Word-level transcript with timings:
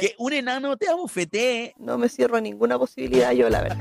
que 0.00 0.14
un 0.18 0.32
enano 0.32 0.76
te 0.76 0.88
abofetee. 0.88 1.74
No 1.78 1.98
me 1.98 2.08
cierro 2.08 2.36
a 2.36 2.40
ninguna 2.40 2.78
posibilidad 2.78 3.32
yo, 3.32 3.48
la 3.48 3.62
verdad. 3.62 3.78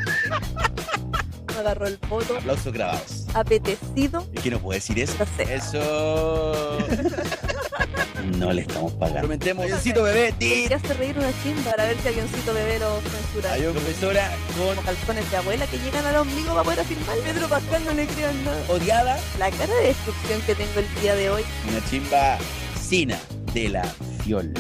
Me 1.48 1.56
agarró 1.60 1.88
el 1.88 1.98
voto. 2.10 2.38
Aplausos 2.38 2.74
grabados. 2.74 3.26
Apetecido. 3.34 4.28
¿Y 4.34 4.40
qué 4.40 4.52
no 4.52 4.60
puedo 4.60 4.76
decir 4.76 5.00
eso? 5.00 5.16
No 5.20 5.26
sé. 5.38 5.56
Eso. 5.56 6.78
no 8.38 8.54
le 8.54 8.62
estamos 8.62 8.92
pagando. 8.94 9.22
Prometemos, 9.22 9.64
avioncito 9.66 10.04
bebé. 10.04 10.34
¿Qué 10.40 10.74
hace 10.74 10.94
reír 10.94 11.18
una 11.18 11.32
chimba 11.44 11.72
para 11.72 11.86
ver 11.86 11.98
si 12.02 12.08
avioncito 12.08 12.54
bebé 12.54 12.80
lo 12.80 13.00
censura? 13.02 13.54
Hay 13.54 13.62
una 13.64 13.72
profesora 13.72 14.32
Como 14.58 14.82
calzones 14.82 15.30
de 15.32 15.38
abuela 15.38 15.68
que 15.68 15.78
llegan 15.80 16.06
al 16.06 16.16
ombligo 16.18 16.50
para 16.50 16.64
poder 16.64 16.80
afirmar. 16.82 17.18
Pedro 17.20 17.48
Pascal 17.48 17.86
no 17.86 17.94
le 17.94 18.08
crean 18.08 18.44
nada. 18.46 18.68
con 18.68 18.82
odiada. 18.82 19.20
La 19.40 19.52
cara 19.52 19.74
de 19.76 19.88
destrucción 19.88 20.42
que 20.42 20.56
tengo 20.56 20.80
el 20.80 21.02
día 21.02 21.16
de 21.16 21.30
hoy. 21.30 21.44
Una 21.70 21.84
chimba 21.90 22.38
Sina 22.80 23.20
de 23.54 23.70
la 23.70 23.84
Fiol. 24.24 24.54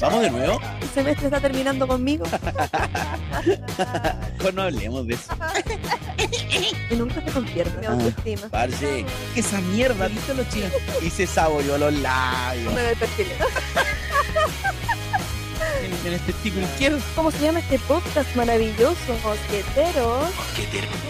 ¿Vamos 0.00 0.20
de 0.22 0.30
nuevo? 0.30 0.60
El 0.82 0.88
semestre 0.90 1.26
está 1.26 1.40
terminando 1.40 1.86
conmigo. 1.88 2.24
Mejor 4.36 4.54
no 4.54 4.62
hablemos 4.62 5.06
de 5.06 5.14
eso. 5.14 5.32
Y 6.90 6.94
nunca 6.96 7.14
se 7.24 7.30
convierte 7.32 7.78
mi 7.80 7.86
Ah. 7.86 7.90
autoestima. 7.92 8.48
Parce, 8.48 9.04
esa 9.34 9.60
mierda, 9.62 10.08
¿viste 10.08 10.34
los 10.34 10.48
chinos? 10.50 10.70
Y 11.02 11.10
se 11.10 11.26
saboreó 11.26 11.78
los 11.78 11.92
labios. 11.94 12.74
Me 12.74 12.82
ve 12.82 12.96
perfil. 12.96 13.26
En, 16.06 16.12
el 16.12 16.20
testículo 16.20 16.64
izquierdo. 16.64 17.00
¿Cómo 17.14 17.30
se 17.30 17.40
llama 17.40 17.58
este 17.58 17.78
podcast 17.80 18.34
maravilloso? 18.36 19.18
Mosqueteros. 19.24 20.30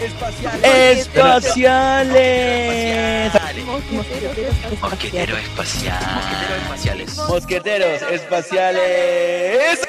Espaciales. 0.00 0.98
Espaciales. 0.98 3.32
Mosqueteros. 3.66 4.80
Mosquetero 4.80 5.36
espacial. 5.36 6.02
Mosqueteros 6.14 6.62
espaciales. 6.62 7.16
Mosqueteros 7.28 8.02
espaciales. 8.10 9.80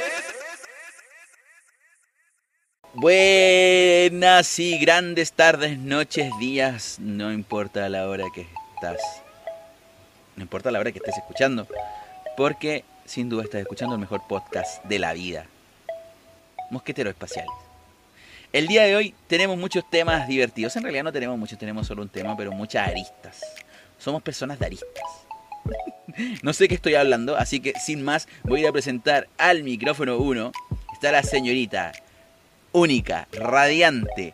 Buenas 2.93 4.59
y 4.59 4.77
grandes 4.79 5.31
tardes, 5.31 5.77
noches, 5.77 6.31
días, 6.39 6.97
no 6.99 7.31
importa 7.31 7.87
la 7.89 8.09
hora 8.09 8.25
que 8.33 8.47
estás. 8.75 8.97
No 10.35 10.41
importa 10.41 10.71
la 10.71 10.79
hora 10.79 10.91
que 10.91 10.97
estés 10.97 11.17
escuchando, 11.17 11.67
porque 12.35 12.83
sin 13.07 13.29
duda 13.29 13.43
estás 13.43 13.61
escuchando 13.61 13.95
el 13.95 14.01
mejor 14.01 14.21
podcast 14.27 14.83
de 14.83 14.99
la 14.99 15.13
vida. 15.13 15.45
Mosqueteros 16.69 17.11
espaciales. 17.11 17.53
El 18.51 18.67
día 18.67 18.83
de 18.83 18.95
hoy 18.95 19.15
tenemos 19.27 19.57
muchos 19.57 19.89
temas 19.89 20.27
divertidos. 20.27 20.75
En 20.75 20.83
realidad 20.83 21.05
no 21.05 21.13
tenemos 21.13 21.37
muchos, 21.37 21.57
tenemos 21.57 21.87
solo 21.87 22.01
un 22.01 22.09
tema, 22.09 22.35
pero 22.35 22.51
muchas 22.51 22.87
aristas. 22.87 23.41
Somos 23.97 24.21
personas 24.21 24.59
de 24.59 24.65
aristas. 24.65 25.03
No 26.41 26.53
sé 26.53 26.67
qué 26.67 26.75
estoy 26.75 26.95
hablando, 26.95 27.35
así 27.35 27.59
que 27.59 27.73
sin 27.79 28.03
más 28.03 28.27
voy 28.43 28.65
a 28.65 28.71
presentar 28.71 29.27
al 29.37 29.63
micrófono 29.63 30.17
1. 30.17 30.51
Está 30.93 31.11
la 31.11 31.21
señorita 31.21 31.91
única, 32.71 33.27
radiante, 33.33 34.33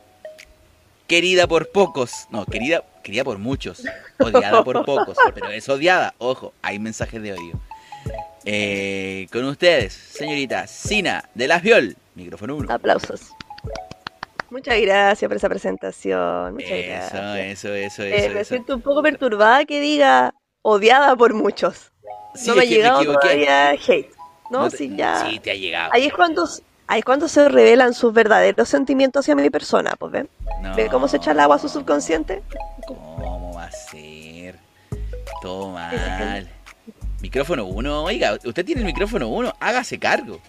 querida 1.08 1.46
por 1.46 1.72
pocos, 1.72 2.28
no, 2.30 2.46
querida, 2.46 2.84
querida 3.04 3.26
por 3.26 3.40
muchos, 3.40 3.84
odiada 4.20 4.64
por 4.64 4.86
pocos, 4.86 5.18
pero 5.34 5.50
es 5.50 5.68
odiada, 5.68 6.14
ojo, 6.20 6.54
hay 6.62 6.80
mensajes 6.80 7.22
de 7.22 7.34
odio. 7.34 7.60
Eh, 8.46 9.28
con 9.32 9.46
ustedes, 9.46 9.94
señorita 9.94 10.68
Sina 10.68 11.30
de 11.34 11.48
la 11.48 11.60
Viol, 11.60 11.96
micrófono 12.16 12.56
1. 12.58 12.74
Aplausos. 12.74 13.22
Muchas 14.50 14.80
gracias 14.82 15.28
por 15.28 15.38
esa 15.38 15.50
presentación. 15.50 16.54
Muchas 16.54 16.70
Eso, 16.70 16.88
gracias. 16.90 17.14
eso, 17.66 17.74
eso, 17.74 18.04
Eh, 18.04 18.16
eso. 18.26 18.34
me 18.34 18.42
eso. 18.42 18.50
siento 18.50 18.76
un 18.76 18.82
poco 18.82 19.02
perturbada 19.02 19.66
que 19.66 19.80
diga 19.80 20.34
odiada 20.62 21.16
por 21.16 21.34
muchos. 21.34 21.92
Sí, 22.36 22.50
no 22.50 22.56
me 22.56 22.62
ha 22.62 22.66
llegado 22.66 23.04
todavía 23.04 23.72
hate. 23.72 24.12
No, 24.52 24.64
No 24.64 24.70
te- 24.70 24.78
sí, 24.78 24.94
ya. 24.96 25.26
Sí, 25.28 25.40
te 25.40 25.52
ha 25.52 25.56
llegado. 25.56 25.92
Ahí 25.94 26.06
es 26.06 26.14
cuando 26.14 26.48
ahí 26.86 27.00
es 27.00 27.06
cuando 27.06 27.28
se 27.28 27.48
revelan 27.50 27.94
sus 27.94 28.14
verdaderos 28.14 28.68
sentimientos 28.70 29.24
hacia 29.26 29.36
mi 29.36 29.50
persona, 29.50 29.96
pues 29.98 30.12
ven. 30.12 30.30
No. 30.62 30.76
¿Ve 30.76 30.90
cómo 30.90 31.08
se 31.08 31.18
echa 31.18 31.32
el 31.32 31.40
agua 31.40 31.56
a 31.56 31.60
su 31.60 31.70
subconsciente? 31.70 32.44
¿Cómo 32.86 33.54
va 33.56 33.66
a 33.66 33.72
ser? 33.72 34.60
Todo 35.42 35.70
mal. 35.70 36.48
Micrófono 37.24 37.64
1, 37.64 38.04
oiga, 38.04 38.38
usted 38.44 38.66
tiene 38.66 38.82
el 38.82 38.86
micrófono 38.86 39.30
1, 39.30 39.54
hágase 39.62 39.98
cargo. 39.98 40.42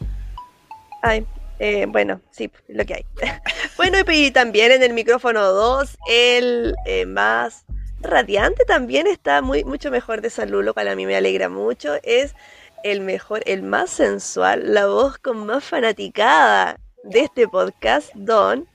Ay, 1.02 1.24
eh, 1.60 1.86
bueno, 1.88 2.20
sí, 2.32 2.50
lo 2.66 2.84
que 2.84 2.94
hay. 2.94 3.06
bueno, 3.76 3.98
y, 4.12 4.32
también 4.32 4.72
en 4.72 4.82
el 4.82 4.92
micrófono 4.92 5.52
2, 5.52 5.96
el 6.10 6.74
eh, 6.84 7.06
más 7.06 7.64
radiante 8.00 8.64
también 8.64 9.06
está 9.06 9.40
muy 9.40 9.62
mucho 9.62 9.92
mejor 9.92 10.20
de 10.20 10.30
salud, 10.30 10.64
lo 10.64 10.74
cual 10.74 10.88
a 10.88 10.96
mí 10.96 11.06
me 11.06 11.14
alegra 11.14 11.48
mucho. 11.48 11.94
Es 12.02 12.34
el 12.82 13.02
mejor, 13.02 13.44
el 13.46 13.62
más 13.62 13.91
sensual, 13.91 14.74
la 14.74 14.86
voz 14.88 15.18
con 15.18 15.46
más 15.46 15.62
fanaticada 15.62 16.80
de 17.04 17.20
este 17.20 17.46
podcast, 17.46 18.10
Don 18.14 18.66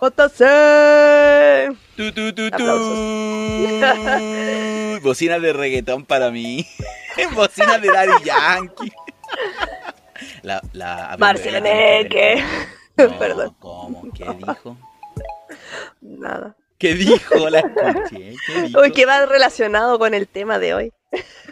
JC. 0.00 1.76
Tu, 1.96 2.12
tu, 2.12 2.32
tu, 2.34 2.50
tu. 2.50 2.64
Bocinas 5.02 5.40
de 5.42 5.52
reggaetón 5.52 6.04
para 6.04 6.30
mí. 6.30 6.66
Bocinas 7.34 7.80
de 7.80 7.88
Daddy 7.88 8.24
Yankee. 8.24 8.92
La, 10.42 10.60
la. 10.72 11.16
No, 12.98 13.18
Perdón. 13.18 13.54
¿Cómo? 13.58 14.04
¿Qué 14.14 14.24
dijo? 14.24 14.74
Nada. 16.00 16.56
¿Qué 16.78 16.94
dijo? 16.94 17.50
La 17.50 17.58
escuché. 17.60 18.34
¿Qué 18.46 18.62
dijo? 18.62 18.80
Uy, 18.80 18.90
que 18.92 19.04
va 19.04 19.26
relacionado 19.26 19.98
con 19.98 20.14
el 20.14 20.26
tema 20.26 20.58
de 20.58 20.72
hoy. 20.72 20.92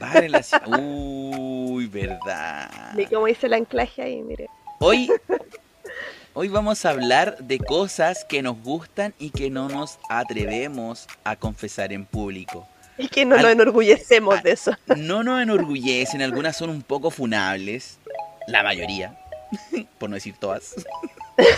Va 0.02 0.12
a 0.12 0.22
relacion- 0.22 1.68
Uy, 1.70 1.86
verdad. 1.86 2.70
Vi 2.94 3.04
cómo 3.06 3.28
hice 3.28 3.46
el 3.46 3.52
anclaje 3.54 4.02
ahí, 4.02 4.22
mire. 4.22 4.48
Hoy, 4.80 5.10
hoy 6.34 6.48
vamos 6.48 6.84
a 6.84 6.90
hablar 6.90 7.38
de 7.38 7.58
cosas 7.58 8.24
que 8.24 8.42
nos 8.42 8.60
gustan 8.62 9.14
y 9.18 9.30
que 9.30 9.50
no 9.50 9.68
nos 9.68 9.98
atrevemos 10.08 11.06
a 11.24 11.36
confesar 11.36 11.92
en 11.92 12.04
público. 12.04 12.66
Es 12.98 13.10
que 13.10 13.24
no 13.24 13.36
nos 13.36 13.50
enorgullecemos 13.50 14.42
de 14.42 14.52
eso. 14.52 14.72
No 14.96 15.24
nos 15.24 15.42
enorgullecen, 15.42 16.22
algunas 16.22 16.56
son 16.56 16.70
un 16.70 16.82
poco 16.82 17.10
funables, 17.10 17.98
la 18.46 18.62
mayoría, 18.62 19.18
por 19.98 20.10
no 20.10 20.14
decir 20.14 20.34
todas. 20.38 20.74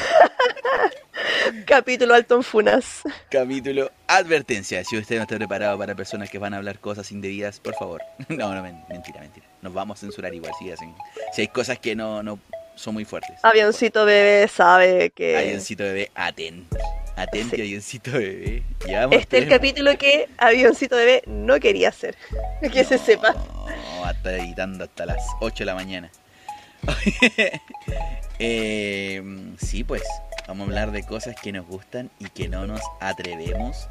Capítulo 1.66 2.14
Alton 2.14 2.42
Funas. 2.42 3.02
Capítulo 3.30 3.90
advertencia, 4.06 4.82
si 4.84 4.96
usted 4.96 5.16
no 5.16 5.22
está 5.22 5.36
preparado 5.36 5.78
para 5.78 5.94
personas 5.94 6.30
que 6.30 6.38
van 6.38 6.54
a 6.54 6.56
hablar 6.58 6.78
cosas 6.80 7.10
indebidas, 7.12 7.60
por 7.60 7.74
favor. 7.74 8.02
No, 8.28 8.54
no, 8.54 8.62
men- 8.62 8.82
mentira, 8.88 9.20
mentira. 9.20 9.46
Nos 9.62 9.72
vamos 9.74 9.98
a 9.98 10.00
censurar 10.00 10.34
igual 10.34 10.52
si 10.58 10.70
hacen. 10.70 10.94
Si 11.34 11.42
hay 11.42 11.48
cosas 11.48 11.78
que 11.78 11.94
no, 11.94 12.22
no 12.22 12.38
son 12.76 12.94
muy 12.94 13.04
fuertes. 13.04 13.36
Avioncito 13.42 14.04
bebé 14.04 14.46
sabe 14.48 15.10
que 15.10 15.36
Avioncito 15.36 15.82
bebé, 15.82 16.10
atento. 16.14 16.76
Atento, 17.16 17.56
Sí. 17.56 17.62
avioncito 17.62 18.12
bebé. 18.12 18.62
Llevamos 18.86 19.16
este 19.16 19.38
es 19.38 19.42
el 19.44 19.48
capítulo 19.48 19.96
que 19.98 20.28
Avioncito 20.38 20.96
bebé 20.96 21.22
no 21.26 21.58
quería 21.58 21.88
hacer. 21.88 22.14
Que 22.72 22.84
se 22.84 22.98
sepa. 22.98 23.32
No, 23.32 24.00
va 24.02 24.08
a 24.08 24.12
estar 24.12 24.34
editando 24.34 24.84
hasta 24.84 25.06
las 25.06 25.24
8 25.40 25.56
de 25.58 25.64
la 25.64 25.74
mañana. 25.74 26.10
Eh, 28.38 29.22
sí, 29.58 29.82
pues, 29.82 30.02
vamos 30.46 30.66
a 30.66 30.68
hablar 30.68 30.92
de 30.92 31.02
cosas 31.04 31.36
que 31.42 31.52
nos 31.52 31.66
gustan 31.66 32.10
y 32.18 32.26
que 32.28 32.48
no 32.50 32.66
nos 32.66 32.82
atrevemos 33.00 33.88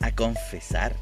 a 0.00 0.10
confesar. 0.10 0.94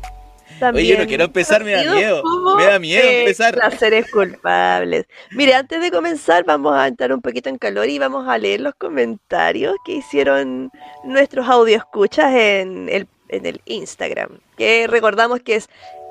También 0.60 0.94
Oye, 0.96 0.98
no 1.02 1.08
quiero 1.08 1.24
empezar, 1.24 1.64
me 1.64 1.72
da 1.72 1.94
miedo. 1.94 2.22
Me 2.56 2.64
da 2.66 2.78
miedo 2.78 3.02
eh, 3.08 3.20
empezar. 3.20 3.54
Placeres 3.54 4.10
culpables. 4.10 5.06
Mire, 5.32 5.54
antes 5.54 5.80
de 5.80 5.90
comenzar, 5.90 6.44
vamos 6.44 6.74
a 6.76 6.86
entrar 6.86 7.12
un 7.12 7.20
poquito 7.22 7.48
en 7.48 7.58
calor 7.58 7.88
y 7.88 7.98
vamos 7.98 8.28
a 8.28 8.38
leer 8.38 8.60
los 8.60 8.74
comentarios 8.74 9.74
que 9.84 9.92
hicieron 9.92 10.70
nuestros 11.04 11.48
audio 11.48 11.76
escuchas 11.76 12.32
en 12.34 12.88
el, 12.88 13.06
en 13.28 13.46
el 13.46 13.60
Instagram. 13.64 14.38
Que 14.56 14.86
recordamos 14.86 15.40
que 15.40 15.56
es 15.56 15.68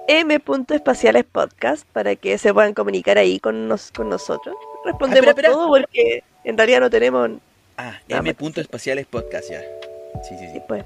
m.espacialespodcast 0.07 1.85
para 1.93 2.15
que 2.15 2.37
se 2.37 2.53
puedan 2.53 2.73
comunicar 2.73 3.17
ahí 3.17 3.39
con, 3.39 3.67
nos, 3.67 3.91
con 3.91 4.09
nosotros. 4.09 4.55
Respondemos 4.85 5.27
Ah, 5.27 5.29
espera, 5.29 5.47
espera. 5.49 5.53
todo 5.53 5.67
porque 5.69 6.23
en 6.43 6.57
realidad 6.57 6.79
no 6.81 6.89
tenemos. 6.89 7.29
Ah, 7.77 7.97
Nada 8.09 8.19
M. 8.19 8.23
más. 8.29 8.33
Punto 8.35 8.61
espaciales 8.61 9.05
podcast 9.05 9.49
ya. 9.49 9.61
Sí, 10.27 10.35
sí, 10.37 10.45
sí. 10.53 10.61
Pues, 10.67 10.83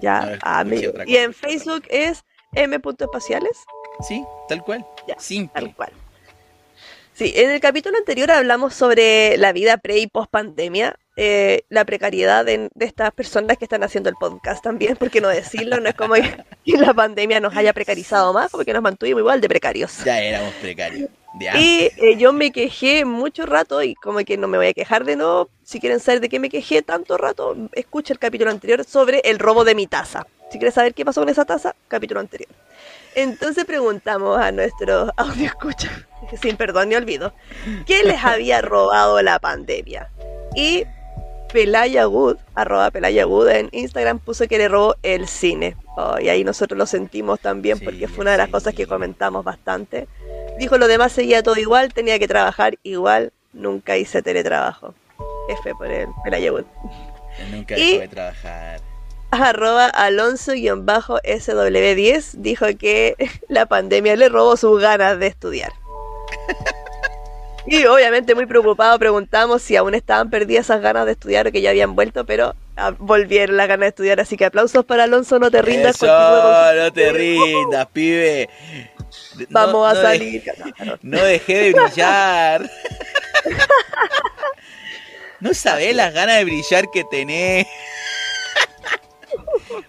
ya. 0.00 0.20
No, 0.26 0.38
ah, 0.42 0.64
me- 0.64 0.88
otra 0.88 1.04
y 1.06 1.16
en 1.16 1.32
Facebook 1.32 1.84
es 1.88 2.24
m.espaciales. 2.52 3.64
Sí, 4.06 4.24
tal 4.48 4.62
cual. 4.62 4.86
Ya, 5.06 5.16
Tal 5.52 5.74
cual. 5.74 5.92
Sí, 7.16 7.32
en 7.34 7.50
el 7.50 7.60
capítulo 7.60 7.96
anterior 7.96 8.30
hablamos 8.30 8.74
sobre 8.74 9.38
la 9.38 9.52
vida 9.54 9.78
pre 9.78 9.98
y 9.98 10.06
post 10.06 10.30
pandemia, 10.30 10.98
eh, 11.16 11.64
la 11.70 11.86
precariedad 11.86 12.44
de, 12.44 12.68
de 12.74 12.84
estas 12.84 13.10
personas 13.12 13.56
que 13.56 13.64
están 13.64 13.82
haciendo 13.82 14.10
el 14.10 14.16
podcast 14.16 14.62
también, 14.62 14.96
porque 14.96 15.22
no 15.22 15.28
decirlo, 15.28 15.80
no 15.80 15.88
es 15.88 15.94
como 15.94 16.12
que 16.14 16.76
la 16.76 16.92
pandemia 16.92 17.40
nos 17.40 17.56
haya 17.56 17.72
precarizado 17.72 18.34
más, 18.34 18.50
porque 18.50 18.74
nos 18.74 18.82
mantuvimos 18.82 19.20
igual 19.20 19.40
de 19.40 19.48
precarios. 19.48 20.04
Ya 20.04 20.20
éramos 20.20 20.52
precarios. 20.56 21.08
Y 21.38 21.90
eh, 21.96 22.16
yo 22.16 22.32
me 22.32 22.50
quejé 22.50 23.04
mucho 23.04 23.46
rato 23.46 23.82
y 23.82 23.94
como 23.94 24.18
que 24.20 24.36
no 24.36 24.48
me 24.48 24.58
voy 24.58 24.68
a 24.68 24.72
quejar 24.72 25.04
de 25.04 25.16
nuevo. 25.16 25.50
Si 25.62 25.80
quieren 25.80 26.00
saber 26.00 26.20
de 26.20 26.28
qué 26.28 26.40
me 26.40 26.48
quejé 26.48 26.82
tanto 26.82 27.16
rato, 27.18 27.56
escucha 27.72 28.12
el 28.12 28.18
capítulo 28.18 28.50
anterior 28.50 28.84
sobre 28.84 29.20
el 29.24 29.38
robo 29.38 29.64
de 29.64 29.74
mi 29.74 29.86
taza. 29.86 30.26
Si 30.50 30.58
quieres 30.58 30.74
saber 30.74 30.94
qué 30.94 31.04
pasó 31.04 31.20
con 31.20 31.28
esa 31.28 31.44
taza, 31.44 31.74
capítulo 31.88 32.20
anterior. 32.20 32.48
Entonces 33.14 33.64
preguntamos 33.64 34.38
a 34.38 34.52
nuestros 34.52 35.10
audio 35.16 35.46
escucha, 35.46 35.90
sin 36.40 36.56
perdón 36.56 36.90
ni 36.90 36.94
olvido, 36.94 37.34
¿qué 37.86 38.04
les 38.04 38.22
había 38.24 38.62
robado 38.62 39.20
la 39.22 39.38
pandemia? 39.38 40.10
Y 40.54 40.84
Pelaya 41.56 42.06
Wood, 42.06 42.36
arroba 42.54 42.90
Pelaya 42.90 43.26
Wood 43.26 43.48
en 43.48 43.70
Instagram 43.72 44.18
puso 44.18 44.46
que 44.46 44.58
le 44.58 44.68
robó 44.68 44.94
el 45.02 45.26
cine. 45.26 45.74
Oh, 45.96 46.20
y 46.20 46.28
ahí 46.28 46.44
nosotros 46.44 46.76
lo 46.76 46.84
sentimos 46.84 47.40
también 47.40 47.78
Sí, 47.78 47.84
porque 47.86 48.08
fue 48.08 48.24
una 48.24 48.32
de 48.32 48.36
las 48.36 48.48
sí. 48.48 48.52
cosas 48.52 48.74
que 48.74 48.86
comentamos 48.86 49.42
bastante. 49.42 50.06
Dijo 50.58 50.76
lo 50.76 50.86
demás 50.86 51.12
seguía 51.12 51.42
todo 51.42 51.56
igual, 51.56 51.94
tenía 51.94 52.18
que 52.18 52.28
trabajar 52.28 52.76
igual, 52.82 53.32
nunca 53.54 53.96
hice 53.96 54.20
teletrabajo. 54.20 54.92
F 55.48 55.74
por 55.76 55.90
el 55.90 56.08
Pelaya 56.24 56.52
Wood. 56.52 56.66
Nunca 57.50 57.74
dejó 57.74 58.00
de 58.00 58.08
trabajar. 58.08 58.80
arroba 59.30 59.86
Alonso-SW10 59.86 62.32
dijo 62.32 62.66
que 62.78 63.16
la 63.48 63.64
pandemia 63.64 64.14
le 64.16 64.28
robó 64.28 64.58
sus 64.58 64.78
ganas 64.78 65.18
de 65.18 65.28
estudiar. 65.28 65.72
Y 67.68 67.84
obviamente 67.84 68.34
muy 68.34 68.46
preocupado 68.46 68.98
preguntamos 68.98 69.62
si 69.62 69.76
aún 69.76 69.94
estaban 69.94 70.30
perdidas 70.30 70.66
esas 70.66 70.80
ganas 70.80 71.06
de 71.06 71.12
estudiar 71.12 71.48
o 71.48 71.52
que 71.52 71.60
ya 71.60 71.70
habían 71.70 71.96
vuelto, 71.96 72.24
pero 72.24 72.54
ah, 72.76 72.92
volvieron 72.96 73.56
las 73.56 73.66
ganas 73.66 73.86
de 73.86 73.88
estudiar, 73.88 74.20
así 74.20 74.36
que 74.36 74.44
aplausos 74.44 74.84
para 74.84 75.04
Alonso, 75.04 75.38
no 75.38 75.50
te 75.50 75.62
rindas. 75.62 75.96
Eso, 75.96 76.06
con 76.06 76.78
no 76.78 76.92
te 76.92 77.12
rindas, 77.12 77.86
pibe. 77.92 78.48
Vamos 79.50 79.74
no 79.74 79.86
a 79.86 79.94
salir. 79.94 80.42
No 81.02 81.22
dejé 81.22 81.58
de 81.58 81.72
brillar. 81.72 82.70
No 85.38 85.52
sabés 85.52 85.94
las 85.94 86.14
ganas 86.14 86.38
de 86.38 86.44
brillar 86.44 86.90
que 86.90 87.04
tenés. 87.04 87.66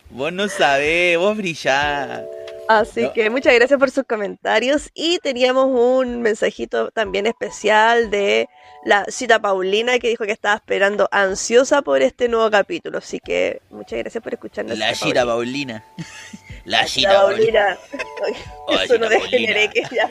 Vos 0.10 0.34
no 0.34 0.50
sabés, 0.50 1.18
vos 1.18 1.38
brillás. 1.38 2.24
Así 2.70 3.04
No. 3.04 3.14
que 3.14 3.30
muchas 3.30 3.54
gracias 3.54 3.80
por 3.80 3.92
sus 3.92 4.04
comentarios 4.06 4.90
y 4.94 5.20
teníamos 5.20 5.68
un 5.68 6.22
mensajito 6.22 6.92
también 6.92 7.26
especial 7.28 8.10
de 8.10 8.50
la 8.84 9.06
cita 9.06 9.40
Paulina 9.40 10.00
que 10.00 10.10
dijo 10.10 10.26
que 10.26 10.32
estaba 10.32 10.56
esperando 10.56 11.08
ansiosa 11.12 11.82
por 11.82 12.02
este 12.02 12.28
nuevo 12.28 12.50
capítulo. 12.52 12.98
Así 12.98 13.20
que 13.20 13.62
muchas 13.70 14.00
gracias 14.00 14.24
por 14.24 14.34
escucharnos. 14.34 14.78
La 14.78 14.94
Cita 14.96 15.26
Paulina. 15.26 15.84
Paulina. 15.84 15.84
La 16.66 16.84
Gira 16.84 17.14
Paulina. 17.22 17.78
Paulina. 18.20 18.38
Ay, 18.68 18.86
Eso 18.86 18.98
no 18.98 19.08
Cita 19.08 19.20
degeneré 19.22 19.70
Paulina. 19.70 19.90
que 19.90 19.96
ya. 19.96 20.10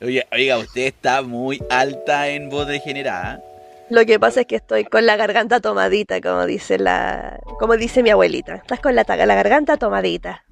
Oye, 0.06 0.26
oiga, 0.32 0.58
usted 0.58 0.82
está 0.86 1.22
muy 1.22 1.60
alta 1.70 2.28
en 2.28 2.48
voz 2.50 2.66
degenerada. 2.68 3.40
Lo 3.90 4.04
que 4.04 4.20
pasa 4.20 4.42
es 4.42 4.46
que 4.46 4.56
estoy 4.56 4.84
con 4.84 5.06
la 5.06 5.16
garganta 5.16 5.60
tomadita, 5.60 6.20
como 6.20 6.44
dice 6.46 6.78
la, 6.78 7.40
como 7.58 7.76
dice 7.76 8.02
mi 8.02 8.10
abuelita. 8.10 8.56
Estás 8.56 8.80
con 8.80 8.94
la, 8.94 9.04
la 9.08 9.34
garganta 9.34 9.76
tomadita. 9.78 10.44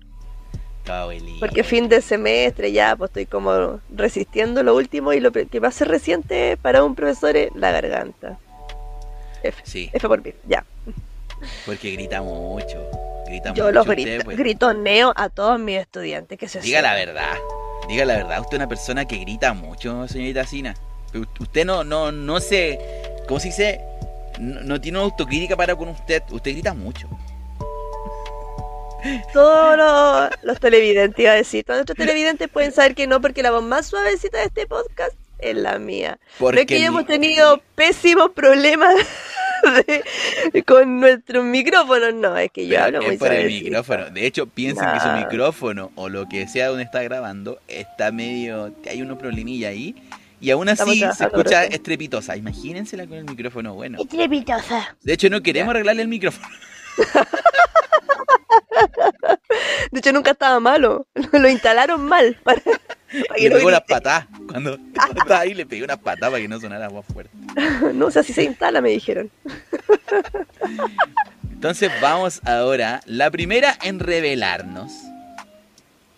Porque 1.40 1.64
fin 1.64 1.88
de 1.88 2.00
semestre 2.00 2.72
ya, 2.72 2.96
pues 2.96 3.10
estoy 3.10 3.26
como 3.26 3.80
resistiendo 3.94 4.62
lo 4.62 4.74
último 4.76 5.12
y 5.12 5.20
lo 5.20 5.32
que 5.32 5.60
más 5.60 5.74
se 5.74 5.84
resiente 5.84 6.56
para 6.56 6.84
un 6.84 6.94
profesor 6.94 7.36
es 7.36 7.50
la 7.54 7.70
garganta. 7.72 8.38
F, 9.42 9.62
Sí, 9.64 9.90
F 9.92 10.08
por 10.08 10.22
mí, 10.24 10.32
ya. 10.48 10.64
porque 11.66 11.92
grita 11.92 12.22
mucho. 12.22 12.82
Grita 13.26 13.52
Yo 13.54 13.64
mucho 13.64 13.72
los 13.74 13.88
usted, 13.88 14.02
grito, 14.02 14.24
pues. 14.24 14.36
gritoneo 14.36 15.12
a 15.16 15.28
todos 15.28 15.58
mis 15.58 15.78
estudiantes 15.78 16.38
que 16.38 16.48
se 16.48 16.60
Diga 16.60 16.80
la 16.82 16.94
verdad. 16.94 17.34
Diga 17.88 18.04
la 18.04 18.16
verdad. 18.16 18.40
Usted 18.40 18.54
es 18.54 18.58
una 18.60 18.68
persona 18.68 19.04
que 19.04 19.16
grita 19.18 19.52
mucho, 19.52 20.06
señorita 20.08 20.44
Sina. 20.44 20.74
Usted 21.40 21.64
no, 21.64 21.84
no, 21.84 22.12
no 22.12 22.40
se. 22.40 22.78
¿Cómo 23.28 23.40
se 23.40 23.48
dice? 23.48 23.80
No, 24.38 24.60
no 24.62 24.80
tiene 24.80 24.98
autocrítica 24.98 25.56
para 25.56 25.74
con 25.74 25.88
usted. 25.88 26.22
Usted 26.30 26.52
grita 26.52 26.74
mucho. 26.74 27.08
Todos 29.32 29.76
los, 29.76 30.30
los 30.42 30.60
televidentes, 30.60 31.18
iba 31.22 31.32
a 31.32 31.36
decir, 31.36 31.64
todos 31.64 31.78
nuestros 31.78 31.96
televidentes 31.98 32.48
pueden 32.48 32.72
saber 32.72 32.94
que 32.94 33.06
no, 33.06 33.20
porque 33.20 33.42
la 33.42 33.50
voz 33.50 33.62
más 33.64 33.86
suavecita 33.86 34.38
de 34.38 34.44
este 34.44 34.66
podcast 34.66 35.12
es 35.38 35.54
la 35.56 35.78
mía. 35.78 36.18
Porque 36.38 36.54
no 36.56 36.60
es 36.62 36.66
que 36.66 36.76
el- 36.76 36.84
hemos 36.84 37.06
tenido 37.06 37.60
pésimos 37.74 38.30
problemas 38.30 38.94
de- 40.52 40.62
con 40.64 41.00
nuestros 41.00 41.44
micrófonos, 41.44 42.14
no, 42.14 42.36
es 42.36 42.50
que 42.50 42.66
yo 42.66 42.70
Pero 42.74 42.84
hablo 42.84 43.02
muy 43.02 43.14
es 43.14 43.18
por 43.18 43.28
el 43.32 43.36
suavecito. 43.42 43.64
micrófono. 43.64 44.10
De 44.10 44.26
hecho, 44.26 44.46
piensen 44.46 44.88
que 44.92 45.00
su 45.00 45.08
micrófono 45.08 45.92
o 45.94 46.08
lo 46.08 46.26
que 46.28 46.48
sea 46.48 46.68
donde 46.68 46.84
está 46.84 47.02
grabando 47.02 47.58
está 47.68 48.10
medio. 48.12 48.74
Hay 48.88 49.02
unos 49.02 49.18
problemilla 49.18 49.68
ahí. 49.68 49.94
Y 50.40 50.50
aún 50.50 50.68
así 50.68 51.00
se 51.16 51.24
escucha 51.24 51.64
estrepitosa. 51.64 52.36
Imagínensela 52.36 53.06
con 53.06 53.16
el 53.18 53.24
micrófono 53.24 53.72
bueno. 53.74 53.98
Estrepitosa. 54.00 54.96
De 55.02 55.12
hecho, 55.14 55.30
no 55.30 55.42
queremos 55.42 55.70
arreglarle 55.70 56.02
el 56.02 56.08
micrófono. 56.08 56.46
De 59.96 60.00
hecho, 60.00 60.12
nunca 60.12 60.32
estaba 60.32 60.60
malo. 60.60 61.06
Lo 61.32 61.48
instalaron 61.48 62.04
mal. 62.04 62.36
Para, 62.44 62.60
para 62.60 63.34
que 63.34 63.48
Le 63.48 63.50
pegó 63.56 63.68
unas 63.68 63.80
patadas. 63.80 64.26
Cuando 64.46 64.76
cuando 64.94 65.20
estaba 65.22 65.40
ahí, 65.40 65.54
le 65.54 65.64
pegué 65.64 65.84
unas 65.84 65.96
patadas 65.96 66.32
para 66.32 66.42
que 66.42 66.48
no 66.48 66.60
sonara 66.60 66.90
más 66.90 67.06
fuerte. 67.06 67.30
No 67.94 68.10
sé 68.10 68.22
si 68.22 68.34
se 68.34 68.42
instala, 68.44 68.82
me 68.82 68.90
dijeron. 68.90 69.30
Entonces 71.50 71.90
vamos 72.02 72.42
ahora, 72.44 73.00
la 73.06 73.30
primera 73.30 73.78
en 73.80 73.98
revelarnos 73.98 74.92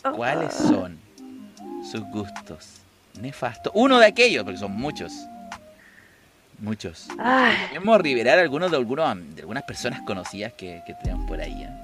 cuáles 0.02 0.52
Ah. 0.56 0.68
son 0.70 0.98
sus 1.88 2.00
gustos 2.10 2.80
nefastos. 3.20 3.70
Uno 3.76 4.00
de 4.00 4.06
aquellos, 4.06 4.42
porque 4.42 4.58
son 4.58 4.72
muchos. 4.72 5.12
Muchos. 6.58 7.06
Queremos 7.68 8.00
revelar 8.00 8.40
algunos 8.40 8.72
de, 8.72 8.76
algunos, 8.76 9.36
de 9.36 9.42
algunas 9.42 9.62
personas 9.62 10.00
conocidas 10.00 10.52
que, 10.54 10.82
que 10.84 10.94
tenemos 10.94 11.28
por 11.28 11.40
ahí. 11.40 11.62
¿eh? 11.62 11.80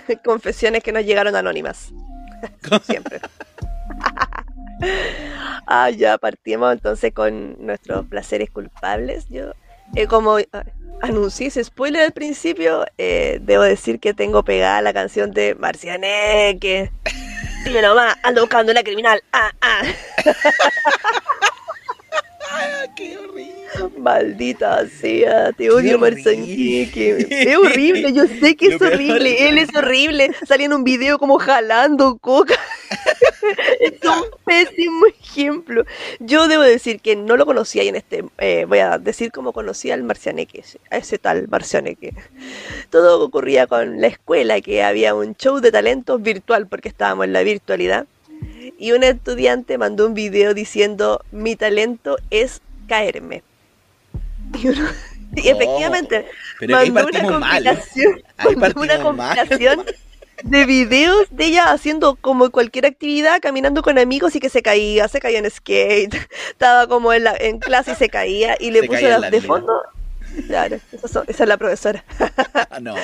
confesiones 0.24 0.82
que 0.82 0.92
nos 0.92 1.04
llegaron 1.04 1.36
anónimas. 1.36 1.92
Siempre. 2.84 3.20
ah, 5.66 5.90
ya 5.90 6.18
partimos 6.18 6.72
entonces 6.72 7.12
con 7.12 7.64
nuestros 7.64 8.06
placeres 8.06 8.50
culpables. 8.50 9.26
Yo, 9.28 9.52
eh, 9.94 10.06
como 10.06 10.38
ah, 10.38 10.64
anuncié 11.02 11.48
ese 11.48 11.62
spoiler 11.62 12.02
al 12.02 12.12
principio, 12.12 12.84
eh, 12.98 13.38
debo 13.42 13.62
decir 13.62 14.00
que 14.00 14.14
tengo 14.14 14.42
pegada 14.44 14.82
la 14.82 14.92
canción 14.92 15.32
de 15.32 15.54
Marcianeque. 15.54 16.90
Dime 17.64 17.82
nomás, 17.82 18.16
ando 18.22 18.40
buscando 18.42 18.72
una 18.72 18.82
criminal. 18.82 19.22
Ah, 19.32 19.52
ah. 19.60 19.82
Maldita 23.98 24.86
sea, 24.88 25.52
te 25.52 25.70
odio. 25.70 25.98
Marcianeque. 25.98 27.26
Es 27.30 27.56
horrible, 27.56 28.12
yo 28.12 28.26
sé 28.26 28.56
que 28.56 28.66
Lo 28.70 28.72
es 28.72 28.78
peor 28.78 28.94
horrible. 28.94 29.48
Él 29.48 29.58
es 29.58 29.74
horrible. 29.74 30.30
Salía 30.46 30.66
en 30.66 30.72
un 30.72 30.84
video 30.84 31.18
como 31.18 31.38
jalando 31.38 32.18
coca. 32.18 32.54
es 33.80 33.92
un 34.04 34.24
pésimo 34.44 35.06
ejemplo. 35.06 35.84
Yo 36.20 36.48
debo 36.48 36.62
decir 36.62 37.00
que 37.00 37.16
no 37.16 37.36
lo 37.36 37.46
conocía 37.46 37.82
y 37.82 37.88
en 37.88 37.96
este, 37.96 38.24
eh, 38.38 38.64
voy 38.68 38.78
a 38.80 38.98
decir 38.98 39.32
cómo 39.32 39.52
conocí 39.52 39.90
al 39.90 40.02
Marcianeque, 40.02 40.64
a 40.90 40.98
ese 40.98 41.18
tal 41.18 41.48
Marcianeque. 41.48 42.14
Todo 42.90 43.22
ocurría 43.24 43.66
con 43.66 44.00
la 44.00 44.08
escuela, 44.08 44.60
que 44.60 44.82
había 44.82 45.14
un 45.14 45.34
show 45.36 45.60
de 45.60 45.72
talentos 45.72 46.22
virtual, 46.22 46.66
porque 46.66 46.88
estábamos 46.88 47.26
en 47.26 47.32
la 47.32 47.42
virtualidad. 47.42 48.06
Y 48.78 48.92
un 48.92 49.04
estudiante 49.04 49.78
mandó 49.78 50.06
un 50.06 50.14
video 50.14 50.54
diciendo, 50.54 51.22
mi 51.30 51.56
talento 51.56 52.16
es 52.30 52.60
caerme. 52.88 53.42
Y, 54.62 54.68
uno- 54.68 54.88
y 55.34 55.42
¿Cómo? 55.42 55.54
efectivamente, 55.54 56.26
Pero 56.60 56.76
ahí 56.76 56.90
mandó 56.90 57.08
una 57.18 57.38
mal. 57.38 57.40
compilación, 57.64 58.22
Ahí 58.36 58.56
mandó 58.56 58.80
una 58.82 58.98
mal. 58.98 59.36
compilación 59.36 59.84
de 60.44 60.64
videos 60.66 61.26
de 61.30 61.44
ella 61.46 61.72
haciendo 61.72 62.16
como 62.16 62.50
cualquier 62.50 62.84
actividad, 62.86 63.40
caminando 63.40 63.80
con 63.82 63.98
amigos 63.98 64.34
y 64.36 64.40
que 64.40 64.48
se 64.50 64.60
caía, 64.60 65.08
se 65.08 65.20
caía 65.20 65.38
en 65.38 65.50
skate, 65.50 66.14
estaba 66.50 66.86
como 66.86 67.12
en, 67.12 67.24
la, 67.24 67.34
en 67.38 67.60
clase 67.60 67.92
y 67.92 67.94
se 67.94 68.08
caía 68.10 68.56
y 68.60 68.72
le 68.72 68.80
Se 68.80 68.86
puso 68.88 69.00
la 69.08 69.20
de 69.20 69.30
vida. 69.30 69.46
fondo. 69.46 69.80
Claro, 70.48 70.78
esa, 71.02 71.24
es 71.26 71.40
la 71.40 71.56
profesora. 71.56 72.04
Ah, 72.70 72.80
no. 72.80 72.94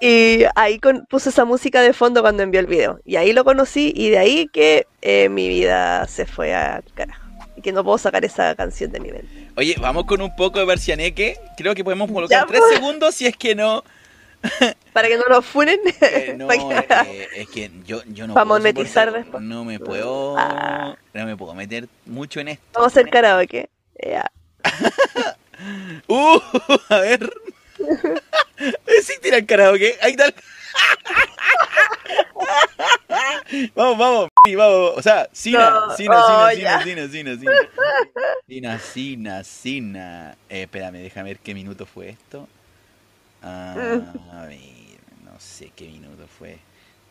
Y 0.00 0.44
ahí 0.56 0.78
con, 0.80 1.06
puso 1.06 1.30
esa 1.30 1.44
música 1.44 1.80
de 1.80 1.92
fondo 1.92 2.20
cuando 2.20 2.42
envió 2.42 2.60
el 2.60 2.66
video. 2.66 3.00
Y 3.04 3.16
ahí 3.16 3.32
lo 3.32 3.44
conocí 3.44 3.92
y 3.94 4.10
de 4.10 4.18
ahí 4.18 4.48
que 4.52 4.86
eh, 5.02 5.28
mi 5.28 5.48
vida 5.48 6.06
se 6.08 6.26
fue 6.26 6.54
al 6.54 6.82
carajo. 6.94 7.22
Y 7.56 7.62
que 7.62 7.72
no 7.72 7.84
puedo 7.84 7.98
sacar 7.98 8.24
esa 8.24 8.54
canción 8.56 8.90
de 8.92 9.00
mi 9.00 9.12
mente. 9.12 9.43
Oye, 9.56 9.76
vamos 9.80 10.04
con 10.04 10.20
un 10.20 10.34
poco 10.34 10.58
de 10.58 10.64
Bercianeque. 10.64 11.38
Creo 11.56 11.74
que 11.74 11.84
podemos 11.84 12.10
colocar 12.10 12.46
tres 12.46 12.60
pues. 12.60 12.74
segundos 12.74 13.14
si 13.14 13.26
es 13.26 13.36
que 13.36 13.54
no. 13.54 13.84
Para 14.92 15.08
que 15.08 15.16
no 15.16 15.24
nos 15.28 15.46
funen. 15.46 15.78
Eh, 16.00 16.34
no, 16.36 16.46
Para 16.88 17.02
eh, 17.04 17.28
es 17.36 17.48
que 17.48 17.70
yo, 17.86 18.02
yo 18.06 18.26
no 18.26 18.34
Pa' 18.34 18.44
puedo 18.44 18.58
monetizar 18.58 19.08
soportar- 19.08 19.12
después. 19.22 19.42
No 19.42 19.64
me 19.64 19.78
puedo. 19.78 20.34
Ah. 20.36 20.96
No 21.12 21.26
me 21.26 21.36
puedo 21.36 21.54
meter 21.54 21.88
mucho 22.04 22.40
en 22.40 22.48
esto. 22.48 22.64
Vamos 22.74 22.96
a 22.96 23.00
hacer 23.00 23.10
karaoke. 23.10 23.68
Ya. 24.02 24.30
Uh, 26.08 26.40
a 26.88 26.98
ver. 26.98 27.32
Sí, 29.02 29.12
tira 29.22 29.38
el 29.38 29.46
karaoke. 29.46 29.96
Ahí 30.02 30.10
está. 30.10 30.26
vamos, 33.74 33.98
vamos, 33.98 34.28
vamos. 34.56 34.92
O 34.96 35.02
sea, 35.02 35.28
Sina, 35.32 35.70
No, 35.70 35.96
Sina, 35.96 36.16
oh, 36.16 36.50
Sina. 36.50 36.82
Sina, 36.82 37.08
Sina, 37.08 37.10
Sina, 37.36 37.36
Sina. 37.36 37.52
Sina, 38.46 38.78
Sina, 38.78 39.44
Sina. 39.44 40.36
Eh, 40.48 40.62
espérame, 40.62 40.98
déjame 40.98 41.30
ver 41.30 41.38
qué 41.38 41.54
minuto 41.54 41.86
fue 41.86 42.10
esto. 42.10 42.48
Ah, 43.42 43.74
a 44.32 44.46
ver, 44.46 44.58
no 45.24 45.38
sé 45.38 45.70
qué 45.74 45.86
minuto 45.86 46.26
fue. 46.38 46.58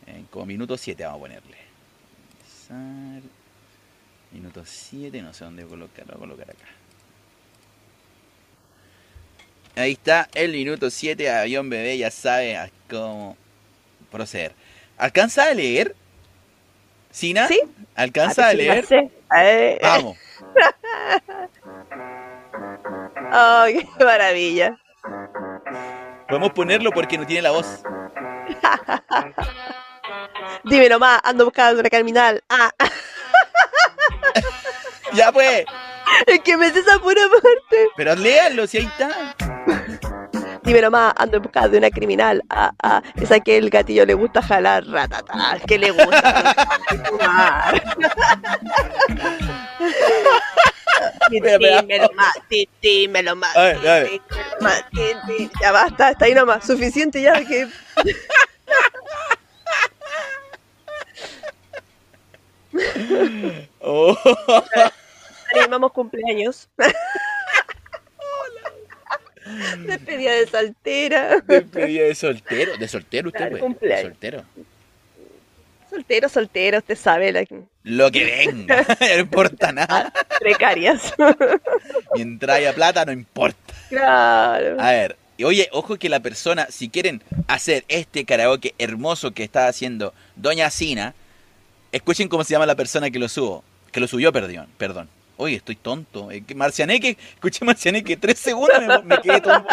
Eh, 0.06 0.24
como 0.30 0.46
minuto 0.46 0.76
7 0.76 1.04
vamos 1.04 1.18
a 1.18 1.20
ponerle. 1.20 1.56
Minuto 4.32 4.62
7, 4.64 5.22
no 5.22 5.32
sé 5.32 5.44
dónde 5.44 5.64
colocarlo, 5.64 6.14
voy 6.14 6.16
a 6.16 6.18
colocar 6.18 6.50
acá. 6.50 6.66
Ahí 9.76 9.92
está, 9.92 10.28
el 10.34 10.52
minuto 10.52 10.90
7, 10.90 11.30
avión 11.30 11.68
bebé 11.68 11.98
ya 11.98 12.10
sabe 12.10 12.56
a 12.56 12.70
cómo 12.88 13.36
proceder. 14.14 14.54
¿Alcanza 14.96 15.44
a 15.44 15.54
leer? 15.54 15.94
¿Sina? 17.10 17.46
Sí. 17.48 17.60
¿Alcanza 17.94 18.46
Ah, 18.46 18.50
a 18.50 18.54
leer? 18.54 18.86
Eh, 19.36 19.78
Vamos. 19.82 20.16
Oh, 23.36 23.64
qué 23.66 24.04
maravilla. 24.04 24.78
Podemos 26.28 26.52
ponerlo 26.52 26.92
porque 26.92 27.18
no 27.18 27.26
tiene 27.26 27.42
la 27.42 27.50
voz. 27.50 27.82
Dímelo 30.64 31.00
más, 31.00 31.20
ando 31.24 31.44
buscando 31.46 31.80
una 31.80 31.90
criminal. 31.90 32.44
Ah, 32.48 32.70
Ya 35.14 35.32
pues. 35.32 35.64
es 36.26 36.40
que 36.40 36.56
me 36.56 36.70
sé 36.70 36.78
esa 36.80 36.98
pura 37.00 37.22
parte. 37.28 37.88
Pero 37.96 38.14
léanlo 38.14 38.66
si 38.68 38.78
ahí 38.78 38.86
está. 38.86 39.34
Dímelo 40.64 40.90
más, 40.90 41.12
ando 41.16 41.40
buscando 41.40 41.76
una 41.76 41.90
criminal. 41.90 42.42
Ah, 42.48 42.72
ah, 42.82 43.02
esa 43.16 43.40
que 43.40 43.58
el 43.58 43.70
gatillo 43.70 44.06
le 44.06 44.14
gusta 44.14 44.40
jalar, 44.42 44.86
ratata, 44.86 45.58
que 45.66 45.78
le 45.78 45.90
gusta. 45.90 46.54
fumar. 47.06 47.82
Dímelo 51.30 52.10
más, 52.14 52.34
dímelo 52.80 53.36
más. 53.36 53.54
A 53.56 53.70
a 53.70 54.04
Ya 55.60 55.72
basta, 55.72 56.10
está 56.10 56.24
ahí 56.24 56.34
nomás, 56.34 56.66
suficiente 56.66 57.20
ya 57.20 57.44
que 57.44 57.68
Oh. 63.80 64.16
animamos 65.54 65.92
cumpleaños. 65.92 66.68
Despedida 69.86 70.32
de 70.32 70.46
soltera. 70.46 71.40
Despedida 71.46 72.04
de 72.04 72.14
soltero. 72.14 72.76
De 72.76 72.88
soltero 72.88 73.28
usted, 73.28 73.38
Claro, 73.40 73.58
cumpleaños. 73.58 74.04
De 74.04 74.10
soltero. 74.10 74.44
Soltero, 75.90 76.28
soltero, 76.28 76.78
usted 76.78 76.96
sabe, 76.96 77.46
Lo 77.84 78.10
que 78.10 78.24
venga. 78.24 78.84
no 79.00 79.18
importa 79.20 79.72
nada. 79.72 80.12
precarias. 80.40 81.14
Mientras 82.14 82.56
haya 82.58 82.72
plata, 82.74 83.04
no 83.04 83.12
importa. 83.12 83.74
claro. 83.88 84.80
A 84.80 84.90
ver, 84.90 85.16
y 85.36 85.44
oye, 85.44 85.68
ojo 85.72 85.96
que 85.96 86.08
la 86.08 86.20
persona, 86.20 86.66
si 86.70 86.88
quieren 86.88 87.22
hacer 87.48 87.84
este 87.88 88.24
karaoke 88.24 88.74
hermoso 88.78 89.32
que 89.32 89.42
está 89.44 89.68
haciendo 89.68 90.14
Doña 90.36 90.70
Sina, 90.70 91.14
escuchen 91.92 92.28
cómo 92.28 92.44
se 92.44 92.52
llama 92.52 92.66
la 92.66 92.76
persona 92.76 93.10
que 93.10 93.18
lo 93.18 93.28
subo, 93.28 93.64
que 93.92 94.00
lo 94.00 94.06
subió, 94.08 94.32
perdón, 94.32 94.66
perdón. 94.78 95.08
Oye, 95.36 95.56
estoy 95.56 95.76
tonto. 95.76 96.30
Eh, 96.30 96.42
que 96.42 96.54
Marcianeque, 96.54 97.16
escuché 97.34 97.64
Marcianeque, 97.64 98.16
tres 98.16 98.38
segundos 98.38 98.80
me, 98.80 99.02
me 99.02 99.20
quedé 99.20 99.40
tonto. 99.40 99.68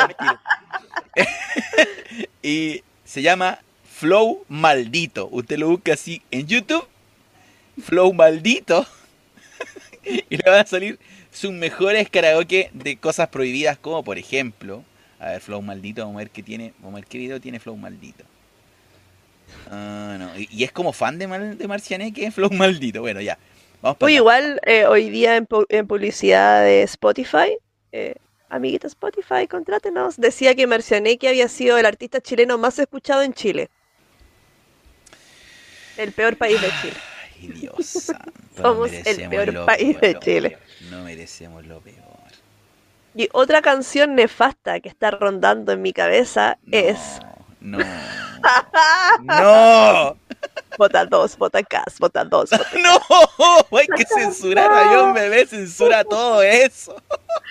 y 2.43 2.83
se 3.05 3.21
llama 3.21 3.59
Flow 3.83 4.43
Maldito. 4.47 5.27
Usted 5.31 5.59
lo 5.59 5.69
busca 5.69 5.93
así 5.93 6.21
en 6.31 6.47
YouTube, 6.47 6.87
Flow 7.83 8.13
Maldito, 8.13 8.85
y 10.03 10.37
le 10.37 10.43
van 10.45 10.61
a 10.61 10.65
salir 10.65 10.99
sus 11.31 11.51
mejores 11.51 12.09
karaoke 12.09 12.69
de 12.73 12.97
cosas 12.97 13.29
prohibidas, 13.29 13.77
como 13.77 14.03
por 14.03 14.17
ejemplo, 14.17 14.83
a 15.19 15.27
ver, 15.31 15.41
Flow 15.41 15.61
Maldito, 15.61 16.01
vamos 16.01 16.15
a 16.15 16.23
ver 16.23 16.31
qué 16.31 16.41
tiene, 16.43 16.73
vamos 16.79 16.93
a 16.93 17.01
ver 17.01 17.05
qué 17.05 17.17
video 17.19 17.39
tiene 17.39 17.59
Flow 17.59 17.77
Maldito. 17.77 18.23
Ah, 19.69 20.15
no, 20.19 20.31
y, 20.37 20.63
es 20.63 20.71
como 20.71 20.91
fan 20.93 21.17
de, 21.19 21.27
Mal- 21.27 21.57
de 21.57 21.67
Marcianeque, 21.67 22.31
Flow 22.31 22.49
Maldito. 22.51 23.01
Bueno, 23.01 23.21
ya. 23.21 23.37
Vamos 23.81 24.09
igual 24.09 24.59
eh, 24.65 24.85
hoy 24.85 25.09
día 25.09 25.35
en, 25.37 25.47
pu- 25.47 25.65
en 25.69 25.87
publicidad 25.87 26.63
de 26.63 26.83
Spotify, 26.83 27.57
eh, 27.91 28.15
amiguita 28.49 28.87
Spotify, 28.87 29.47
contrátenos, 29.49 30.17
decía 30.17 30.53
que 30.55 30.67
Marcianeque 30.67 31.27
había 31.29 31.47
sido 31.47 31.77
el 31.77 31.85
artista 31.85 32.21
chileno 32.21 32.57
más 32.57 32.77
escuchado 32.79 33.21
en 33.23 33.33
Chile. 33.33 33.69
El 35.97 36.11
peor 36.11 36.37
país 36.37 36.61
de 36.61 36.69
Chile. 36.81 36.97
Ay, 37.41 37.47
Dios 37.47 37.85
santo. 37.87 38.31
no 38.57 38.61
Somos 38.63 38.91
el 38.93 39.29
peor 39.29 39.65
país 39.65 39.99
de. 39.99 40.19
Chile. 40.19 40.57
No 40.89 41.03
merecemos 41.03 41.65
lo 41.65 41.79
peor. 41.81 41.97
Y 43.15 43.27
otra 43.33 43.61
canción 43.61 44.15
nefasta 44.15 44.79
que 44.79 44.87
está 44.89 45.11
rondando 45.11 45.73
en 45.73 45.81
mi 45.81 45.91
cabeza 45.91 46.57
No, 46.65 46.77
es 46.77 47.19
No. 47.59 47.77
No. 49.21 50.17
Bota 50.77 51.05
dos, 51.05 51.37
bota 51.37 51.61
gas, 51.61 51.99
bota 51.99 52.23
dos. 52.23 52.49
No. 52.81 52.99
Hay 53.77 53.87
que 53.87 54.05
censurar 54.05 54.71
a 54.71 54.85
John 54.87 55.13
Bebé. 55.13 55.45
Censura 55.45 56.03
todo 56.03 56.41
eso. 56.41 56.95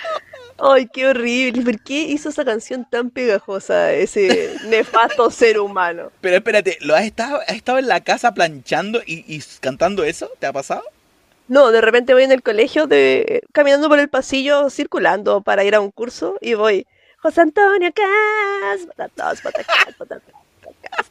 Ay, 0.58 0.86
qué 0.86 1.06
horrible. 1.06 1.62
¿Por 1.62 1.80
qué 1.82 2.02
hizo 2.02 2.28
esa 2.28 2.44
canción 2.44 2.86
tan 2.90 3.10
pegajosa 3.10 3.92
ese 3.92 4.54
nefasto 4.66 5.30
ser 5.30 5.58
humano? 5.58 6.10
Pero 6.20 6.36
espérate, 6.36 6.76
¿lo 6.80 6.94
has 6.94 7.04
estado, 7.04 7.40
has 7.46 7.56
estado 7.56 7.78
en 7.78 7.88
la 7.88 8.00
casa 8.00 8.34
planchando 8.34 9.00
y, 9.06 9.24
y 9.34 9.42
cantando 9.60 10.04
eso? 10.04 10.30
¿Te 10.38 10.46
ha 10.46 10.52
pasado? 10.52 10.82
No, 11.48 11.72
de 11.72 11.80
repente 11.80 12.14
voy 12.14 12.22
en 12.24 12.32
el 12.32 12.42
colegio 12.42 12.86
de 12.86 13.42
caminando 13.52 13.88
por 13.88 13.98
el 13.98 14.08
pasillo 14.08 14.70
circulando 14.70 15.40
para 15.40 15.64
ir 15.64 15.74
a 15.74 15.80
un 15.80 15.90
curso 15.90 16.36
y 16.40 16.54
voy 16.54 16.86
José 17.22 17.40
Antonio 17.40 17.90
Cas, 17.92 18.86
bota 18.86 19.10
dos, 19.16 19.42
bota 19.42 19.62
gas, 19.62 19.98
bota 19.98 20.14
dos, 20.14 20.34
bota 20.62 20.78
gas. 20.82 21.10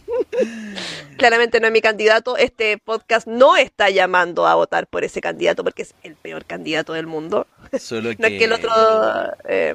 Claramente 1.18 1.60
no 1.60 1.66
es 1.66 1.72
mi 1.72 1.80
candidato. 1.80 2.36
Este 2.36 2.78
podcast 2.78 3.26
no 3.26 3.56
está 3.56 3.90
llamando 3.90 4.46
a 4.46 4.54
votar 4.54 4.86
por 4.86 5.04
ese 5.04 5.20
candidato 5.20 5.62
porque 5.64 5.82
es 5.82 5.94
el 6.02 6.14
peor 6.16 6.44
candidato 6.44 6.92
del 6.92 7.06
mundo. 7.06 7.46
Solo 7.78 8.10
que... 8.10 8.16
No 8.18 8.26
es 8.28 8.38
que 8.38 8.44
el 8.44 8.52
otro 8.52 8.70
eh, 9.48 9.74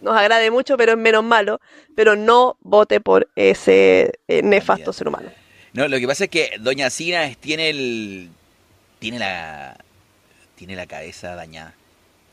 nos 0.00 0.16
agrade 0.16 0.50
mucho, 0.50 0.76
pero 0.76 0.92
es 0.92 0.98
menos 0.98 1.24
malo. 1.24 1.60
Pero 1.94 2.16
no 2.16 2.56
vote 2.60 3.00
por 3.00 3.28
ese 3.36 4.12
eh, 4.28 4.42
nefasto 4.42 4.92
ser 4.92 5.08
humano. 5.08 5.30
No, 5.72 5.86
lo 5.88 5.98
que 5.98 6.06
pasa 6.06 6.24
es 6.24 6.30
que 6.30 6.52
Doña 6.60 6.90
Sina 6.90 7.24
es- 7.26 7.36
tiene 7.38 7.70
el... 7.70 8.30
Tiene 8.98 9.18
la... 9.18 9.76
Tiene 10.54 10.74
la 10.74 10.86
cabeza 10.86 11.34
dañada. 11.36 11.74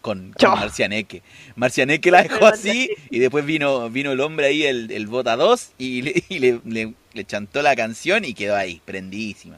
Con. 0.06 0.36
Marcianeque. 0.40 1.24
Marcianeque 1.56 2.12
la 2.12 2.22
dejó 2.22 2.46
así 2.54 2.92
y 3.10 3.18
después 3.18 3.44
vino, 3.44 3.90
vino 3.90 4.12
el 4.12 4.22
hombre 4.22 4.46
ahí, 4.48 4.64
el, 4.64 4.92
el 4.92 5.08
Bota 5.08 5.36
2, 5.36 5.72
y, 5.80 6.04
le, 6.04 6.24
y 6.30 6.38
le, 6.40 6.60
le- 6.64 6.94
le 7.14 7.26
chantó 7.26 7.64
la 7.64 7.76
canción 7.76 8.24
y 8.24 8.36
quedó 8.36 8.56
ahí, 8.56 8.82
prendidísima. 8.86 9.58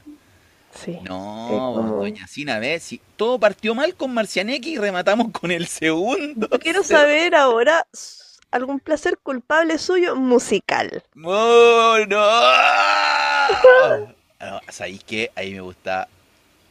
Sí. 0.73 0.97
No, 1.03 1.47
como- 1.75 1.97
Doña 1.97 2.27
Sina, 2.27 2.59
¿ves? 2.59 2.83
Si 2.83 3.01
todo 3.17 3.39
partió 3.39 3.75
mal 3.75 3.93
con 3.95 4.13
Marcianeque 4.13 4.69
y 4.69 4.77
rematamos 4.77 5.31
con 5.31 5.51
el 5.51 5.67
segundo. 5.67 6.47
Quiero 6.61 6.81
saber 6.95 7.35
ahora 7.35 7.85
algún 8.51 8.79
placer 8.79 9.17
culpable 9.17 9.77
suyo 9.77 10.15
musical. 10.15 11.03
¡Oh, 11.25 11.97
no! 12.07 12.17
No, 14.39 14.61
¿Sabéis 14.69 15.03
qué? 15.03 15.29
Ahí 15.35 15.53
me 15.53 15.59
gusta. 15.61 16.07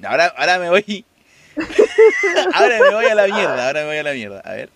Ahora, 0.03 0.33
ahora 0.37 0.59
me 0.61 0.71
voy. 0.71 1.05
Ahora 2.55 2.79
me 2.81 2.95
voy 2.95 3.05
a 3.07 3.15
la 3.15 3.27
mierda, 3.27 3.67
ahora 3.67 3.81
me 3.81 3.87
voy 3.87 3.97
a 3.97 4.03
la 4.03 4.13
mierda. 4.13 4.41
A 4.45 4.53
ver. 4.53 4.71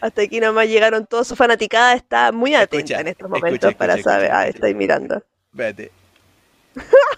Hasta 0.00 0.22
aquí 0.22 0.40
nomás 0.40 0.68
llegaron 0.68 1.06
todos 1.06 1.28
su 1.28 1.36
fanaticada, 1.36 1.94
está 1.94 2.30
muy 2.30 2.54
atenta 2.54 2.76
Escucha, 2.76 3.00
en 3.00 3.08
estos 3.08 3.30
momentos 3.30 3.70
escucha, 3.70 3.78
para 3.78 3.94
escucha, 3.94 4.10
saber. 4.10 4.30
Ah, 4.30 4.46
escucha. 4.46 4.56
estoy 4.56 4.74
mirando. 4.74 5.22
Espérate. 5.52 5.92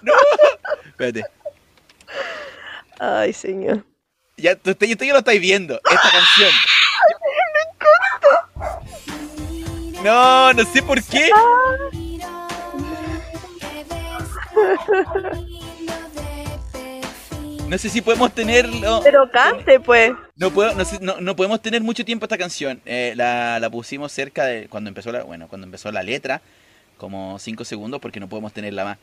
¡No! 0.03 0.12
Espérate. 0.87 1.25
Ay, 2.99 3.33
señor. 3.33 3.85
Ya, 4.37 4.55
tú, 4.55 4.71
usted, 4.71 4.88
usted 4.88 5.07
ya 5.07 5.12
lo 5.12 5.19
estáis 5.21 5.41
viendo, 5.41 5.75
esta 5.76 6.11
canción. 6.11 6.50
No, 10.05 10.53
no 10.53 10.65
sé 10.65 10.83
por 10.83 11.03
qué. 11.03 11.31
No 17.68 17.76
sé 17.78 17.88
si 17.88 18.00
podemos 18.00 18.32
tenerlo. 18.32 19.00
Pero 19.02 19.28
cante, 19.30 19.80
pues. 19.80 20.12
No, 20.37 20.50
puedo, 20.52 20.73
no, 20.75 20.85
sé- 20.85 20.99
no, 21.00 21.20
no 21.20 21.35
podemos 21.35 21.61
tener 21.61 21.82
mucho 21.82 22.04
tiempo 22.04 22.25
esta 22.26 22.38
canción. 22.38 22.80
Eh, 22.87 23.12
la, 23.16 23.58
la 23.58 23.68
pusimos 23.70 24.12
cerca 24.12 24.44
de 24.44 24.68
cuando 24.68 24.88
empezó 24.88 25.11
la, 25.11 25.25
bueno, 25.25 25.49
cuando 25.49 25.66
empezó 25.66 25.90
la 25.90 26.02
letra, 26.04 26.40
como 26.96 27.38
5 27.38 27.64
segundos 27.64 28.00
porque 28.00 28.20
no 28.20 28.28
podemos 28.28 28.52
tenerla 28.52 28.85
más. 28.85 28.99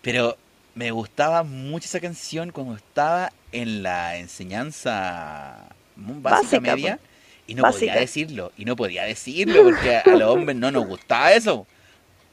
Pero 0.00 0.36
me 0.76 0.90
gustaba 0.92 1.42
mucho 1.42 1.86
esa 1.86 1.98
canción 2.00 2.50
cuando 2.52 2.76
estaba 2.76 3.32
en 3.50 3.82
la 3.82 4.16
enseñanza 4.16 5.58
básica, 5.96 6.40
Básica, 6.40 6.60
media 6.60 6.96
pues. 6.98 7.10
y 7.48 7.54
no 7.54 7.62
Básica. 7.64 7.92
podía 7.92 8.00
decirlo, 8.00 8.52
y 8.56 8.64
no 8.64 8.76
podía 8.76 9.02
decirlo 9.04 9.64
porque 9.64 9.96
a 9.96 10.08
los 10.16 10.30
hombres 10.30 10.56
no 10.56 10.70
nos 10.70 10.86
gustaba 10.86 11.32
eso. 11.32 11.66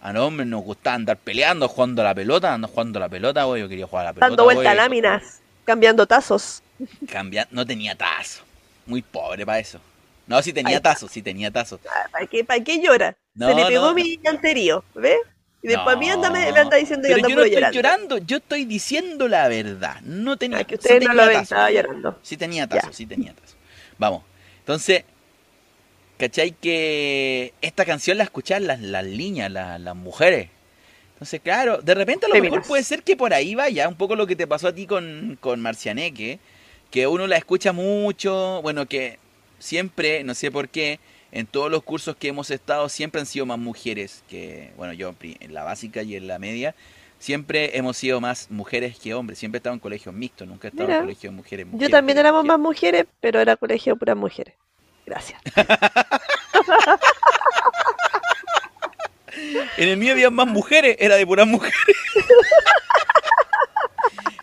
A 0.02 0.14
los 0.14 0.24
hombres 0.24 0.48
nos 0.48 0.64
gustaba 0.64 0.96
andar 0.96 1.18
peleando, 1.18 1.68
jugando 1.68 2.02
a 2.02 2.06
la 2.06 2.16
pelota, 2.16 2.54
andando 2.54 2.74
jugando 2.74 3.00
a 3.00 3.02
la 3.02 3.10
pelota, 3.10 3.44
güey, 3.44 3.62
yo 3.62 3.68
quería 3.70 3.86
jugar 3.88 4.06
a 4.06 4.10
la 4.10 4.14
pelota. 4.14 4.28
Dando 4.28 4.44
vuelta 4.46 4.64
güey. 4.64 4.76
láminas, 4.78 5.42
cambiando 5.66 6.08
tazos. 6.08 6.64
Cambia- 7.08 7.48
no 7.52 7.66
tenía 7.66 7.96
tazo. 7.96 8.44
Muy 8.86 9.02
pobre 9.02 9.46
para 9.46 9.60
eso. 9.60 9.80
No, 10.26 10.42
sí 10.42 10.54
tenía 10.54 10.78
está. 10.78 10.94
tazo, 10.94 11.08
sí 11.08 11.22
tenía 11.22 11.52
tazo. 11.52 11.80
¿Para 12.12 12.26
qué, 12.28 12.44
para 12.46 12.64
qué 12.64 12.80
llora? 12.82 13.16
No, 13.34 13.50
Se 13.50 13.56
le 13.56 13.66
pegó 13.66 13.88
no, 13.88 13.94
mi 13.94 14.18
llanterío, 14.24 14.84
¿ve? 14.96 15.18
Y 15.62 15.68
después 15.68 15.96
a 15.96 16.00
mí 16.00 16.10
anda, 16.10 16.30
me, 16.30 16.50
me 16.52 16.60
anda 16.60 16.78
diciendo 16.78 17.06
que 17.08 17.16
yo 17.16 17.22
no 17.22 17.28
estoy 17.44 17.50
llorando. 17.52 17.76
llorando, 17.76 18.18
yo 18.20 18.38
estoy 18.38 18.64
diciendo 18.66 19.28
la 19.28 19.48
verdad. 19.50 20.00
No 20.02 20.38
tenía, 20.38 20.60
Ah, 20.60 20.64
que 20.64 20.76
sí 20.76 20.82
ustedes 20.84 21.02
no 21.04 21.10
tenía 21.10 21.22
lo 21.24 21.28
ven, 21.28 21.34
tazo. 21.40 21.44
estaba 21.56 21.72
llorando. 21.72 22.20
Sí 22.22 22.38
tenía 22.38 22.68
tazo, 22.68 22.88
Ya. 22.88 22.94
sí 22.94 23.06
tenía 23.06 23.34
tazo. 23.34 23.56
Vamos. 23.98 24.24
Entonces, 24.60 25.04
¿cachai 26.20 26.52
que 26.52 27.54
esta 27.62 27.86
canción 27.86 28.18
la 28.18 28.26
escuchan 28.26 28.68
las, 28.68 28.82
las 28.82 29.06
niñas, 29.06 29.50
las, 29.50 29.80
las 29.80 29.96
mujeres? 29.96 30.50
Entonces, 31.14 31.42
claro, 31.42 31.82
de 31.82 31.96
repente 31.96 32.28
a 32.28 32.30
lo 32.30 32.42
mejor 32.42 32.62
puede 32.64 32.84
ser 32.84 33.04
que 33.04 33.18
por 33.18 33.34
ahí 33.34 33.56
vaya, 33.56 33.88
un 33.88 33.96
poco 33.96 34.16
lo 34.16 34.28
que 34.28 34.36
te 34.36 34.48
pasó 34.48 34.68
a 34.68 34.74
ti 34.74 34.86
con, 34.86 35.38
con 35.42 35.60
Marcianeque, 35.62 36.40
que 36.92 37.08
uno 37.08 37.28
la 37.28 37.38
escucha 37.38 37.74
mucho, 37.74 38.62
bueno, 38.62 38.86
que 38.86 39.18
siempre, 39.60 40.24
no 40.24 40.36
sé 40.36 40.52
por 40.52 40.70
qué, 40.70 41.00
en 41.32 41.46
todos 41.46 41.72
los 41.72 41.84
cursos 41.84 42.16
que 42.16 42.30
hemos 42.30 42.52
estado 42.52 42.90
siempre 42.90 43.22
han 43.22 43.28
sido 43.28 43.46
más 43.46 43.60
mujeres 43.60 44.24
que, 44.30 44.72
bueno, 44.78 44.94
yo 44.94 45.16
en 45.22 45.54
la 45.54 45.64
básica 45.64 46.04
y 46.04 46.16
en 46.16 46.28
la 46.28 46.40
media, 46.40 46.76
siempre 47.18 47.78
hemos 47.78 47.98
sido 47.98 48.20
más 48.22 48.50
mujeres 48.50 48.98
que 48.98 49.14
hombres, 49.14 49.40
siempre 49.40 49.58
he 49.58 49.60
estado 49.60 49.74
en 49.74 49.80
colegios 49.80 50.16
mixtos, 50.16 50.48
nunca 50.48 50.68
he 50.68 50.72
estado 50.72 50.88
Mira. 50.88 51.00
en 51.00 51.04
colegios 51.06 51.34
de 51.34 51.38
mujeres. 51.38 51.66
Yo 51.66 51.72
mujeres, 51.72 51.92
también 51.92 52.16
mujeres, 52.16 52.30
éramos 52.30 52.44
mujeres. 52.44 52.60
más 52.60 52.68
mujeres, 52.68 53.06
pero 53.20 53.40
era 53.40 53.56
colegio 53.58 53.94
de 53.94 54.00
puras 54.00 54.18
mujeres. 54.18 54.56
Gracias. 55.10 55.42
En 59.78 59.88
el 59.88 59.98
mío 59.98 60.12
había 60.12 60.30
más 60.30 60.48
mujeres, 60.48 60.98
era 61.00 61.16
de 61.16 61.26
puras 61.26 61.48
mujeres. 61.48 61.76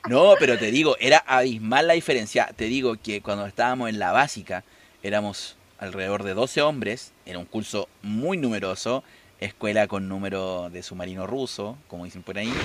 No, 0.08 0.35
pero 0.38 0.56
te 0.56 0.70
digo, 0.70 0.96
era 1.00 1.18
abismal 1.26 1.88
la 1.88 1.94
diferencia. 1.94 2.49
Te 2.54 2.66
digo 2.66 2.94
que 2.94 3.20
cuando 3.20 3.44
estábamos 3.44 3.88
en 3.88 3.99
la 3.99 4.12
básica, 4.12 4.62
éramos 5.02 5.56
alrededor 5.78 6.23
de 6.23 6.32
12 6.32 6.62
hombres, 6.62 7.12
era 7.26 7.40
un 7.40 7.44
curso 7.44 7.88
muy 8.02 8.37
numeroso, 8.37 9.02
escuela 9.40 9.88
con 9.88 10.08
número 10.08 10.70
de 10.70 10.85
submarino 10.85 11.26
ruso, 11.26 11.76
como 11.88 12.04
dicen 12.04 12.23
por 12.23 12.38
ahí. 12.38 12.52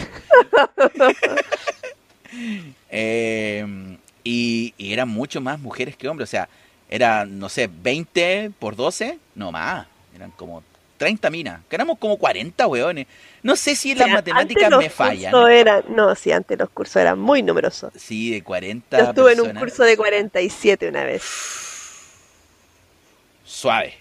Eh, 2.90 3.98
y, 4.24 4.74
y 4.78 4.94
eran 4.94 5.10
mucho 5.10 5.42
más 5.42 5.60
mujeres 5.60 5.98
que 5.98 6.08
hombres, 6.08 6.30
o 6.30 6.32
sea, 6.32 6.48
era, 6.92 7.26
no 7.26 7.50
sé, 7.50 7.68
20 7.72 8.52
por 8.60 8.76
12, 8.76 9.18
no 9.36 9.52
más, 9.52 9.88
eran 10.16 10.30
como 10.32 10.62
30 10.98 11.32
minas, 11.32 11.62
que 11.68 11.76
éramos 11.76 11.98
como 11.98 12.18
40 12.18 12.68
weones. 12.68 13.08
No 13.42 13.56
sé 13.56 13.76
si 13.76 13.96
las 13.96 14.08
Sí, 14.08 14.14
matemáticas 14.14 14.66
antes 14.66 14.80
me 14.80 14.90
fallan. 14.92 15.34
eran- 15.50 15.84
no, 15.90 16.14
sí, 16.14 16.32
antes 16.32 16.60
los 16.60 16.70
cursos 16.70 16.98
eran 16.98 17.18
muy 17.18 17.42
numerosos. 17.42 17.92
Sí, 17.96 18.30
de 18.30 18.44
40 18.44 19.00
Yo 19.00 19.04
estuve 19.06 19.34
en 19.34 19.42
un 19.42 19.54
curso 19.56 19.84
de 19.84 19.98
47 19.98 20.90
una 20.90 21.04
vez. 21.04 21.24
Suave. 23.44 23.96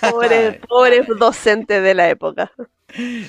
Pobres, 0.00 0.56
pobres 0.68 1.06
docentes 1.18 1.82
de 1.82 1.94
la 1.94 2.08
época. 2.10 2.50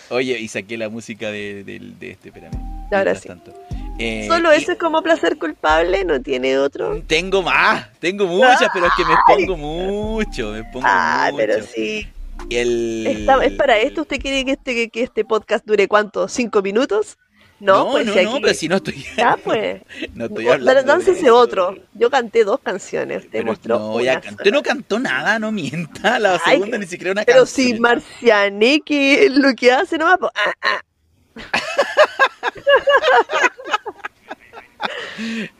Oye, 0.09 0.39
y 0.39 0.47
saqué 0.47 0.77
la 0.77 0.89
música 0.89 1.29
de, 1.29 1.63
del- 1.63 1.99
de 1.99 2.11
este, 2.11 2.29
espérame. 2.29 2.53
Ahora 2.91 3.15
sí. 3.15 3.27
tanto. 3.27 3.53
Eh, 3.99 4.25
Solo 4.27 4.51
eso 4.51 4.73
es 4.73 4.77
como 4.77 5.01
placer 5.01 5.37
culpable, 5.37 6.03
no 6.05 6.21
tiene 6.21 6.57
otro. 6.59 7.01
Tengo 7.07 7.41
más, 7.41 7.87
tengo 7.99 8.25
muchas, 8.27 8.69
pero 8.73 8.85
es 8.87 8.91
que 8.95 9.05
me 9.05 9.15
pongo 9.27 9.57
mucho, 9.57 10.51
me 10.51 10.63
pongo 10.65 10.85
Ah, 10.87 11.29
mucho. 11.31 11.37
pero 11.37 11.63
sí. 11.63 12.07
El- 12.51 13.25
¿Es 13.43 13.53
para 13.53 13.79
esto? 13.79 14.01
¿Usted 14.01 14.19
quiere 14.21 14.45
que 14.45 14.51
este, 14.51 14.89
que, 14.89 15.01
este 15.03 15.25
podcast 15.25 15.65
dure 15.65 15.87
cuánto? 15.87 16.27
¿Cinco 16.27 16.61
minutos? 16.61 17.17
No, 17.59 17.85
No, 17.85 17.91
pues 17.93 18.05
no, 18.05 18.13
si 18.13 18.23
no, 18.23 18.29
aquí- 18.33 18.39
pero 18.43 18.53
si 18.53 18.67
no 18.69 18.75
estoy, 18.75 19.05
Ya, 19.17 19.35
pues. 19.43 19.81
no 20.13 20.25
estoy 20.25 20.47
hablando. 20.47 20.83
Dánsese 20.83 21.31
otro. 21.31 21.75
Yo 21.95 22.11
canté 22.11 22.43
dos 22.43 22.59
canciones. 22.59 23.23
Pero 23.31 23.45
mostró 23.45 23.79
no, 23.79 23.99
ya 23.99 24.21
can-. 24.21 24.35
Usted 24.35 24.51
no 24.51 24.61
cantó 24.61 24.99
nada, 24.99 25.39
no 25.39 25.51
mienta. 25.51 26.19
La 26.19 26.39
Ay, 26.45 26.57
segunda 26.57 26.77
ni 26.77 26.85
siquiera 26.85 27.13
una 27.13 27.23
Pero 27.25 27.39
canción. 27.39 27.65
si 27.67 27.79
Marcianeque 27.79 29.27
lo 29.31 29.55
que 29.55 29.71
hace 29.71 29.97
nomás. 29.97 30.19
po- 30.19 30.31
ah, 30.35 30.53
ah. 30.61 30.81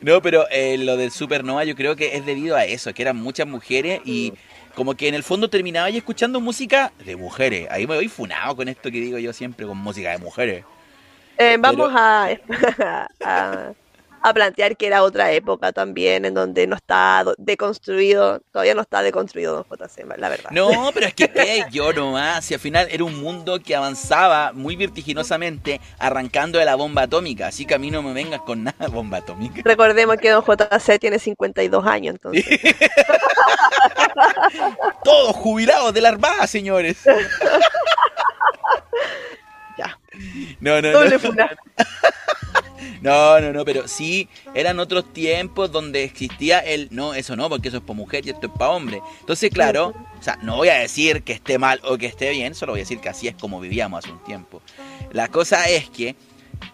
No, 0.00 0.22
pero 0.22 0.46
eh, 0.50 0.78
lo 0.78 0.96
del 0.96 1.10
Supernova 1.10 1.64
yo 1.64 1.74
creo 1.74 1.96
que 1.96 2.16
es 2.16 2.24
debido 2.24 2.56
a 2.56 2.64
eso, 2.64 2.92
que 2.94 3.02
eran 3.02 3.16
muchas 3.16 3.46
mujeres 3.46 4.00
y 4.04 4.32
como 4.74 4.94
que 4.94 5.08
en 5.08 5.14
el 5.14 5.24
fondo 5.24 5.50
terminaba 5.50 5.90
yo 5.90 5.98
escuchando 5.98 6.40
música 6.40 6.92
de 7.04 7.16
mujeres. 7.16 7.68
Ahí 7.70 7.86
me 7.86 7.96
voy 7.96 8.08
funado 8.08 8.54
con 8.54 8.68
esto 8.68 8.90
que 8.90 9.00
digo 9.00 9.18
yo 9.18 9.32
siempre, 9.32 9.66
con 9.66 9.76
música 9.78 10.10
de 10.12 10.18
mujeres. 10.18 10.64
Eh, 11.36 11.56
vamos 11.58 11.90
a, 11.92 12.28
a, 13.24 13.72
a 14.22 14.34
plantear 14.34 14.76
que 14.76 14.86
era 14.86 15.02
otra 15.02 15.32
época 15.32 15.72
también, 15.72 16.24
en 16.24 16.34
donde 16.34 16.66
no 16.66 16.76
está 16.76 17.22
do- 17.24 17.34
deconstruido, 17.38 18.40
todavía 18.52 18.74
no 18.74 18.82
está 18.82 19.02
deconstruido 19.02 19.54
Don 19.54 19.64
JC, 19.78 20.04
la 20.18 20.28
verdad. 20.28 20.50
No, 20.50 20.90
pero 20.94 21.06
es 21.06 21.14
que 21.14 21.64
yo 21.70 21.92
nomás, 21.92 22.44
si 22.44 22.54
al 22.54 22.60
final 22.60 22.88
era 22.90 23.04
un 23.04 23.20
mundo 23.20 23.60
que 23.60 23.76
avanzaba 23.76 24.52
muy 24.52 24.76
vertiginosamente, 24.76 25.80
arrancando 25.98 26.58
de 26.58 26.64
la 26.64 26.74
bomba 26.74 27.02
atómica, 27.02 27.48
así 27.48 27.66
que 27.66 27.74
a 27.74 27.78
mí 27.78 27.90
no 27.90 28.02
me 28.02 28.12
vengas 28.12 28.40
con 28.42 28.64
nada 28.64 28.88
bomba 28.88 29.18
atómica. 29.18 29.62
Recordemos 29.64 30.16
que 30.16 30.30
Don 30.30 30.44
JC 30.44 30.98
tiene 30.98 31.18
52 31.18 31.86
años, 31.86 32.14
entonces. 32.16 32.44
Todos 35.04 35.36
jubilados 35.36 35.94
de 35.94 36.00
la 36.00 36.08
Armada, 36.10 36.46
señores. 36.46 36.98
Ya. 39.78 39.96
No, 40.58 40.82
no, 40.82 40.90
Doble 40.90 41.20
no. 41.22 41.30
No, 43.02 43.40
no, 43.40 43.52
no, 43.52 43.64
pero 43.64 43.88
sí 43.88 44.28
eran 44.54 44.78
otros 44.78 45.12
tiempos 45.12 45.70
donde 45.72 46.04
existía 46.04 46.58
el 46.60 46.88
no, 46.90 47.14
eso 47.14 47.36
no, 47.36 47.48
porque 47.48 47.68
eso 47.68 47.78
es 47.78 47.82
para 47.82 47.94
mujer 47.96 48.26
y 48.26 48.30
esto 48.30 48.46
es 48.48 48.52
para 48.58 48.70
hombre. 48.72 49.00
Entonces, 49.20 49.50
claro, 49.50 49.94
o 50.18 50.22
sea, 50.22 50.36
no 50.42 50.56
voy 50.56 50.68
a 50.68 50.74
decir 50.78 51.22
que 51.22 51.32
esté 51.32 51.58
mal 51.58 51.80
o 51.84 51.96
que 51.98 52.06
esté 52.06 52.30
bien, 52.30 52.54
solo 52.54 52.72
voy 52.72 52.80
a 52.80 52.82
decir 52.82 52.98
que 53.00 53.08
así 53.08 53.28
es 53.28 53.34
como 53.36 53.60
vivíamos 53.60 54.04
hace 54.04 54.12
un 54.12 54.22
tiempo. 54.24 54.62
La 55.12 55.28
cosa 55.28 55.68
es 55.68 55.88
que 55.90 56.16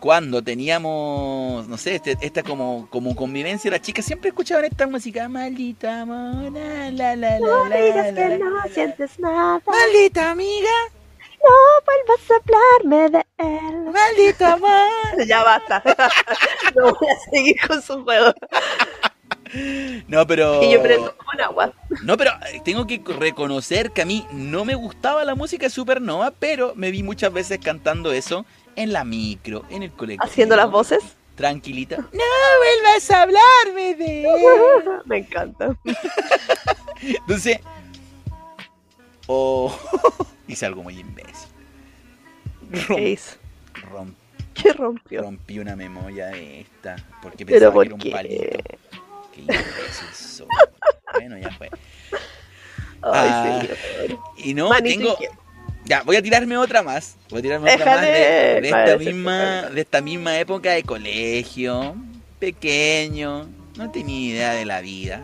cuando 0.01 0.43
teníamos, 0.43 1.69
no 1.69 1.77
sé, 1.77 1.97
este- 1.97 2.17
esta 2.23 2.43
como, 2.43 2.89
como 2.91 3.15
convivencia, 3.15 3.71
las 3.71 3.83
chicas 3.83 4.05
siempre 4.07 4.31
escuchaban 4.31 4.65
esta 4.65 4.87
música, 4.87 5.29
maldita 5.29 6.07
mona, 6.07 6.91
la 6.91 7.17
la 7.17 7.39
la 7.39 7.39
No 7.39 7.69
la, 7.69 7.77
digas 7.77 8.13
la, 8.15 8.29
que 8.29 8.29
la. 8.31 8.39
no 8.39 8.63
sientes 8.73 9.19
nada, 9.19 9.61
Maldita 9.67 10.31
amiga, 10.31 10.71
no 11.45 11.85
vuelvas 11.85 12.31
a 12.31 12.35
hablarme 12.37 13.11
de 13.11 13.27
él. 13.39 13.85
maldita 13.93 14.53
amor. 14.55 14.89
Ya 15.27 15.43
basta. 15.45 15.83
No 16.75 16.93
voy 16.95 17.09
a 17.09 17.31
seguir 17.31 17.57
con 17.67 17.81
su 17.83 18.03
juego. 18.03 18.33
No, 20.09 20.27
pero. 20.27 20.63
Y 20.63 20.73
yo 20.73 20.83
prendo 20.83 21.17
con 21.17 21.41
agua. 21.41 21.73
No, 22.03 22.17
pero 22.17 22.33
eh, 22.53 22.61
tengo 22.65 22.87
que 22.87 23.01
reconocer 23.07 23.93
que 23.93 24.03
a 24.03 24.05
mí 24.07 24.27
no 24.33 24.65
me 24.65 24.75
gustaba 24.75 25.25
la 25.25 25.37
música 25.37 25.67
de 25.67 25.71
Supernova, 25.71 26.33
pero 26.33 26.73
me 26.75 26.91
vi 26.91 27.05
muchas 27.05 27.33
veces 27.33 27.61
cantando 27.63 28.13
eso 28.13 28.45
en 28.75 28.93
la 28.93 29.05
micro, 29.05 29.65
en 29.71 29.85
el 29.85 29.93
colegio. 29.93 30.25
Haciendo 30.25 30.57
las 30.57 30.69
voces. 30.71 30.99
Tranquilita. 31.37 31.97
No 31.99 32.09
vuelvas 32.13 33.11
a 33.11 33.23
hablarme 33.23 33.95
de 33.95 34.23
él. 34.25 34.91
Me 35.05 35.19
encanta. 35.19 35.77
Entonces. 37.03 37.61
Oh. 39.27 39.77
hice 40.49 40.67
algo 40.67 40.83
muy 40.83 40.99
imbécil. 40.99 41.49
Rom- 42.71 42.97
¿Qué 42.97 43.09
hizo? 43.11 43.37
¿Qué 44.55 44.73
rompió? 44.73 45.23
rompí 45.23 45.59
una 45.59 45.75
memoria 45.77 46.27
de 46.29 46.61
esta. 46.61 46.97
Porque 47.23 47.45
pensaba 47.45 47.73
que 47.73 47.79
era 47.81 47.89
¿por 47.89 47.93
un 47.95 47.99
qué? 48.01 48.11
palito. 48.11 48.59
Qué 49.35 49.41
imbécil 49.41 50.09
soy. 50.15 50.47
Bueno, 51.15 51.39
ya 51.39 51.51
fue. 51.53 51.71
Ay, 53.03 53.31
Ah, 53.33 53.61
señor. 53.61 54.19
Y 54.39 54.55
no, 54.55 54.69
Manito 54.71 55.17
tengo. 55.17 55.35
Ya, 55.87 56.03
voy 56.03 56.17
a 56.17 56.23
tirarme 56.23 56.57
otra 56.57 56.83
más. 56.83 57.17
Voy 57.29 57.41
a 57.41 57.43
tirarme 57.43 57.75
otra 57.75 57.85
más 57.97 58.01
de, 58.03 58.59
esta 58.67 58.97
misma, 58.97 59.63
de 59.71 59.81
esta 59.83 60.01
misma 60.01 60.39
época 60.39 60.71
de 60.71 60.83
colegio, 60.83 61.95
pequeño, 62.39 63.47
no 63.77 63.91
tenía 63.91 64.31
idea 64.31 64.53
de 64.53 64.65
la 64.65 64.81
vida. 64.81 65.23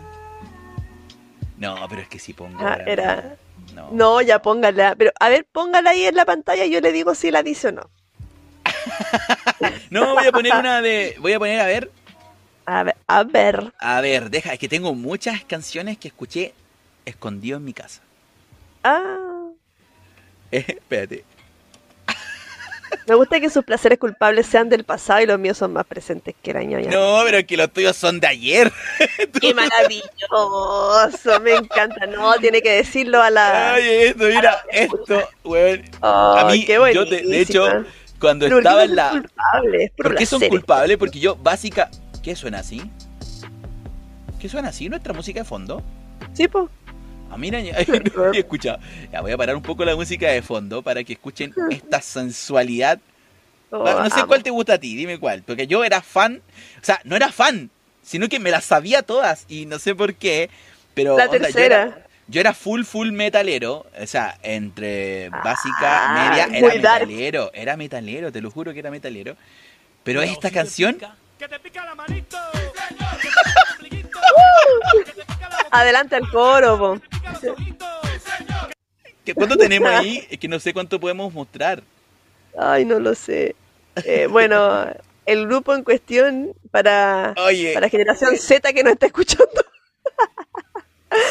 No, 1.57 1.77
pero 1.89 2.01
es 2.03 2.07
que 2.09 2.19
si 2.19 2.33
pongo. 2.33 2.59
Ah, 2.59 2.77
era. 2.85 3.37
No. 3.75 3.89
No, 3.91 4.21
ya 4.21 4.41
póngala. 4.41 4.95
Pero 4.97 5.11
a 5.19 5.29
ver, 5.29 5.45
póngala 5.51 5.91
ahí 5.91 6.05
en 6.05 6.15
la 6.15 6.25
pantalla 6.25 6.65
y 6.65 6.71
yo 6.71 6.81
le 6.81 6.91
digo 6.91 7.15
si 7.15 7.31
la 7.31 7.43
dice 7.43 7.69
o 7.69 7.71
no. 7.71 7.89
No, 9.89 10.13
voy 10.15 10.25
a 10.27 10.31
poner 10.31 10.55
una 10.55 10.81
de. 10.81 11.15
Voy 11.19 11.33
a 11.33 11.39
poner, 11.39 11.59
a 11.59 11.65
ver. 11.65 11.91
A 12.65 12.83
ver, 12.83 12.95
a 13.07 13.23
ver. 13.23 13.73
A 13.79 14.01
ver, 14.01 14.29
deja, 14.29 14.53
es 14.53 14.59
que 14.59 14.69
tengo 14.69 14.93
muchas 14.93 15.43
canciones 15.43 15.97
que 15.97 16.07
escuché 16.07 16.53
escondido 17.05 17.57
en 17.57 17.65
mi 17.65 17.73
casa. 17.73 18.01
Ah, 18.83 19.17
Eh, 20.53 20.65
espérate. 20.67 21.23
Me 23.07 23.15
gusta 23.15 23.39
que 23.39 23.49
sus 23.49 23.63
placeres 23.65 23.99
culpables 23.99 24.45
sean 24.45 24.69
del 24.69 24.83
pasado 24.83 25.21
y 25.21 25.25
los 25.25 25.39
míos 25.39 25.57
son 25.57 25.73
más 25.73 25.85
presentes 25.85 26.35
que 26.41 26.51
el 26.51 26.57
año 26.57 26.79
ya. 26.79 26.89
No, 26.91 27.21
pero 27.25 27.45
que 27.45 27.57
los 27.57 27.71
tuyos 27.71 27.95
son 27.95 28.19
de 28.19 28.27
ayer. 28.27 28.71
¡Qué 29.41 29.53
maravilloso! 29.53 31.39
Me 31.41 31.55
encanta. 31.55 32.05
No, 32.05 32.33
tiene 32.35 32.61
que 32.61 32.71
decirlo 32.71 33.21
a 33.21 33.29
la. 33.29 33.73
Ay, 33.73 33.83
esto, 34.07 34.23
mira, 34.25 34.61
esto, 34.71 35.29
weón. 35.43 35.81
a 36.01 36.47
mí, 36.51 36.65
qué 36.65 36.79
yo 36.93 37.07
te- 37.07 37.23
de 37.23 37.41
hecho. 37.41 37.67
Cuando 38.19 38.45
Pero 38.45 38.57
¿por 38.57 38.63
qué 38.63 38.69
estaba 38.69 38.83
en 38.83 38.87
son 38.89 38.95
la. 38.95 39.09
culpables? 39.09 39.91
Por 39.97 40.05
¿Por 40.05 40.15
qué 40.15 40.25
son 40.27 40.41
culpables? 40.47 40.97
Porque 40.97 41.19
yo, 41.19 41.35
básica. 41.37 41.89
¿Qué 42.21 42.35
suena 42.35 42.59
así? 42.59 42.81
¿Qué 44.39 44.47
suena 44.47 44.69
así? 44.69 44.89
¿Nuestra 44.89 45.11
música 45.13 45.39
de 45.39 45.45
fondo? 45.45 45.81
Sí, 46.33 46.47
pues. 46.47 46.69
Ah, 47.31 47.37
no 48.15 48.33
he 48.33 48.39
escuchado. 48.39 48.79
Ya 49.11 49.21
voy 49.21 49.31
a 49.31 49.37
parar 49.37 49.55
un 49.55 49.61
poco 49.61 49.83
la 49.85 49.95
música 49.95 50.29
de 50.29 50.41
fondo 50.41 50.81
para 50.81 51.03
que 51.03 51.13
escuchen 51.13 51.53
esta 51.69 52.01
sensualidad. 52.01 52.99
Oh, 53.69 53.83
no 53.85 54.09
sé 54.09 54.19
amo. 54.19 54.27
cuál 54.27 54.43
te 54.43 54.49
gusta 54.49 54.73
a 54.73 54.77
ti, 54.77 54.95
dime 54.95 55.17
cuál. 55.17 55.43
Porque 55.43 55.65
yo 55.67 55.83
era 55.83 56.01
fan, 56.01 56.41
o 56.81 56.85
sea, 56.85 56.99
no 57.05 57.15
era 57.15 57.31
fan, 57.31 57.69
sino 58.03 58.27
que 58.27 58.39
me 58.39 58.51
las 58.51 58.65
sabía 58.65 59.01
todas 59.01 59.45
y 59.47 59.65
no 59.65 59.79
sé 59.79 59.95
por 59.95 60.13
qué. 60.15 60.49
Pero 60.93 61.17
La 61.17 61.25
onda, 61.25 61.37
yo 61.37 61.43
tercera. 61.43 61.81
era- 61.83 62.05
Yo 62.27 62.39
era 62.39 62.53
full, 62.53 62.83
full 62.83 63.11
metalero. 63.11 63.85
O 64.01 64.07
sea, 64.07 64.37
entre 64.43 65.29
básica, 65.29 65.71
Ah, 65.81 66.29
media, 66.29 66.57
era 66.57 66.81
dark. 66.81 67.07
metalero. 67.07 67.51
Era 67.53 67.75
metalero, 67.77 68.31
te 68.31 68.41
lo 68.41 68.51
juro 68.51 68.71
que 68.73 68.79
era 68.79 68.91
metalero. 68.91 69.35
Pero 70.03 70.21
esta 70.21 70.49
canción, 70.51 70.97
Que 71.39 71.47
te 71.47 71.59
pica 71.59 71.83
la 71.85 71.95
manito. 71.95 72.37
Adelante 75.71 76.15
al 76.15 76.29
coro, 76.29 76.77
po. 76.77 77.01
¿qué- 79.25 79.33
¿cuánto 79.33 79.55
tenemos 79.57 79.89
ahí? 79.89 80.25
Es 80.29 80.37
que 80.39 80.47
no 80.47 80.59
sé 80.59 80.73
cuánto 80.73 80.99
podemos 80.99 81.33
mostrar. 81.33 81.81
Ay, 82.57 82.85
no 82.85 82.99
lo 82.99 83.15
sé. 83.15 83.55
Eh, 84.05 84.27
bueno, 84.27 84.85
el 85.25 85.47
grupo 85.47 85.73
en 85.75 85.83
cuestión 85.83 86.53
para, 86.71 87.33
Oye, 87.37 87.73
para 87.73 87.89
generación 87.89 88.37
Z 88.37 88.73
que 88.73 88.83
nos 88.83 88.93
está 88.93 89.05
escuchando 89.07 89.61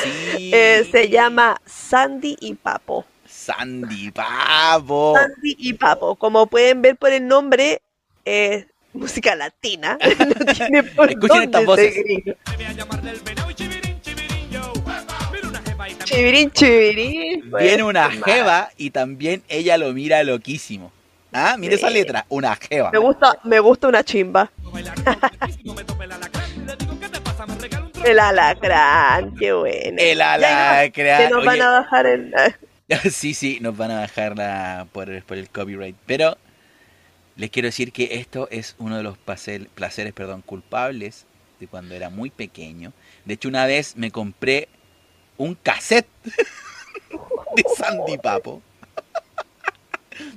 sí. 0.03 0.51
eh, 0.53 0.89
se 0.91 1.09
llama 1.09 1.61
Sandy 1.67 2.37
y 2.41 2.55
Papo. 2.55 3.05
Sandy 3.27 4.11
Pavo. 4.11 5.15
Sandy 5.17 5.57
y 5.59 5.73
Papo. 5.75 6.17
Como 6.17 6.47
pueden 6.47 6.83
ver 6.83 6.97
por 6.97 7.13
el 7.13 7.27
nombre, 7.27 7.81
es 8.25 8.67
música 8.93 9.35
latina. 9.35 9.99
No 10.19 10.53
tiene 10.55 10.83
por 10.83 11.11
Escuchen 11.11 11.43
estas 11.43 11.65
voces. 11.65 11.95
chivirín, 16.05 16.51
chivirín. 16.51 17.51
Viene 17.59 17.83
una 17.83 18.11
jeva 18.11 18.71
y 18.77 18.91
también 18.91 19.43
ella 19.49 19.79
lo 19.79 19.93
mira 19.93 20.23
loquísimo. 20.25 20.93
Ah, 21.33 21.57
mire 21.57 21.77
esa 21.77 21.91
letra, 21.91 22.27
una 22.29 22.57
jeva. 22.57 22.91
Me 22.91 22.99
gusta, 22.99 23.39
me 23.45 23.61
gusta 23.61 23.87
una 23.89 24.03
chimba. 24.03 24.51
El 24.75 26.13
alacrán. 26.13 26.67
Le 26.67 26.77
digo, 26.77 26.99
¿qué 27.01 27.09
te 27.09 27.21
pasa? 27.21 27.47
Me 27.47 27.55
regala 27.55 27.87
un 27.87 28.07
El 28.07 28.19
alacrán, 28.19 29.35
qué 29.37 29.53
bueno. 29.53 29.97
El 29.99 30.21
alacrán. 30.21 30.91
Que 30.93 31.29
nos 31.31 31.45
van 31.45 31.63
a 31.63 31.71
bajar 31.71 32.07
el. 32.07 32.35
Sí, 33.13 33.35
sí, 33.35 33.59
nos 33.61 33.77
van 33.77 33.93
a 33.93 34.01
bajar 34.01 34.37
la, 34.37 34.85
por, 34.91 35.23
por 35.23 35.37
el 35.37 35.49
copyright. 35.49 35.95
Pero 36.07 36.37
les 37.41 37.51
quiero 37.51 37.69
decir 37.69 37.91
que 37.93 38.17
esto 38.17 38.49
es 38.51 38.77
uno 38.79 38.97
de 38.99 39.03
los 39.03 39.17
placer- 39.19 39.69
placeres 39.69 40.13
perdón, 40.13 40.43
culpables 40.43 41.25
de 41.59 41.67
cuando 41.67 41.95
era 41.95 42.11
muy 42.11 42.29
pequeño. 42.31 42.93
De 43.25 43.35
hecho, 43.35 43.49
una 43.49 43.65
vez 43.67 43.97
me 43.97 44.11
compré 44.11 44.69
un 45.39 45.55
cassette 45.55 46.07
de 47.57 47.65
Sandy 47.77 48.19
Papo, 48.19 48.63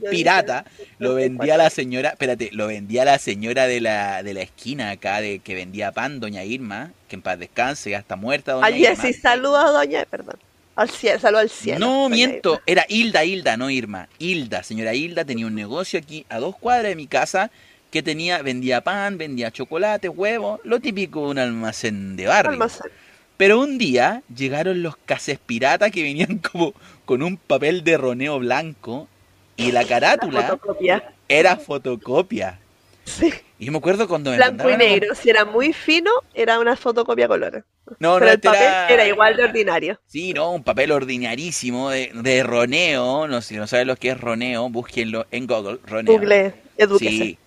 pirata. 0.09 0.65
Lo 0.97 1.15
vendía 1.15 1.55
a 1.55 1.57
la 1.57 1.69
señora, 1.69 2.09
espérate, 2.11 2.49
lo 2.53 2.67
vendía 2.67 3.03
la 3.05 3.19
señora 3.19 3.67
de 3.67 3.81
la, 3.81 4.23
de 4.23 4.33
la 4.33 4.41
esquina 4.41 4.91
acá, 4.91 5.19
de 5.19 5.39
que 5.39 5.55
vendía 5.55 5.91
pan, 5.91 6.19
doña 6.21 6.43
Irma, 6.45 6.91
que 7.09 7.15
en 7.17 7.21
paz 7.21 7.37
descanse, 7.37 7.89
ya 7.89 7.99
está 7.99 8.15
muerta 8.15 8.53
doña 8.53 8.67
Ay, 8.67 8.85
Irma. 8.85 8.95
sí, 8.95 9.13
saludos 9.13 9.63
a 9.65 9.69
doña, 9.71 10.05
perdón. 10.05 10.37
Al 10.75 10.89
cielo, 10.89 11.19
saludo 11.19 11.39
al 11.41 11.49
cielo. 11.49 11.79
No, 11.86 12.09
miento, 12.09 12.62
era 12.65 12.86
Hilda, 12.89 13.23
Hilda, 13.25 13.57
no 13.57 13.69
Irma. 13.69 14.09
Hilda, 14.17 14.63
señora 14.63 14.93
Hilda 14.95 15.23
tenía 15.25 15.45
un 15.45 15.55
negocio 15.55 15.99
aquí 15.99 16.25
a 16.29 16.39
dos 16.39 16.55
cuadras 16.57 16.89
de 16.89 16.95
mi 16.95 17.07
casa 17.07 17.51
que 17.91 18.01
tenía, 18.01 18.41
vendía 18.41 18.81
pan, 18.81 19.17
vendía 19.19 19.51
chocolate, 19.51 20.09
huevos, 20.09 20.59
lo 20.63 20.79
típico 20.79 21.25
de 21.25 21.27
un 21.31 21.39
almacén 21.39 22.15
de 22.15 22.25
barrio. 22.25 22.51
Almacén. 22.53 22.91
Pero 23.38 23.59
un 23.59 23.77
día 23.77 24.23
llegaron 24.36 24.81
los 24.83 24.97
cases 24.97 25.38
piratas 25.39 25.91
que 25.91 26.03
venían 26.03 26.39
como 26.39 26.73
con 27.05 27.21
un 27.21 27.38
papel 27.38 27.83
de 27.83 27.97
roneo 27.97 28.39
blanco 28.39 29.09
y 29.55 29.71
la 29.71 29.83
La 29.83 29.88
carátula 29.88 30.41
fotocopia. 30.47 31.13
era 31.27 31.57
fotocopia. 31.57 32.62
Sí. 33.05 33.33
Y 33.59 33.65
yo 33.65 33.71
me 33.71 33.77
acuerdo 33.77 34.07
cuando 34.07 34.31
me 34.31 34.37
Blanco 34.37 34.69
y 34.69 34.77
negro. 34.77 35.13
Si 35.15 35.29
era 35.29 35.45
muy 35.45 35.73
fino, 35.73 36.11
era 36.33 36.59
una 36.59 36.75
fotocopia 36.75 37.25
a 37.25 37.27
colores. 37.27 37.63
No, 37.99 38.13
no, 38.13 38.19
Pero 38.19 38.31
el 38.31 38.35
este 38.35 38.47
papel 38.47 38.63
era... 38.63 38.89
era 38.89 39.07
igual 39.07 39.35
de 39.35 39.43
ordinario. 39.43 39.99
Sí, 40.07 40.33
no, 40.33 40.51
un 40.51 40.63
papel 40.63 40.91
ordinarísimo 40.91 41.89
de, 41.89 42.11
de 42.13 42.43
roneo. 42.43 43.27
No 43.27 43.41
sé 43.41 43.49
si 43.49 43.55
no 43.55 43.67
saben 43.67 43.87
lo 43.87 43.95
que 43.95 44.09
es 44.09 44.19
roneo, 44.19 44.69
búsquenlo 44.69 45.25
en 45.31 45.47
Google. 45.47 45.79
Roneo. 45.85 46.13
Google, 46.13 46.55
edúquese. 46.77 47.11
Sí. 47.11 47.37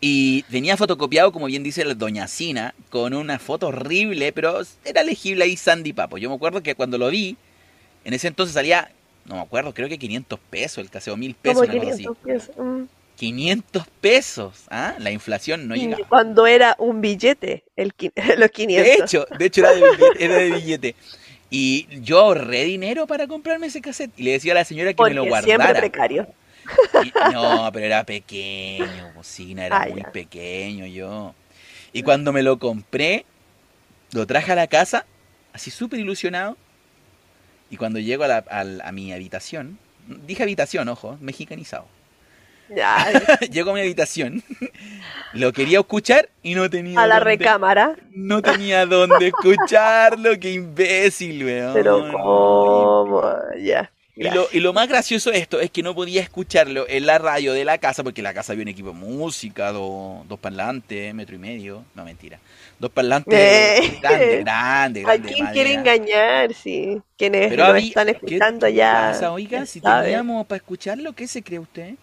Y 0.00 0.44
venía 0.48 0.76
fotocopiado, 0.76 1.32
como 1.32 1.46
bien 1.46 1.62
dice 1.62 1.84
la 1.84 1.94
doña 1.94 2.26
Sina, 2.26 2.74
con 2.88 3.14
una 3.14 3.38
foto 3.38 3.68
horrible, 3.68 4.32
pero 4.32 4.60
era 4.84 5.02
legible 5.02 5.44
ahí 5.44 5.56
Sandy 5.56 5.92
Papo. 5.92 6.18
Yo 6.18 6.28
me 6.28 6.36
acuerdo 6.36 6.62
que 6.62 6.74
cuando 6.74 6.98
lo 6.98 7.10
vi, 7.10 7.36
en 8.04 8.14
ese 8.14 8.28
entonces 8.28 8.54
salía, 8.54 8.90
no 9.26 9.36
me 9.36 9.42
acuerdo, 9.42 9.74
creo 9.74 9.88
que 9.88 9.98
500 9.98 10.40
pesos 10.50 10.78
el 10.78 10.90
caseo, 10.90 11.16
mil 11.16 11.34
pesos, 11.34 11.66
Como 11.66 11.72
una 11.72 11.80
cosa 11.80 11.94
así. 11.94 12.02
500 12.04 12.24
pesos. 12.24 12.56
Mm. 12.56 12.82
500 13.20 13.86
pesos, 14.00 14.64
¿ah? 14.70 14.94
La 14.98 15.10
inflación 15.10 15.68
no 15.68 15.76
Y 15.76 15.80
llegaba. 15.80 16.06
Cuando 16.08 16.46
era 16.46 16.74
un 16.78 17.02
billete, 17.02 17.64
el, 17.76 17.92
los 18.38 18.50
500. 18.50 18.82
De 18.84 18.94
hecho, 18.94 19.26
de 19.30 19.44
hecho 19.44 19.60
era 19.60 19.72
de 19.72 19.82
billete. 19.82 20.24
Era 20.24 20.34
de 20.36 20.50
billete. 20.50 20.96
Y 21.50 21.86
yo 22.00 22.18
ahorré 22.20 22.64
dinero 22.64 23.06
para 23.06 23.26
comprarme 23.26 23.66
ese 23.66 23.82
cassette 23.82 24.12
y 24.16 24.22
le 24.22 24.32
decía 24.32 24.52
a 24.52 24.54
la 24.54 24.64
señora 24.64 24.94
que 24.94 25.04
me 25.04 25.12
lo 25.12 25.22
porque 25.24 25.42
siempre 25.42 25.74
guardara. 25.74 25.80
precario. 25.80 26.26
Y- 26.98 27.12
no, 27.20 27.68
pero 27.74 27.84
era 27.86 28.04
pequeño, 28.04 29.10
bocina, 29.12 29.66
era 29.66 29.80
Ah, 29.80 29.86
muy 29.88 30.02
ya. 30.02 30.10
pequeño 30.12 30.86
yo. 30.86 31.34
Y 31.92 32.02
cuando 32.02 32.32
me 32.32 32.42
lo 32.42 32.58
compré, 32.58 33.26
lo 34.12 34.26
traje 34.26 34.52
a 34.52 34.54
la 34.54 34.66
casa, 34.68 35.06
así 35.52 35.70
súper 35.70 36.00
ilusionado. 36.00 36.56
Y 37.70 37.76
cuando 37.76 37.98
llego 38.00 38.24
a, 38.24 38.28
la- 38.28 38.44
a 38.84 38.92
mi 38.92 39.12
habitación, 39.12 39.78
dije 40.26 40.42
habitación, 40.42 40.88
ojo, 40.88 41.18
mexicanizado. 41.20 41.86
Ya, 42.74 43.06
Llego 43.50 43.70
a 43.70 43.74
mi 43.74 43.80
habitación, 43.80 44.42
lo 45.32 45.52
quería 45.52 45.80
escuchar 45.80 46.28
y 46.42 46.54
no 46.54 46.68
tenía 46.70 47.00
a 47.00 47.06
la 47.06 47.16
dónde- 47.16 47.24
recámara. 47.36 47.96
No 48.12 48.40
tenía 48.42 48.86
dónde 48.86 49.28
escucharlo, 49.28 50.38
qué 50.38 50.52
imbécil, 50.52 51.44
weón. 51.44 51.74
Pero 51.74 52.10
cómo, 52.12 53.22
ya. 53.60 53.90
Y 54.16 54.28
lo, 54.28 54.46
y 54.52 54.60
lo 54.60 54.74
más 54.74 54.86
gracioso 54.86 55.30
de 55.30 55.38
esto 55.38 55.60
es 55.60 55.70
que 55.70 55.82
no 55.82 55.94
podía 55.94 56.20
escucharlo 56.20 56.84
en 56.88 57.06
la 57.06 57.16
radio 57.16 57.54
de 57.54 57.64
la 57.64 57.78
casa, 57.78 58.04
porque 58.04 58.20
la 58.20 58.34
casa 58.34 58.52
había 58.52 58.62
un 58.64 58.68
equipo 58.68 58.88
de 58.88 58.94
música, 58.96 59.72
do- 59.72 60.24
dos 60.28 60.38
parlantes, 60.38 61.14
metro 61.14 61.36
y 61.36 61.38
medio, 61.38 61.84
no 61.94 62.04
mentira, 62.04 62.38
dos 62.78 62.90
parlantes 62.90 63.32
Eh. 63.38 63.98
grandes, 64.02 64.40
grandes, 64.44 65.06
¿A 65.08 65.16
quién 65.16 65.46
quiere 65.46 65.72
engañar? 65.72 66.52
Sí. 66.52 67.00
Quienes 67.16 67.48
Pero 67.48 67.64
había- 67.64 67.86
están 67.88 68.06
¿qué 68.08 68.12
escuchando 68.12 68.68
ya. 68.68 68.92
pasa, 69.12 69.32
oiga, 69.32 69.64
si 69.64 69.80
teníamos 69.80 70.46
para 70.46 70.56
escucharlo, 70.58 71.14
¿qué 71.14 71.26
se 71.26 71.42
cree 71.42 71.58
usted? 71.60 71.94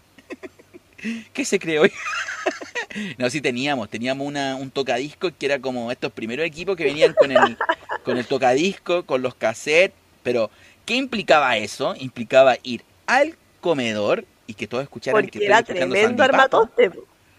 ¿Qué 1.33 1.45
se 1.45 1.59
cree 1.59 1.79
hoy? 1.79 1.91
no, 3.17 3.29
sí 3.29 3.41
teníamos, 3.41 3.89
teníamos 3.89 4.27
una, 4.27 4.55
un 4.55 4.71
tocadisco 4.71 5.31
que 5.37 5.45
era 5.45 5.59
como 5.59 5.91
estos 5.91 6.11
primeros 6.11 6.45
equipos 6.45 6.75
que 6.75 6.83
venían 6.83 7.13
con 7.13 7.31
el, 7.31 7.57
con 8.03 8.17
el 8.17 8.25
tocadisco, 8.25 9.05
con 9.05 9.21
los 9.21 9.35
cassettes, 9.35 9.95
pero 10.23 10.49
¿qué 10.85 10.95
implicaba 10.95 11.57
eso? 11.57 11.95
Implicaba 11.97 12.57
ir 12.63 12.83
al 13.05 13.37
comedor 13.61 14.25
y 14.47 14.53
que 14.53 14.67
todos 14.67 14.83
escucharan 14.83 15.21
que 15.21 15.27
Porque 15.27 15.37
estoy 15.37 15.45
era 15.45 15.63
tremendo 15.63 16.23
armatoste. 16.23 16.91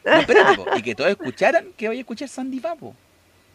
No, 0.05 0.15
espérate, 0.15 0.57
po, 0.57 0.67
y 0.77 0.83
que 0.83 0.95
todos 0.95 1.11
escucharan 1.11 1.73
que 1.77 1.89
voy 1.89 1.99
a 1.99 2.01
escuchar 2.01 2.29
Sandy 2.29 2.61
Papo. 2.61 2.95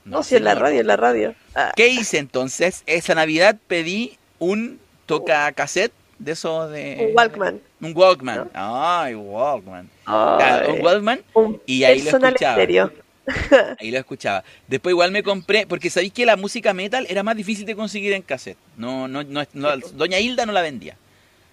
No, 0.06 0.22
si 0.22 0.36
en 0.36 0.44
la 0.44 0.56
radio, 0.56 0.82
en 0.82 0.88
la 0.88 0.98
radio. 0.98 1.34
Ah, 1.56 1.72
¿Qué 1.76 1.88
hice 1.88 2.18
entonces? 2.18 2.84
Esa 2.86 3.16
Navidad 3.16 3.58
pedí 3.68 4.18
un 4.40 4.80
toca 5.06 5.50
cassette 5.54 5.94
de 6.20 6.32
esos 6.32 6.72
de... 6.72 7.08
un 7.10 7.16
Walkman. 7.18 7.62
Un 7.82 7.94
Walkman. 7.96 8.50
Ay, 8.54 9.16
Walkman. 9.16 9.90
Ay, 10.06 10.38
Claro, 10.38 10.74
un 10.76 10.82
Walkman 10.86 11.22
un 11.34 11.62
y 11.66 11.84
ahí 11.84 12.02
lo 12.02 12.10
escuchaba. 12.12 12.54
estéreo. 12.62 12.92
Ahí 13.80 13.90
lo 13.90 14.00
escuchaba. 14.00 14.44
Después 14.68 14.92
igual 14.92 15.12
me 15.12 15.24
compré, 15.24 15.66
porque 15.66 15.90
sabéis 15.90 16.12
que 16.12 16.26
la 16.26 16.36
música 16.36 16.74
metal 16.74 17.06
era 17.10 17.24
más 17.24 17.38
difícil 17.38 17.66
de 17.66 17.74
conseguir 17.74 18.12
en 18.12 18.22
cassette. 18.22 18.58
No, 18.76 19.08
no, 19.08 19.24
no, 19.24 19.44
no- 19.54 19.78
Doña 19.94 20.20
Hilda 20.20 20.46
no 20.46 20.52
la 20.52 20.62
vendía. 20.62 20.98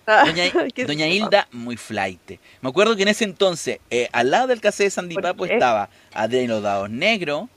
Ah, 0.05 0.25
Doña. 0.27 1.07
Hilda, 1.07 1.46
muy 1.53 1.77
flight. 1.77 2.40
Me 2.61 2.68
acuerdo 2.70 2.96
que 2.96 3.03
en 3.03 3.09
ese 3.09 3.23
entonces, 3.23 3.79
eh, 3.90 4.09
al 4.11 4.33
lado 4.33 4.49
del 4.49 4.61
cassette 4.61 4.87
de 4.87 4.90
Sandy 4.90 5.14
¿Por 5.14 5.23
Papo 5.23 5.46
estaba 5.46 5.90
Adrián 6.12 6.49
Los 6.49 6.61
Dados 6.61 6.90
Negro, 6.90 7.49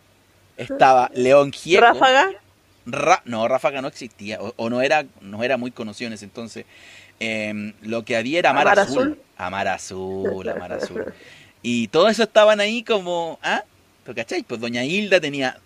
estaba 0.58 1.10
León 1.16 1.52
Gieco. 1.52 1.82
Ráfaga. 1.82 2.30
Ra- 2.86 3.22
no, 3.26 3.48
Ráfaga 3.48 3.82
no 3.82 3.88
existía, 3.88 4.42
o, 4.42 4.54
o 4.58 4.70
no 4.70 4.82
era 4.82 5.06
no 5.22 5.44
era 5.44 5.58
muy 5.58 5.72
conocido 5.72 6.08
en 6.08 6.14
ese 6.14 6.26
entonces. 6.26 6.66
Eh, 7.20 7.74
lo 7.82 8.04
que 8.04 8.18
había 8.18 8.40
era 8.40 8.50
Amar, 8.50 8.68
Amar 8.68 8.80
Azul. 8.80 9.02
Azul. 9.04 9.20
Amar 9.38 9.68
Azul, 9.68 10.50
Amar 10.50 10.74
Azul. 10.74 11.14
Y 11.62 11.88
todo 11.88 12.10
eso 12.10 12.24
estaban 12.24 12.60
ahí 12.60 12.84
como, 12.84 13.40
¿ah? 13.42 13.64
¿Pero 14.04 14.16
cachai? 14.16 14.44
Pues 14.44 14.60
Doña 14.60 14.84
Hilda 14.84 15.22
tenía 15.22 15.58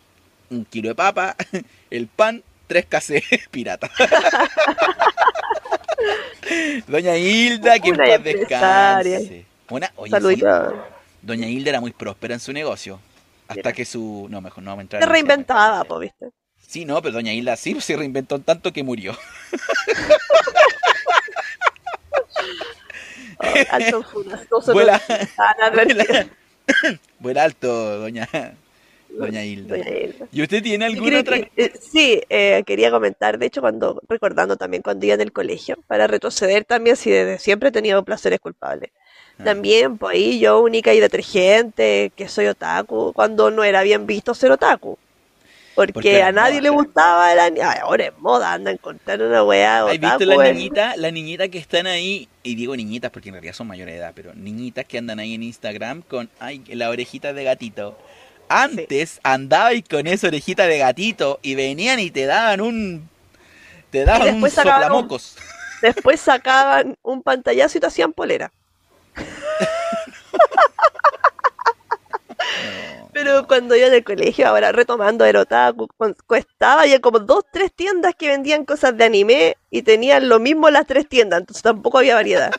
un 0.50 0.64
kilo 0.66 0.90
de 0.90 0.96
papa, 0.96 1.36
el 1.90 2.08
pan, 2.08 2.44
tres 2.68 2.86
cassettes 2.86 3.48
pirata. 3.52 3.90
Doña 6.88 7.18
Hilda, 7.18 7.80
que 7.80 7.90
en 7.90 7.98
paz 7.98 8.24
descanse. 8.24 9.46
Una, 9.70 9.92
oye, 9.96 10.12
sí. 10.36 10.44
Doña 11.22 11.48
Hilda 11.48 11.72
era 11.72 11.82
muy 11.82 11.92
próspera 11.92 12.34
en 12.36 12.40
su 12.40 12.54
negocio. 12.54 13.00
Hasta 13.48 13.74
que 13.74 13.86
su... 13.86 14.28
No, 14.30 14.42
mejor 14.42 14.64
no 14.64 14.72
vamos 14.72 14.82
a 14.82 14.84
entrar 14.84 15.04
Se 15.04 15.10
reinventaba, 15.10 15.84
po, 15.86 16.00
¿viste? 16.00 16.30
Sí, 16.66 16.86
no, 16.86 17.02
pero 17.02 17.14
doña 17.14 17.34
Hilda 17.34 17.56
sí 17.56 17.80
se 17.82 17.96
reinventó 17.96 18.40
tanto 18.40 18.74
que 18.74 18.84
murió. 18.84 19.18
Oh, 23.40 23.44
alto 23.72 24.06
Vuela, 24.74 24.96
estaban 24.96 25.62
advertidos. 25.62 26.28
vuela 27.20 27.44
alto, 27.44 28.00
doña, 28.00 28.28
doña 29.10 29.44
Hilda. 29.44 29.78
Doña 29.78 29.92
Hilda. 29.92 30.28
¿Y 30.32 30.42
usted 30.42 30.64
tiene 30.64 30.86
alguna 30.86 31.20
otra? 31.20 31.38
que, 31.38 31.52
eh, 31.56 31.74
sí, 31.80 32.22
eh, 32.30 32.64
quería 32.66 32.92
comentar, 32.92 33.38
de 33.38 33.46
hecho, 33.46 33.62
cuando 33.62 34.02
recordando 34.10 34.58
también 34.58 34.84
cuando 34.84 35.06
iba 35.06 35.16
en 35.16 35.22
el 35.22 35.32
colegio, 35.32 35.78
para 35.88 36.08
retroceder 36.08 36.66
también, 36.66 36.96
si 36.96 37.12
desde 37.12 37.40
siempre 37.40 37.70
he 37.70 37.72
tenido 37.72 38.04
placeres 38.04 38.40
culpables. 38.40 38.92
Ah. 39.40 39.46
También, 39.46 39.98
pues 39.98 40.16
ahí 40.16 40.40
yo, 40.40 40.60
única 40.60 40.94
y 40.94 41.00
detergente, 41.00 42.12
que 42.16 42.28
soy 42.28 42.48
otaku, 42.48 43.14
cuando 43.14 43.52
no 43.52 43.64
era 43.64 43.84
bien 43.84 44.06
visto 44.08 44.34
ser 44.34 44.52
otaku. 44.52 44.98
Porque, 45.94 46.24
a 46.24 46.32
nadie 46.32 46.56
moda. 46.56 46.62
le 46.64 46.70
gustaba 46.72 47.32
el 47.34 47.40
anime. 47.40 47.64
Ay, 47.64 47.78
ahora 47.84 48.06
es 48.06 48.18
moda, 48.18 48.52
anda 48.54 48.72
a 48.72 48.74
encontrar 48.74 49.22
una 49.22 49.44
weá 49.44 49.86
¿Has 49.86 50.00
visto 50.00 50.26
la 50.26 50.48
en- 50.48 50.56
niñita, 50.58 50.96
la 50.98 51.12
niñita 51.12 51.48
que 51.50 51.60
están 51.60 51.86
ahí? 51.88 52.28
Y 52.44 52.56
digo 52.56 52.76
niñitas 52.76 53.12
porque 53.12 53.30
en 53.30 53.36
realidad 53.36 53.54
son 53.54 53.68
mayores 53.68 53.94
de 53.94 54.00
edad, 54.00 54.14
pero 54.16 54.34
niñitas 54.34 54.86
que 54.86 54.98
andan 54.98 55.20
ahí 55.20 55.36
en 55.36 55.44
Instagram 55.44 56.02
con 56.02 56.30
ay, 56.40 56.64
la 56.70 56.90
orejita 56.90 57.32
de 57.34 57.44
gatito. 57.44 57.98
Antes 58.50 59.20
andabais 59.24 59.84
con 59.90 60.08
esa 60.08 60.28
orejita 60.28 60.66
de 60.68 60.80
gatito 60.80 61.40
y 61.44 61.54
venían 61.56 62.00
y 62.00 62.10
te 62.12 62.26
daban 62.26 62.62
un 62.62 63.08
te 63.92 64.04
daban 64.04 64.42
un- 64.44 64.50
soplamocos. 64.50 65.36
Después 65.82 66.20
sacaban 66.20 66.98
un 67.04 67.22
pantallazo 67.22 67.78
y 67.78 67.82
te 67.82 67.88
hacían 67.88 68.14
polera. 68.14 68.52
No. 72.64 72.87
Pero 73.20 73.48
cuando 73.48 73.76
yo 73.76 73.88
en 73.88 73.94
el 73.96 74.04
colegio, 74.04 74.48
ahora 74.48 74.72
retomando 74.72 75.26
el 75.26 75.36
otaku, 75.38 75.88
cu- 75.98 76.16
costaba 76.28 76.86
ya 76.86 77.00
como 77.00 77.18
dos, 77.20 77.44
tres 77.52 77.74
tiendas 77.74 78.14
que 78.16 78.28
vendían 78.28 78.64
cosas 78.66 78.96
de 78.96 79.06
anime 79.06 79.58
y 79.72 79.82
tenían 79.82 80.30
lo 80.30 80.40
mismo 80.40 80.70
las 80.70 80.86
tres 80.86 81.08
tiendas, 81.10 81.40
entonces 81.40 81.64
tampoco 81.64 81.98
había 81.98 82.16
variedad. 82.16 82.52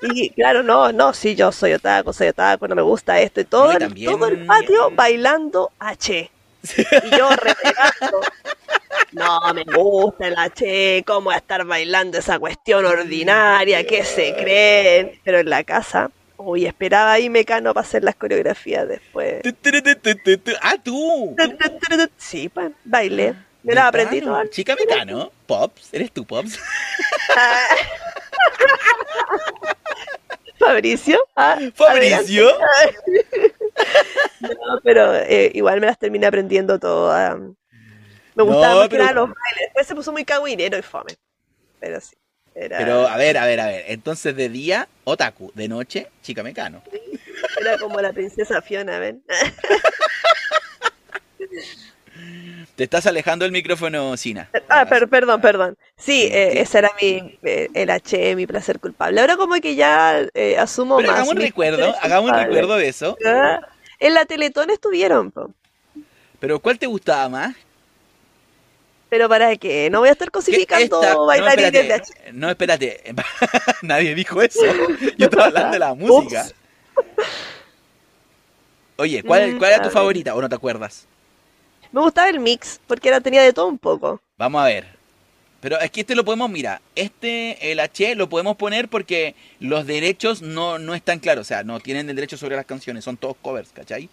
Y 0.00 0.30
claro, 0.30 0.62
no, 0.62 0.92
no, 0.92 1.12
sí, 1.12 1.34
yo 1.36 1.52
soy 1.52 1.74
otaku, 1.74 2.12
soy 2.12 2.28
otaku, 2.28 2.66
no 2.68 2.74
me 2.74 2.82
gusta 2.82 3.20
esto 3.20 3.40
y 3.40 3.44
todo, 3.44 3.72
y 3.72 3.76
también- 3.78 4.10
todo 4.12 4.26
el 4.28 4.46
patio 4.46 4.90
bailando 4.92 5.70
H. 5.78 6.30
Y 6.62 7.16
yo 7.16 7.28
renegando. 7.36 8.20
No 9.12 9.40
me 9.52 9.64
gusta 9.64 10.26
el 10.28 10.38
H, 10.38 11.04
cómo 11.06 11.32
estar 11.32 11.64
bailando 11.66 12.18
esa 12.18 12.38
cuestión 12.38 12.86
ordinaria, 12.86 13.86
¿qué 13.86 14.04
se 14.04 14.34
creen? 14.34 15.20
Pero 15.22 15.40
en 15.40 15.50
la 15.50 15.64
casa, 15.64 16.10
uy, 16.44 16.66
esperaba 16.66 17.12
ahí 17.12 17.28
Mecano 17.30 17.72
para 17.74 17.86
hacer 17.86 18.02
las 18.04 18.14
coreografías 18.16 18.88
después. 18.88 19.42
Ah, 20.60 20.74
tú. 20.82 21.34
Sí, 22.16 22.48
pues, 22.48 22.72
bailé. 22.84 23.34
Me 23.62 23.74
la 23.74 23.86
aprendí 23.88 24.20
todo. 24.20 24.44
Chica 24.46 24.74
Mecano, 24.78 25.30
Pops, 25.46 25.92
¿eres 25.94 26.10
tú, 26.12 26.24
Pops? 26.26 26.58
Fabricio. 30.58 31.18
ah, 31.36 31.58
Fabricio. 31.74 32.48
No, 34.40 34.80
pero 34.82 35.14
eh, 35.14 35.50
igual 35.54 35.80
me 35.80 35.86
las 35.86 35.98
terminé 35.98 36.26
aprendiendo 36.26 36.78
todas. 36.78 37.38
Me 38.34 38.42
gustaban 38.42 38.82
No, 38.82 38.88
pero- 38.88 39.04
los 39.04 39.28
bailes. 39.28 39.60
Después 39.66 39.86
se 39.86 39.94
puso 39.94 40.12
muy 40.12 40.24
cagüinero 40.24 40.76
y 40.76 40.82
fome. 40.82 41.14
Pero 41.78 42.00
sí. 42.00 42.16
Era, 42.54 42.78
Pero 42.78 43.08
a 43.08 43.16
ver, 43.16 43.38
a 43.38 43.46
ver, 43.46 43.60
a 43.60 43.66
ver. 43.66 43.84
Entonces 43.88 44.36
de 44.36 44.48
día, 44.48 44.88
otaku. 45.04 45.50
De 45.54 45.68
noche, 45.68 46.08
chica 46.22 46.42
Mecano. 46.42 46.82
era 47.60 47.78
como 47.78 48.00
la 48.00 48.12
princesa 48.12 48.60
Fiona, 48.62 48.98
¿ven? 48.98 49.22
Te 52.76 52.84
estás 52.84 53.06
alejando 53.06 53.44
del 53.44 53.52
micrófono, 53.52 54.16
Sina. 54.16 54.50
Ah, 54.68 54.86
per- 54.86 55.08
perdón, 55.08 55.40
perdón. 55.40 55.76
Sí, 55.96 56.28
eh, 56.30 56.50
Sí. 56.52 56.58
ese 56.58 56.78
era 56.78 56.90
mi, 57.00 57.38
eh, 57.42 57.68
el 57.74 57.90
H, 57.90 58.36
mi 58.36 58.46
placer 58.46 58.80
culpable. 58.80 59.20
Ahora 59.20 59.36
como 59.36 59.54
que 59.60 59.74
ya 59.74 60.20
eh, 60.34 60.56
asumo 60.58 60.96
Pero 60.96 61.08
más. 61.08 61.16
hagamos 61.18 61.34
un 61.34 61.40
recuerdo, 61.40 61.94
hagamos 62.00 62.30
un 62.30 62.36
recuerdo 62.38 62.76
de 62.76 62.88
eso. 62.88 63.16
Ah, 63.26 63.60
En 63.98 64.14
la 64.14 64.24
Teletón 64.24 64.70
estuvieron, 64.70 65.30
po. 65.30 65.52
Pero 66.40 66.60
¿cuál 66.60 66.78
te 66.78 66.86
gustaba 66.86 67.28
más? 67.28 67.54
Pero 69.12 69.28
para 69.28 69.54
qué, 69.56 69.90
no 69.90 69.98
voy 69.98 70.08
a 70.08 70.12
estar 70.12 70.28
¿Qué- 70.28 70.32
cosificando 70.32 71.26
bailarines 71.26 71.70
de 71.70 71.82
no, 71.84 71.94
H. 71.96 72.02
espérate, 72.02 72.32
no, 72.32 72.48
espérate. 72.48 73.14
Nadie 73.82 74.14
dijo 74.14 74.40
eso. 74.40 74.58
Yo 75.18 75.26
estaba 75.26 75.44
hablando 75.48 75.72
de 75.72 75.78
la 75.78 75.92
música. 75.92 76.46
Oye, 78.96 79.22
¿cuál, 79.22 79.52
Mm, 79.52 79.58
cuál 79.58 79.72
era 79.72 79.82
tu 79.82 79.90
favorita 79.90 80.34
o 80.34 80.40
no 80.40 80.48
te 80.48 80.54
acuerdas? 80.54 81.06
Me 81.92 82.00
gustaba 82.00 82.30
el 82.30 82.40
mix, 82.40 82.80
porque 82.86 83.08
era, 83.10 83.20
tenía 83.20 83.42
de 83.42 83.52
todo 83.52 83.66
un 83.66 83.76
poco. 83.76 84.18
Vamos 84.38 84.62
a 84.62 84.64
ver. 84.64 84.86
Pero 85.60 85.78
es 85.78 85.90
que 85.90 86.00
este 86.00 86.14
lo 86.14 86.24
podemos, 86.24 86.48
mira, 86.48 86.80
este, 86.94 87.70
el 87.70 87.80
H, 87.80 88.14
lo 88.14 88.30
podemos 88.30 88.56
poner 88.56 88.88
porque 88.88 89.34
los 89.60 89.86
derechos 89.86 90.40
no, 90.40 90.78
no 90.78 90.94
están 90.94 91.18
claros. 91.18 91.42
O 91.42 91.48
sea, 91.48 91.64
no 91.64 91.80
tienen 91.80 92.08
el 92.08 92.16
derecho 92.16 92.38
sobre 92.38 92.56
las 92.56 92.64
canciones, 92.64 93.04
son 93.04 93.18
todos 93.18 93.36
covers, 93.42 93.72
¿cachai? 93.74 94.08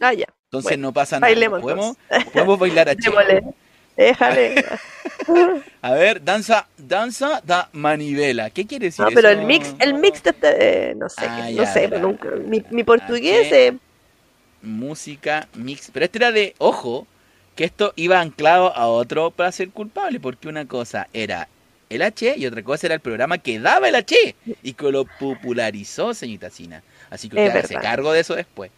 Ah, 0.00 0.14
ya. 0.14 0.24
Entonces 0.46 0.70
Bueno, 0.70 0.88
no 0.88 0.92
pasa 0.94 1.20
nada. 1.20 1.30
bailemos 1.30 1.60
¿Podemos, 1.60 1.96
podemos 2.32 2.58
bailar 2.58 2.88
H. 2.88 2.98
Démosle. 3.10 3.42
Déjale. 3.96 4.64
A 5.82 5.92
ver, 5.92 6.22
danza, 6.24 6.66
danza 6.76 7.40
da 7.44 7.68
manivela. 7.72 8.50
¿Qué 8.50 8.66
quiere 8.66 8.86
decir 8.86 9.02
No, 9.02 9.08
eso? 9.08 9.14
pero 9.14 9.28
el 9.28 9.42
mix, 9.46 9.74
el 9.78 9.94
mix 9.94 10.22
de 10.22 10.30
este, 10.30 10.90
eh, 10.90 10.94
no 10.94 11.08
sé, 11.08 11.26
Ah, 11.28 11.50
ya, 11.50 11.64
no 11.64 11.66
sé, 11.72 11.82
ya. 11.82 11.88
pero 11.90 12.00
nunca. 12.00 12.28
Mi, 12.30 12.64
mi 12.70 12.82
portugués, 12.84 13.52
eh, 13.52 13.78
música 14.62 15.48
mix. 15.54 15.90
Pero 15.92 16.04
este 16.04 16.18
era 16.18 16.32
de, 16.32 16.54
ojo, 16.58 17.06
que 17.54 17.64
esto 17.64 17.92
iba 17.96 18.20
anclado 18.20 18.74
a 18.76 18.86
otro 18.88 19.30
para 19.30 19.52
ser 19.52 19.70
culpable, 19.70 20.20
porque 20.20 20.48
una 20.48 20.66
cosa 20.66 21.08
era 21.12 21.48
el 21.90 22.02
H 22.02 22.34
y 22.38 22.46
otra 22.46 22.62
cosa 22.62 22.86
era 22.86 22.94
el 22.94 23.00
programa 23.00 23.38
que 23.38 23.60
daba 23.60 23.88
el 23.88 23.94
H 23.94 24.34
y 24.62 24.72
que 24.72 24.90
lo 24.90 25.04
popularizó, 25.04 26.14
señorita 26.14 26.50
Sina. 26.50 26.82
Así 27.10 27.28
que 27.28 27.36
usted 27.36 27.56
hace 27.56 27.74
cargo 27.74 28.12
de 28.12 28.20
eso 28.20 28.34
después. 28.34 28.70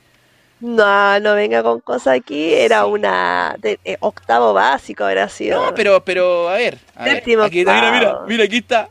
No, 0.64 1.20
no 1.20 1.34
venga 1.34 1.62
con 1.62 1.80
cosas 1.80 2.16
aquí. 2.18 2.54
Era 2.54 2.82
Sí. 2.84 2.88
una 2.90 3.54
de, 3.58 3.78
eh, 3.84 3.96
octavo 4.00 4.52
básico, 4.54 5.04
habrá 5.04 5.28
sido. 5.28 5.62
No, 5.66 5.74
pero, 5.74 6.02
pero, 6.04 6.48
a 6.48 6.54
ver. 6.54 6.78
A 6.96 7.04
ver 7.04 7.18
aquí 7.18 7.32
está, 7.60 7.74
mira, 7.74 7.92
mira, 7.92 8.18
mira, 8.26 8.44
aquí 8.44 8.56
está. 8.58 8.88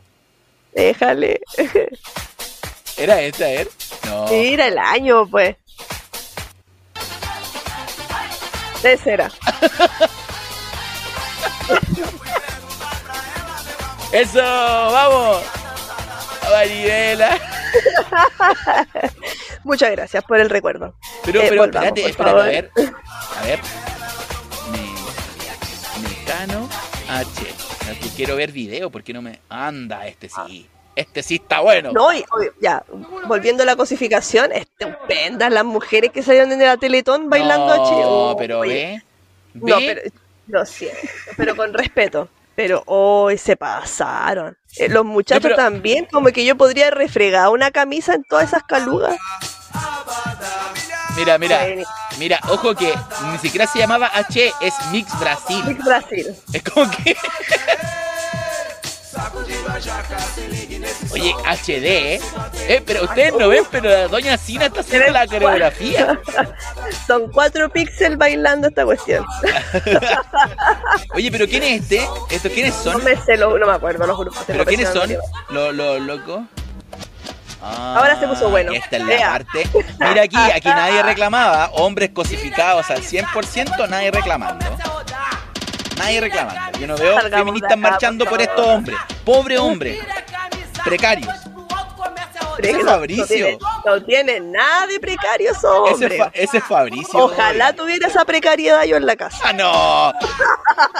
Déjale. 0.72 1.40
¿Era 2.96 3.20
esta, 3.20 3.44
a 3.44 3.48
ver? 3.48 3.68
No. 4.06 4.26
Mira 4.28 4.68
el 4.68 4.78
año, 4.78 5.26
pues. 5.26 5.56
De 8.82 8.96
cera. 8.98 9.30
¡Eso! 14.12 14.40
¡Vamos! 14.40 15.42
Manivela. 16.50 17.38
Muchas 19.64 19.90
gracias 19.90 20.24
por 20.24 20.38
el 20.40 20.50
recuerdo. 20.50 20.94
Pero, 21.24 21.40
Eh, 21.40 21.46
pero, 21.48 21.62
volvamos, 21.62 21.98
espérate, 21.98 22.10
espérate, 22.10 22.40
a 22.40 22.44
ver. 22.44 22.70
A 23.38 23.44
ver. 23.44 23.60
Me, 24.70 26.08
Mecano 26.08 26.68
H. 27.08 27.46
Que 28.00 28.08
quiero 28.16 28.36
ver 28.36 28.50
video, 28.52 28.90
porque 28.90 29.12
no 29.12 29.22
me. 29.22 29.40
Anda, 29.48 30.06
este 30.06 30.28
sí. 30.28 30.68
Este 30.96 31.22
sí 31.22 31.36
está 31.36 31.60
bueno. 31.60 31.90
No, 31.92 32.12
y, 32.14 32.24
ya, 32.60 32.84
volviendo 33.26 33.62
a 33.64 33.66
la 33.66 33.76
cosificación, 33.76 34.52
estupendas 34.52 35.52
las 35.52 35.64
mujeres 35.64 36.12
que 36.12 36.22
salieron 36.22 36.52
en 36.52 36.60
la 36.60 36.76
Teletón 36.76 37.28
bailando 37.28 37.76
No, 37.76 37.82
H. 37.82 37.92
Oh, 38.04 38.36
pero 38.38 38.60
oye, 38.60 39.02
ve. 39.52 39.70
No, 39.70 39.76
pero 39.78 40.00
lo 40.46 40.64
siento, 40.66 40.98
pero 41.36 41.56
con 41.56 41.72
respeto. 41.74 42.28
Pero 42.56 42.82
hoy 42.86 43.36
se 43.38 43.56
pasaron. 43.56 44.56
Eh, 44.76 44.88
los 44.88 45.04
muchachos 45.04 45.42
pero- 45.42 45.56
también, 45.56 46.06
como 46.10 46.28
que 46.28 46.44
yo 46.44 46.56
podría 46.56 46.90
refregar 46.90 47.48
una 47.50 47.70
camisa 47.70 48.14
en 48.14 48.24
todas 48.24 48.48
esas 48.48 48.62
calugas. 48.64 49.16
Mira, 51.16 51.38
mira. 51.38 51.60
Mira, 52.18 52.40
ojo 52.48 52.74
que 52.74 52.92
ni 53.30 53.38
siquiera 53.38 53.66
se 53.66 53.78
llamaba 53.78 54.06
H, 54.14 54.52
es 54.60 54.74
Mix 54.92 55.18
Brasil. 55.18 55.62
Mix 55.66 55.84
Brasil. 55.84 56.34
Es 56.52 56.62
como 56.62 56.90
que. 56.90 57.16
Oye, 61.12 61.32
HD, 61.44 62.14
¿eh? 62.14 62.20
Eh, 62.68 62.82
pero 62.84 63.04
ustedes 63.04 63.32
no 63.38 63.48
ven, 63.48 63.64
pero 63.70 63.88
la 63.88 64.08
doña 64.08 64.36
Sina 64.36 64.66
está 64.66 64.80
haciendo 64.80 65.10
la 65.12 65.26
coreografía. 65.26 66.18
Son 67.06 67.30
cuatro 67.30 67.68
píxeles 67.70 68.18
bailando 68.18 68.68
esta 68.68 68.84
cuestión. 68.84 69.24
Oye, 71.14 71.30
pero 71.30 71.46
¿quién 71.46 71.62
es 71.62 71.82
este? 71.82 72.08
¿Estos 72.30 72.52
quiénes 72.52 72.74
No 72.84 72.92
son? 72.92 73.04
me 73.04 73.16
sé, 73.16 73.36
lo- 73.36 73.58
no 73.58 73.66
me 73.66 73.72
acuerdo 73.72 74.06
los 74.06 74.18
grupos. 74.18 74.42
¿Pero 74.46 74.64
quiénes 74.64 74.88
son? 74.88 75.10
Los 75.50 75.74
los 75.74 76.00
locos. 76.00 76.42
Ah, 77.62 77.94
Ahora 77.98 78.18
se 78.20 78.26
puso 78.28 78.50
bueno. 78.50 78.72
Esta 78.72 78.96
es 78.96 79.02
la 79.02 79.08
Vea. 79.08 79.30
parte. 79.30 79.68
Mira 80.00 80.22
aquí, 80.22 80.36
aquí 80.36 80.68
nadie 80.68 81.02
reclamaba. 81.02 81.70
Hombres 81.74 82.10
cosificados 82.10 82.90
al 82.90 83.02
100%, 83.02 83.88
nadie 83.88 84.10
reclamando. 84.10 84.66
Nadie 85.98 86.20
reclamando. 86.20 86.78
Yo 86.78 86.86
no 86.86 86.96
veo 86.96 87.14
Salgamos 87.14 87.38
feministas 87.46 87.72
acá, 87.72 87.76
marchando 87.76 88.24
por 88.24 88.32
por 88.34 88.42
estos 88.42 88.66
hombres. 88.66 88.96
Pobre 89.24 89.58
hombre. 89.58 89.98
Precarios. 90.84 91.32
Ese 92.58 92.70
es 92.78 92.84
no- 92.84 92.90
Fabricio. 92.90 93.24
No 93.26 93.26
tiene, 93.26 93.58
no 93.84 94.02
tiene 94.04 94.40
nada 94.40 94.86
de 94.86 95.00
precario 95.00 95.50
esos 95.50 95.64
Ese, 95.64 95.72
hombres. 96.04 96.12
es 96.12 96.18
Fa- 96.18 96.30
ese 96.34 96.58
es 96.58 96.64
Fabricio. 96.64 97.18
Ojalá 97.18 97.72
tuviera 97.74 98.06
esa 98.06 98.24
precariedad 98.24 98.84
yo 98.84 98.96
en 98.96 99.06
la 99.06 99.16
casa. 99.16 99.38
¡Ah, 99.44 99.52
no! 99.52 100.12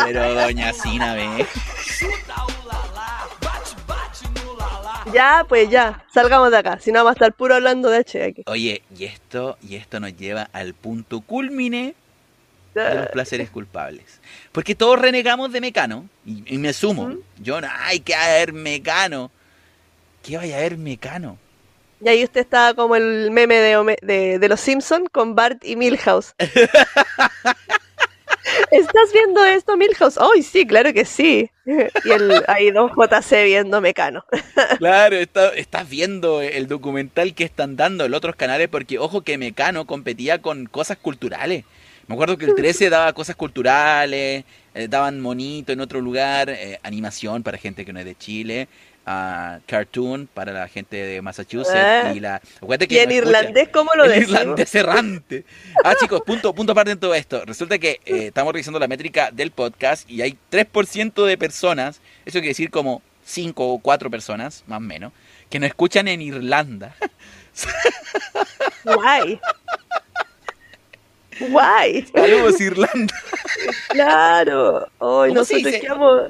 Pero 0.05 0.35
doña 0.35 0.73
Sina, 0.73 1.15
ve. 1.15 1.47
Ya, 5.13 5.45
pues 5.49 5.71
ya, 5.71 6.03
salgamos 6.13 6.51
de 6.51 6.59
acá. 6.59 6.79
Si 6.81 6.91
no, 6.91 6.99
vamos 7.01 7.11
a 7.11 7.15
estar 7.15 7.33
puro 7.35 7.55
hablando 7.55 7.89
de 7.89 7.99
H 7.99 8.23
aquí. 8.25 8.43
Oye, 8.47 8.83
y 8.99 9.05
esto, 9.05 9.57
y 9.63 9.77
esto 9.77 10.01
nos 10.01 10.17
lleva 10.17 10.49
al 10.53 10.75
punto 10.75 11.21
culmine 11.21 11.95
de 12.75 12.95
los 12.97 13.07
placeres 13.09 13.49
culpables. 13.51 14.21
Porque 14.55 14.77
todos 14.77 15.01
renegamos 15.01 15.53
de 15.53 15.61
Mecano, 15.61 16.09
y, 16.25 16.55
y 16.55 16.59
me 16.59 16.73
sumo. 16.73 17.03
Ujú. 17.07 17.23
Yo, 17.43 17.61
no, 17.61 17.69
hay 17.83 17.99
que 18.01 18.15
haber 18.15 18.53
Mecano. 18.53 19.33
¿Qué 20.23 20.37
vaya 20.37 20.55
a 20.55 20.59
haber 20.61 20.79
Mecano? 20.79 21.37
Y 22.01 22.09
ahí 22.09 22.23
usted 22.23 22.43
estaba 22.43 22.73
como 22.75 22.95
el 22.97 23.31
meme 23.33 23.57
de, 23.57 23.97
de, 24.03 24.39
de 24.39 24.49
los 24.49 24.61
Simpson 24.61 25.07
con 25.11 25.35
Bart 25.35 25.65
y 25.65 25.75
Milhouse. 25.75 26.35
¿Estás 28.71 29.13
viendo 29.13 29.45
esto, 29.45 29.77
Milhouse? 29.77 30.19
¡Ay, 30.19 30.43
sí, 30.43 30.67
claro 30.67 30.93
que 30.93 31.05
sí! 31.05 31.51
Y 31.67 32.11
el, 32.11 32.45
ahí 32.47 32.71
Don 32.71 32.91
JC 32.91 33.45
viendo 33.45 33.81
Mecano. 33.81 34.25
Claro, 34.79 35.17
está- 35.17 35.49
estás 35.55 35.89
viendo 35.89 36.43
el 36.43 36.67
documental 36.69 37.35
que 37.35 37.45
están 37.45 37.77
dando 37.77 38.05
en 38.05 38.15
otros 38.15 38.37
canales, 38.37 38.69
porque 38.69 38.99
ojo 38.99 39.23
que 39.23 39.39
Mecano 39.39 39.87
competía 39.87 40.41
con 40.43 40.67
cosas 40.67 40.99
culturales. 40.99 41.65
Me 42.07 42.15
acuerdo 42.15 42.37
que 42.37 42.45
el 42.47 42.55
13 42.55 42.91
daba 42.91 43.13
cosas 43.13 43.37
culturales, 43.37 44.45
eh, 44.75 44.89
daban 44.89 45.21
monito 45.21 45.73
en 45.73 45.81
otro 45.81 46.01
lugar, 46.01 46.51
eh, 46.51 46.79
animación 46.83 47.43
para 47.43 47.59
gente 47.59 47.85
que 47.85 47.93
no 47.93 47.99
es 48.01 48.05
de 48.05 48.15
Chile, 48.17 48.69
ah, 49.07 49.59
cartoon 49.67 50.29
para 50.33 50.53
la 50.53 50.69
gente 50.69 50.97
de 50.97 51.23
Massachusetts 51.23 51.75
Ah. 51.77 52.13
y 52.15 52.21
la... 52.21 52.37
acuérdate 52.57 52.89
que 52.89 52.95
Y 52.97 52.99
en 52.99 53.13
irlandés, 53.13 53.69
¿cómo 53.71 53.91
lo 53.95 54.09
decimos? 54.09 54.31
irlandés 54.41 54.75
errante. 54.75 55.45
Ah, 55.85 55.95
chicos, 55.99 56.21
punto, 56.27 56.55
punto 56.55 56.73
aparte 56.73 56.91
en 56.93 56.99
todo 56.99 57.15
esto. 57.15 57.45
Resulta 57.45 57.79
que 57.79 58.01
eh, 58.05 58.27
estamos 58.29 58.53
revisando 58.53 58.79
la 58.79 58.89
métrica 58.89 59.31
del 59.31 59.51
podcast 59.51 60.09
y 60.11 60.23
hay 60.23 60.37
3% 60.51 61.25
de 61.25 61.39
personas, 61.39 62.01
eso 62.25 62.35
quiere 62.39 62.49
decir 62.49 62.71
como 62.71 63.03
5 63.25 63.67
o 63.73 63.79
4 63.79 64.11
personas, 64.11 64.65
más 64.67 64.77
o 64.77 64.81
menos, 64.81 65.13
que 65.49 65.59
nos 65.59 65.69
escuchan 65.69 66.09
en 66.09 66.21
Irlanda. 66.21 66.95
Guay. 68.85 69.41
Guay. 71.41 72.07
Saludos, 72.15 72.61
Irlanda. 72.61 73.15
Claro. 73.89 74.89
Hoy 74.99 75.31
¿Cómo 75.31 75.45
se 75.45 75.55
nosotros 75.55 75.65
dice? 75.65 75.81
quedamos- 75.81 76.23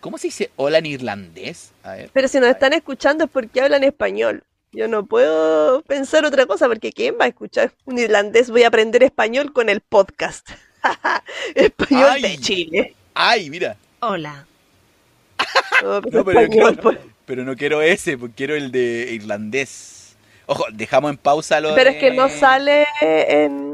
¿Cómo 0.00 0.18
se 0.18 0.26
dice 0.28 0.50
hola 0.56 0.78
en 0.78 0.86
irlandés? 0.86 1.72
A 1.84 1.92
ver. 1.92 2.10
Pero 2.12 2.26
si 2.28 2.40
nos 2.40 2.48
están 2.48 2.72
escuchando 2.72 3.24
es 3.24 3.30
porque 3.30 3.60
hablan 3.60 3.84
español. 3.84 4.42
Yo 4.72 4.88
no 4.88 5.04
puedo 5.06 5.82
pensar 5.82 6.24
otra 6.24 6.46
cosa 6.46 6.66
porque 6.66 6.92
¿quién 6.92 7.16
va 7.20 7.26
a 7.26 7.28
escuchar 7.28 7.72
un 7.84 7.98
irlandés? 7.98 8.50
Voy 8.50 8.62
a 8.64 8.68
aprender 8.68 9.02
español 9.02 9.52
con 9.52 9.68
el 9.68 9.80
podcast. 9.80 10.48
español 11.54 12.10
Ay. 12.14 12.22
de 12.22 12.38
Chile. 12.38 12.94
Ay, 13.14 13.50
mira. 13.50 13.76
Hola. 14.00 14.46
Pero 15.80 16.00
No, 16.00 16.24
pero, 16.24 16.40
español, 16.40 16.50
quiero- 16.50 16.82
pues. 16.82 16.98
pero 17.26 17.44
no 17.44 17.56
quiero 17.56 17.82
ese, 17.82 18.16
porque 18.18 18.34
quiero 18.34 18.56
el 18.56 18.72
de 18.72 19.08
irlandés. 19.12 20.16
Ojo, 20.46 20.64
dejamos 20.72 21.10
en 21.12 21.18
pausa 21.18 21.60
lo 21.60 21.74
Pero 21.74 21.90
de- 21.90 21.96
es 21.96 22.00
que 22.02 22.10
no 22.12 22.28
sale 22.28 22.86
en- 23.00 23.71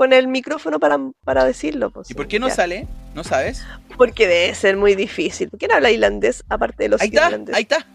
con 0.00 0.14
el 0.14 0.28
micrófono 0.28 0.80
para, 0.80 0.98
para 1.24 1.44
decirlo. 1.44 1.90
pues, 1.90 2.10
¿Y 2.10 2.14
por 2.14 2.26
qué 2.26 2.40
no 2.40 2.48
ya. 2.48 2.54
sale? 2.54 2.86
¿No 3.14 3.22
sabes? 3.22 3.62
Porque 3.98 4.26
debe 4.26 4.54
ser 4.54 4.78
muy 4.78 4.94
difícil. 4.94 5.50
¿Quién 5.58 5.72
habla 5.72 5.90
irlandés 5.90 6.42
aparte 6.48 6.84
de 6.84 6.88
los 6.88 7.02
Ahí 7.02 7.08
está, 7.08 7.26
irlandeses? 7.26 7.54
ahí 7.54 7.62
está. 7.64 7.86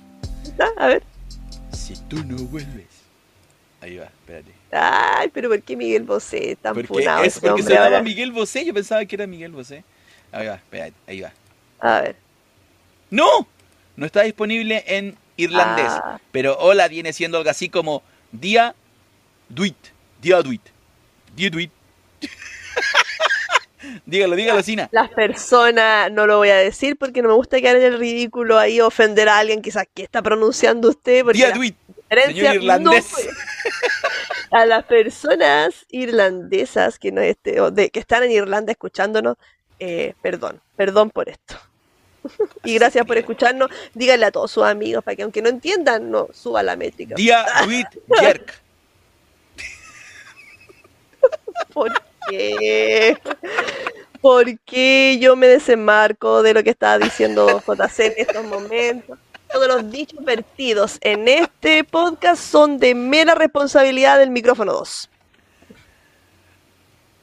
¿Está? 0.43 0.67
A 0.77 0.85
ver. 0.85 1.01
Si 1.71 1.95
tú 2.07 2.23
no 2.23 2.37
vuelves. 2.43 2.85
Ahí 3.81 3.97
va, 3.97 4.03
espérate. 4.05 4.51
Ay, 4.71 5.31
pero 5.33 5.49
¿por 5.49 5.59
qué 5.63 5.75
Miguel 5.75 6.03
Bosé 6.03 6.55
tan 6.61 6.75
Porque 6.75 6.89
funado 6.89 7.23
es 7.23 7.39
porque 7.39 7.47
se 7.47 7.51
hombre 7.53 7.73
llama 7.73 7.85
ahora? 7.87 8.03
Miguel 8.03 8.31
Bosé, 8.31 8.63
yo 8.63 8.73
pensaba 8.75 9.03
que 9.03 9.15
era 9.15 9.25
Miguel 9.25 9.53
Bosé. 9.53 9.83
Ahí 10.31 10.45
va, 10.45 10.53
espérate, 10.53 10.93
ahí 11.07 11.21
va. 11.21 11.33
A 11.79 12.01
ver. 12.01 12.17
¡No! 13.09 13.47
No 13.95 14.05
está 14.05 14.21
disponible 14.21 14.83
en 14.85 15.17
irlandés. 15.37 15.87
Ah. 15.89 16.19
Pero 16.31 16.55
hola 16.59 16.87
viene 16.87 17.13
siendo 17.13 17.39
algo 17.39 17.49
así 17.49 17.67
como 17.67 18.03
Dia 18.31 18.75
Duit. 19.49 19.75
Dia 20.21 20.43
Duit. 20.43 20.61
Dia 21.35 21.49
Duit. 21.49 21.71
dígalo, 24.05 24.35
dígalo, 24.35 24.61
Sina. 24.63 24.89
Las 24.91 25.09
personas, 25.09 26.11
no 26.11 26.27
lo 26.27 26.37
voy 26.37 26.49
a 26.49 26.57
decir 26.57 26.97
porque 26.97 27.21
no 27.21 27.29
me 27.29 27.35
gusta 27.35 27.59
quedar 27.59 27.77
en 27.77 27.83
el 27.83 27.99
ridículo 27.99 28.57
ahí, 28.57 28.81
ofender 28.81 29.29
a 29.29 29.39
alguien 29.39 29.61
quizás 29.61 29.85
que 29.93 30.03
está 30.03 30.21
pronunciando 30.21 30.89
usted, 30.89 31.23
porque 31.23 31.51
Duit. 31.53 31.75
diferencia 31.87 32.51
señor 32.51 32.55
irlandés. 32.55 33.11
no 34.51 34.57
a 34.59 34.65
las 34.65 34.83
personas 34.85 35.85
irlandesas 35.89 36.99
que, 36.99 37.11
no 37.11 37.21
este, 37.21 37.59
o 37.59 37.71
de, 37.71 37.89
que 37.89 37.99
están 37.99 38.23
en 38.23 38.31
Irlanda 38.31 38.71
escuchándonos, 38.71 39.37
eh, 39.79 40.13
perdón, 40.21 40.61
perdón 40.75 41.09
por 41.09 41.29
esto. 41.29 41.55
Y 42.63 42.73
gracias 42.73 43.05
por 43.05 43.17
escucharnos. 43.17 43.69
Díganle 43.93 44.25
a 44.25 44.31
todos 44.31 44.49
sus 44.49 44.63
amigos 44.63 45.03
para 45.03 45.15
que 45.15 45.21
aunque 45.21 45.43
no 45.43 45.49
entiendan, 45.49 46.09
no 46.09 46.27
suba 46.33 46.63
la 46.63 46.75
métrica. 46.75 47.13
Dia 47.15 47.45
Duit 47.65 47.87
Jerk. 48.19 48.61
¿Por 51.71 51.91
qué? 52.29 53.17
¿Por 54.21 54.57
qué 54.59 55.17
yo 55.21 55.35
me 55.35 55.47
desenmarco 55.47 56.41
de 56.41 56.53
lo 56.53 56.63
que 56.63 56.71
estaba 56.71 56.97
diciendo 56.97 57.61
JC 57.65 57.99
en 57.99 58.13
estos 58.17 58.45
momentos? 58.45 59.19
Todos 59.51 59.67
los 59.67 59.91
dichos 59.91 60.23
vertidos 60.25 60.97
en 61.01 61.27
este 61.27 61.83
podcast 61.83 62.41
son 62.41 62.79
de 62.79 62.95
mera 62.95 63.35
responsabilidad 63.35 64.17
del 64.17 64.31
micrófono 64.31 64.73
2. 64.73 65.09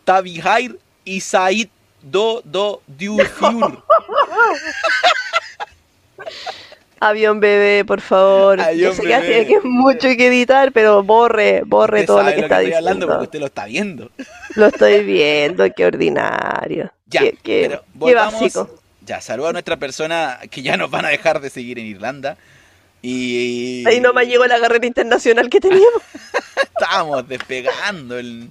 Tabihair 0.04 0.78
y 1.04 1.20
Said 1.20 1.68
Do 2.02 2.40
Do 2.44 2.82
Diufiur. 2.86 3.82
Avión 7.08 7.40
bebé, 7.40 7.84
por 7.84 8.00
favor. 8.00 8.58
Yo 8.58 8.64
Avión 8.64 8.94
sé 8.94 9.02
que 9.02 9.08
tiene 9.20 9.46
que 9.46 9.60
mucho 9.62 10.08
que 10.16 10.26
editar, 10.28 10.72
pero 10.72 11.02
borre, 11.02 11.62
borre 11.66 12.00
Usted 12.00 12.06
todo 12.06 12.22
lo 12.22 12.32
que 12.32 12.40
está 12.40 12.60
estoy 12.60 12.72
hablando 12.74 12.90
diciendo. 12.92 13.06
porque 13.08 13.24
usted 13.24 13.40
lo 13.40 13.46
está 13.46 13.64
viendo. 13.66 14.10
Lo 14.54 14.66
estoy 14.66 15.04
viendo, 15.04 15.64
qué 15.74 15.86
ordinario. 15.86 16.92
Ya, 17.06 17.20
qué, 17.20 17.36
qué- 17.42 17.66
pero 17.68 17.82
qué 17.82 17.88
volvamos. 17.94 18.34
básico. 18.40 18.70
Ya, 19.04 19.20
saluda 19.20 19.48
a 19.48 19.52
nuestra 19.52 19.76
persona 19.78 20.38
que 20.50 20.62
ya 20.62 20.76
nos 20.76 20.90
van 20.90 21.04
a 21.04 21.08
dejar 21.08 21.40
de 21.40 21.50
seguir 21.50 21.78
en 21.78 21.86
Irlanda. 21.86 22.36
Y 23.02 23.84
Ahí 23.86 24.00
nomás 24.00 24.26
llegó 24.28 24.46
la 24.46 24.60
carrera 24.60 24.86
internacional 24.86 25.50
que 25.50 25.58
teníamos. 25.60 26.02
estábamos 26.78 27.26
despegando 27.26 28.16
el, 28.18 28.48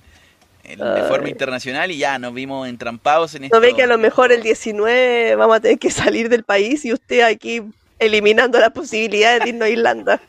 el- 0.65 0.77
de 0.77 1.03
forma 1.03 1.29
internacional 1.29 1.89
y 1.91 1.97
ya 1.97 2.19
nos 2.19 2.33
vimos 2.33 2.67
entrampados 2.67 3.33
en 3.35 3.45
esto. 3.45 3.55
¿No 3.55 3.61
ve 3.61 3.73
que 3.73 3.83
a 3.83 3.87
lo 3.87 3.97
mejor 3.97 4.31
el 4.33 4.43
19 4.43 5.35
vamos 5.37 5.55
a 5.55 5.59
tener 5.61 5.79
que 5.79 5.89
salir 5.89 6.27
del 6.27 6.43
país 6.43 6.83
y 6.83 6.91
usted 6.91 7.21
aquí 7.21 7.61
eliminando 8.01 8.59
las 8.59 8.71
posibilidades 8.71 9.43
de 9.43 9.49
irnos 9.49 9.67
a 9.67 9.69
Irlanda? 9.69 10.19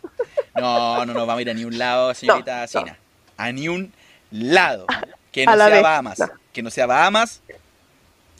No, 0.54 1.04
no 1.06 1.14
nos 1.14 1.26
vamos 1.26 1.38
a 1.38 1.42
ir 1.42 1.50
a 1.50 1.54
ni 1.54 1.64
un 1.64 1.78
lado, 1.78 2.12
señorita 2.14 2.60
no. 2.60 2.68
Sina. 2.68 2.98
A 3.36 3.50
ni 3.52 3.68
un 3.68 3.92
lado. 4.30 4.86
Que 5.32 5.44
A 5.44 5.46
no 5.46 5.56
la 5.56 5.64
sea 5.64 5.74
vez, 5.74 5.82
Bahamas. 5.82 6.18
no. 6.18 6.28
Que 6.52 6.62
no 6.62 6.70
sea 6.70 6.84
Bahamas 6.84 7.40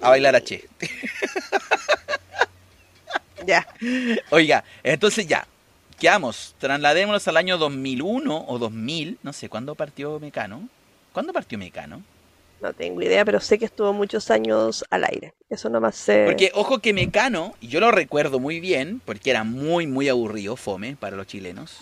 a 0.03 0.11
bailar 0.11 0.37
a 0.37 0.42
Che. 0.42 0.68
Ya. 3.47 3.66
Oiga, 4.31 4.62
entonces 4.85 5.27
ya, 5.27 5.47
quedamos, 5.99 6.55
trasladémonos 6.59 7.27
al 7.27 7.37
año 7.37 7.59
2001 7.59 8.45
o 8.47 8.59
2000, 8.59 9.18
no 9.23 9.33
sé, 9.33 9.49
¿cuándo 9.49 9.75
partió 9.75 10.21
Mecano? 10.21 10.68
¿Cuándo 11.12 11.33
partió 11.33 11.59
Mecano? 11.59 12.03
No 12.62 12.72
tengo 12.72 13.03
idea, 13.03 13.25
pero 13.25 13.40
sé 13.40 13.59
que 13.59 13.64
estuvo 13.64 13.92
muchos 13.92 14.31
años 14.31 14.85
al 14.88 15.05
aire. 15.05 15.35
Eso 15.51 15.68
nomás 15.68 15.96
sé. 15.96 16.22
Porque 16.27 16.53
ojo 16.55 16.79
que 16.79 16.92
Mecano, 16.92 17.55
y 17.61 17.66
yo 17.66 17.81
lo 17.81 17.90
recuerdo 17.90 18.38
muy 18.38 18.61
bien, 18.61 19.03
porque 19.05 19.31
era 19.31 19.42
muy, 19.42 19.88
muy 19.88 20.09
aburrido, 20.09 20.55
fome 20.55 20.94
para 20.94 21.16
los 21.16 21.27
chilenos. 21.27 21.79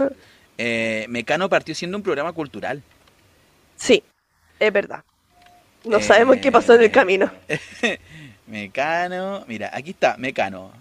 eh, 0.56 1.04
Mecano 1.10 1.50
partió 1.50 1.74
siendo 1.74 1.98
un 1.98 2.02
programa 2.02 2.32
cultural. 2.32 2.82
Sí, 3.76 4.02
es 4.58 4.72
verdad. 4.72 5.04
No 5.84 5.98
Eh, 5.98 6.02
sabemos 6.02 6.38
qué 6.38 6.50
pasó 6.50 6.74
en 6.74 6.82
el 6.82 6.90
camino. 6.90 7.30
Mecano, 8.46 9.44
mira, 9.46 9.70
aquí 9.72 9.90
está, 9.90 10.16
Mecano. 10.16 10.72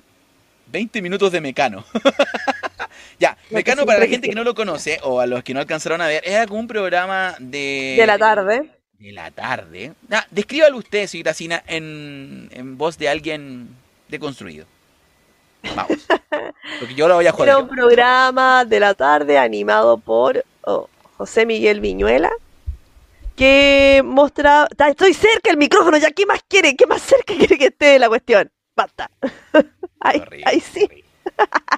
20 0.67 1.01
minutos 1.01 1.31
de 1.31 1.41
Mecano. 1.41 1.83
ya, 3.19 3.37
Mecano 3.49 3.85
para 3.85 3.99
la 3.99 4.07
gente 4.07 4.29
que 4.29 4.35
no 4.35 4.43
lo 4.45 4.55
conoce 4.55 4.99
o 5.03 5.19
a 5.19 5.25
los 5.25 5.43
que 5.43 5.53
no 5.53 5.59
alcanzaron 5.59 5.99
a 5.99 6.07
ver, 6.07 6.21
era 6.25 6.45
como 6.47 6.59
un 6.61 6.67
programa 6.67 7.35
de... 7.39 7.95
De 7.99 8.05
la 8.07 8.17
tarde. 8.17 8.69
De 8.99 9.11
la 9.13 9.31
tarde. 9.31 9.93
Ah, 10.11 10.25
descríbalo 10.29 10.77
usted, 10.77 11.07
señorita 11.07 11.33
Sina, 11.33 11.63
en, 11.67 12.49
en 12.51 12.77
voz 12.77 12.97
de 12.97 13.07
alguien 13.07 13.69
deconstruido. 14.09 14.65
Vamos. 15.75 16.05
Porque 16.79 16.95
yo 16.95 17.07
lo 17.07 17.15
voy 17.15 17.27
a 17.27 17.31
joder. 17.31 17.49
Era 17.49 17.57
un 17.59 17.69
programa 17.69 18.65
de 18.65 18.79
la 18.79 18.93
tarde 18.93 19.37
animado 19.37 19.97
por 19.97 20.43
oh, 20.61 20.89
José 21.17 21.45
Miguel 21.45 21.79
Viñuela 21.79 22.29
que 23.39 24.01
mostraba... 24.03 24.67
Estoy 24.89 25.13
cerca 25.13 25.49
del 25.49 25.57
micrófono, 25.57 25.97
ya 25.97 26.11
¿qué 26.11 26.25
más 26.25 26.41
quiere? 26.45 26.75
¿Qué 26.75 26.85
más 26.85 27.01
cerca 27.01 27.33
quiere 27.37 27.57
que 27.57 27.67
esté 27.67 27.85
de 27.85 27.99
la 27.99 28.09
cuestión? 28.09 28.51
Basta. 28.75 29.09
Ahí, 30.01 30.59
sí. 30.59 30.83
horrible. 30.83 31.03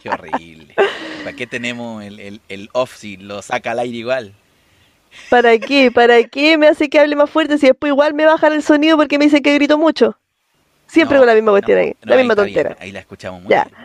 Qué 0.02 0.10
horrible. 0.10 0.76
¿Para 1.24 1.36
qué 1.36 1.46
tenemos 1.46 2.04
el, 2.04 2.20
el, 2.20 2.42
el 2.50 2.70
off 2.74 2.96
si 2.96 3.18
lo 3.18 3.44
saca 3.44 3.72
al 3.72 3.80
aire 3.80 3.98
igual? 3.98 4.34
¿Para 5.30 5.58
qué? 5.58 5.92
¿Para 5.92 6.24
qué 6.24 6.58
me 6.58 6.68
hace 6.68 6.90
que 6.90 7.00
hable 7.00 7.16
más 7.16 7.30
fuerte 7.30 7.58
si 7.58 7.68
después 7.68 7.90
igual 7.92 8.14
me 8.14 8.26
bajan 8.26 8.54
el 8.54 8.64
sonido 8.64 8.98
porque 8.98 9.18
me 9.18 9.26
dice 9.26 9.42
que 9.42 9.54
grito 9.54 9.78
mucho? 9.78 10.18
Siempre 10.88 11.16
No, 11.16 11.22
con 11.22 11.28
la 11.28 11.36
misma 11.36 11.52
cuestión 11.52 11.78
no, 11.78 11.84
ahí, 11.84 11.94
no, 12.02 12.10
la 12.10 12.18
misma 12.18 12.36
bien, 12.36 12.46
tontera. 12.46 12.78
ahí 12.80 12.92
la 12.92 13.00
escuchamos 13.00 13.42
muy 13.42 13.50
Ya. 13.52 13.64
bien. 13.64 13.76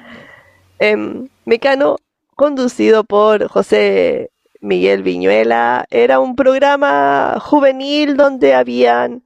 Em, 0.78 1.28
Mecano, 1.44 1.96
conducido 2.34 3.04
por 3.04 3.48
José 3.48 4.30
Miguel 4.60 5.02
Viñuela, 5.02 5.86
era 5.90 6.18
un 6.18 6.34
programa 6.34 7.38
juvenil 7.40 8.16
donde 8.16 8.54
habían 8.54 9.22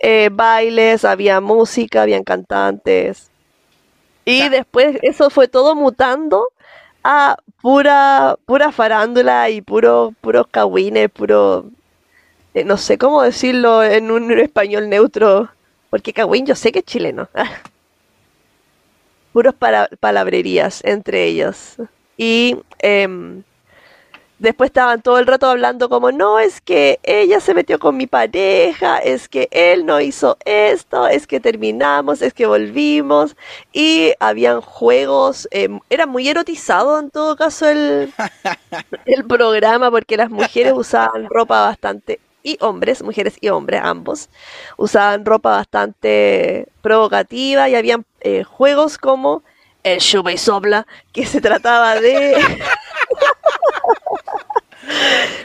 eh, 0.00 0.28
bailes, 0.32 1.04
había 1.04 1.40
música, 1.40 2.02
habían 2.02 2.24
cantantes. 2.24 3.30
Y 4.24 4.38
Ya. 4.40 4.50
después 4.50 4.98
eso 5.02 5.30
fue 5.30 5.48
todo 5.48 5.74
mutando 5.74 6.46
a 7.04 7.36
pura, 7.62 8.36
pura 8.46 8.72
farándula 8.72 9.50
y 9.50 9.62
puro, 9.62 10.14
puros 10.20 10.46
cagüines, 10.50 11.10
puro, 11.10 11.66
eh, 12.54 12.64
no 12.64 12.76
sé 12.78 12.98
cómo 12.98 13.22
decirlo 13.22 13.82
en 13.84 14.10
un 14.10 14.32
español 14.38 14.88
neutro, 14.90 15.50
porque 15.90 16.12
cagüín 16.14 16.46
yo 16.46 16.54
sé 16.56 16.72
que 16.72 16.80
es 16.80 16.86
chileno. 16.86 17.28
Puros 19.32 19.54
para- 19.54 19.88
palabrerías 20.00 20.82
entre 20.84 21.24
ellos. 21.26 21.76
Y 22.16 22.56
em, 22.80 23.42
después 24.40 24.68
estaban 24.68 25.02
todo 25.02 25.18
el 25.18 25.26
rato 25.26 25.46
hablando 25.48 25.88
como, 25.88 26.10
no, 26.12 26.38
es 26.38 26.60
que 26.60 26.98
ella 27.02 27.40
se 27.40 27.54
metió 27.54 27.78
con 27.78 27.96
mi 27.96 28.06
pareja, 28.06 28.98
es 28.98 29.28
que 29.28 29.48
él 29.52 29.86
no 29.86 30.00
hizo 30.00 30.38
esto, 30.44 31.06
es 31.06 31.26
que 31.26 31.40
terminamos, 31.40 32.22
es 32.22 32.34
que 32.34 32.46
volvimos. 32.46 33.36
Y 33.72 34.12
habían 34.18 34.60
juegos, 34.62 35.46
em, 35.52 35.80
era 35.90 36.06
muy 36.06 36.28
erotizado 36.28 36.98
en 36.98 37.10
todo 37.10 37.36
caso 37.36 37.68
el, 37.68 38.12
el 39.06 39.24
programa 39.26 39.90
porque 39.90 40.16
las 40.16 40.30
mujeres 40.30 40.72
usaban 40.74 41.26
ropa 41.30 41.62
bastante, 41.66 42.20
y 42.42 42.56
hombres, 42.60 43.02
mujeres 43.02 43.36
y 43.40 43.50
hombres, 43.50 43.82
ambos, 43.84 44.30
usaban 44.78 45.24
ropa 45.26 45.50
bastante 45.50 46.68
provocativa 46.80 47.68
y 47.68 47.74
habían 47.74 48.06
eh, 48.20 48.44
juegos 48.44 48.96
como 48.98 49.42
el 49.82 49.98
Shuba 49.98 50.32
y 50.32 50.38
Sopla, 50.38 50.86
que 51.12 51.26
se 51.26 51.40
trataba 51.40 51.96
de 52.00 52.36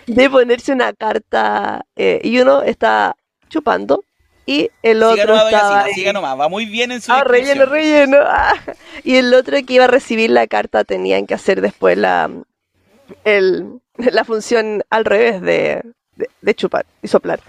de 0.07 0.29
ponerse 0.29 0.71
una 0.71 0.93
carta 0.93 1.85
eh, 1.95 2.19
y 2.23 2.39
uno 2.39 2.61
está 2.63 3.15
chupando 3.49 4.03
y 4.45 4.69
el 4.83 4.99
Siga 4.99 5.09
otro 5.11 5.27
nomás, 5.27 5.45
estaba 5.45 5.87
siga 5.89 6.13
nomás, 6.13 6.39
va 6.39 6.49
muy 6.49 6.65
bien 6.65 6.91
en 6.91 7.01
su 7.01 7.11
Ah, 7.11 7.23
relleno, 7.23 7.65
relleno. 7.65 8.17
ah. 8.21 8.53
Y 9.03 9.15
el 9.15 9.33
otro 9.33 9.57
que 9.65 9.73
iba 9.73 9.85
a 9.85 9.87
recibir 9.87 10.29
la 10.29 10.47
carta 10.47 10.83
tenían 10.83 11.25
que 11.25 11.33
hacer 11.33 11.61
después 11.61 11.97
la, 11.97 12.29
el, 13.23 13.79
la 13.97 14.23
función 14.23 14.83
al 14.89 15.05
revés 15.05 15.41
de, 15.41 15.81
de, 16.15 16.29
de 16.41 16.53
chupar 16.55 16.85
y 17.01 17.07
soplar. 17.07 17.39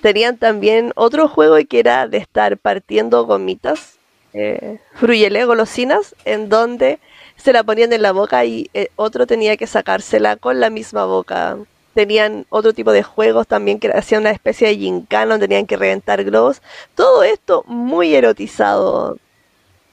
Tenían 0.00 0.38
también 0.38 0.92
otro 0.96 1.28
juego 1.28 1.56
que 1.68 1.78
era 1.78 2.08
de 2.08 2.16
estar 2.18 2.56
partiendo 2.56 3.26
gomitas, 3.26 3.98
eh, 4.32 4.78
fruyelé, 4.94 5.44
golosinas, 5.44 6.14
en 6.24 6.48
donde 6.48 6.98
se 7.42 7.52
la 7.52 7.64
ponían 7.64 7.92
en 7.92 8.02
la 8.02 8.12
boca 8.12 8.44
y 8.44 8.70
eh, 8.74 8.88
otro 8.96 9.26
tenía 9.26 9.56
que 9.56 9.66
sacársela 9.66 10.36
con 10.36 10.60
la 10.60 10.70
misma 10.70 11.04
boca. 11.06 11.58
Tenían 11.94 12.46
otro 12.50 12.72
tipo 12.72 12.92
de 12.92 13.02
juegos 13.02 13.46
también 13.46 13.80
que 13.80 13.88
hacían 13.88 14.22
una 14.22 14.30
especie 14.30 14.68
de 14.68 14.76
gincana 14.76 15.32
donde 15.32 15.48
tenían 15.48 15.66
que 15.66 15.76
reventar 15.76 16.22
globos. 16.24 16.62
Todo 16.94 17.22
esto 17.24 17.64
muy 17.66 18.14
erotizado, 18.14 19.18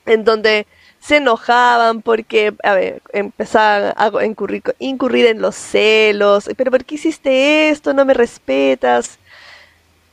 en 0.06 0.24
donde 0.24 0.68
se 1.00 1.18
enojaban 1.18 2.02
porque, 2.02 2.54
a 2.64 2.74
ver, 2.76 3.02
empezaban 3.14 3.94
a 3.96 4.26
incurrir, 4.26 4.64
incurrir 4.80 5.28
en 5.28 5.42
los 5.42 5.56
celos. 5.56 6.50
Pero 6.58 6.72
¿por 6.72 6.86
qué 6.86 6.96
hiciste 6.96 7.70
esto? 7.70 7.94
No 7.94 8.06
me 8.06 8.14
respetas. 8.14 9.20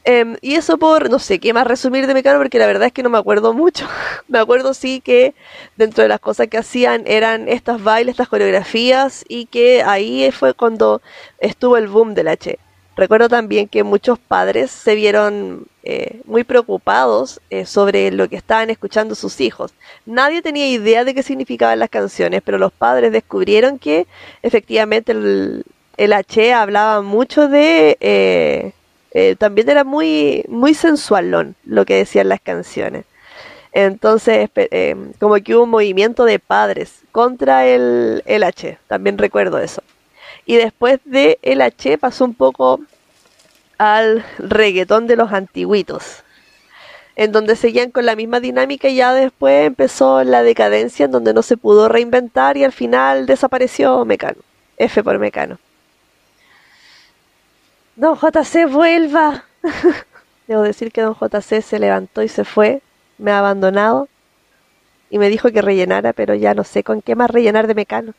Em, 0.06 0.36
y 0.42 0.56
eso 0.56 0.76
por, 0.76 1.08
no 1.08 1.18
sé 1.18 1.38
qué 1.38 1.54
más 1.54 1.66
resumir 1.66 2.06
de 2.06 2.12
Mecano, 2.12 2.38
porque 2.38 2.58
la 2.58 2.66
verdad 2.66 2.88
es 2.88 2.92
que 2.92 3.02
no 3.02 3.08
me 3.08 3.18
acuerdo 3.18 3.54
mucho. 3.54 3.88
me 4.28 4.38
acuerdo 4.38 4.74
sí 4.74 5.00
que 5.00 5.34
dentro 5.76 6.02
de 6.02 6.08
las 6.08 6.20
cosas 6.20 6.48
que 6.48 6.58
hacían 6.58 7.04
eran 7.06 7.48
estos 7.48 7.82
bailes, 7.82 8.12
estas 8.12 8.28
coreografías, 8.28 9.24
y 9.28 9.46
que 9.46 9.82
ahí 9.82 10.30
fue 10.30 10.52
cuando 10.54 11.00
estuvo 11.38 11.76
el 11.78 11.88
boom 11.88 12.14
del 12.14 12.28
H. 12.28 12.58
Recuerdo 12.96 13.28
también 13.28 13.66
que 13.66 13.82
muchos 13.82 14.18
padres 14.18 14.70
se 14.70 14.94
vieron 14.94 15.66
eh, 15.82 16.20
muy 16.26 16.44
preocupados 16.44 17.40
eh, 17.50 17.66
sobre 17.66 18.10
lo 18.12 18.28
que 18.28 18.36
estaban 18.36 18.70
escuchando 18.70 19.14
sus 19.14 19.40
hijos. 19.40 19.74
Nadie 20.06 20.42
tenía 20.42 20.68
idea 20.68 21.04
de 21.04 21.14
qué 21.14 21.22
significaban 21.22 21.78
las 21.78 21.88
canciones, 21.90 22.42
pero 22.44 22.58
los 22.58 22.72
padres 22.72 23.10
descubrieron 23.10 23.78
que 23.78 24.06
efectivamente 24.42 25.12
el, 25.12 25.64
el 25.96 26.12
H 26.12 26.52
hablaba 26.52 27.00
mucho 27.02 27.48
de... 27.48 27.96
eh, 28.00 28.72
eh, 29.14 29.36
también 29.36 29.70
era 29.70 29.84
muy, 29.84 30.44
muy 30.48 30.74
sensualón 30.74 31.54
lo 31.64 31.84
que 31.84 31.94
decían 31.96 32.28
las 32.28 32.40
canciones. 32.40 33.04
Entonces, 33.72 34.50
eh, 34.56 34.96
como 35.18 35.34
que 35.36 35.54
hubo 35.54 35.64
un 35.64 35.70
movimiento 35.70 36.24
de 36.24 36.38
padres 36.38 37.00
contra 37.12 37.66
el, 37.66 38.22
el 38.26 38.42
H, 38.42 38.78
también 38.88 39.18
recuerdo 39.18 39.58
eso. 39.58 39.82
Y 40.46 40.56
después 40.56 41.00
de 41.04 41.38
el 41.42 41.60
H 41.60 41.96
pasó 41.98 42.24
un 42.24 42.34
poco 42.34 42.80
al 43.78 44.24
reggaetón 44.38 45.06
de 45.06 45.16
los 45.16 45.32
antiguitos, 45.32 46.22
en 47.16 47.32
donde 47.32 47.56
seguían 47.56 47.90
con 47.90 48.06
la 48.06 48.16
misma 48.16 48.40
dinámica 48.40 48.88
y 48.88 48.96
ya 48.96 49.14
después 49.14 49.66
empezó 49.66 50.24
la 50.24 50.42
decadencia 50.42 51.06
en 51.06 51.12
donde 51.12 51.34
no 51.34 51.42
se 51.42 51.56
pudo 51.56 51.88
reinventar 51.88 52.56
y 52.56 52.64
al 52.64 52.72
final 52.72 53.26
desapareció 53.26 54.04
Mecano. 54.04 54.38
F 54.76 55.02
por 55.04 55.18
Mecano. 55.18 55.58
Don 57.96 58.16
JC, 58.16 58.66
vuelva. 58.68 59.44
Debo 60.48 60.62
decir 60.62 60.90
que 60.92 61.00
don 61.00 61.14
JC 61.14 61.62
se 61.62 61.78
levantó 61.78 62.22
y 62.22 62.28
se 62.28 62.44
fue, 62.44 62.82
me 63.18 63.30
ha 63.30 63.38
abandonado 63.38 64.08
y 65.10 65.18
me 65.18 65.28
dijo 65.28 65.50
que 65.52 65.62
rellenara, 65.62 66.12
pero 66.12 66.34
ya 66.34 66.54
no 66.54 66.64
sé 66.64 66.82
con 66.82 67.00
qué 67.00 67.14
más 67.14 67.30
rellenar 67.30 67.66
de 67.66 67.74
Mecano. 67.74 68.14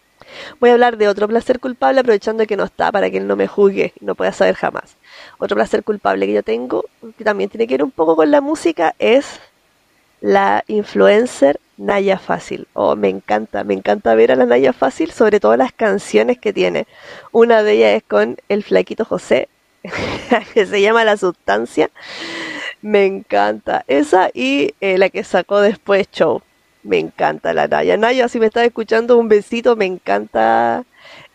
Voy 0.62 0.70
a 0.70 0.74
hablar 0.74 0.98
de 0.98 1.10
otro 1.10 1.28
placer 1.28 1.60
culpable 1.60 2.00
aprovechando 2.00 2.48
que 2.48 2.56
no 2.56 2.64
está 2.64 2.92
para 2.92 3.10
que 3.10 3.18
él 3.18 3.28
no 3.28 3.36
me 3.36 3.48
juzgue 3.48 3.94
y 4.00 4.06
no 4.06 4.16
pueda 4.16 4.32
saber 4.32 4.56
jamás. 4.56 4.96
Otro 5.38 5.56
placer 5.56 5.84
culpable 5.84 6.26
que 6.26 6.34
yo 6.34 6.44
tengo, 6.44 6.86
que 7.18 7.24
también 7.26 7.50
tiene 7.50 7.68
que 7.68 7.74
ver 7.74 7.84
un 7.84 7.92
poco 7.92 8.16
con 8.16 8.32
la 8.32 8.40
música, 8.40 8.96
es 8.98 9.42
la 10.22 10.64
influencer 10.68 11.60
Naya 11.78 12.18
Fácil. 12.18 12.68
Oh, 12.74 12.96
me 12.96 13.10
encanta, 13.10 13.64
me 13.66 13.74
encanta 13.74 14.16
ver 14.16 14.32
a 14.32 14.36
la 14.38 14.46
Naya 14.46 14.72
Fácil, 14.72 15.12
sobre 15.12 15.42
todo 15.42 15.58
las 15.58 15.74
canciones 15.74 16.40
que 16.40 16.54
tiene. 16.54 16.88
Una 17.34 17.62
de 17.62 17.74
ellas 17.74 17.92
es 17.98 18.04
con 18.04 18.38
el 18.48 18.64
flaquito 18.64 19.04
José, 19.04 19.50
que 20.54 20.66
se 20.66 20.82
llama 20.82 21.04
La 21.04 21.18
Sustancia. 21.18 21.90
Me 22.82 23.06
encanta 23.06 23.84
esa 23.88 24.30
y 24.34 24.76
eh, 24.80 24.98
la 24.98 25.10
que 25.10 25.24
sacó 25.24 25.62
después 25.62 26.10
Show. 26.12 26.42
Me 26.84 27.00
encanta 27.00 27.54
la 27.54 27.68
Naya. 27.68 27.98
Naya, 27.98 28.28
si 28.28 28.40
me 28.40 28.46
estás 28.46 28.64
escuchando, 28.64 29.18
un 29.18 29.28
besito. 29.28 29.76
Me 29.76 29.86
encanta 29.86 30.84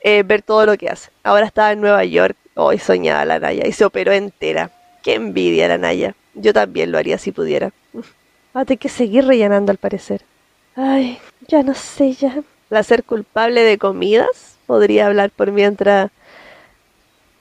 eh, 0.00 0.22
ver 0.22 0.42
todo 0.42 0.64
lo 0.64 0.78
que 0.78 0.88
hace. 0.88 1.10
Ahora 1.24 1.46
está 1.46 1.72
en 1.72 1.80
Nueva 1.80 2.04
York. 2.04 2.36
Hoy 2.54 2.78
soñaba 2.78 3.24
la 3.24 3.40
Naya 3.40 3.66
y 3.66 3.72
se 3.72 3.84
operó 3.84 4.12
entera. 4.12 4.70
Qué 5.02 5.14
envidia 5.14 5.66
la 5.66 5.78
Naya. 5.78 6.14
Yo 6.34 6.52
también 6.52 6.92
lo 6.92 6.98
haría 6.98 7.18
si 7.18 7.32
pudiera. 7.32 7.72
Va 8.56 8.60
a 8.60 8.64
tener 8.64 8.78
que 8.78 8.88
seguir 8.88 9.26
rellenando 9.26 9.72
al 9.72 9.78
parecer. 9.78 10.22
Ay, 10.76 11.18
ya 11.48 11.62
no 11.64 11.74
sé 11.74 12.12
ya. 12.12 12.42
Placer 12.68 13.02
culpable 13.02 13.62
de 13.62 13.76
comidas. 13.76 14.56
Podría 14.66 15.06
hablar 15.06 15.30
por 15.30 15.50
mientras. 15.50 16.12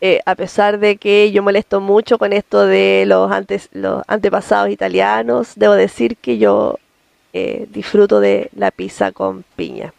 Eh, 0.01 0.21
a 0.25 0.35
pesar 0.35 0.79
de 0.79 0.97
que 0.97 1.31
yo 1.31 1.43
molesto 1.43 1.81
mucho 1.81 2.17
con 2.17 2.33
esto 2.33 2.65
de 2.65 3.03
los, 3.05 3.31
antes, 3.31 3.69
los 3.73 4.03
antepasados 4.07 4.69
italianos, 4.69 5.53
debo 5.55 5.73
decir 5.73 6.15
que 6.17 6.37
yo 6.37 6.79
eh, 7.33 7.67
disfruto 7.69 8.19
de 8.19 8.49
la 8.55 8.71
pizza 8.71 9.11
con 9.11 9.43
piña. 9.55 9.93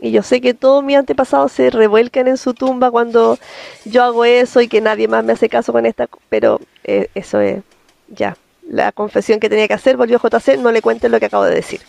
Y 0.00 0.10
yo 0.12 0.22
sé 0.22 0.40
que 0.40 0.54
todos 0.54 0.84
mis 0.84 0.96
antepasados 0.96 1.52
se 1.52 1.70
revuelcan 1.70 2.28
en 2.28 2.36
su 2.36 2.54
tumba 2.54 2.90
cuando 2.90 3.38
yo 3.84 4.04
hago 4.04 4.24
eso 4.24 4.60
y 4.60 4.68
que 4.68 4.80
nadie 4.80 5.08
más 5.08 5.24
me 5.24 5.32
hace 5.32 5.48
caso 5.48 5.72
con 5.72 5.86
esta, 5.86 6.08
pero 6.28 6.60
eh, 6.84 7.08
eso 7.14 7.40
es 7.40 7.62
ya. 8.08 8.36
La 8.68 8.92
confesión 8.92 9.40
que 9.40 9.48
tenía 9.48 9.66
que 9.66 9.74
hacer, 9.74 9.96
volvió 9.96 10.20
JC, 10.20 10.58
no 10.58 10.70
le 10.72 10.82
cuenten 10.82 11.10
lo 11.10 11.18
que 11.18 11.26
acabo 11.26 11.44
de 11.44 11.54
decir. 11.54 11.80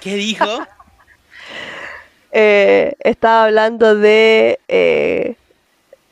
¿Qué 0.00 0.14
dijo? 0.16 0.44
Eh, 2.32 2.94
estaba 3.00 3.46
hablando 3.46 3.96
de 3.96 4.60
eh, 4.68 5.34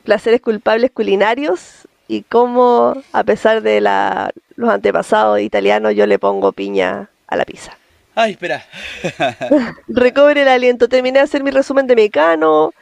placeres 0.09 0.41
culpables 0.41 0.89
culinarios 0.89 1.87
y 2.07 2.23
cómo, 2.23 2.99
a 3.13 3.23
pesar 3.23 3.61
de 3.61 3.79
la, 3.79 4.31
los 4.55 4.71
antepasados 4.71 5.39
italianos, 5.39 5.93
yo 5.93 6.07
le 6.07 6.17
pongo 6.17 6.51
piña 6.51 7.11
a 7.27 7.35
la 7.35 7.45
pizza. 7.45 7.77
Ay, 8.15 8.31
espera. 8.31 8.65
Recobre 9.87 10.41
el 10.41 10.47
aliento. 10.47 10.89
Terminé 10.89 11.19
de 11.19 11.25
hacer 11.25 11.43
mi 11.43 11.51
resumen 11.51 11.85
de 11.85 11.95
Mecano. 11.95 12.73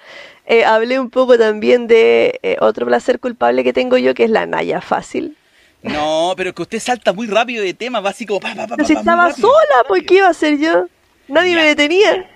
Eh, 0.46 0.64
hablé 0.64 1.02
un 1.02 1.10
poco 1.10 1.38
también 1.38 1.88
de 1.88 2.40
eh, 2.44 2.56
otro 2.62 2.86
placer 2.86 3.20
culpable 3.20 3.66
que 3.66 3.74
tengo 3.74 3.98
yo, 3.98 4.14
que 4.14 4.24
es 4.24 4.30
la 4.30 4.46
Naya 4.46 4.80
Fácil. 4.80 5.36
No, 5.84 6.34
pero 6.38 6.56
que 6.56 6.62
usted 6.62 6.80
salta 6.80 7.12
muy 7.12 7.28
rápido 7.28 7.62
de 7.62 7.74
tema, 7.74 8.00
va 8.00 8.12
así 8.12 8.26
como 8.26 8.40
pa, 8.40 8.56
pa, 8.56 8.68
pa, 8.68 8.86
si 8.86 8.94
estaba 8.94 9.28
rápido. 9.28 9.50
sola, 9.50 9.84
¿por 9.86 10.02
qué 10.06 10.16
iba 10.16 10.30
a 10.30 10.34
ser 10.34 10.58
yo? 10.60 10.88
Nadie 11.28 11.56
me 11.56 11.66
detenía. 11.66 12.30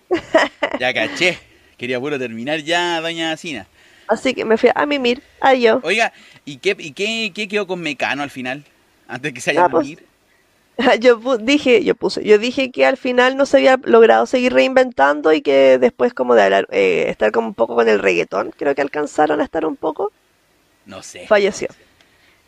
Ya 0.81 0.93
caché. 0.93 1.39
Quería 1.77 1.97
puro 1.97 2.19
terminar 2.19 2.59
ya, 2.59 2.99
doña 2.99 3.37
Sina. 3.37 3.67
Así 4.11 4.33
que 4.33 4.43
me 4.45 4.57
fui 4.57 4.69
a 4.75 4.85
mimir. 4.85 5.23
Adiós. 5.39 5.79
Oiga, 5.83 6.11
¿y 6.45 6.57
qué, 6.57 6.75
y 6.77 6.91
qué, 6.91 7.31
qué 7.33 7.47
quedó 7.47 7.65
con 7.67 7.79
Mecano 7.81 8.23
al 8.23 8.29
final? 8.29 8.63
Antes 9.07 9.33
que 9.33 9.41
se 9.41 9.51
vaya 9.51 9.65
Ah, 9.65 9.69
pues. 9.69 9.87
Yo 10.99 11.17
dije, 11.37 11.83
yo 11.83 11.95
puse, 11.95 12.23
yo 12.23 12.37
dije 12.39 12.71
que 12.71 12.85
al 12.85 12.97
final 12.97 13.37
no 13.37 13.45
se 13.45 13.57
había 13.57 13.77
logrado 13.83 14.25
seguir 14.25 14.53
reinventando 14.53 15.31
y 15.31 15.41
que 15.41 15.77
después 15.77 16.13
como 16.13 16.33
de 16.33 16.41
hablar, 16.43 16.67
eh, 16.71 17.05
estar 17.07 17.31
como 17.31 17.47
un 17.47 17.53
poco 17.53 17.75
con 17.75 17.87
el 17.87 17.99
reggaetón, 17.99 18.51
creo 18.57 18.73
que 18.73 18.81
alcanzaron 18.81 19.41
a 19.41 19.43
estar 19.43 19.65
un 19.65 19.75
poco, 19.75 20.11
No 20.85 21.03
sé. 21.03 21.27
falleció. 21.27 21.67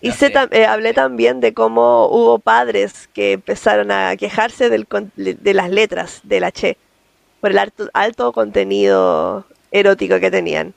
Y 0.02 0.10
No 0.10 0.14
sé 0.16 0.28
sé. 0.30 0.34
tam- 0.34 0.50
eh, 0.52 0.66
hablé 0.66 0.94
también 0.94 1.42
de 1.42 1.54
cómo 1.54 2.08
hubo 2.08 2.40
padres 2.40 3.08
que 3.14 3.34
empezaron 3.34 3.92
a 3.92 4.16
quejarse 4.18 4.70
del 4.70 4.88
de 5.16 5.54
las 5.54 5.70
letras 5.70 6.22
de 6.24 6.40
la 6.40 6.52
Che, 6.52 6.78
por 7.40 7.52
el 7.52 7.60
alto, 7.60 7.90
alto 7.94 8.32
contenido 8.34 9.46
erótico 9.72 10.20
que 10.20 10.32
tenían. 10.32 10.74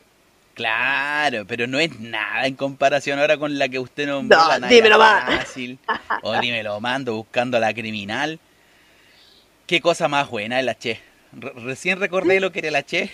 Claro, 0.57 1.44
pero 1.46 1.66
no 1.66 1.78
es 1.78 2.00
nada 2.00 2.46
en 2.46 2.54
comparación 2.57 3.18
ahora 3.18 3.36
con 3.36 3.59
la 3.59 3.68
que 3.68 3.78
usted 3.78 4.07
nombró, 4.07 4.38
No, 4.38 4.59
la 4.59 4.66
dímelo 4.68 4.98
más. 4.98 5.24
Fácil, 5.40 5.78
o 6.22 6.34
dímelo 6.40 6.80
mando 6.80 7.14
buscando 7.14 7.59
a 7.59 7.61
la 7.61 7.74
criminal. 7.74 8.40
Qué 9.66 9.82
cosa 9.82 10.09
más 10.09 10.30
buena 10.30 10.62
la 10.62 10.74
Che. 10.74 10.98
Re- 11.32 11.52
recién 11.57 12.00
recordé 12.00 12.40
lo 12.40 12.52
que 12.52 12.61
era 12.61 12.70
la 12.70 12.82
Che. 12.82 13.11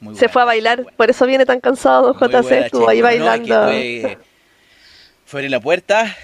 Muy 0.00 0.16
Se 0.16 0.30
fue 0.30 0.40
a 0.40 0.46
bailar, 0.46 0.86
por 0.96 1.10
eso 1.10 1.26
viene 1.26 1.44
tan 1.44 1.60
cansado 1.60 2.14
Muy 2.14 2.28
JC, 2.28 2.52
estuvo 2.64 2.88
ahí 2.88 2.98
No, 3.00 3.04
bailando. 3.04 3.64
fue, 3.64 4.18
fue 5.26 5.44
en 5.44 5.50
la 5.50 5.60
puerta 5.60 6.16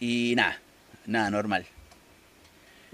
y 0.00 0.34
nada, 0.36 0.58
nada, 1.06 1.30
normal. 1.30 1.64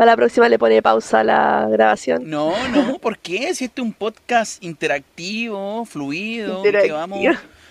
Para 0.01 0.13
la 0.13 0.17
próxima 0.17 0.49
le 0.49 0.59
pone 0.59 0.81
pausa 0.81 1.21
a 1.21 1.25
la 1.25 1.69
grabación. 1.69 2.23
No, 2.25 2.55
no, 2.69 2.99
¿por 3.01 3.19
qué? 3.19 3.55
Si 3.55 3.67
este 3.67 3.83
es 3.83 3.87
un 3.87 3.93
podcast 3.93 4.65
interactivo, 4.65 5.85
fluido, 5.85 6.63
que 6.63 6.69
Interactivo. 6.69 6.97
vamos, 6.97 7.19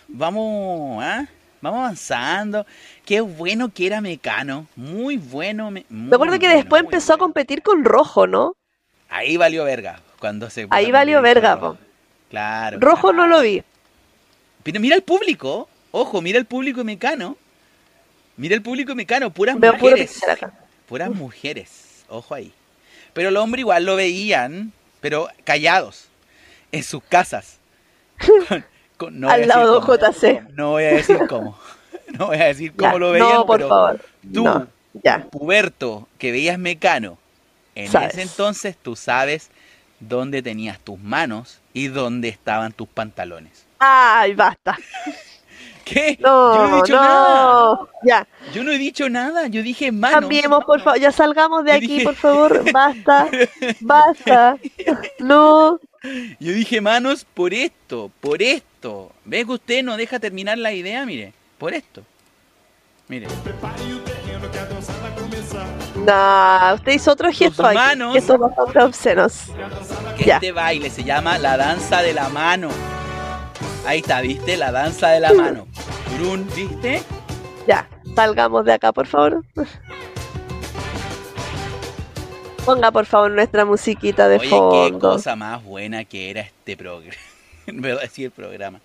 vamos, 0.08 1.04
¿ah? 1.04 1.28
vamos 1.60 1.80
avanzando. 1.80 2.68
Qué 3.04 3.20
bueno 3.20 3.74
que 3.74 3.88
era 3.88 4.00
Mecano, 4.00 4.68
muy 4.76 5.18
bueno. 5.18 5.72
Me, 5.72 5.84
Me 5.90 6.16
acuerdo 6.16 6.38
que 6.38 6.50
después 6.50 6.84
empezó 6.84 7.16
a 7.16 7.18
competir 7.18 7.64
con 7.64 7.84
Rojo, 7.84 8.28
¿no? 8.28 8.54
Ahí 9.10 9.36
valió 9.36 9.64
verga, 9.64 10.00
cuando 10.20 10.52
se... 10.52 10.68
Ahí 10.70 10.92
valió 10.92 11.24
verga, 11.24 11.60
po. 11.60 11.80
Claro. 12.30 12.78
Rojo 12.80 13.12
no 13.12 13.26
lo 13.26 13.42
vi. 13.42 13.64
Pero 14.62 14.80
mira 14.80 14.96
el 14.96 15.02
público, 15.02 15.68
ojo, 15.90 16.22
mira 16.22 16.38
el 16.38 16.46
público 16.46 16.84
Mecano. 16.84 17.38
Mira 18.38 18.54
el 18.54 18.62
público 18.62 18.94
Mecano, 18.94 19.32
puras 19.32 19.60
Veo 19.60 19.74
mujeres. 19.74 20.22
Puras 20.86 21.10
mujeres, 21.10 21.89
ojo 22.10 22.36
ahí. 22.36 22.52
Pero 23.14 23.32
los 23.32 23.44
hombres 23.44 23.62
igual 23.62 23.86
lo 23.86 23.96
veían, 23.96 24.72
pero 25.02 25.28
callados, 25.44 26.06
en 26.72 26.84
sus 26.84 27.04
casas. 27.04 27.58
Con- 28.48 28.66
con- 28.98 29.20
no 29.20 29.28
voy 29.28 29.32
a 29.32 29.36
Al 29.44 29.48
lado 29.48 29.80
de. 29.80 29.98
JC. 29.98 30.50
No 30.54 30.72
voy 30.72 30.84
a 30.84 30.88
decir 30.94 31.20
cómo. 31.28 31.58
No 32.18 32.26
voy 32.28 32.38
a 32.38 32.46
decir 32.46 32.74
cómo 32.76 32.94
Ya, 32.94 32.98
lo 32.98 33.12
veían, 33.12 33.30
no, 33.30 33.46
por 33.46 33.58
pero 33.58 33.70
favor. 33.70 34.06
tú, 34.34 34.44
No, 34.44 34.68
ya. 35.04 35.28
puberto, 35.30 36.08
que 36.18 36.32
veías 36.32 36.58
Mecano, 36.58 37.20
en 37.76 37.92
Sabes. 37.92 38.14
ese 38.14 38.24
entonces 38.24 38.76
tú 38.82 38.96
sabes 38.96 39.52
dónde 40.00 40.42
tenías 40.42 40.80
tus 40.80 40.98
manos 41.00 41.60
y 41.72 41.88
dónde 41.88 42.30
estaban 42.30 42.72
tus 42.72 42.88
pantalones. 42.88 43.64
Ay, 43.78 44.34
basta. 44.34 44.76
¿Qué? 45.90 46.18
No, 46.22 46.56
Yo 46.56 46.68
no 46.68 46.74
he 46.78 46.82
dicho 46.82 46.96
no. 46.96 47.02
nada. 47.02 47.80
Ya, 48.04 48.28
Yo 48.54 48.64
no 48.64 48.72
he 48.72 48.78
dicho 48.78 49.10
nada. 49.10 49.48
Yo 49.48 49.64
dije 49.64 49.92
manos. 49.92 50.20
cambiemos, 50.20 50.64
por 50.66 50.82
favor. 50.82 51.00
Ya 51.00 51.12
salgamos 51.12 51.64
de 51.64 51.72
Yo 51.72 51.78
aquí, 51.78 51.88
dije- 51.88 52.04
por 52.04 52.16
favor. 52.16 52.64
Basta. 52.72 53.28
Basta. 53.82 54.58
No. 55.20 55.80
Yo 56.40 56.52
dije 56.54 56.80
manos 56.82 57.26
por 57.34 57.54
esto, 57.54 58.12
por 58.22 58.42
esto. 58.42 59.12
¿Ve 59.26 59.46
que 59.46 59.52
usted 59.52 59.84
no 59.84 59.98
deja 59.98 60.20
terminar 60.20 60.58
la 60.58 60.72
idea? 60.74 61.06
Mire, 61.06 61.34
por 61.58 61.74
esto. 61.74 62.04
Mire. 63.08 63.28
No, 65.96 66.74
usted 66.76 66.92
hizo 66.94 67.12
otro 67.12 67.32
gesto 67.32 67.64
manos. 67.64 68.14
Que 68.14 68.22
son 68.22 68.40
bastante 68.40 68.80
obscenos. 68.80 69.34
Ya. 70.26 70.36
este 70.36 70.52
baile 70.52 70.90
se 70.90 71.04
llama 71.04 71.38
la 71.38 71.58
danza 71.58 72.02
de 72.02 72.14
la 72.14 72.30
mano. 72.30 72.70
Ahí 73.86 74.00
está, 74.00 74.22
¿viste? 74.22 74.58
La 74.58 74.72
danza 74.72 75.10
de 75.10 75.20
la 75.20 75.34
mano. 75.34 75.68
Turún, 76.10 76.48
¿viste? 76.56 77.02
Ya, 77.68 77.88
salgamos 78.16 78.66
de 78.66 78.74
acá, 78.74 78.92
por 78.92 79.08
favor. 79.08 79.44
Ponga, 82.66 82.92
por 82.92 83.06
favor, 83.06 83.32
nuestra 83.32 83.66
musiquita 83.66 84.28
de 84.28 84.38
Oye, 84.38 84.44
qué 84.50 84.56
fondo. 84.56 85.00
cosa 85.00 85.36
más 85.36 85.64
buena 85.64 86.04
que 86.06 86.30
era 86.30 86.42
este 86.42 86.78
programa. 86.78 87.16
Me 87.66 87.90
voy 87.94 87.98
a 88.00 88.02
decir 88.02 88.26
el 88.26 88.32
programa. 88.32 88.80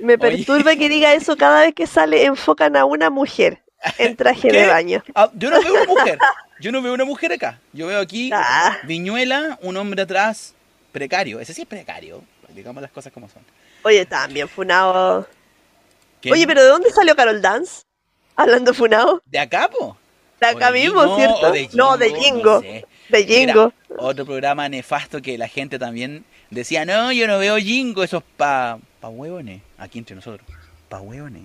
Me 0.00 0.14
Oye. 0.14 0.18
perturba 0.18 0.74
que 0.76 0.88
diga 0.88 1.12
eso 1.14 1.36
cada 1.36 1.60
vez 1.62 1.74
que 1.74 1.86
sale, 1.86 2.24
enfocan 2.24 2.76
a 2.76 2.84
una 2.84 3.10
mujer 3.10 3.60
en 3.98 4.16
traje 4.16 4.48
¿Qué? 4.48 4.60
de 4.62 4.66
baño. 4.66 5.04
Ah, 5.14 5.30
yo 5.34 5.50
no 5.50 5.60
veo 5.60 5.72
una 5.74 5.84
mujer. 5.84 6.18
Yo 6.60 6.72
no 6.72 6.82
veo 6.82 6.94
una 6.94 7.04
mujer 7.04 7.32
acá. 7.32 7.60
Yo 7.72 7.86
veo 7.86 8.00
aquí 8.00 8.30
Ah. 8.32 8.76
Viñuela, 8.84 9.58
un 9.62 9.76
hombre 9.76 10.02
atrás, 10.02 10.54
precario. 10.90 11.38
Ese 11.38 11.54
sí 11.54 11.62
es 11.62 11.68
precario. 11.68 12.22
Digamos 12.54 12.82
las 12.82 12.90
cosas 12.90 13.12
como 13.12 13.28
son. 13.28 13.42
Oye, 13.82 14.06
también 14.06 14.48
Funao. 14.48 15.26
¿Qué? 16.20 16.32
Oye, 16.32 16.46
pero 16.46 16.62
¿de 16.62 16.68
dónde 16.68 16.90
salió 16.90 17.14
Carol 17.14 17.40
Dance? 17.40 17.82
Hablando 18.36 18.74
Funao. 18.74 19.22
¿De 19.24 19.38
acá, 19.38 19.68
po? 19.68 19.96
De 20.40 20.46
acá 20.46 20.70
de 20.70 20.80
mismo, 20.80 21.00
Jingo, 21.16 21.16
¿cierto? 21.16 21.76
no, 21.76 21.96
de 21.96 22.10
Jingo, 22.10 22.20
Jingo. 22.20 22.54
no 22.54 22.60
sé. 22.60 22.86
De 23.08 23.24
Jingo. 23.24 23.72
Otro 23.98 24.24
programa 24.24 24.68
nefasto 24.68 25.20
que 25.20 25.36
la 25.38 25.48
gente 25.48 25.78
también 25.78 26.24
decía, 26.50 26.84
no, 26.84 27.10
yo 27.12 27.26
no 27.26 27.38
veo 27.38 27.56
Jingo, 27.58 28.04
eso 28.04 28.18
es 28.18 28.24
pa, 28.36 28.78
pa 29.00 29.08
hueones, 29.08 29.62
aquí 29.78 29.98
entre 29.98 30.14
nosotros, 30.14 30.48
pa 30.88 31.00
hueones. 31.00 31.42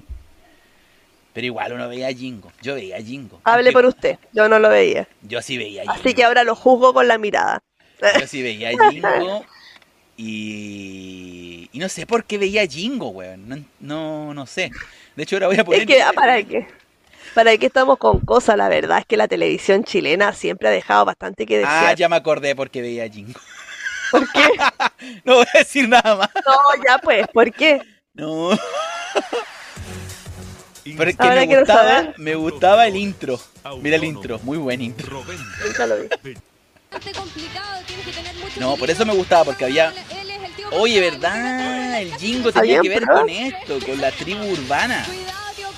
Pero 1.34 1.47
igual 1.47 1.73
uno 1.73 1.89
veía 1.89 2.11
Jingo, 2.11 2.51
yo 2.61 2.75
veía 2.75 3.01
Jingo. 3.01 3.41
Hable 3.43 3.71
por 3.71 3.86
usted. 3.86 4.19
Yo 4.34 4.47
no 4.47 4.59
lo 4.59 4.69
veía. 4.69 5.07
Yo 5.23 5.41
sí 5.41 5.57
veía 5.57 5.81
Jingo. 5.81 5.95
Así 5.95 6.13
que 6.13 6.23
ahora 6.23 6.43
lo 6.43 6.55
juzgo 6.55 6.93
con 6.93 7.07
la 7.07 7.17
mirada. 7.17 7.63
Yo 8.19 8.27
sí 8.27 8.43
veía 8.43 8.69
Jingo 8.69 9.45
y... 10.18 11.70
Y 11.72 11.80
no 11.80 11.89
sé 11.89 12.05
por 12.05 12.24
qué 12.26 12.38
veía 12.38 12.66
Jingo, 12.68 13.09
weón, 13.09 13.47
no, 13.49 13.57
no, 13.80 14.34
no 14.34 14.45
sé. 14.45 14.72
De 15.16 15.24
hecho 15.24 15.36
ahora 15.38 15.47
voy 15.47 15.57
a 15.59 15.64
poner... 15.66 15.82
Es 15.82 15.88
que, 15.88 16.01
ah, 16.03 16.11
¿para 16.14 16.41
qué? 16.43 16.68
¿Para 17.34 17.57
qué 17.57 17.66
estamos 17.66 17.97
con 17.97 18.20
cosas? 18.20 18.55
La 18.57 18.70
verdad 18.70 18.99
es 18.99 19.05
que 19.07 19.18
la 19.18 19.28
televisión 19.28 19.84
chilena 19.84 20.34
siempre 20.34 20.68
ha 20.68 20.72
dejado 20.72 21.05
bastante 21.05 21.45
que 21.47 21.64
Ah, 21.66 21.80
desear. 21.82 21.95
ya 21.97 22.09
me 22.09 22.16
acordé 22.16 22.55
por 22.55 22.70
qué 22.70 22.82
veía 22.82 23.07
Jingo. 23.09 23.39
¿Por 24.11 24.32
qué? 24.32 24.43
No 25.26 25.36
voy 25.36 25.45
a 25.53 25.57
decir 25.57 25.89
nada 25.89 26.16
más. 26.16 26.30
No, 26.45 26.84
ya 26.88 26.97
pues, 26.99 27.28
¿por 27.34 27.51
qué? 27.51 27.82
No. 28.14 28.51
Pero 30.97 31.09
es 31.09 31.16
que 31.18 31.24
Ahora 31.24 31.45
me 31.45 31.57
gustaba, 31.59 31.84
saber. 31.89 32.14
me 32.20 32.36
gustaba 32.36 32.88
el 32.88 32.95
intro. 32.97 33.39
Mira 33.82 33.95
el 33.95 34.03
intro, 34.03 34.39
muy 34.43 34.57
buen 34.57 34.82
intro. 34.82 35.24
Nunca 35.66 35.88
lo 35.88 35.95
vi. 35.97 36.07
No, 38.60 38.78
por 38.78 38.89
eso 38.89 39.06
me 39.06 39.14
gustaba, 39.14 39.46
porque 39.46 39.66
había- 39.66 39.94
Oye, 40.72 41.00
¿verdad? 41.00 42.02
El 42.02 42.14
Jingo 42.16 42.52
tenía 42.52 42.82
que 42.82 42.89
ver 42.89 43.06
con 43.06 43.30
esto, 43.30 43.80
con 43.86 44.02
la 44.02 44.12
tribu 44.12 44.44
urbana. 44.52 45.06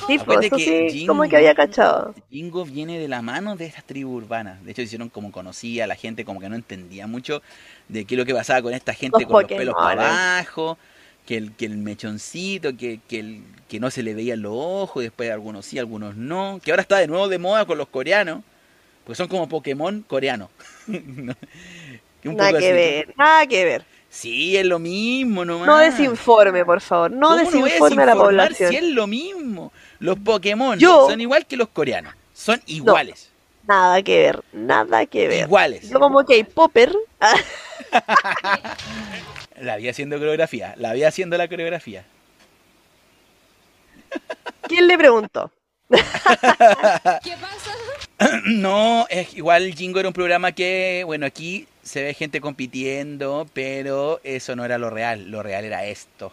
Sí, 0.08 0.20
pues 0.20 0.40
que 0.42 0.50
sí, 0.60 1.00
Jingo- 1.00 1.08
como 1.14 1.28
que 1.30 1.36
había 1.36 1.56
cachado. 1.56 2.14
Jingo 2.30 2.64
viene 2.64 3.00
de 3.00 3.08
la 3.08 3.22
mano 3.24 3.56
de 3.56 3.66
esta 3.66 3.82
tribu 3.82 4.14
urbana. 4.16 4.60
De 4.64 4.72
hecho, 4.72 4.84
hicieron 4.84 5.10
como 5.10 5.32
conocía, 5.32 5.88
la 5.88 5.96
gente 5.96 6.24
como 6.24 6.40
que 6.40 6.48
no 6.48 6.56
entendía 6.56 7.08
mucho 7.08 7.42
de 7.90 8.06
qué 8.06 8.14
es 8.16 8.20
lo 8.20 8.26
que 8.26 8.34
pasaba 8.36 8.62
con 8.62 8.74
esta 8.74 8.94
gente 8.94 9.18
Los 9.22 9.28
con 9.28 9.42
los 9.42 9.50
pelos 9.58 9.74
para 9.74 10.08
abajo, 10.38 10.78
que 11.26 11.38
el, 11.38 11.54
que 11.54 11.66
el 11.66 11.78
mechoncito, 11.78 12.78
que, 12.78 13.00
que, 13.08 13.20
el, 13.20 13.44
que 13.68 13.80
no 13.80 13.90
se 13.90 14.04
le 14.04 14.14
veían 14.14 14.44
los 14.44 14.54
ojos, 14.56 15.02
y 15.02 15.06
después 15.08 15.32
algunos 15.32 15.66
sí, 15.66 15.80
algunos 15.80 16.16
no. 16.16 16.60
Que 16.64 16.70
ahora 16.72 16.84
está 16.84 16.98
de 16.98 17.08
nuevo 17.08 17.28
de 17.28 17.40
moda 17.40 17.66
con 17.66 17.80
los 17.80 17.88
coreanos, 17.88 18.44
porque 19.06 19.16
son 19.16 19.28
como 19.30 19.48
Pokémon 19.48 20.04
coreanos. 20.08 20.50
No, 20.88 21.34
que 22.22 22.30
un 22.30 22.36
Nada 22.38 22.50
poco 22.50 22.60
que 22.60 22.66
así. 22.68 22.74
ver, 22.76 23.14
nada 23.18 23.46
que 23.48 23.64
ver. 23.66 23.86
Sí, 24.10 24.58
es 24.58 24.66
lo 24.66 24.80
mismo 24.80 25.46
nomás. 25.46 25.68
No 25.68 25.78
desinforme, 25.78 26.66
por 26.66 26.82
favor. 26.82 27.12
No 27.12 27.30
¿Cómo 27.30 27.44
voy 27.44 27.44
a 27.44 27.46
desinforme 27.66 28.02
a 28.02 28.06
la 28.08 28.16
población. 28.16 28.70
Si 28.72 28.78
es 28.78 28.84
lo 28.84 29.06
mismo. 29.08 29.72
Los 30.00 30.18
Pokémon 30.20 30.80
Yo- 30.80 31.08
son 31.08 31.22
igual 31.22 31.46
que 31.46 31.56
los 31.58 31.68
coreanos. 31.70 32.14
Son 32.34 32.60
iguales. 32.66 33.30
Nada 33.68 34.02
que 34.02 34.18
ver, 34.20 34.44
nada 34.54 35.06
que 35.06 35.28
ver. 35.28 35.44
Iguales. 35.46 35.88
Yo 35.90 36.00
como 36.00 36.26
K-Popper, 36.26 36.96
La 39.60 39.78
vi 39.78 39.90
haciendo 39.90 40.18
coreografía. 40.18 40.74
La 40.78 40.94
vi 40.94 41.04
haciendo 41.04 41.38
la 41.38 41.48
coreografía. 41.48 42.06
¿quién 44.68 44.88
le 44.88 44.98
preguntó? 44.98 45.52
¿Qué 45.90 45.98
pasa? 47.42 47.72
No, 48.46 49.06
es 49.10 49.34
igual 49.36 49.74
Jingo 49.74 50.00
era 50.00 50.10
un 50.10 50.14
programa 50.14 50.52
que, 50.52 51.04
bueno, 51.06 51.26
aquí 51.26 51.68
se 51.84 52.04
ve 52.04 52.14
gente 52.14 52.42
compitiendo, 52.42 53.48
pero 53.54 54.20
eso 54.24 54.56
no 54.56 54.66
era 54.66 54.78
lo 54.78 54.90
real. 54.90 55.30
Lo 55.30 55.44
real 55.44 55.66
era 55.66 55.86
esto. 55.86 56.32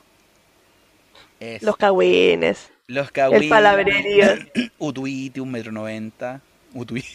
Es 1.40 1.62
Los 1.62 1.76
cagüines. 1.76 2.70
los 2.86 3.10
cagüines, 3.10 3.42
el 3.44 3.48
palabrerío. 3.48 4.26
Utuiti, 4.78 5.40
un 5.40 5.50
metro 5.50 5.72
noventa. 5.72 6.40
Utuiti. 6.74 7.08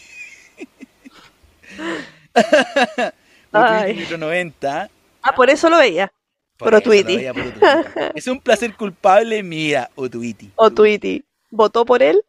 Utuiti, 3.52 3.90
un 3.90 3.96
metro 3.96 4.18
noventa. 4.18 4.90
Ah, 5.22 5.34
por 5.34 5.50
eso 5.50 5.68
lo 5.70 5.78
veía. 5.78 6.12
Por 6.56 6.74
Utuiti. 6.74 7.16
veía 7.16 7.32
por 7.32 7.46
Utuiti. 7.46 7.66
Es 8.14 8.26
un 8.26 8.40
placer 8.40 8.74
culpable, 8.74 9.42
mira, 9.42 9.90
Utuiti. 9.96 10.50
O 10.56 10.70
Tweety. 10.70 11.24
¿Votó 11.50 11.84
por 11.86 12.02
él? 12.02 12.20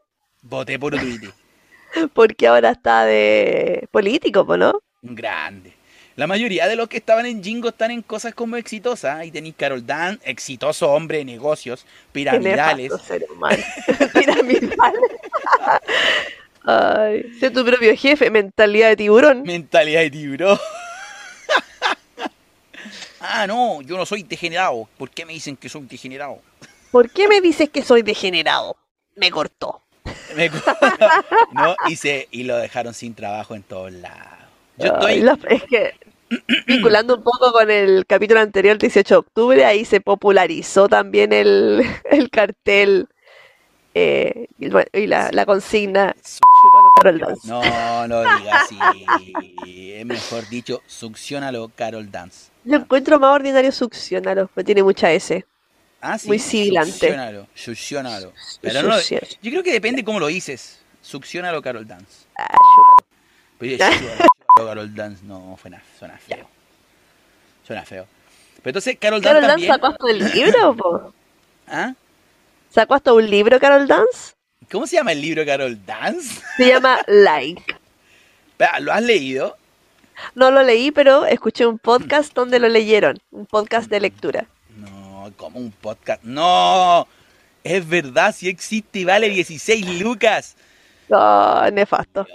Voté 0.42 0.80
por 0.80 0.96
Utuiti. 0.96 1.28
Porque 2.14 2.48
ahora 2.48 2.72
está 2.72 3.06
de 3.06 3.88
político, 3.92 4.46
po, 4.46 4.58
¿no? 4.58 4.82
Grande. 5.02 5.74
La 6.16 6.28
mayoría 6.28 6.68
de 6.68 6.76
los 6.76 6.90
que 6.90 6.98
estaban 6.98 7.26
en 7.26 7.42
Jingo 7.42 7.70
están 7.70 7.92
en 7.92 8.02
cosas 8.02 8.34
como 8.34 8.58
exitosas. 8.58 9.20
Ahí 9.20 9.32
tenéis 9.32 9.56
Carol 9.56 9.86
Dan, 9.86 10.20
exitoso 10.26 10.92
hombre 10.92 11.20
de 11.20 11.26
negocios, 11.26 11.86
piramidales. 12.12 12.92
Piramidales. 14.14 15.02
Ay, 16.66 17.24
sé 17.40 17.50
tu 17.52 17.64
propio 17.64 17.96
jefe, 17.96 18.30
mentalidad 18.30 18.90
de 18.90 18.98
tiburón. 18.98 19.44
Mentalidad 19.44 20.02
de 20.02 20.12
tiburón. 20.12 20.60
ah, 23.22 23.48
no, 23.48 23.82
yo 23.82 23.96
no 23.96 24.06
soy 24.06 24.24
degenerado. 24.24 24.90
¿Por 24.98 25.10
qué 25.10 25.26
me 25.26 25.32
dicen 25.32 25.56
que 25.56 25.70
soy 25.70 25.84
degenerado? 25.84 26.42
¿Por 26.92 27.10
qué 27.12 27.30
me 27.30 27.40
dices 27.40 27.70
que 27.70 27.82
soy 27.82 28.02
degenerado? 28.02 28.76
Me 29.16 29.32
cortó. 29.32 29.84
No, 31.54 31.76
y, 31.88 31.96
se, 31.96 32.28
y 32.32 32.44
lo 32.44 32.58
dejaron 32.58 32.94
sin 32.94 33.14
trabajo 33.14 33.56
en 33.56 33.64
todos 33.64 33.92
lados. 33.92 34.40
Yo 34.78 34.94
estoy. 34.94 35.26
es 35.50 35.64
que, 35.64 35.94
vinculando 36.68 37.16
un 37.18 37.24
poco 37.24 37.52
con 37.52 37.70
el 37.70 38.06
capítulo 38.06 38.40
anterior, 38.40 38.74
el 38.74 38.80
18 38.80 39.14
de 39.14 39.18
octubre, 39.18 39.66
ahí 39.66 39.86
se 39.86 40.02
popularizó 40.02 40.88
también 40.88 41.34
el, 41.34 41.84
el 42.12 42.30
cartel 42.30 43.08
eh, 43.94 44.48
y, 44.60 44.70
bueno, 44.70 44.88
y 44.94 45.08
la, 45.08 45.30
la 45.32 45.46
consigna. 45.46 46.16
Carol 47.02 47.20
Dance. 47.20 47.48
No, 47.48 48.08
no 48.08 48.22
digas 48.22 48.64
así. 48.64 48.78
Es 49.66 50.06
mejor 50.06 50.48
dicho, 50.50 50.82
succionalo, 50.86 51.72
Carol 51.76 52.12
Dance. 52.12 52.52
Yo 52.64 52.78
encuentro 52.78 53.20
más 53.20 53.36
ordinario 53.36 53.72
succionalo, 53.72 54.48
porque 54.48 54.64
tiene 54.66 54.84
mucha 54.84 55.12
S. 55.12 55.46
Ah, 56.02 56.18
sí. 56.18 56.28
Muy 56.28 56.40
sibilante. 56.40 56.92
Succionalo, 56.92 57.48
succionalo. 57.54 58.34
Pero 58.62 58.84
no, 58.84 59.00
yo 59.00 59.20
creo 59.52 59.64
que 59.64 59.74
depende 59.74 60.04
cómo 60.04 60.20
lo 60.20 60.28
dices. 60.28 60.80
Succionalo, 61.02 61.62
Carol 61.62 61.88
Dance. 61.88 62.26
Ah. 62.38 62.48
Pero 63.58 63.76
yo, 63.76 63.86
Carol 64.56 64.96
Dance, 64.96 65.24
no, 65.26 65.58
suena, 65.62 65.82
suena 65.98 66.18
feo. 66.18 66.48
Suena 67.66 67.84
feo. 67.86 68.08
Pero 68.64 68.70
entonces, 68.70 68.98
Carol 69.00 69.22
Dance 69.22 69.42
¿Carol 69.42 69.48
Dance 69.48 69.68
sacó 69.68 69.88
hasta 69.88 70.06
un 70.06 70.18
libro? 70.18 70.76
po? 70.78 71.14
¿Ah? 71.68 71.94
¿Sacó 72.70 72.96
hasta 72.96 73.14
un 73.14 73.30
libro, 73.30 73.60
Carol 73.60 73.88
Dance? 73.88 74.34
¿Cómo 74.72 74.86
se 74.86 74.98
llama 74.98 75.12
el 75.14 75.22
libro 75.22 75.46
Carol 75.46 75.84
Dance? 75.86 76.42
Se 76.58 76.68
llama 76.68 77.00
Like. 77.08 77.64
¿Lo 78.82 78.92
has 78.92 79.02
leído? 79.02 79.58
No 80.36 80.52
lo 80.52 80.64
leí, 80.64 80.92
pero 80.92 81.26
escuché 81.26 81.66
un 81.66 81.80
podcast 81.80 82.34
donde 82.34 82.60
lo 82.60 82.68
leyeron. 82.68 83.18
Un 83.32 83.46
podcast 83.46 83.90
de 83.90 84.00
lectura. 84.02 84.48
Como 85.40 85.58
un 85.60 85.72
podcast. 85.72 86.22
No, 86.24 87.08
es 87.64 87.88
verdad, 87.88 88.36
si 88.36 88.50
existe 88.50 89.00
y 89.00 89.06
vale 89.06 89.30
16 89.30 90.02
lucas. 90.02 90.58
Oh, 91.12 91.64
nefasto. 91.72 92.28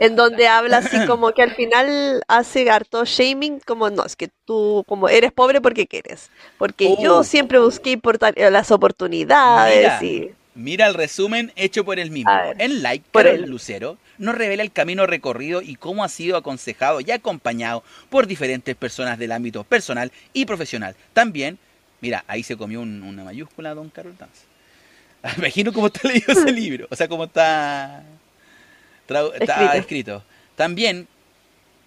En 0.00 0.16
donde 0.16 0.48
habla 0.48 0.78
así 0.78 0.96
como 1.06 1.32
que 1.32 1.42
al 1.42 1.54
final 1.54 2.22
hace 2.26 2.68
harto 2.70 3.04
shaming, 3.04 3.60
como 3.60 3.90
no, 3.90 4.04
es 4.04 4.16
que 4.16 4.28
tú 4.46 4.82
como 4.88 5.08
eres 5.10 5.30
pobre 5.30 5.60
porque 5.60 5.86
quieres. 5.86 6.30
Porque 6.56 6.96
Oh. 6.98 7.02
yo 7.02 7.22
siempre 7.22 7.58
busqué 7.58 7.92
eh, 8.34 8.50
las 8.50 8.70
oportunidades 8.70 10.00
Mira. 10.00 10.04
y... 10.04 10.34
Mira 10.54 10.86
el 10.86 10.94
resumen 10.94 11.52
hecho 11.54 11.84
por 11.84 11.98
él 11.98 12.10
mismo. 12.10 12.30
Ver, 12.40 12.56
En 12.58 12.82
Like, 12.82 13.04
por 13.12 13.22
Carol 13.24 13.44
él. 13.44 13.50
Lucero 13.50 13.98
nos 14.18 14.34
revela 14.34 14.62
el 14.62 14.72
camino 14.72 15.06
recorrido 15.06 15.62
y 15.62 15.76
cómo 15.76 16.02
ha 16.04 16.08
sido 16.08 16.36
aconsejado 16.36 17.00
y 17.00 17.10
acompañado 17.10 17.84
por 18.10 18.26
diferentes 18.26 18.74
personas 18.76 19.18
del 19.18 19.32
ámbito 19.32 19.64
personal 19.64 20.12
y 20.32 20.44
profesional. 20.44 20.96
También, 21.12 21.58
mira, 22.02 22.22
ahí 22.26 22.42
se 22.42 22.56
comió 22.56 22.82
un- 22.82 23.02
una 23.02 23.24
mayúscula 23.24 23.74
Don 23.74 23.88
Carol 23.88 24.14
Dance. 24.18 24.42
Imagino 25.38 25.72
cómo 25.72 25.86
está 25.86 26.06
leído 26.08 26.32
ese 26.32 26.52
libro, 26.52 26.86
o 26.90 26.96
sea, 26.96 27.08
cómo 27.08 27.24
está, 27.24 28.02
trau- 29.08 29.32
está 29.40 29.54
Escrito. 29.54 29.72
escrito. 29.78 30.24
También, 30.56 31.08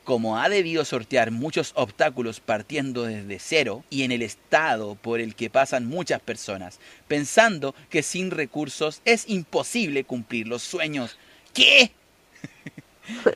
como 0.03 0.38
ha 0.39 0.49
debido 0.49 0.86
sortear 0.86 1.32
muchos 1.32 1.72
obstáculos 1.76 2.39
partiendo 2.39 3.03
desde 3.03 3.39
cero 3.39 3.84
y 3.89 4.03
en 4.03 4.11
el 4.11 4.22
estado 4.22 4.95
por 4.95 5.20
el 5.20 5.36
que 5.36 5.49
pasan 5.49 5.86
muchas 5.88 6.22
personas, 6.22 6.80
pensando 7.07 7.76
que 7.89 8.03
sin 8.03 8.32
recursos 8.32 9.01
es 9.05 9.28
imposible 9.30 10.03
cumplir 10.03 10.47
los 10.47 10.61
sueños. 10.63 11.18
¿Qué? 11.53 11.91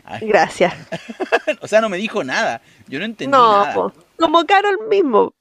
Ay, 0.03 0.19
Gracias. 0.27 0.73
o 1.61 1.67
sea, 1.67 1.82
no 1.82 1.89
me 1.89 1.97
dijo 1.97 2.23
nada. 2.23 2.61
Yo 2.88 2.99
no 2.99 3.05
entendí 3.05 3.32
No, 3.32 3.63
nada. 3.65 3.93
como 4.17 4.45
Carol 4.45 4.77
mismo. 4.89 5.34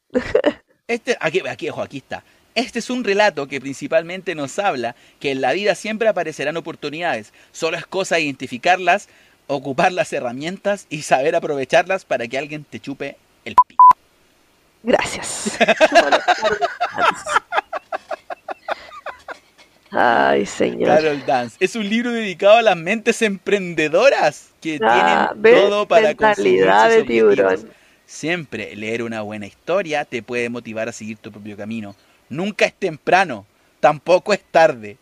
Este, 0.89 1.16
aquí, 1.20 1.43
aquí, 1.49 1.68
ojo, 1.68 1.82
aquí 1.82 1.99
está. 1.99 2.24
Este 2.55 2.78
es 2.80 2.91
un 2.91 3.05
relato 3.05 3.47
que 3.47 3.61
principalmente 3.61 4.34
nos 4.34 4.59
habla 4.59 4.97
que 5.20 5.30
en 5.30 5.41
la 5.41 5.53
vida 5.53 5.74
siempre 5.74 6.09
aparecerán 6.09 6.57
oportunidades. 6.57 7.32
Solo 7.53 7.76
es 7.76 7.86
cosa 7.86 8.16
de 8.16 8.22
identificarlas, 8.22 9.09
ocupar 9.47 9.93
las 9.93 10.12
herramientas 10.12 10.86
y 10.91 11.03
saber 11.03 11.36
aprovecharlas 11.36 12.05
para 12.05 12.26
que 12.26 12.39
alguien 12.39 12.64
te 12.64 12.80
chupe 12.80 13.16
el 13.45 13.55
pico. 13.68 13.84
Gracias. 14.82 15.57
Ay, 19.91 20.45
señor. 20.45 20.89
Carol 20.89 21.24
Dance. 21.26 21.57
Es 21.61 21.74
un 21.74 21.89
libro 21.89 22.12
dedicado 22.12 22.57
a 22.59 22.62
las 22.62 22.76
mentes 22.76 23.22
emprendedoras 23.22 24.49
que 24.61 24.78
Ah, 24.82 25.32
tienen 25.43 25.61
todo 25.62 25.89
para 25.89 26.14
conseguir 26.14 26.66
Mentalidad 26.66 26.84
sus 26.91 26.93
objetivos. 27.01 27.34
tiburón. 27.36 27.78
Siempre 28.09 28.74
leer 28.74 29.02
una 29.02 29.20
buena 29.20 29.46
historia 29.46 30.06
te 30.06 30.22
puede 30.22 30.48
motivar 30.48 30.88
a 30.88 30.92
seguir 30.92 31.18
tu 31.18 31.30
propio 31.30 31.59
camino. 31.59 31.94
Nunca 32.30 32.64
es 32.64 32.72
temprano, 32.72 33.44
tampoco 33.80 34.32
es 34.32 34.40
tarde. 34.50 34.96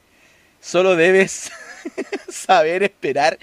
Solo 0.61 0.97
debes 0.97 1.53
saber 2.29 2.83
esperar. 2.83 3.39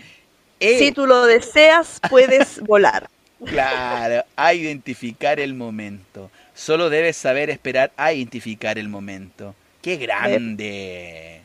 Si 0.60 0.92
tú 0.92 1.08
lo 1.08 1.26
deseas, 1.26 2.02
puedes 2.10 2.60
volar. 2.60 3.10
Claro, 3.46 4.26
a 4.36 4.54
identificar 4.54 5.40
el 5.40 5.54
momento. 5.54 6.30
Solo 6.54 6.90
debes 6.90 7.16
saber 7.16 7.50
esperar 7.50 7.94
a 7.96 8.12
identificar 8.12 8.78
el 8.78 8.90
momento. 8.90 9.56
¡Qué 9.82 9.96
grande! 9.96 11.40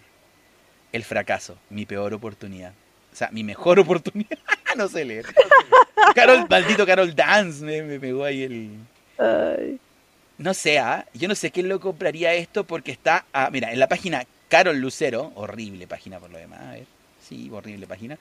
El 0.90 1.04
fracaso, 1.04 1.56
mi 1.70 1.86
peor 1.86 2.14
oportunidad. 2.14 2.72
O 3.18 3.24
sea, 3.26 3.30
mi 3.32 3.42
mejor 3.42 3.80
oportunidad. 3.80 4.38
no 4.76 4.86
sé 4.86 5.04
leer. 5.04 5.26
Carol, 6.14 6.46
maldito 6.48 6.86
Carol 6.86 7.12
Dance, 7.16 7.64
me, 7.64 7.82
me 7.82 7.98
pegó 7.98 8.22
ahí 8.22 8.44
el... 8.44 8.70
Ay. 9.18 9.80
No 10.38 10.54
sé, 10.54 10.78
¿ah? 10.78 11.04
yo 11.14 11.26
no 11.26 11.34
sé 11.34 11.50
quién 11.50 11.68
lo 11.68 11.80
compraría 11.80 12.32
esto 12.34 12.62
porque 12.62 12.92
está, 12.92 13.24
ah, 13.32 13.50
mira, 13.50 13.72
en 13.72 13.80
la 13.80 13.88
página 13.88 14.24
Carol 14.48 14.78
Lucero, 14.78 15.32
horrible 15.34 15.88
página 15.88 16.20
por 16.20 16.30
lo 16.30 16.38
demás, 16.38 16.60
a 16.60 16.70
ver, 16.74 16.86
sí, 17.20 17.50
horrible 17.52 17.88
página. 17.88 18.16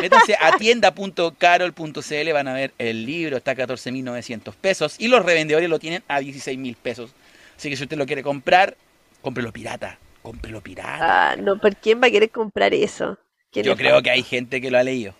Métanse 0.00 0.36
a 0.40 0.56
tienda.carol.cl, 0.58 2.32
van 2.32 2.48
a 2.48 2.54
ver 2.54 2.74
el 2.78 3.06
libro, 3.06 3.36
está 3.36 3.52
a 3.52 3.54
14.900 3.54 4.52
pesos 4.56 4.96
y 4.98 5.06
los 5.06 5.24
revendedores 5.24 5.70
lo 5.70 5.78
tienen 5.78 6.02
a 6.08 6.20
16.000 6.20 6.74
pesos. 6.74 7.14
Así 7.56 7.70
que 7.70 7.76
si 7.76 7.84
usted 7.84 7.96
lo 7.96 8.04
quiere 8.04 8.24
comprar, 8.24 8.76
cómprelo 9.22 9.52
pirata, 9.52 9.96
cómprelo 10.22 10.60
pirata. 10.60 11.30
Ah, 11.30 11.36
no, 11.36 11.56
¿por 11.60 11.76
quién 11.76 12.02
va 12.02 12.08
a 12.08 12.10
querer 12.10 12.30
comprar 12.30 12.74
eso? 12.74 13.16
¿Quién 13.62 13.64
Yo 13.64 13.74
creo 13.76 14.02
que 14.02 14.10
hay 14.10 14.22
gente 14.22 14.60
que 14.60 14.70
lo 14.70 14.76
ha 14.76 14.82
leído. 14.82 15.14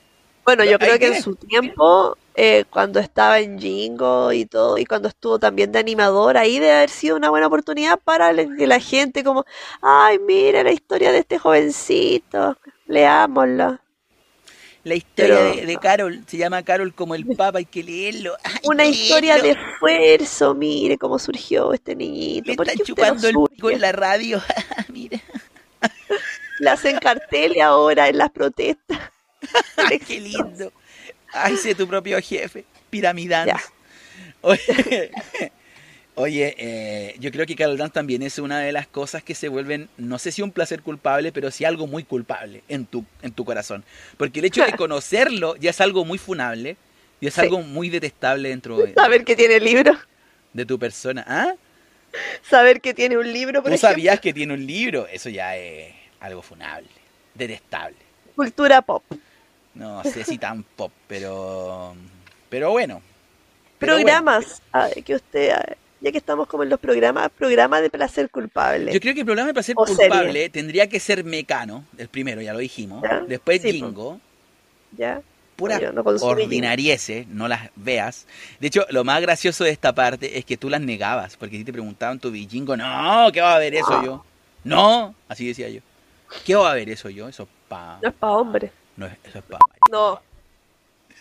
Bueno, 0.44 0.62
yo 0.62 0.78
creo 0.78 0.98
que 0.98 1.06
en 1.06 1.22
su 1.22 1.34
tiempo, 1.36 2.16
eh, 2.34 2.64
cuando 2.70 3.00
estaba 3.00 3.40
en 3.40 3.58
Jingo 3.58 4.30
y 4.32 4.44
todo, 4.44 4.76
y 4.78 4.84
cuando 4.84 5.08
estuvo 5.08 5.38
también 5.38 5.72
de 5.72 5.78
animador, 5.78 6.36
ahí 6.36 6.58
debe 6.58 6.74
haber 6.74 6.90
sido 6.90 7.16
una 7.16 7.30
buena 7.30 7.46
oportunidad 7.46 7.98
para 7.98 8.32
que 8.34 8.66
la 8.66 8.78
gente 8.78 9.24
como, 9.24 9.44
ay, 9.80 10.18
mira 10.18 10.62
la 10.62 10.70
historia 10.72 11.12
de 11.12 11.18
este 11.20 11.38
jovencito, 11.38 12.58
leámosla. 12.86 13.80
La 14.84 14.94
historia 14.94 15.34
Pero- 15.36 15.56
de, 15.56 15.66
de 15.66 15.76
Carol 15.78 16.20
se 16.28 16.36
llama 16.36 16.62
Carol 16.62 16.94
como 16.94 17.16
el 17.16 17.24
Papa, 17.36 17.58
hay 17.58 17.64
que 17.64 17.82
leerlo. 17.82 18.36
Una 18.64 18.84
historia 18.84 19.38
de 19.38 19.50
esfuerzo, 19.52 20.54
mire 20.54 20.96
cómo 20.98 21.18
surgió 21.18 21.72
este 21.72 21.96
niñito. 21.96 22.50
Le 22.50 22.56
¿Por 22.56 22.68
están 22.68 22.86
chupando 22.86 23.26
el 23.28 23.34
pico 23.50 23.70
en 23.70 23.80
la 23.80 23.90
radio. 23.90 24.40
Le 26.60 26.70
hacen 26.70 26.98
carteles 26.98 27.62
ahora 27.62 28.08
en 28.08 28.18
las 28.18 28.30
protestas. 28.30 28.98
qué 30.06 30.20
lindo. 30.20 30.72
Ay, 31.32 31.56
sé 31.56 31.74
tu 31.74 31.86
propio 31.86 32.18
jefe. 32.20 32.64
Piramidans. 32.90 33.46
Ya. 33.46 33.60
Oye, 34.42 35.10
oye 36.14 36.54
eh, 36.58 37.16
yo 37.18 37.30
creo 37.30 37.46
que 37.46 37.56
Carol 37.56 37.76
Dance 37.76 37.92
también 37.92 38.22
es 38.22 38.38
una 38.38 38.60
de 38.60 38.72
las 38.72 38.86
cosas 38.86 39.22
que 39.22 39.34
se 39.34 39.48
vuelven, 39.48 39.88
no 39.98 40.18
sé 40.18 40.32
si 40.32 40.40
un 40.42 40.50
placer 40.52 40.82
culpable, 40.82 41.32
pero 41.32 41.50
sí 41.50 41.64
algo 41.64 41.86
muy 41.86 42.04
culpable 42.04 42.62
en 42.68 42.86
tu, 42.86 43.04
en 43.22 43.32
tu 43.32 43.44
corazón. 43.44 43.84
Porque 44.16 44.38
el 44.38 44.46
hecho 44.46 44.64
de 44.64 44.72
conocerlo 44.72 45.56
ya 45.56 45.70
es 45.70 45.80
algo 45.80 46.04
muy 46.04 46.18
funable 46.18 46.76
y 47.20 47.26
es 47.26 47.34
Sí. 47.34 47.40
algo 47.42 47.60
muy 47.62 47.90
detestable 47.90 48.48
dentro 48.50 48.78
de, 48.78 48.94
Saber 48.94 49.24
que 49.24 49.36
tiene 49.36 49.60
libro. 49.60 49.92
de 50.52 50.64
tu 50.64 50.78
persona. 50.78 51.24
¿Ah? 51.26 51.54
Saber 52.48 52.80
que 52.80 52.94
tiene 52.94 53.18
un 53.18 53.30
libro, 53.30 53.62
por 53.62 53.70
¿Tú 53.70 53.74
ejemplo. 53.74 53.88
sabías 53.90 54.20
que 54.20 54.32
tiene 54.32 54.54
un 54.54 54.64
libro? 54.66 55.06
Eso 55.08 55.28
ya 55.28 55.56
es 55.56 55.92
algo 56.20 56.42
funable, 56.42 56.88
detestable. 57.34 57.96
Cultura 58.34 58.82
pop. 58.82 59.02
No 59.74 60.02
sé 60.04 60.24
si 60.24 60.38
tan 60.38 60.62
pop, 60.62 60.92
pero 61.06 61.94
pero 62.48 62.70
bueno. 62.70 63.02
Pero 63.78 63.94
Programas 63.94 64.62
ah, 64.72 64.88
que 65.04 65.14
usted 65.14 65.52
Ya 66.00 66.12
que 66.12 66.18
estamos 66.18 66.46
como 66.48 66.62
en 66.62 66.70
los 66.70 66.80
programas, 66.80 67.30
programa 67.30 67.80
de 67.80 67.90
placer 67.90 68.30
culpable. 68.30 68.92
Yo 68.92 69.00
creo 69.00 69.14
que 69.14 69.20
el 69.20 69.26
programa 69.26 69.48
de 69.48 69.54
placer 69.54 69.74
O 69.76 69.86
serie. 69.86 70.08
culpable 70.08 70.48
tendría 70.50 70.88
que 70.88 71.00
ser 71.00 71.24
Mecano, 71.24 71.84
el 71.98 72.08
primero, 72.08 72.40
ya 72.40 72.52
lo 72.52 72.58
dijimos. 72.58 73.02
Ya, 73.02 73.20
Después 73.20 73.60
sí. 73.62 73.72
Jingo. 73.72 74.20
¿Ya? 74.96 75.20
Puras 75.56 75.80
Yo 75.80 75.90
no 75.92 76.02
ordinarieces, 76.02 77.26
no 77.28 77.48
las 77.48 77.70
veas. 77.76 78.26
De 78.60 78.66
hecho, 78.66 78.86
lo 78.90 79.04
más 79.04 79.22
gracioso 79.22 79.64
de 79.64 79.70
esta 79.70 79.94
parte 79.94 80.38
es 80.38 80.44
que 80.44 80.58
tú 80.58 80.68
las 80.68 80.82
negabas, 80.82 81.36
porque 81.38 81.56
si 81.56 81.64
te 81.64 81.72
preguntaban 81.72 82.18
tu 82.18 82.30
Jingo, 82.32 82.76
no, 82.76 83.30
¿qué 83.32 83.40
va 83.40 83.56
a 83.56 83.58
ver 83.58 83.74
eso 83.74 83.88
Ah. 83.90 84.02
yo? 84.04 84.24
No, 84.64 85.14
así 85.28 85.46
decía 85.46 85.68
yo. 85.70 85.80
¿Qué 86.44 86.54
va 86.54 86.72
a 86.72 86.74
ver 86.74 86.88
eso 86.90 87.08
yo? 87.10 87.28
Eso 87.28 87.44
es 87.44 87.48
pa... 87.68 87.98
No 88.02 88.08
es 88.08 88.14
para 88.14 88.32
hombres. 88.32 88.70
No, 88.96 89.06
es- 89.06 89.16
eso 89.24 89.38
es 89.38 89.44
pa... 89.44 89.58
No. 89.90 90.20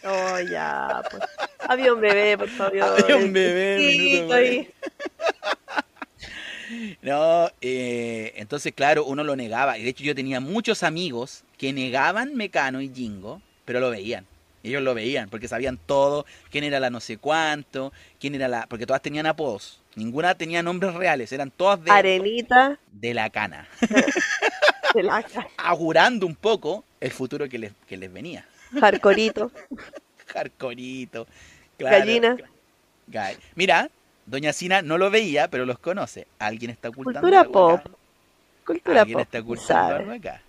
No, 0.03 0.41
ya. 0.41 1.01
Pues. 1.09 1.23
Había 1.67 1.93
un 1.93 2.01
bebé, 2.01 2.37
por 2.37 2.49
favor. 2.49 2.81
Había 3.03 3.17
un 3.17 3.33
bebé, 3.33 3.77
minuto 3.77 4.33
ahí. 4.33 4.69
No, 7.01 7.49
eh, 7.61 8.33
entonces 8.37 8.73
claro, 8.73 9.05
uno 9.05 9.23
lo 9.23 9.35
negaba. 9.35 9.77
Y 9.77 9.83
de 9.83 9.89
hecho 9.89 10.03
yo 10.03 10.15
tenía 10.15 10.39
muchos 10.39 10.81
amigos 10.81 11.43
que 11.59 11.71
negaban 11.71 12.35
Mecano 12.35 12.81
y 12.81 12.91
Jingo, 12.93 13.39
pero 13.65 13.79
lo 13.79 13.91
veían. 13.91 14.25
Ellos 14.63 14.81
lo 14.81 14.95
veían 14.95 15.29
porque 15.29 15.47
sabían 15.47 15.77
todo, 15.77 16.25
quién 16.49 16.63
era 16.63 16.79
la 16.79 16.89
no 16.89 16.99
sé 16.99 17.17
cuánto, 17.17 17.93
quién 18.19 18.33
era 18.33 18.47
la... 18.47 18.65
Porque 18.67 18.87
todas 18.87 19.03
tenían 19.03 19.27
apodos. 19.27 19.79
Ninguna 19.95 20.33
tenía 20.35 20.63
nombres 20.63 20.95
reales, 20.95 21.31
eran 21.31 21.51
todas 21.51 21.83
de, 21.83 21.91
Arenita 21.91 22.79
de 22.91 23.13
la 23.13 23.29
cana. 23.29 23.67
Augurando 25.57 26.25
un 26.25 26.35
poco 26.35 26.83
el 26.99 27.11
futuro 27.11 27.47
que 27.49 27.57
les, 27.59 27.73
que 27.87 27.97
les 27.97 28.11
venía. 28.11 28.45
Jarcorito. 28.79 29.51
Jarcorito. 30.27 31.27
claro. 31.77 31.97
Gallina. 31.99 32.37
Ga- 33.07 33.37
Mira, 33.55 33.89
Doña 34.25 34.53
Sina 34.53 34.81
no 34.81 34.97
lo 34.97 35.11
veía, 35.11 35.47
pero 35.49 35.65
los 35.65 35.77
conoce. 35.79 36.27
Alguien 36.39 36.71
está 36.71 36.89
ocultando 36.89 37.21
Cultura 37.21 37.41
algo 37.41 37.69
acá. 37.69 37.83
pop. 37.83 37.93
Cultura 38.65 39.01
Alguien 39.01 39.17
pop. 39.17 39.23
está 39.23 39.39
ocultando 39.39 40.11
acá. 40.13 40.41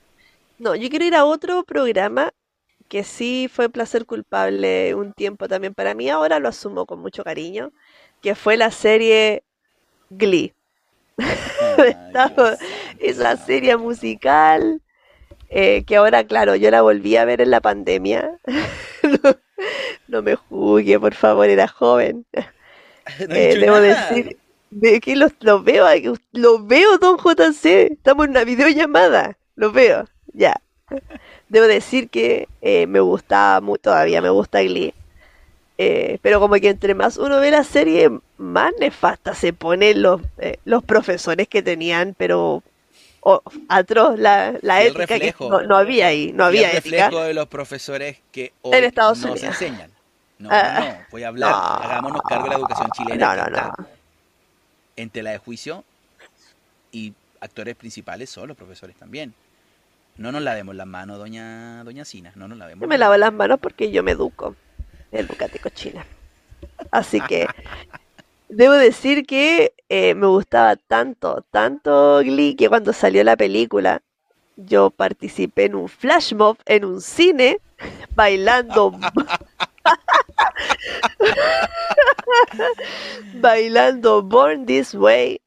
No, 0.58 0.74
yo 0.74 0.88
quiero 0.88 1.04
ir 1.04 1.14
a 1.14 1.24
otro 1.26 1.62
programa 1.64 2.32
que 2.88 3.04
sí 3.04 3.50
fue 3.52 3.68
placer 3.68 4.06
culpable 4.06 4.94
un 4.94 5.12
tiempo 5.12 5.48
también 5.48 5.74
para 5.74 5.94
mí. 5.94 6.08
Ahora 6.08 6.38
lo 6.38 6.48
asumo 6.48 6.86
con 6.86 7.00
mucho 7.00 7.22
cariño. 7.24 7.72
Que 8.22 8.34
fue 8.34 8.56
la 8.56 8.70
serie 8.70 9.42
Glee. 10.08 10.54
Estaba- 11.88 12.56
esa 12.98 13.36
serie 13.36 13.76
musical 13.76 14.80
eh, 15.48 15.84
que 15.84 15.96
ahora, 15.96 16.24
claro, 16.24 16.56
yo 16.56 16.70
la 16.70 16.82
volví 16.82 17.16
a 17.16 17.24
ver 17.24 17.40
en 17.40 17.50
la 17.50 17.60
pandemia. 17.60 18.30
No, 19.02 19.36
no 20.08 20.22
me 20.22 20.34
juzgue, 20.34 20.98
por 20.98 21.14
favor, 21.14 21.48
era 21.48 21.68
joven. 21.68 22.26
No 23.28 23.34
he 23.36 23.52
Eh, 23.52 23.56
debo 23.56 23.80
nada. 23.80 24.10
decir 24.10 24.36
de 24.70 25.00
que 25.00 25.14
los, 25.16 25.32
los 25.40 25.62
veo, 25.62 25.86
los 26.32 26.66
veo, 26.66 26.98
don 26.98 27.16
JC. 27.18 27.92
Estamos 27.92 28.24
en 28.24 28.30
una 28.32 28.44
videollamada. 28.44 29.38
Los 29.54 29.72
veo, 29.72 30.04
ya. 30.32 30.60
Debo 31.48 31.66
decir 31.66 32.08
que 32.10 32.48
eh, 32.60 32.86
me 32.86 33.00
gustaba 33.00 33.64
todavía 33.78 34.20
me 34.20 34.30
gusta 34.30 34.62
Glee. 34.62 34.92
Eh, 35.78 36.18
pero 36.22 36.40
como 36.40 36.54
que 36.56 36.70
entre 36.70 36.94
más 36.94 37.18
uno 37.18 37.38
ve 37.38 37.50
la 37.50 37.62
serie, 37.64 38.10
más 38.38 38.72
nefasta 38.80 39.34
se 39.34 39.52
ponen 39.52 40.00
los, 40.02 40.22
eh, 40.38 40.58
los 40.64 40.82
profesores 40.82 41.48
que 41.48 41.62
tenían, 41.62 42.14
pero 42.16 42.62
oh, 43.20 43.42
atroz 43.68 44.18
la, 44.18 44.54
la 44.62 44.82
ética 44.82 45.06
que 45.06 45.14
reflejo. 45.32 45.50
no, 45.50 45.62
no 45.62 45.76
había 45.76 46.06
ahí, 46.06 46.32
no 46.32 46.44
había 46.44 46.70
el 46.70 46.78
ética. 46.78 47.06
reflejo 47.08 47.24
de 47.24 47.34
los 47.34 47.46
profesores 47.48 48.18
que 48.32 48.52
hoy 48.62 48.78
En 48.78 48.84
Estados 48.84 49.18
nos 49.18 49.32
Unidos. 49.32 49.48
enseñan. 49.60 49.90
No, 50.38 50.48
Ah, 50.52 50.80
no, 50.80 51.06
voy 51.10 51.22
a 51.24 51.28
hablar. 51.28 51.50
no. 51.50 51.56
Hagámonos 51.56 52.22
cargo 52.22 52.44
de 52.44 52.50
la 52.50 52.56
educación 52.56 52.90
chilena. 52.92 53.34
No, 53.36 53.44
que 53.44 53.50
no, 53.50 53.56
no. 53.78 53.86
En 54.96 55.10
tela 55.10 55.30
de 55.30 55.38
juicio 55.38 55.84
y 56.90 57.12
actores 57.40 57.76
principales 57.76 58.30
son 58.30 58.48
los 58.48 58.56
profesores 58.56 58.96
también. 58.96 59.34
No 60.16 60.32
nos 60.32 60.40
lavemos 60.40 60.74
las 60.74 60.86
manos, 60.86 61.18
doña, 61.18 61.84
doña 61.84 62.06
Sina. 62.06 62.32
No 62.34 62.48
nos 62.48 62.56
lavemos 62.56 62.80
Yo 62.80 62.88
me 62.88 62.96
lavo 62.96 63.14
las 63.18 63.32
manos 63.32 63.58
porque 63.60 63.90
yo 63.90 64.02
me 64.02 64.12
educo. 64.12 64.56
Educate 65.16 65.58
cochina. 65.58 66.06
Así 66.90 67.20
que 67.20 67.46
debo 68.48 68.74
decir 68.74 69.26
que 69.26 69.72
eh, 69.88 70.14
me 70.14 70.26
gustaba 70.26 70.76
tanto, 70.76 71.44
tanto 71.50 72.20
Glee 72.20 72.54
que 72.56 72.68
cuando 72.68 72.92
salió 72.92 73.24
la 73.24 73.36
película 73.36 74.02
yo 74.56 74.90
participé 74.90 75.66
en 75.66 75.74
un 75.74 75.88
flash 75.88 76.32
mob 76.32 76.56
en 76.64 76.84
un 76.84 77.00
cine 77.00 77.60
bailando 78.14 78.92
bailando 83.34 84.22
Born 84.22 84.66
This 84.66 84.94
Way 84.94 85.40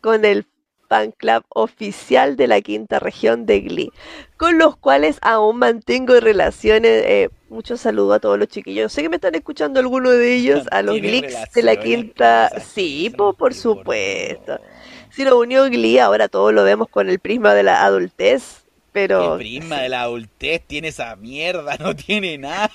con 0.00 0.24
el 0.24 0.46
fan 0.88 1.12
club 1.12 1.44
oficial 1.48 2.36
de 2.36 2.46
la 2.46 2.60
quinta 2.60 2.98
región 2.98 3.46
de 3.46 3.60
Glee, 3.60 3.92
con 4.36 4.58
los 4.58 4.76
cuales 4.76 5.18
aún 5.22 5.58
mantengo 5.58 6.18
relaciones. 6.20 7.02
eh, 7.04 7.30
muchos 7.48 7.80
saludos 7.80 8.16
a 8.16 8.20
todos 8.20 8.38
los 8.38 8.48
chiquillos. 8.48 8.92
Sé 8.92 9.02
que 9.02 9.08
me 9.08 9.16
están 9.16 9.34
escuchando 9.34 9.80
algunos 9.80 10.12
de 10.12 10.34
ellos, 10.34 10.64
a 10.70 10.82
los 10.82 11.00
Gleeks 11.00 11.52
de 11.54 11.62
la 11.62 11.76
quinta. 11.76 12.50
Sí, 12.60 13.10
po, 13.16 13.32
por 13.34 13.54
supuesto. 13.54 14.60
Si 15.10 15.24
lo 15.24 15.38
unió 15.38 15.64
Glee, 15.70 15.98
ahora 15.98 16.28
todos 16.28 16.52
lo 16.52 16.62
vemos 16.64 16.88
con 16.88 17.08
el 17.08 17.18
prisma 17.20 17.54
de 17.54 17.62
la 17.62 17.84
adultez, 17.84 18.64
pero 18.92 19.34
El 19.34 19.38
prisma 19.38 19.80
de 19.80 19.88
la 19.88 20.02
adultez 20.02 20.62
tiene 20.66 20.88
esa 20.88 21.16
mierda, 21.16 21.76
no 21.80 21.94
tiene 21.96 22.38
nada. 22.38 22.70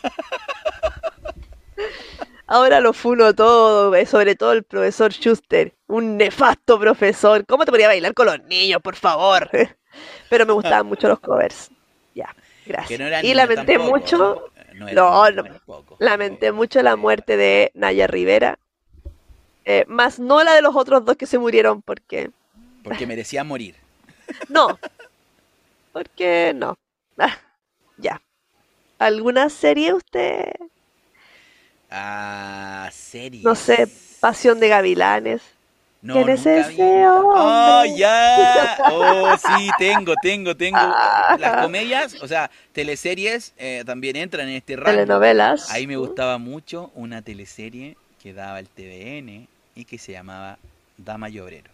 ahora 2.48 2.80
lo 2.80 2.94
funo 2.94 3.34
todo, 3.34 3.94
eh, 3.96 4.06
sobre 4.06 4.36
todo 4.36 4.54
el 4.54 4.64
profesor 4.64 5.14
Schuster, 5.14 5.74
un 5.88 6.18
nefasto 6.18 6.80
profesor. 6.80 7.46
¿Cómo 7.46 7.66
te 7.66 7.72
podía 7.72 7.88
bailar 7.88 8.14
con 8.14 8.26
los 8.26 8.44
niños, 8.44 8.82
por 8.82 8.96
favor? 8.96 9.50
Pero 10.30 10.46
me 10.46 10.54
gustaban 10.54 10.86
mucho 10.86 11.08
los 11.08 11.20
covers. 11.20 11.70
Ya, 12.16 12.36
gracias. 12.66 13.00
no 13.00 13.08
Y 13.22 13.34
lamenté 13.34 13.74
tampoco, 13.78 13.98
mucho, 13.98 14.51
No, 14.82 15.28
era 15.28 15.44
No, 15.44 15.86
lamenté 16.00 16.52
mucho 16.52 16.82
la 16.82 16.96
muerte 16.96 17.38
de 17.38 17.72
Naya 17.76 18.08
Rivera. 18.08 18.58
Eh, 19.64 19.86
más 19.88 20.20
no 20.20 20.44
la 20.44 20.54
de 20.54 20.62
los 20.62 20.76
otros 20.76 21.06
dos 21.06 21.16
que 21.16 21.28
se 21.28 21.38
murieron, 21.38 21.82
porque 21.82 22.32
Porque 22.84 23.06
merecía 23.06 23.44
morir. 23.44 23.76
no. 24.50 24.80
Porque 25.94 26.54
no. 26.56 26.78
Ah, 27.18 27.38
ya. 27.98 28.22
¿Alguna 28.98 29.50
serie 29.50 29.94
usted? 29.94 30.54
Ah, 31.90 32.90
series. 32.92 33.44
No 33.44 33.56
sé, 33.56 33.88
Pasión 34.20 34.60
de 34.60 34.70
Gavilanes. 34.70 35.42
No, 36.02 36.16
¿Quién 36.16 36.30
es 36.30 36.46
ese? 36.46 37.06
¡Oh, 37.06 37.84
ya! 37.96 38.78
Oh, 38.92 39.38
sí, 39.38 39.70
tengo, 39.78 40.16
tengo, 40.22 40.56
tengo. 40.56 40.80
Las 41.38 41.62
comedias, 41.64 42.22
o 42.24 42.28
sea, 42.28 42.50
teleseries 42.74 43.54
eh, 43.58 43.84
también 43.86 44.16
entran 44.16 44.50
en 44.50 44.56
este 44.56 44.76
rango. 44.76 44.90
Telenovelas. 44.90 45.70
Ahí 45.70 45.86
me 45.86 45.98
gustaba 45.98 46.40
mucho 46.40 46.92
una 46.96 47.22
teleserie 47.22 47.98
que 48.22 48.34
daba 48.34 48.60
el 48.60 48.68
TVN 48.68 49.48
y 49.76 49.86
que 49.86 50.00
se 50.00 50.14
llamaba 50.14 50.58
Dama 50.98 51.30
y 51.30 51.40
Obrero. 51.40 51.70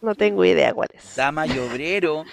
No 0.00 0.14
tengo 0.14 0.44
idea 0.44 0.72
cuál 0.72 0.88
es. 0.94 1.16
Dama 1.16 1.48
y 1.48 1.58
Obrero 1.58 2.24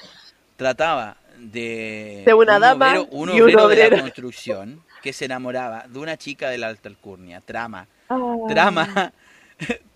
trataba 0.56 1.18
de, 1.40 2.24
De 2.26 2.34
una 2.34 2.56
un 2.56 2.62
dama 2.62 2.90
obrero, 2.90 3.08
un 3.12 3.30
y 3.30 3.42
un 3.42 3.60
obrero 3.60 3.90
de 3.90 3.98
la 3.98 4.02
construcción 4.02 4.84
que 5.02 5.14
se 5.14 5.26
enamoraba 5.26 5.86
de 5.88 5.98
una 5.98 6.18
chica 6.18 6.50
de 6.50 6.60
la 6.60 6.68
alta 6.68 6.90
alcurnia. 6.90 7.42
Trama. 7.42 7.88
Ah. 8.08 8.18
Trama. 8.48 9.14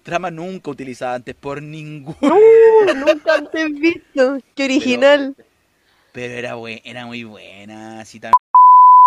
Trama 0.03 0.29
nunca 0.29 0.69
utilizada 0.69 1.15
antes 1.15 1.33
por 1.33 1.61
ningún. 1.61 2.15
No, 2.21 2.35
nunca 2.93 3.35
antes 3.35 3.73
visto. 3.79 4.37
Qué 4.53 4.65
original. 4.65 5.35
Pero 6.11 6.33
era, 6.33 6.55
buen, 6.55 6.81
era 6.83 7.05
muy 7.05 7.23
buena. 7.23 8.01
Así 8.01 8.19
también. 8.19 8.33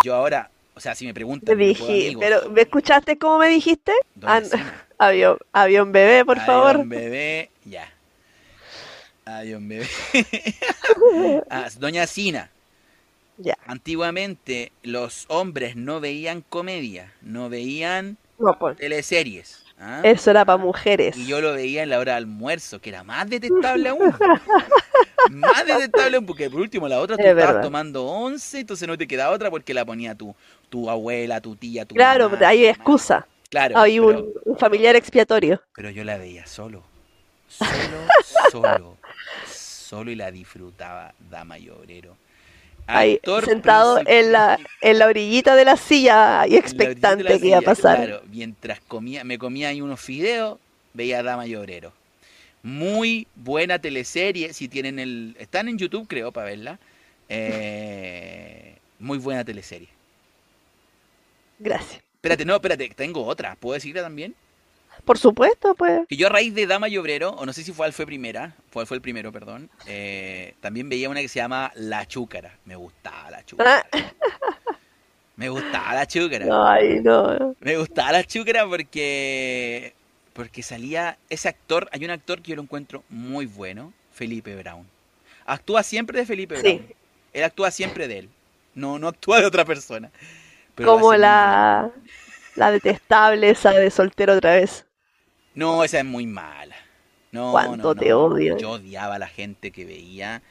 Yo 0.04 0.14
ahora, 0.14 0.50
o 0.74 0.80
sea, 0.80 0.94
si 0.94 1.06
me 1.06 1.14
preguntan. 1.14 1.56
De 1.56 1.64
dije, 1.64 1.84
amigos, 1.84 2.24
pero 2.24 2.50
¿me 2.50 2.62
escuchaste 2.62 3.18
cómo 3.18 3.38
me 3.38 3.48
dijiste? 3.48 3.92
Ah, 4.22 4.40
Avión, 4.98 5.36
avión 5.52 5.92
bebé, 5.92 6.24
por 6.24 6.40
favor. 6.40 6.78
don 6.78 6.88
bebé, 6.88 7.50
ya. 7.64 7.92
Don 9.26 9.68
bebé. 9.68 9.86
Ah, 11.50 11.68
Doña 11.78 12.06
Sina. 12.06 12.50
Ya. 13.36 13.58
Antiguamente 13.66 14.72
los 14.82 15.26
hombres 15.28 15.76
no 15.76 16.00
veían 16.00 16.40
comedia, 16.40 17.12
no 17.20 17.50
veían 17.50 18.16
No, 18.38 18.58
pues, 18.58 18.78
teleseries. 18.78 19.65
¿Ah? 19.78 20.00
Eso 20.04 20.30
era 20.30 20.44
para 20.44 20.58
mujeres. 20.58 21.16
Y 21.16 21.26
yo 21.26 21.40
lo 21.40 21.52
veía 21.54 21.82
en 21.82 21.90
la 21.90 21.98
hora 21.98 22.12
de 22.12 22.18
almuerzo, 22.18 22.80
que 22.80 22.90
era 22.90 23.04
más 23.04 23.28
detestable 23.28 23.88
aún. 23.88 24.14
más 25.30 25.66
detestable 25.66 26.16
aún, 26.16 26.26
porque 26.26 26.50
por 26.50 26.60
último 26.60 26.88
la 26.88 27.00
otra 27.00 27.18
tú 27.18 27.26
Es 27.26 27.30
estabas 27.30 27.56
verdad. 27.56 27.62
tomando 27.62 28.04
once, 28.04 28.60
entonces 28.60 28.86
no 28.88 28.96
te 28.98 29.06
queda 29.06 29.30
otra 29.30 29.50
porque 29.50 29.74
la 29.74 29.84
ponía 29.84 30.14
tu, 30.14 30.34
tu 30.68 30.88
abuela, 30.90 31.40
tu 31.40 31.56
tía, 31.56 31.84
tu 31.86 31.94
Claro, 31.94 32.28
mamá, 32.28 32.38
hay 32.44 32.60
mamá. 32.60 32.70
excusa. 32.70 33.26
Claro, 33.50 33.78
Hay 33.78 33.98
pero, 34.00 34.18
un, 34.18 34.32
un 34.44 34.58
familiar 34.58 34.96
expiatorio. 34.96 35.62
pero 35.74 35.90
yo 35.90 36.04
la 36.04 36.16
veía 36.18 36.46
solo. 36.46 36.82
Solo, 37.48 38.14
solo. 38.50 38.96
Solo 39.44 40.10
y 40.10 40.16
la 40.16 40.30
disfrutaba, 40.30 41.14
dama 41.30 41.58
y 41.58 41.68
obrero. 41.70 42.16
Ahí, 42.86 43.20
sentado 43.44 44.00
en 44.06 44.32
la, 44.32 44.58
en 44.80 44.98
la 44.98 45.06
orillita 45.06 45.56
de 45.56 45.64
la 45.64 45.76
silla 45.76 46.46
y 46.46 46.56
expectante 46.56 47.24
que 47.24 47.46
iba 47.46 47.58
a 47.58 47.60
silla, 47.60 47.62
pasar. 47.62 47.96
Claro, 47.96 48.22
mientras 48.30 48.80
comía, 48.80 49.24
me 49.24 49.38
comía 49.38 49.68
ahí 49.68 49.80
unos 49.80 50.00
fideos, 50.00 50.58
veía 50.94 51.22
Dama 51.22 51.46
y 51.46 51.56
Obrero. 51.56 51.92
Muy 52.62 53.26
buena 53.34 53.78
teleserie, 53.78 54.52
si 54.52 54.68
tienen 54.68 54.98
el... 54.98 55.36
Están 55.38 55.68
en 55.68 55.78
YouTube, 55.78 56.06
creo, 56.08 56.32
para 56.32 56.46
verla. 56.46 56.78
Eh, 57.28 58.76
muy 58.98 59.18
buena 59.18 59.44
teleserie. 59.44 59.88
Gracias. 61.58 62.02
Espérate, 62.14 62.44
no, 62.44 62.54
espérate, 62.54 62.88
tengo 62.90 63.24
otra. 63.24 63.56
¿Puedo 63.56 63.74
decirla 63.74 64.02
también? 64.02 64.34
Por 65.06 65.18
supuesto, 65.18 65.74
pues. 65.76 66.00
Que 66.08 66.16
yo 66.16 66.26
a 66.26 66.30
raíz 66.30 66.52
de 66.52 66.66
Dama 66.66 66.88
y 66.88 66.98
Obrero, 66.98 67.30
o 67.30 67.46
no 67.46 67.52
sé 67.52 67.62
si 67.62 67.72
fue 67.72 67.92
fue 67.92 68.04
primera, 68.06 68.54
fue 68.70 68.84
fue 68.86 68.96
el 68.96 69.00
primero, 69.00 69.30
perdón, 69.30 69.70
eh, 69.86 70.54
también 70.60 70.88
veía 70.88 71.08
una 71.08 71.20
que 71.20 71.28
se 71.28 71.38
llama 71.38 71.70
La 71.76 72.06
Chúcara. 72.06 72.58
Me 72.64 72.74
gustaba 72.74 73.30
la 73.30 73.44
Chúcara. 73.44 73.86
Me 75.36 75.48
gustaba 75.48 75.94
la 75.94 76.06
Chúcara. 76.06 76.46
Ay, 76.72 77.00
no. 77.04 77.54
Me 77.60 77.76
gustaba 77.76 78.10
la 78.12 78.24
Chúcara 78.24 78.66
porque 78.66 79.94
porque 80.32 80.62
salía 80.62 81.16
ese 81.30 81.48
actor, 81.48 81.88
hay 81.92 82.04
un 82.04 82.10
actor 82.10 82.42
que 82.42 82.50
yo 82.50 82.56
lo 82.56 82.62
encuentro 82.62 83.04
muy 83.08 83.46
bueno, 83.46 83.92
Felipe 84.12 84.56
Brown. 84.56 84.86
Actúa 85.46 85.82
siempre 85.84 86.18
de 86.18 86.26
Felipe 86.26 86.56
Sí. 86.56 86.62
Brown. 86.62 86.94
Él 87.32 87.44
actúa 87.44 87.70
siempre 87.70 88.08
de 88.08 88.18
él. 88.18 88.28
No 88.74 88.98
no 88.98 89.06
actúa 89.08 89.38
de 89.38 89.46
otra 89.46 89.64
persona. 89.64 90.10
Pero 90.74 90.90
Como 90.92 91.14
la, 91.14 91.90
la 92.56 92.70
detestable 92.72 93.50
esa 93.50 93.70
de 93.70 93.90
soltero 93.90 94.34
otra 94.34 94.56
vez. 94.56 94.84
No, 95.56 95.82
esa 95.82 95.98
es 95.98 96.04
muy 96.04 96.26
mala. 96.26 96.76
No, 97.32 97.50
Cuánto 97.50 97.94
no, 97.94 98.00
te 98.00 98.12
odio. 98.12 98.56
Yo 98.56 98.72
odiaba 98.72 99.16
a 99.16 99.18
la 99.18 99.26
gente 99.26 99.72
que 99.72 99.84
veía. 99.84 100.42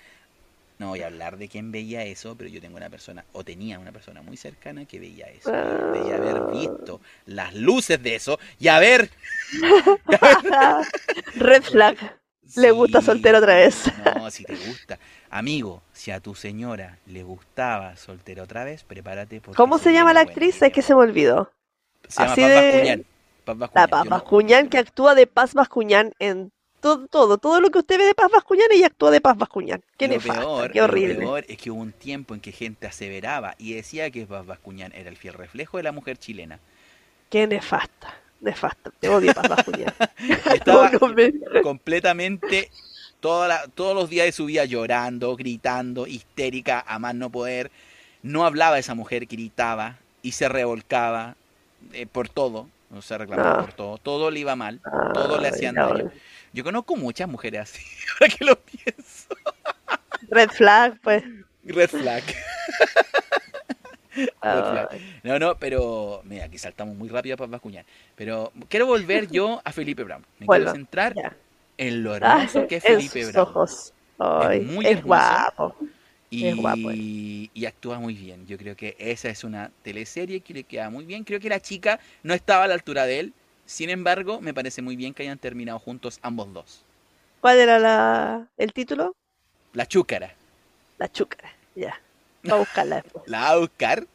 No 0.77 0.89
voy 0.89 1.03
a 1.03 1.07
hablar 1.07 1.37
de 1.37 1.47
quién 1.47 1.71
veía 1.71 2.03
eso, 2.03 2.35
pero 2.35 2.49
yo 2.49 2.59
tengo 2.59 2.75
una 2.75 2.89
persona, 2.89 3.23
o 3.31 3.45
tenía 3.45 3.79
una 3.79 3.93
persona 3.93 4.21
muy 4.21 4.35
cercana 4.35 4.83
que 4.85 4.99
veía 4.99 5.27
eso. 5.27 5.49
Ah. 5.53 5.91
Veía 5.93 6.15
haber 6.17 6.41
visto 6.51 6.99
las 7.27 7.55
luces 7.55 8.03
de 8.03 8.15
eso 8.15 8.39
y 8.59 8.67
haber. 8.67 9.09
Red 11.35 11.63
flag. 11.63 12.17
Le 12.55 12.71
gusta 12.71 13.01
soltero 13.01 13.37
otra 13.37 13.55
vez. 13.55 13.91
No, 14.17 14.29
si 14.31 14.43
te 14.43 14.55
gusta. 14.55 14.99
Amigo, 15.29 15.81
si 15.93 16.11
a 16.11 16.19
tu 16.19 16.35
señora 16.35 16.97
le 17.05 17.23
gustaba 17.23 17.95
soltero 17.95 18.43
otra 18.43 18.63
vez, 18.63 18.83
prepárate 18.83 19.41
porque 19.41 19.57
¿Cómo 19.57 19.77
se 19.77 19.93
llama 19.93 20.13
la 20.13 20.21
actriz? 20.21 20.61
Es 20.61 20.71
que 20.73 20.81
se 20.81 20.93
me 20.93 21.01
olvidó. 21.01 21.51
Se 22.07 22.21
llama 22.21 22.31
así 22.33 22.41
Paz 22.41 22.49
de- 22.49 22.71
Bascuñán. 22.71 23.05
Paz 23.45 23.57
La 23.57 23.67
Bascuñán. 23.67 23.89
Paz 23.89 24.03
Yo 24.03 24.09
no- 24.09 24.09
Bascuñán, 24.09 24.69
que 24.69 24.77
actúa 24.77 25.15
de 25.15 25.27
Paz 25.27 25.53
Bascuñán 25.53 26.11
en 26.19 26.51
todo, 26.81 27.07
todo. 27.07 27.37
Todo 27.37 27.61
lo 27.61 27.69
que 27.71 27.79
usted 27.79 27.97
ve 27.97 28.03
de 28.05 28.13
Paz 28.15 28.29
Bascuñán, 28.31 28.67
ella 28.71 28.87
actúa 28.87 29.09
de 29.11 29.21
Paz 29.21 29.37
Bascuñán. 29.37 29.81
Qué 29.97 30.07
lo 30.07 30.15
nefasta, 30.15 30.41
peor, 30.41 30.71
qué 30.71 30.79
lo 30.79 30.85
horrible. 30.85 31.15
peor 31.15 31.45
es 31.47 31.57
que 31.57 31.71
hubo 31.71 31.81
un 31.81 31.91
tiempo 31.93 32.33
en 32.35 32.41
que 32.41 32.51
gente 32.51 32.85
aseveraba 32.87 33.55
y 33.57 33.73
decía 33.73 34.11
que 34.11 34.25
Paz 34.25 34.45
Bascuñán 34.45 34.91
era 34.93 35.09
el 35.09 35.17
fiel 35.17 35.33
reflejo 35.35 35.77
de 35.77 35.83
la 35.83 35.91
mujer 35.91 36.17
chilena. 36.17 36.59
Qué 37.29 37.47
nefasta. 37.47 38.13
Nefasta. 38.41 38.91
Te 38.99 39.09
odio, 39.09 39.33
Paz 39.33 39.47
Bascuñán. 39.49 39.93
Estaba 40.53 40.91
completamente 41.63 42.69
toda 43.19 43.47
la- 43.47 43.67
todos 43.73 43.95
los 43.95 44.09
días 44.09 44.25
de 44.25 44.31
su 44.31 44.45
vida 44.45 44.65
llorando, 44.65 45.35
gritando, 45.35 46.05
histérica, 46.07 46.83
a 46.87 46.99
más 46.99 47.15
no 47.15 47.29
poder. 47.31 47.71
No 48.21 48.45
hablaba 48.45 48.77
esa 48.79 48.93
mujer, 48.95 49.25
gritaba 49.25 49.97
y 50.21 50.33
se 50.33 50.49
revolcaba 50.49 51.35
eh, 51.93 52.05
por 52.05 52.29
todo. 52.29 52.67
O 52.95 53.01
sea, 53.01 53.17
reclamaba 53.17 53.59
Ah. 53.59 53.61
por 53.61 53.73
todo. 53.73 53.97
Todo 53.97 54.31
le 54.31 54.39
iba 54.39 54.55
mal. 54.55 54.81
Todo 55.13 55.39
le 55.39 55.47
hacían 55.49 55.75
no. 55.75 55.89
daño. 55.89 56.11
Yo 56.53 56.63
conozco 56.63 56.95
muchas 56.95 57.27
mujeres 57.27 57.61
así, 57.61 57.83
ahora 58.21 58.33
que 58.33 58.45
lo 58.45 58.55
pienso. 58.59 59.27
Red 60.29 60.49
flag, 60.51 60.99
pues. 61.01 61.23
Red 61.65 61.89
flag. 61.89 62.23
Red 64.15 64.31
flag. 64.41 64.87
Ay, 64.91 65.19
No, 65.23 65.39
no, 65.39 65.57
pero 65.57 66.21
mira, 66.23 66.45
aquí 66.45 66.57
saltamos 66.57 66.95
muy 66.95 67.09
rápido 67.09 67.35
para 67.35 67.49
Bascuñán. 67.51 67.85
Pero 68.15 68.51
quiero 68.69 68.85
volver 68.85 69.27
yo 69.29 69.61
a 69.65 69.71
Felipe 69.73 70.03
Brown. 70.03 70.25
Me 70.39 70.47
quiero 70.47 70.71
centrar 70.71 71.13
ya. 71.15 71.35
en 71.77 72.03
lo 72.03 72.13
Ah, 72.13 72.17
hermoso 72.43 72.65
que 72.67 72.77
es 72.77 72.83
Felipe 72.83 73.25
Brown. 73.25 73.47
ojos. 73.49 73.93
Ay, 74.17 74.61
muy 74.61 74.85
es 74.85 74.91
hermoso. 74.99 75.07
guapo. 75.07 75.75
Y, 76.29 76.47
es 76.47 76.55
guapo 76.55 76.91
él. 76.91 77.49
y 77.53 77.65
actúa 77.65 77.99
muy 77.99 78.13
bien. 78.13 78.45
Yo 78.47 78.57
creo 78.57 78.75
que 78.75 78.95
esa 78.99 79.29
es 79.29 79.43
una 79.43 79.71
teleserie 79.83 80.41
que 80.41 80.53
le 80.53 80.63
queda 80.63 80.89
muy 80.89 81.05
bien. 81.05 81.23
Creo 81.23 81.39
que 81.39 81.49
la 81.49 81.59
chica 81.59 81.99
no 82.23 82.33
estaba 82.33 82.63
a 82.65 82.67
la 82.67 82.73
altura 82.73 83.05
de 83.05 83.19
él. 83.19 83.33
Sin 83.65 83.89
embargo, 83.89 84.41
me 84.41 84.53
parece 84.53 84.81
muy 84.81 84.95
bien 84.95 85.13
que 85.13 85.23
hayan 85.23 85.37
terminado 85.37 85.79
juntos 85.79 86.19
ambos 86.21 86.51
dos. 86.53 86.83
¿Cuál 87.41 87.59
era 87.59 87.79
la, 87.79 88.47
el 88.57 88.73
título? 88.73 89.15
La 89.73 89.85
chúcara. 89.87 90.33
La 90.97 91.11
chúcara. 91.11 91.53
Ya. 91.75 91.99
Va 92.49 92.55
a 92.55 92.59
buscarla 92.59 92.95
después. 93.01 93.23
La 93.27 93.39
va 93.41 93.49
a 93.49 93.57
buscar. 93.57 94.07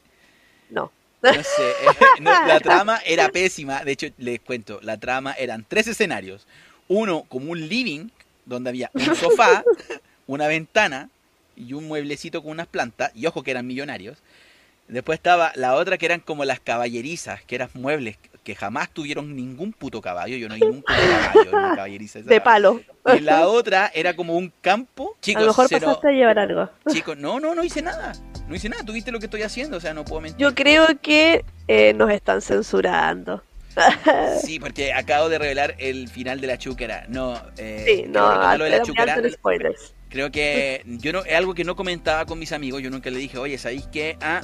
No. 0.68 0.92
No 1.22 1.32
sé. 1.32 1.74
no, 2.20 2.46
la 2.46 2.60
trama 2.60 3.00
era 3.06 3.28
pésima. 3.28 3.84
De 3.84 3.92
hecho, 3.92 4.06
les 4.18 4.40
cuento. 4.40 4.80
La 4.82 4.98
trama 4.98 5.32
eran 5.32 5.64
tres 5.68 5.88
escenarios. 5.88 6.46
Uno 6.86 7.24
como 7.28 7.50
un 7.50 7.68
living, 7.68 8.08
donde 8.46 8.70
había 8.70 8.90
un 8.94 9.16
sofá, 9.16 9.64
una 10.26 10.46
ventana 10.46 11.08
y 11.60 11.72
un 11.74 11.86
mueblecito 11.88 12.42
con 12.42 12.52
unas 12.52 12.66
plantas. 12.66 13.12
Y 13.14 13.26
ojo 13.26 13.42
que 13.42 13.50
eran 13.50 13.66
millonarios. 13.66 14.18
Después 14.88 15.18
estaba 15.18 15.52
la 15.54 15.74
otra 15.74 15.98
que 15.98 16.06
eran 16.06 16.20
como 16.20 16.44
las 16.44 16.58
caballerizas, 16.58 17.44
que 17.44 17.54
eran 17.54 17.70
muebles 17.74 18.18
que 18.42 18.54
jamás 18.54 18.90
tuvieron 18.90 19.36
ningún 19.36 19.72
puto 19.72 20.00
caballo. 20.00 20.36
Yo 20.36 20.48
no 20.48 20.54
vi 20.54 20.60
nunca 20.60 20.94
un 20.94 21.32
caballo 21.32 21.50
en 21.50 21.54
una 21.54 21.76
caballeriza. 21.76 22.18
esa. 22.20 22.28
De 22.28 22.40
palo. 22.40 22.80
Y 23.16 23.20
la 23.20 23.46
otra 23.46 23.90
era 23.94 24.14
como 24.14 24.36
un 24.36 24.52
campo. 24.60 25.16
A 25.34 25.40
lo 25.40 25.46
mejor 25.46 25.68
pasaste 25.68 26.08
a 26.08 26.10
llevar 26.10 26.38
algo. 26.38 26.68
chicos, 26.90 27.16
no, 27.16 27.40
no, 27.40 27.54
no 27.54 27.64
hice 27.64 27.82
nada. 27.82 28.12
No 28.48 28.54
hice 28.54 28.68
nada. 28.68 28.84
Tuviste 28.84 29.12
lo 29.12 29.18
que 29.18 29.26
estoy 29.26 29.42
haciendo. 29.42 29.76
O 29.76 29.80
sea, 29.80 29.94
no 29.94 30.04
puedo 30.04 30.22
mentir. 30.22 30.40
Yo 30.40 30.54
creo 30.54 30.86
que 31.00 31.44
eh, 31.68 31.92
nos 31.94 32.10
están 32.10 32.40
censurando. 32.40 33.42
Sí, 34.44 34.58
porque 34.58 34.92
acabo 34.92 35.28
de 35.28 35.38
revelar 35.38 35.74
el 35.78 36.08
final 36.08 36.40
de 36.40 36.46
la 36.46 36.58
chúcara. 36.58 37.04
No, 37.08 37.40
eh, 37.56 37.84
Sí, 37.86 38.04
no, 38.08 38.56
lo 38.56 38.64
de 38.64 38.70
la 38.70 38.82
chúcara. 38.82 39.20
Creo 40.08 40.32
que 40.32 40.82
yo 40.86 41.12
no, 41.12 41.24
es 41.24 41.34
algo 41.36 41.54
que 41.54 41.62
no 41.64 41.76
comentaba 41.76 42.26
con 42.26 42.38
mis 42.38 42.50
amigos. 42.52 42.82
Yo 42.82 42.90
nunca 42.90 43.10
le 43.10 43.18
dije, 43.18 43.38
oye, 43.38 43.56
¿sabéis 43.58 43.86
qué? 43.92 44.16
Ah, 44.20 44.40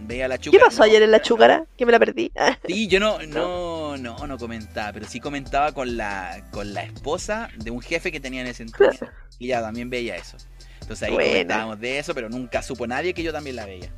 ve 0.00 0.24
a 0.24 0.28
la 0.28 0.38
¿Qué 0.38 0.44
chúcara. 0.44 0.64
pasó 0.64 0.78
No. 0.78 0.84
ayer 0.84 1.02
en 1.02 1.12
la 1.12 1.22
chúcara? 1.22 1.66
Que 1.78 1.86
me 1.86 1.92
la 1.92 2.00
perdí. 2.00 2.32
Ah, 2.36 2.58
Sí, 2.66 2.88
yo 2.88 2.98
no, 2.98 3.20
no, 3.22 3.96
no, 3.96 4.26
no 4.26 4.38
comentaba, 4.38 4.92
pero 4.92 5.06
sí 5.06 5.20
comentaba 5.20 5.70
con 5.72 5.96
la, 5.96 6.44
con 6.50 6.74
la 6.74 6.82
esposa 6.82 7.48
de 7.56 7.70
un 7.70 7.80
jefe 7.80 8.10
que 8.10 8.18
tenía 8.18 8.40
en 8.40 8.48
ese 8.48 8.64
entonces. 8.64 9.08
Y 9.38 9.46
ella 9.46 9.62
también 9.62 9.88
veía 9.88 10.16
eso. 10.16 10.36
Entonces 10.80 11.04
ahí 11.08 11.14
Buena. 11.14 11.30
comentábamos 11.30 11.80
de 11.80 11.98
eso, 12.00 12.12
pero 12.12 12.28
nunca 12.28 12.60
supo 12.62 12.84
nadie 12.88 13.14
que 13.14 13.22
yo 13.22 13.32
también 13.32 13.54
la 13.56 13.66
veía. 13.66 13.92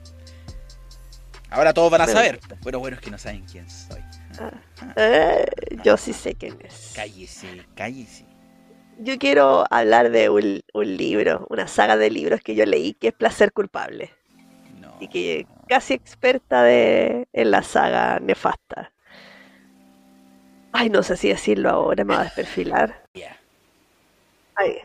Ahora 1.49 1.72
todos 1.72 1.91
van 1.91 2.03
a 2.03 2.07
saber. 2.07 2.41
Pero 2.62 2.79
bueno, 2.79 2.97
es 2.97 3.01
que 3.03 3.11
no 3.11 3.16
saben 3.18 3.45
quién 3.51 3.68
soy. 3.70 4.01
Ah, 4.41 4.51
eh, 4.97 5.47
yo 5.84 5.97
sí 5.97 6.12
sé 6.12 6.34
quién 6.34 6.57
es. 6.62 6.93
Cállese, 6.95 7.49
cállese. 7.74 8.24
Yo 8.99 9.18
quiero 9.18 9.64
hablar 9.70 10.11
de 10.11 10.30
un, 10.30 10.62
un 10.72 10.97
libro, 10.97 11.47
una 11.51 11.68
saga 11.68 11.97
de 11.97 12.11
libros 12.11 12.41
que 12.41 12.55
yo 12.55 12.64
leí 12.64 12.95
que 12.95 13.09
es 13.09 13.14
Placer 13.14 13.53
Culpable. 13.53 14.11
No. 14.80 14.97
Y 15.01 15.09
que 15.09 15.47
casi 15.68 15.95
experta 15.95 16.62
de, 16.62 17.28
en 17.32 17.51
la 17.51 17.62
saga 17.62 18.18
nefasta. 18.20 18.93
Ay, 20.72 20.91
no 20.91 21.03
sé 21.03 21.16
si 21.16 21.28
decirlo 21.28 21.70
ahora, 21.70 22.05
me 22.05 22.14
va 22.14 22.20
a 22.20 22.24
desperfilar. 22.24 23.03
Ya. 23.14 23.34
Ay, 24.57 24.76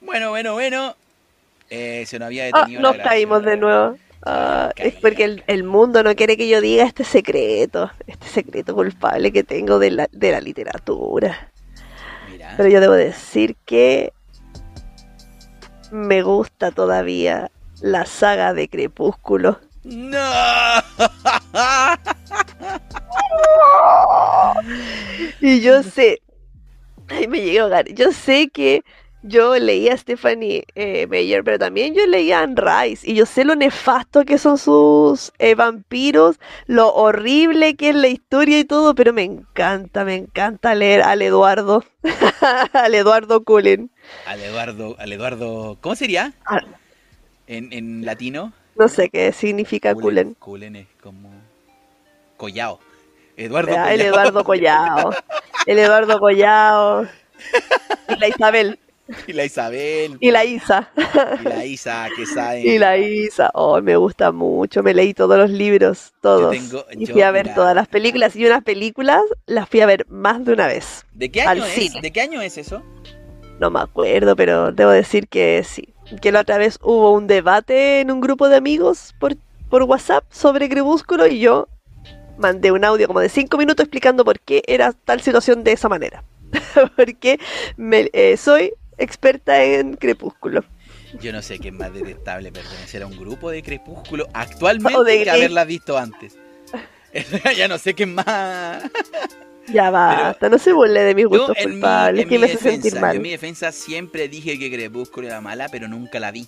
Bueno, 0.00 0.30
bueno, 0.30 0.54
bueno. 0.54 0.94
Eh, 1.68 2.04
se 2.06 2.18
nos 2.18 2.26
había 2.26 2.44
Ah, 2.52 2.60
detenido 2.62 2.82
nos 2.82 2.96
caímos 2.96 3.44
de 3.44 3.56
nuevo. 3.56 3.98
Ah, 4.22 4.72
es 4.76 4.94
porque 4.96 5.24
el, 5.24 5.44
el 5.46 5.64
mundo 5.64 6.02
no 6.02 6.14
quiere 6.14 6.36
que 6.36 6.48
yo 6.48 6.60
diga 6.60 6.84
este 6.84 7.04
secreto, 7.04 7.90
este 8.06 8.26
secreto 8.26 8.74
culpable 8.74 9.32
que 9.32 9.44
tengo 9.44 9.78
de 9.78 9.90
la, 9.90 10.08
de 10.12 10.32
la 10.32 10.40
literatura. 10.40 11.52
Mira. 12.30 12.54
Pero 12.56 12.68
yo 12.68 12.80
debo 12.80 12.94
decir 12.94 13.56
que 13.64 14.12
me 15.90 16.22
gusta 16.22 16.70
todavía 16.70 17.50
la 17.80 18.06
saga 18.06 18.52
de 18.52 18.68
Crepúsculo. 18.68 19.60
¡No! 19.84 20.18
Y 25.40 25.60
yo 25.60 25.82
sé, 25.82 26.20
ay, 27.08 27.26
me 27.26 27.40
llegué 27.40 27.60
a 27.60 27.62
ahogar. 27.62 27.88
Yo 27.94 28.12
sé 28.12 28.50
que 28.50 28.84
yo 29.22 29.56
leía 29.58 29.94
a 29.94 29.96
Stephanie 29.96 30.64
eh, 30.74 31.06
Meyer, 31.06 31.44
pero 31.44 31.58
también 31.58 31.94
yo 31.94 32.06
leía 32.06 32.40
a 32.40 32.42
Anne 32.42 32.54
Rice. 32.56 33.08
Y 33.10 33.14
yo 33.14 33.26
sé 33.26 33.44
lo 33.44 33.54
nefasto 33.54 34.24
que 34.24 34.38
son 34.38 34.58
sus 34.58 35.32
eh, 35.38 35.54
vampiros, 35.54 36.38
lo 36.66 36.92
horrible 36.94 37.76
que 37.76 37.90
es 37.90 37.94
la 37.96 38.08
historia 38.08 38.58
y 38.58 38.64
todo, 38.64 38.94
pero 38.94 39.12
me 39.12 39.22
encanta, 39.24 40.04
me 40.04 40.14
encanta 40.16 40.74
leer 40.74 41.02
al 41.02 41.22
Eduardo, 41.22 41.84
al 42.72 42.94
Eduardo 42.94 43.44
Cullen. 43.44 43.90
Al 44.24 44.40
Eduardo, 44.42 44.96
al 44.98 45.12
Eduardo. 45.12 45.78
¿Cómo 45.80 45.94
sería? 45.96 46.32
Ah, 46.46 46.60
En, 47.46 47.72
en 47.72 48.04
latino. 48.06 48.52
No 48.76 48.88
sé 48.88 49.10
qué 49.10 49.32
significa 49.32 49.94
Cullen. 49.94 50.34
Cullen 50.34 50.76
es 50.76 50.86
como. 51.02 51.30
Collao. 52.36 52.80
Eduardo 53.36 53.76
Ah, 53.76 53.88
Collao. 53.88 53.94
el 53.94 54.00
Eduardo 54.00 54.44
Collao. 54.44 55.10
El 55.66 55.78
Eduardo 55.78 56.18
Collao. 56.18 57.06
Y 58.08 58.16
la 58.16 58.28
Isabel. 58.28 58.78
Y 59.26 59.32
la 59.32 59.44
Isabel. 59.44 60.16
Y 60.20 60.30
la 60.30 60.44
Isa. 60.44 60.90
y 61.44 61.48
la 61.48 61.64
Isa, 61.64 62.08
que 62.16 62.26
sabe. 62.34 62.60
Y 62.60 62.78
la 62.78 62.96
Isa. 62.98 63.50
Oh, 63.54 63.80
me 63.82 63.96
gusta 63.96 64.32
mucho. 64.32 64.82
Me 64.82 64.94
leí 64.94 65.14
todos 65.14 65.36
los 65.38 65.50
libros, 65.50 66.12
todos. 66.20 66.52
tengo- 66.52 66.84
y 66.92 67.06
yo, 67.06 67.12
fui 67.12 67.22
a 67.22 67.30
ver 67.30 67.46
mira. 67.46 67.54
todas 67.54 67.74
las 67.74 67.88
películas. 67.88 68.36
Y 68.36 68.46
unas 68.46 68.62
películas 68.62 69.22
las 69.46 69.68
fui 69.68 69.80
a 69.80 69.86
ver 69.86 70.06
más 70.08 70.44
de 70.44 70.52
una 70.52 70.66
vez. 70.66 71.04
¿De 71.12 71.30
qué 71.30 71.42
año 71.42 71.64
es? 71.64 71.72
cine. 71.72 72.00
¿De 72.00 72.10
qué 72.12 72.20
año 72.20 72.40
es 72.40 72.56
eso? 72.58 72.82
No 73.58 73.70
me 73.70 73.80
acuerdo, 73.80 74.36
pero 74.36 74.72
debo 74.72 74.90
decir 74.90 75.28
que 75.28 75.62
sí. 75.64 75.88
Que 76.22 76.32
la 76.32 76.40
otra 76.40 76.58
vez 76.58 76.78
hubo 76.82 77.12
un 77.12 77.26
debate 77.26 78.00
en 78.00 78.10
un 78.10 78.20
grupo 78.20 78.48
de 78.48 78.56
amigos 78.56 79.14
por, 79.18 79.36
por 79.68 79.82
WhatsApp 79.84 80.24
sobre 80.30 80.68
Crepúsculo 80.68 81.26
y 81.26 81.40
yo 81.40 81.68
mandé 82.38 82.72
un 82.72 82.84
audio 82.84 83.06
como 83.06 83.20
de 83.20 83.28
cinco 83.28 83.58
minutos 83.58 83.84
explicando 83.84 84.24
por 84.24 84.40
qué 84.40 84.62
era 84.66 84.92
tal 85.04 85.20
situación 85.20 85.62
de 85.62 85.72
esa 85.72 85.88
manera. 85.88 86.24
Porque 86.96 87.38
me, 87.76 88.08
eh, 88.12 88.36
soy 88.36 88.72
experta 89.00 89.62
en 89.62 89.96
Crepúsculo. 89.96 90.64
Yo 91.20 91.32
no 91.32 91.42
sé 91.42 91.58
qué 91.58 91.68
es 91.68 91.74
más 91.74 91.92
detestable 91.92 92.52
pertenecer 92.52 93.02
a 93.02 93.06
un 93.06 93.18
grupo 93.18 93.50
de 93.50 93.62
crepúsculo 93.62 94.28
actualmente 94.32 95.02
de 95.04 95.24
que 95.24 95.30
haberla 95.30 95.64
visto 95.64 95.98
antes. 95.98 96.36
ya 97.56 97.66
no 97.66 97.78
sé 97.78 97.94
qué 97.94 98.04
es 98.04 98.08
más. 98.08 98.84
Ya 99.66 99.90
basta, 99.90 100.48
no 100.48 100.58
se 100.58 100.72
burle 100.72 101.00
de 101.00 101.14
mis 101.14 101.24
Yo, 101.24 101.30
gustos 101.30 101.56
mi, 101.58 101.62
culpables, 101.72 102.22
en 102.22 102.28
que 102.28 102.34
mi 102.36 102.40
me 102.40 102.46
hace 102.46 102.58
sentir 102.58 102.94
yo 102.94 103.00
mal. 103.00 103.16
en 103.16 103.22
mi 103.22 103.30
defensa 103.30 103.72
siempre 103.72 104.28
dije 104.28 104.58
que 104.58 104.70
Crepúsculo 104.70 105.26
era 105.26 105.40
mala, 105.40 105.68
pero 105.68 105.88
nunca 105.88 106.20
la 106.20 106.30
vi. 106.30 106.46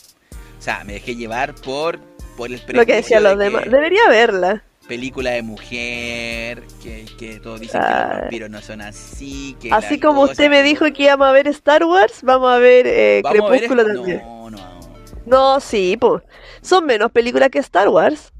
O 0.58 0.62
sea, 0.62 0.84
me 0.84 0.94
dejé 0.94 1.16
llevar 1.16 1.54
por, 1.56 1.98
por 2.36 2.50
el 2.50 2.60
Lo 2.68 2.86
que 2.86 2.94
decían 2.94 3.24
de 3.24 3.30
los 3.30 3.38
demás. 3.38 3.64
Debería 3.68 4.08
verla. 4.08 4.64
Película 4.92 5.30
de 5.30 5.40
mujer, 5.42 6.64
que, 6.82 7.06
que 7.18 7.40
todos 7.40 7.60
dicen 7.60 7.80
que 7.80 7.86
Ah. 7.86 8.08
los 8.10 8.20
vampiros 8.20 8.50
no 8.50 8.60
son 8.60 8.82
así. 8.82 9.56
Que 9.58 9.72
Así 9.72 9.98
como 9.98 10.20
usted 10.22 10.50
me 10.50 10.62
dijo 10.62 10.84
que 10.92 11.04
íbamos 11.04 11.26
a 11.28 11.32
ver 11.32 11.48
Star 11.48 11.82
Wars, 11.84 12.20
vamos 12.22 12.50
a 12.52 12.58
ver 12.58 12.86
eh, 12.86 13.22
Vamos 13.24 13.46
a 13.48 13.50
ver 13.50 13.60
Crepúsculo 13.68 13.86
también. 13.94 14.18
No, 14.22 14.50
no, 14.50 14.58
no, 14.58 14.80
No, 15.24 15.60
sí, 15.60 15.96
pues. 15.98 16.22
Son 16.60 16.84
menos 16.84 17.10
películas 17.10 17.48
que 17.48 17.58
Star 17.60 17.88
Wars. 17.88 18.34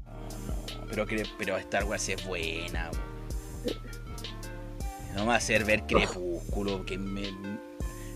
no, 0.45 0.85
pero, 0.91 1.07
cre- 1.07 1.27
pero 1.39 1.57
Star 1.57 1.85
Wars 1.85 2.07
es 2.09 2.23
buena. 2.23 2.91
bo. 2.91 2.97
No 5.15 5.21
me 5.21 5.27
va 5.29 5.33
a 5.33 5.37
hacer 5.37 5.63
ver 5.65 5.83
Crepúsculo, 5.87 6.85
que 6.85 6.99
me, 6.99 7.23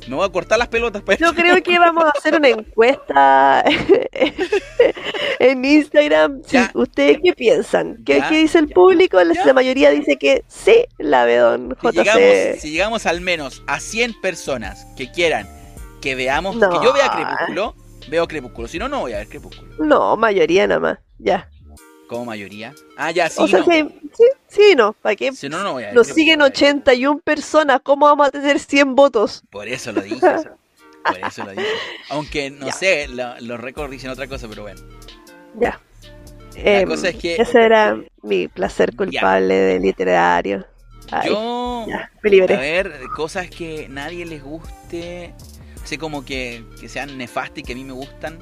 me 0.08 0.16
voy 0.16 0.26
a 0.26 0.30
cortar 0.30 0.58
las 0.58 0.68
pelotas 0.68 1.02
para 1.02 1.18
Yo 1.18 1.34
creo 1.34 1.62
que 1.62 1.78
vamos 1.80 2.06
a 2.06 2.10
hacer 2.10 2.36
una 2.36 2.50
encuesta 2.50 3.64
en 5.40 5.66
Instagram. 5.66 6.42
Sí. 6.46 6.58
¿Ustedes 6.74 7.20
qué 7.24 7.34
piensan? 7.34 8.04
¿Qué, 8.06 8.22
dice 8.30 8.60
el 8.60 8.70
público? 8.70 9.22
La, 9.24 9.54
mayoría 9.54 9.90
dice 9.92 10.18
que 10.18 10.44
sí, 10.48 10.86
la 10.98 11.26
ve 11.26 11.38
Don 11.38 11.78
Si 11.82 11.92
llegamos, 11.92 12.60
si 12.60 12.72
llegamos 12.72 13.06
al 13.06 13.22
menos 13.22 13.64
a 13.68 13.80
100 13.80 14.22
personas 14.22 14.88
que 14.96 15.12
quieran 15.12 15.48
que 16.02 16.16
veamos, 16.16 16.56
No. 16.56 16.70
que 16.70 16.86
yo 16.86 16.94
vea 16.94 17.12
Crepúsculo, 17.12 17.76
veo 18.10 18.28
Crepúsculo. 18.28 18.68
Si 18.68 18.80
no, 18.80 18.88
no 18.88 19.02
voy 19.02 19.14
a 19.14 19.18
ver 19.18 19.28
Crepúsculo. 19.28 19.72
No, 19.80 20.16
mayoría 20.16 20.68
nada 20.68 20.80
más. 20.80 21.00
Ya. 21.18 21.50
Como 22.08 22.26
mayoría. 22.26 22.74
Ah, 22.98 23.12
ya, 23.12 23.30
sí, 23.30 23.42
o 23.42 23.48
sea, 23.48 23.60
no. 23.60 23.66
que, 23.66 23.84
sí, 24.16 24.24
sí, 24.48 24.74
no. 24.76 24.94
¿Para 24.94 25.16
qué? 25.16 25.32
Si 25.34 25.50
no, 25.50 25.64
no 25.64 25.74
voy 25.74 25.84
a 25.86 25.94
Nos 25.94 26.08
siguen 26.08 26.42
81 26.42 27.20
personas. 27.20 27.82
¿Cómo 27.84 28.06
vamos 28.06 28.28
a 28.28 28.32
tener 28.32 28.60
100 28.60 28.96
votos? 28.96 29.44
Por 29.50 29.68
eso 29.68 29.92
lo 29.92 30.02
dije. 30.02 30.20
Por 31.04 31.20
eso 31.20 31.44
lo 31.44 31.52
dije. 31.52 31.82
Aunque, 32.10 32.50
no 32.52 32.66
Ya. 32.68 32.72
sé, 32.72 33.08
lo- 33.08 33.40
los 33.40 33.60
récords 33.60 33.92
dicen 33.92 34.10
otra 34.10 34.28
cosa, 34.28 34.48
pero 34.50 34.64
bueno. 34.64 34.82
Ya. 35.60 35.80
La 36.56 36.82
Em, 36.82 36.88
cosa 36.88 37.10
es 37.10 37.16
que 37.16 37.36
Ese 37.36 37.62
era 37.64 37.98
mi 38.24 38.48
placer 38.48 38.96
culpable 38.96 39.54
de 39.56 39.80
literario. 39.80 40.66
Ay, 41.12 41.30
yo... 41.30 41.86
ya, 41.88 42.12
me 42.22 42.30
A 42.30 42.32
liberé. 42.32 42.58
ver, 42.58 43.00
cosas 43.16 43.50
que 43.50 43.88
nadie 43.90 44.26
les 44.26 44.44
guste, 44.44 45.34
así 45.84 45.98
como 45.98 46.26
que, 46.26 46.66
que 46.82 46.90
sean 46.90 47.18
nefastas 47.18 47.60
y 47.60 47.64
que 47.64 47.74
a 47.74 47.76
mí 47.76 47.84
me 47.86 47.94
gustan. 47.94 48.40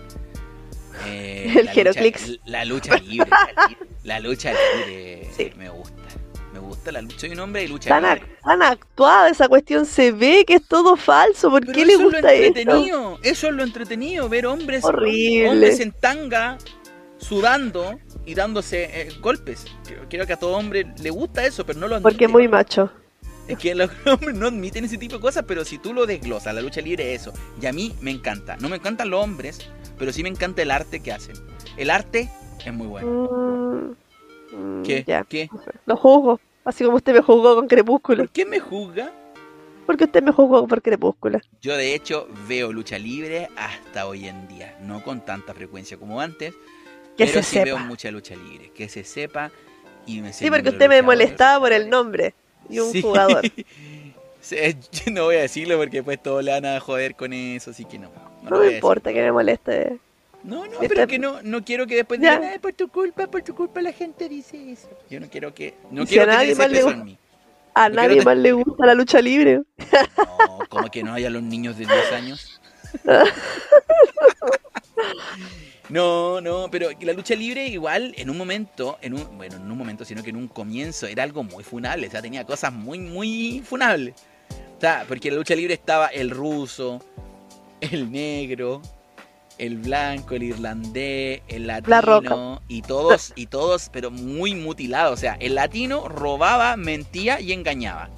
Eh, 1.05 1.53
El 1.57 1.65
la 1.65 1.73
Heroclix. 1.73 2.27
lucha- 2.27 2.41
La 2.45 2.65
lucha 2.65 2.97
libre. 2.97 3.29
la 4.03 4.19
lucha 4.19 4.51
libre 4.53 5.27
Sí. 5.35 5.51
me 5.57 5.69
gusta. 5.69 5.95
Me 6.53 6.59
gusta 6.59 6.91
la 6.91 7.01
lucha. 7.01 7.19
Soy 7.19 7.31
un 7.31 7.39
hombre 7.39 7.63
de 7.63 7.67
lucha 7.67 7.89
Tan, 7.89 8.03
libre. 8.03 8.37
tan 8.43 8.61
actuada 8.61 9.29
esa 9.29 9.47
cuestión, 9.49 9.85
se 9.85 10.11
ve 10.13 10.45
que 10.47 10.55
es 10.55 10.65
todo 10.67 10.95
falso. 10.95 11.49
¿Por 11.49 11.61
Pero 11.61 11.73
qué 11.73 11.85
le 11.85 11.93
eso 11.93 12.03
gusta 12.03 12.17
es 12.19 12.23
lo 12.23 12.29
esto? 12.29 12.45
entretenido. 12.59 13.19
Eso 13.23 13.47
es 13.47 13.53
lo 13.53 13.63
entretenido, 13.63 14.29
ver 14.29 14.45
hombres, 14.45 14.83
Horrible. 14.85 15.49
hombres 15.49 15.79
en 15.81 15.91
tanga, 15.91 16.57
sudando 17.17 17.99
y 18.25 18.33
dándose 18.35 18.83
eh, 19.01 19.09
golpes. 19.21 19.65
Creo 20.09 20.25
que 20.25 20.33
a 20.33 20.37
todo 20.39 20.55
hombre 20.57 20.85
le 21.01 21.09
gusta 21.09 21.45
eso, 21.45 21.65
pero 21.65 21.79
no 21.79 21.87
lo 21.87 21.95
admite. 21.95 22.09
Porque 22.09 22.25
es 22.25 22.31
muy 22.31 22.47
macho. 22.47 22.91
Es 23.47 23.57
que 23.59 23.75
los 23.75 23.89
hombres 24.05 24.35
no 24.35 24.47
admiten 24.47 24.85
ese 24.85 24.97
tipo 24.97 25.15
de 25.15 25.21
cosas, 25.21 25.43
pero 25.47 25.65
si 25.65 25.77
tú 25.77 25.93
lo 25.93 26.05
desglosas, 26.05 26.53
la 26.55 26.61
lucha 26.61 26.81
libre 26.81 27.13
es 27.13 27.21
eso. 27.21 27.33
Y 27.61 27.65
a 27.65 27.73
mí 27.73 27.93
me 28.01 28.11
encanta. 28.11 28.57
No 28.59 28.69
me 28.69 28.77
encantan 28.77 29.09
los 29.09 29.23
hombres, 29.23 29.59
pero 29.97 30.11
sí 30.13 30.23
me 30.23 30.29
encanta 30.29 30.61
el 30.61 30.71
arte 30.71 30.99
que 31.01 31.11
hacen. 31.11 31.35
El 31.77 31.89
arte 31.89 32.29
es 32.65 32.73
muy 32.73 32.87
bueno. 32.87 33.95
Mm, 34.51 34.83
¿Qué? 34.83 35.03
Ya, 35.07 35.23
¿Qué? 35.23 35.49
lo 35.85 35.97
juzgo. 35.97 36.39
Así 36.63 36.83
como 36.83 36.97
usted 36.97 37.13
me 37.13 37.21
juzgó 37.21 37.55
con 37.55 37.67
Crepúsculo. 37.67 38.23
¿Por 38.23 38.31
qué 38.31 38.45
me 38.45 38.59
juzga? 38.59 39.11
Porque 39.85 40.05
usted 40.05 40.23
me 40.23 40.31
juzgó 40.31 40.67
por 40.67 40.81
Crepúsculo. 40.81 41.39
Yo 41.61 41.77
de 41.77 41.93
hecho 41.93 42.27
veo 42.47 42.73
lucha 42.73 42.97
libre 42.97 43.49
hasta 43.55 44.07
hoy 44.07 44.27
en 44.27 44.47
día. 44.47 44.75
No 44.81 45.03
con 45.03 45.21
tanta 45.23 45.53
frecuencia 45.53 45.97
como 45.97 46.19
antes, 46.21 46.53
Que 47.17 47.25
pero 47.27 47.43
se 47.43 47.43
sí 47.43 47.55
veo 47.63 47.77
sepa. 47.77 47.87
mucha 47.87 48.09
lucha 48.11 48.35
libre. 48.35 48.71
Que 48.75 48.89
se 48.89 49.03
sepa 49.03 49.51
y 50.07 50.21
me 50.21 50.33
Sí, 50.33 50.49
porque 50.49 50.69
usted 50.69 50.89
me 50.89 51.01
molestaba 51.03 51.59
por 51.59 51.71
el 51.71 51.89
nombre 51.89 52.33
y 52.69 52.79
un 52.79 52.91
Sí. 52.91 53.01
jugador. 53.01 53.43
Yo 54.49 55.11
no 55.11 55.23
voy 55.25 55.35
a 55.37 55.41
decirlo 55.41 55.77
porque 55.77 55.97
después 55.97 56.21
todos 56.21 56.43
le 56.43 56.51
van 56.51 56.65
a 56.65 56.79
joder 56.79 57.15
con 57.15 57.33
eso, 57.33 57.71
así 57.71 57.85
que 57.85 57.97
no. 57.99 58.09
No, 58.49 58.59
me 58.59 58.71
importa 58.73 59.11
que 59.13 59.21
me 59.21 59.31
moleste. 59.31 59.97
No, 60.43 60.65
no, 60.67 60.73
pero 60.87 61.07
que 61.07 61.17
no, 61.17 61.41
no 61.41 61.63
quiero 61.65 61.87
que 61.87 61.95
después 61.95 62.19
digan, 62.19 62.43
"Ay, 62.43 62.59
por 62.59 62.73
tu 62.73 62.87
culpa, 62.89 63.25
por 63.27 63.41
tu 63.41 63.55
culpa 63.55 63.81
la 63.81 63.91
gente 63.91 64.29
dice 64.29 64.71
eso. 64.71 64.89
Yo 65.09 65.19
no 65.19 65.27
quiero 65.27 65.53
que, 65.55 65.73
no 65.89 66.03
si 66.03 66.09
quiero 66.15 66.23
a 66.23 66.25
que 66.25 66.31
nadie 66.37 66.55
más 66.55 66.71
le 66.71 66.79
en 66.81 67.03
mí. 67.05 67.17
A 67.73 67.89
No 67.89 67.95
nadie 67.95 68.19
te- 68.19 68.25
más 68.25 68.37
le 68.37 68.51
gusta 68.51 68.85
la 68.85 68.93
lucha 68.93 69.21
libre. 69.21 69.61
No, 70.17 70.59
como 70.69 70.89
que 70.91 71.03
no 71.03 71.13
haya 71.13 71.29
los 71.29 71.41
niños 71.43 71.77
de 71.77 71.85
10 71.85 72.11
años. 72.11 72.61
No, 75.89 76.41
no, 76.41 76.67
pero 76.71 76.89
que 76.97 77.05
la 77.05 77.13
lucha 77.13 77.35
libre 77.35 77.67
igual 77.67 78.13
en 78.17 78.29
un 78.31 78.37
momento, 78.37 78.97
en 79.01 79.13
un, 79.13 79.37
bueno, 79.37 79.57
en 79.57 79.71
un 79.71 79.77
momento, 79.77 80.03
sino 80.03 80.23
que 80.23 80.31
en 80.31 80.35
un 80.37 80.47
comienzo 80.47 81.05
era 81.05 81.21
algo 81.21 81.43
muy 81.43 81.63
funable, 81.63 82.07
o 82.07 82.11
sea, 82.11 82.21
tenía 82.23 82.43
cosas 82.43 82.73
muy, 82.73 82.97
muy 82.97 83.61
funables. 83.63 84.15
O 84.77 84.81
sea, 84.81 85.05
porque 85.07 85.27
en 85.27 85.35
la 85.35 85.39
lucha 85.39 85.55
libre 85.55 85.75
estaba 85.75 86.07
el 86.07 86.31
ruso, 86.31 87.03
el 87.81 88.11
negro, 88.11 88.81
el 89.57 89.77
blanco, 89.77 90.35
el 90.35 90.43
irlandés, 90.43 91.41
el 91.47 91.67
La 91.67 91.81
latino, 91.81 92.61
y 92.67 92.81
todos, 92.81 93.31
y 93.35 93.47
todos, 93.47 93.89
pero 93.91 94.11
muy 94.11 94.53
mutilados. 94.55 95.13
O 95.13 95.17
sea, 95.17 95.37
el 95.39 95.55
latino 95.55 96.07
robaba, 96.09 96.75
mentía 96.77 97.39
y 97.39 97.53
engañaba. 97.53 98.09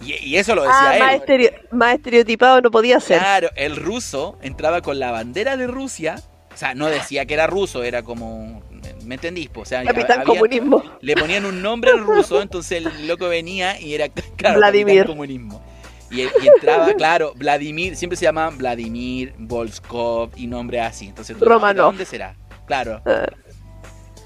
Y, 0.00 0.14
y 0.14 0.36
eso 0.36 0.54
lo 0.54 0.62
decía 0.62 0.90
Ah, 0.90 0.96
él. 0.96 1.02
más, 1.02 1.14
estereo- 1.16 1.52
más 1.72 1.94
estereotipado 1.96 2.60
no 2.60 2.70
podía 2.70 3.00
ser. 3.00 3.18
Claro, 3.18 3.50
el 3.56 3.76
ruso 3.76 4.38
entraba 4.42 4.80
con 4.80 4.98
la 4.98 5.10
bandera 5.10 5.56
de 5.56 5.66
Rusia. 5.66 6.22
O 6.54 6.56
sea, 6.56 6.74
no 6.74 6.86
decía 6.86 7.26
que 7.26 7.34
era 7.34 7.46
ruso, 7.46 7.82
era 7.82 8.02
como. 8.02 8.62
¿Me 9.04 9.14
entendís? 9.16 9.48
po? 9.48 9.60
O 9.60 9.64
sea, 9.64 9.82
Capitán 9.84 10.20
había- 10.20 10.24
Comunismo. 10.24 10.82
le 11.00 11.14
ponían 11.16 11.44
un 11.46 11.62
nombre 11.62 11.90
al 11.90 12.00
ruso, 12.00 12.40
entonces 12.42 12.84
el 12.84 13.06
loco 13.08 13.28
venía 13.28 13.80
y 13.80 13.94
era 13.94 14.08
claro, 14.36 14.58
Vladimir. 14.58 14.98
Capitán 14.98 15.06
Comunismo. 15.16 15.62
Y, 16.10 16.22
y 16.22 16.48
entraba, 16.54 16.92
claro, 16.96 17.32
Vladimir, 17.36 17.96
siempre 17.96 18.16
se 18.16 18.24
llamaban 18.24 18.58
Vladimir, 18.58 19.34
Volskov 19.38 20.30
y 20.36 20.46
nombres 20.46 20.82
así. 20.82 21.08
Entonces, 21.08 21.36
tú, 21.36 21.44
Romanov. 21.44 21.86
¿dónde 21.86 22.04
será? 22.04 22.34
Claro. 22.66 23.00
Ah, 23.06 23.26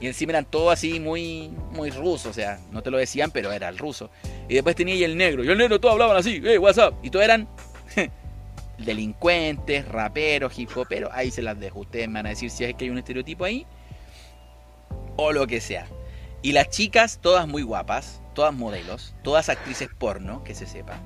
Y 0.01 0.07
encima 0.07 0.33
eran 0.33 0.45
todos 0.45 0.73
así 0.73 0.99
muy, 1.01 1.49
muy 1.73 1.91
rusos, 1.91 2.27
o 2.27 2.33
sea, 2.33 2.59
no 2.71 2.83
te 2.83 2.91
lo 2.91 2.99
decían, 2.99 3.31
pero 3.31 3.53
era 3.53 3.69
el 3.69 3.79
ruso. 3.79 4.11
Y 4.49 4.55
después 4.55 4.75
tenía 4.77 4.95
y 4.95 5.05
el 5.05 5.17
negro, 5.17 5.45
y 5.45 5.49
el 5.49 5.59
negro 5.59 5.81
todos 5.81 5.93
hablaban 5.93 6.17
así, 6.17 6.41
hey, 6.45 6.59
what's 6.59 6.79
up? 6.79 6.95
Y 7.03 7.11
todos 7.11 7.25
eran 7.25 7.49
delincuentes, 8.79 9.87
raperos, 9.89 10.59
hip 10.59 10.77
hoperos, 10.77 11.11
ahí 11.13 11.31
se 11.31 11.43
las 11.43 11.59
dejo. 11.59 11.81
Ustedes 11.81 12.09
me 12.09 12.15
van 12.15 12.27
a 12.27 12.31
decir 12.31 12.51
si 12.51 12.65
es 12.65 12.75
que 12.75 12.85
hay 12.85 12.91
un 12.91 12.99
estereotipo 12.99 13.45
ahí, 13.45 13.67
o 15.17 15.33
lo 15.33 15.47
que 15.47 15.61
sea. 15.61 15.87
Y 16.43 16.53
las 16.53 16.69
chicas, 16.71 17.19
todas 17.21 17.47
muy 17.47 17.63
guapas, 17.63 18.21
todas 18.35 18.53
modelos, 18.53 19.15
todas 19.23 19.49
actrices 19.49 19.89
porno, 19.97 20.43
que 20.43 20.55
se 20.55 20.67
sepa. 20.67 21.01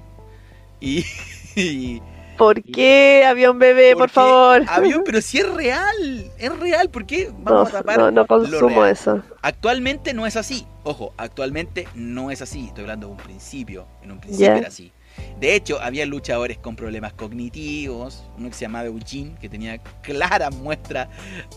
Y... 0.81 1.05
y 1.57 2.03
¿Por 2.37 2.63
qué 2.63 3.25
había 3.27 3.51
un 3.51 3.59
bebé, 3.59 3.93
por 3.93 4.01
porque 4.01 4.13
favor? 4.13 4.63
había- 4.69 5.01
pero 5.07 5.23
si 5.23 5.39
es 5.39 5.49
real, 5.55 6.31
es 6.39 6.59
real, 6.59 6.91
¿por 6.91 7.07
qué 7.07 7.29
No, 7.33 7.45
vamos 7.45 7.69
a 7.71 7.79
tapar 7.79 7.99
no, 7.99 8.11
no 8.11 8.27
consumo 8.27 8.85
eso. 8.85 9.23
Actualmente 9.41 10.13
no 10.13 10.27
es 10.27 10.37
así. 10.37 10.67
Ojo, 10.85 11.15
actualmente 11.17 11.89
no 11.95 12.31
es 12.31 12.43
así. 12.43 12.67
Estoy 12.67 12.83
hablando 12.83 13.07
de 13.07 13.13
un 13.13 13.19
principio. 13.19 13.87
En 14.03 14.13
un 14.13 14.21
principio 14.21 14.49
Ya. 14.49 14.59
era 14.59 14.69
así. 14.69 14.93
De 15.41 15.55
hecho, 15.55 15.81
había 15.81 16.05
luchadores 16.05 16.59
con 16.59 16.77
problemas 16.77 17.15
cognitivos. 17.15 18.25
Uno 18.37 18.49
que 18.51 18.55
se 18.55 18.67
llamaba 18.67 18.85
Eugene, 18.85 19.35
que 19.41 19.49
tenía 19.49 19.79
clara 20.03 20.51
muestra 20.51 21.09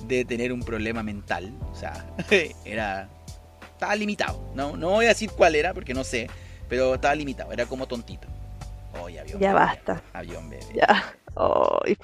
de 0.08 0.24
tener 0.24 0.54
un 0.54 0.62
problema 0.62 1.04
mental. 1.04 1.54
O 1.74 1.76
sea, 1.76 2.06
era. 2.64 3.10
Estaba 3.74 3.96
limitado. 3.98 4.42
No, 4.56 4.78
no 4.78 4.92
voy 4.92 5.06
a 5.06 5.10
decir 5.10 5.30
cuál 5.32 5.56
era 5.56 5.74
porque 5.74 5.94
no 5.94 6.06
sé. 6.06 6.30
Pero 6.70 6.94
estaba 6.96 7.16
limitado. 7.16 7.52
Era 7.52 7.66
como 7.66 7.86
tontito. 7.86 8.30
Oye, 9.02 9.22
Ya 9.28 9.38
bebé, 9.38 9.54
basta. 9.54 10.04
Un 10.38 10.50
bebé. 10.50 10.66
Ya. 10.74 11.14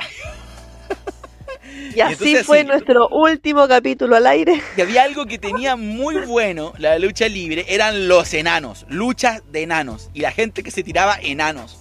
Y 1.95 1.99
así 1.99 2.13
entonces 2.13 2.45
fue 2.45 2.59
así- 2.59 2.67
nuestro 2.67 3.07
último 3.09 3.67
capítulo 3.67 4.15
al 4.15 4.27
aire. 4.27 4.61
Y 4.77 4.81
había 4.81 5.03
algo 5.03 5.25
que 5.25 5.37
tenía 5.39 5.75
muy 5.75 6.17
bueno 6.25 6.73
la 6.77 6.97
lucha 6.99 7.27
libre, 7.27 7.65
eran 7.67 8.07
los 8.07 8.33
enanos, 8.33 8.85
luchas 8.87 9.41
de 9.51 9.63
enanos. 9.63 10.09
Y 10.13 10.21
la 10.21 10.31
gente 10.31 10.63
que 10.63 10.71
se 10.71 10.83
tiraba 10.83 11.17
enanos. 11.21 11.79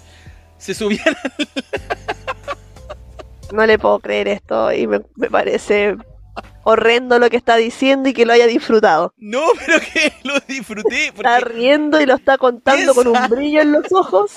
Se 0.59 0.73
subían 0.75 1.15
No 3.53 3.67
le 3.67 3.79
puedo 3.79 4.01
creer 4.01 4.29
esto 4.29 4.73
y 4.73 4.87
me, 4.87 5.01
me 5.17 5.29
parece 5.31 5.97
horrendo 6.65 7.19
lo 7.19 7.29
que 7.29 7.37
está 7.37 7.57
diciendo 7.57 8.09
y 8.09 8.15
que 8.15 8.25
lo 8.25 8.33
haya 8.33 8.47
disfrutado. 8.47 9.13
No, 9.19 9.43
pero 9.65 9.79
que 9.81 10.13
lo 10.25 10.35
disfruté. 10.49 11.09
Está 11.09 11.41
riendo 11.41 12.01
y 12.01 12.07
lo 12.07 12.15
está 12.15 12.39
contando 12.39 12.95
con 12.95 13.07
un 13.09 13.29
brillo 13.29 13.61
en 13.61 13.73
los 13.73 13.93
ojos. 13.93 14.33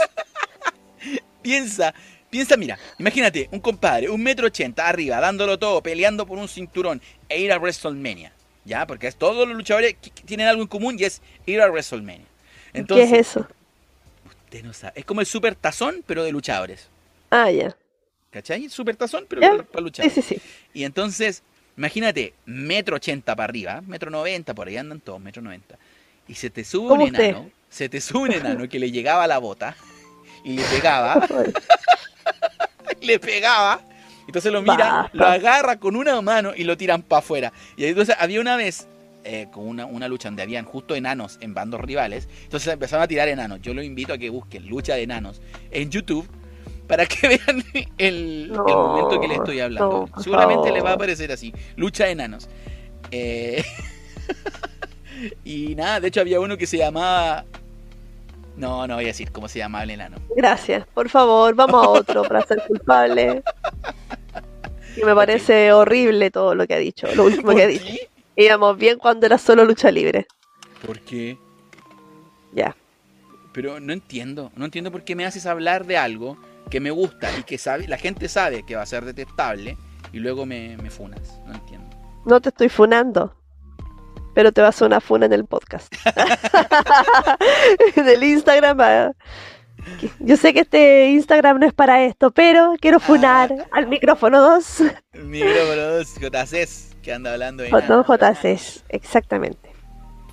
Piensa, 1.47 1.93
piensa, 2.29 2.57
mira, 2.57 2.77
imagínate, 2.99 3.47
un 3.51 3.61
compadre, 3.61 4.09
un 4.09 4.21
metro 4.21 4.47
ochenta 4.47 4.85
arriba, 4.87 5.21
dándolo 5.21 5.57
todo, 5.57 5.81
peleando 5.81 6.25
por 6.25 6.37
un 6.37 6.49
cinturón 6.49 7.01
e 7.29 7.39
ir 7.39 7.53
a 7.53 7.57
WrestleMania. 7.57 8.33
¿Ya? 8.65 8.85
Porque 8.85 9.07
es, 9.07 9.15
todos 9.15 9.47
los 9.47 9.55
luchadores 9.55 9.95
que- 10.01 10.09
que 10.09 10.23
tienen 10.23 10.45
algo 10.47 10.61
en 10.61 10.67
común 10.67 10.97
y 10.99 11.05
es 11.05 11.21
ir 11.45 11.61
a 11.61 11.71
WrestleMania. 11.71 12.27
Entonces, 12.73 13.09
¿Qué 13.09 13.19
es 13.19 13.27
eso? 13.29 13.47
Usted 14.45 14.61
no 14.61 14.73
sabe. 14.73 14.99
Es 14.99 15.05
como 15.05 15.21
el 15.21 15.27
super 15.27 15.55
tazón, 15.55 16.03
pero 16.05 16.25
de 16.25 16.33
luchadores. 16.33 16.89
Ah, 17.29 17.49
ya. 17.49 17.77
¿Cachai? 18.29 18.67
Super 18.67 18.97
tazón, 18.97 19.25
pero 19.29 19.39
para, 19.41 19.63
para 19.63 19.79
Sí, 19.79 19.83
luchadores. 19.83 20.13
sí, 20.15 20.21
sí. 20.21 20.41
Y 20.73 20.83
entonces, 20.83 21.43
imagínate, 21.77 22.33
metro 22.45 22.97
ochenta 22.97 23.37
para 23.37 23.45
arriba, 23.45 23.81
metro 23.87 24.11
noventa, 24.11 24.53
por 24.53 24.67
ahí 24.67 24.75
andan 24.75 24.99
todos, 24.99 25.21
metro 25.21 25.41
noventa. 25.41 25.77
Y 26.27 26.33
se 26.35 26.49
te 26.49 26.65
sube 26.65 26.91
un 26.91 27.01
usted. 27.03 27.23
enano, 27.23 27.49
se 27.69 27.87
te 27.87 28.01
sube 28.01 28.23
un 28.23 28.33
enano 28.33 28.67
que 28.67 28.79
le 28.79 28.91
llegaba 28.91 29.27
la 29.27 29.37
bota 29.37 29.77
y 30.43 30.53
le 30.53 30.63
pegaba, 30.63 31.27
le 33.01 33.19
pegaba. 33.19 33.81
Entonces 34.27 34.51
lo 34.51 34.61
mira, 34.61 34.75
Basta. 35.03 35.09
lo 35.13 35.25
agarra 35.25 35.77
con 35.79 35.95
una 35.95 36.19
mano 36.21 36.51
y 36.55 36.63
lo 36.65 36.75
tiran 36.75 37.01
para 37.01 37.19
afuera. 37.19 37.53
Y 37.77 37.85
entonces 37.85 38.15
había 38.19 38.41
una 38.41 38.57
vez, 38.57 38.87
eh, 39.23 39.47
con 39.51 39.67
una, 39.67 39.85
una 39.85 40.07
lucha 40.09 40.27
donde 40.27 40.43
habían 40.43 40.65
justo 40.65 40.95
enanos 40.95 41.37
en 41.41 41.53
bandos 41.53 41.79
rivales. 41.79 42.27
Entonces 42.43 42.73
empezaron 42.73 43.03
a 43.03 43.07
tirar 43.07 43.29
enanos. 43.29 43.61
Yo 43.61 43.73
los 43.73 43.85
invito 43.85 44.13
a 44.13 44.17
que 44.17 44.29
busquen 44.29 44.67
lucha 44.67 44.95
de 44.95 45.03
enanos 45.03 45.41
en 45.71 45.89
YouTube 45.89 46.27
para 46.87 47.05
que 47.05 47.27
vean 47.29 47.63
el, 47.73 47.87
el 47.97 48.51
No, 48.51 48.63
momento 48.65 49.21
que 49.21 49.27
les 49.29 49.37
estoy 49.37 49.59
hablando. 49.61 50.09
no, 50.13 50.21
Seguramente 50.21 50.71
les 50.73 50.83
va 50.83 50.89
a 50.91 50.93
aparecer 50.95 51.31
así. 51.31 51.53
Lucha 51.77 52.05
de 52.05 52.11
enanos. 52.11 52.49
Eh, 53.11 53.63
y 55.45 55.73
nada, 55.75 55.99
de 56.01 56.09
hecho 56.09 56.19
había 56.21 56.39
uno 56.39 56.57
que 56.57 56.67
se 56.67 56.77
llamaba... 56.77 57.45
No, 58.57 58.87
no 58.87 58.95
voy 58.95 59.05
a 59.05 59.07
decir 59.07 59.31
cómo 59.31 59.47
se 59.47 59.59
llamaba 59.59 59.83
el 59.83 59.91
enano. 59.91 60.17
Gracias. 60.35 60.85
Por 60.87 61.09
favor, 61.09 61.53
vamos 61.55 61.85
a 61.85 61.89
otro 61.89 62.23
para 62.23 62.41
ser 62.41 62.63
culpable. 62.67 63.43
Y 64.95 65.03
me 65.05 65.13
parece 65.13 65.71
horrible 65.71 66.31
todo 66.31 66.55
lo 66.55 66.65
que 66.65 66.73
ha 66.73 66.77
dicho, 66.79 67.07
lo 67.15 67.25
último 67.25 67.53
que 67.55 67.63
ha 67.63 67.65
¿Por 67.67 67.73
dicho. 67.73 67.85
qué? 67.85 68.09
Íbamos 68.43 68.77
bien 68.77 68.97
cuando 68.97 69.25
era 69.27 69.37
solo 69.37 69.63
lucha 69.63 69.91
libre. 69.91 70.25
¿Por 70.85 70.99
qué? 71.01 71.37
Ya. 72.53 72.75
Pero 73.53 73.79
no 73.79 73.93
entiendo, 73.93 74.51
no 74.55 74.65
entiendo 74.65 74.91
por 74.91 75.03
qué 75.03 75.15
me 75.15 75.25
haces 75.25 75.45
hablar 75.45 75.85
de 75.85 75.97
algo 75.97 76.37
que 76.71 76.79
me 76.79 76.91
gusta 76.91 77.29
y 77.39 77.43
que 77.43 77.57
sabe, 77.57 77.87
la 77.87 77.97
gente 77.97 78.27
sabe 78.27 78.63
que 78.65 78.75
va 78.75 78.81
a 78.81 78.87
ser 78.87 79.05
detestable 79.05 79.77
y 80.11 80.17
luego 80.19 80.45
me, 80.45 80.77
me 80.77 80.89
funas. 80.89 81.39
No 81.45 81.53
entiendo. 81.53 81.95
No 82.25 82.41
te 82.41 82.49
estoy 82.49 82.69
funando. 82.69 83.33
Pero 84.37 84.51
te 84.51 84.61
vas 84.61 84.79
a 84.79 84.85
una 84.85 85.01
funa 85.01 85.25
en 85.25 85.33
el 85.33 85.45
podcast. 85.45 85.91
en 87.95 88.07
el 88.07 88.23
Instagram. 88.23 88.77
ah, 88.81 89.11
Yo 90.19 90.37
sé 90.37 90.53
que 90.53 90.59
este 90.59 91.07
Instagram 91.09 91.59
no 91.59 91.65
es 91.65 91.73
para 91.73 92.03
esto, 92.03 92.29
pero 92.29 92.75
quiero 92.79 92.99
funar 92.99 93.51
al 93.71 93.87
micrófono 93.87 94.39
2. 94.39 94.83
Micrófono 95.23 95.81
2, 95.97 96.15
JCs, 96.19 96.97
que 97.01 97.13
anda 97.13 97.33
hablando 97.33 97.63
de 97.63 97.71
Don 97.71 97.83
nada. 97.89 98.03
JC, 98.35 98.83
exactamente. 98.89 99.71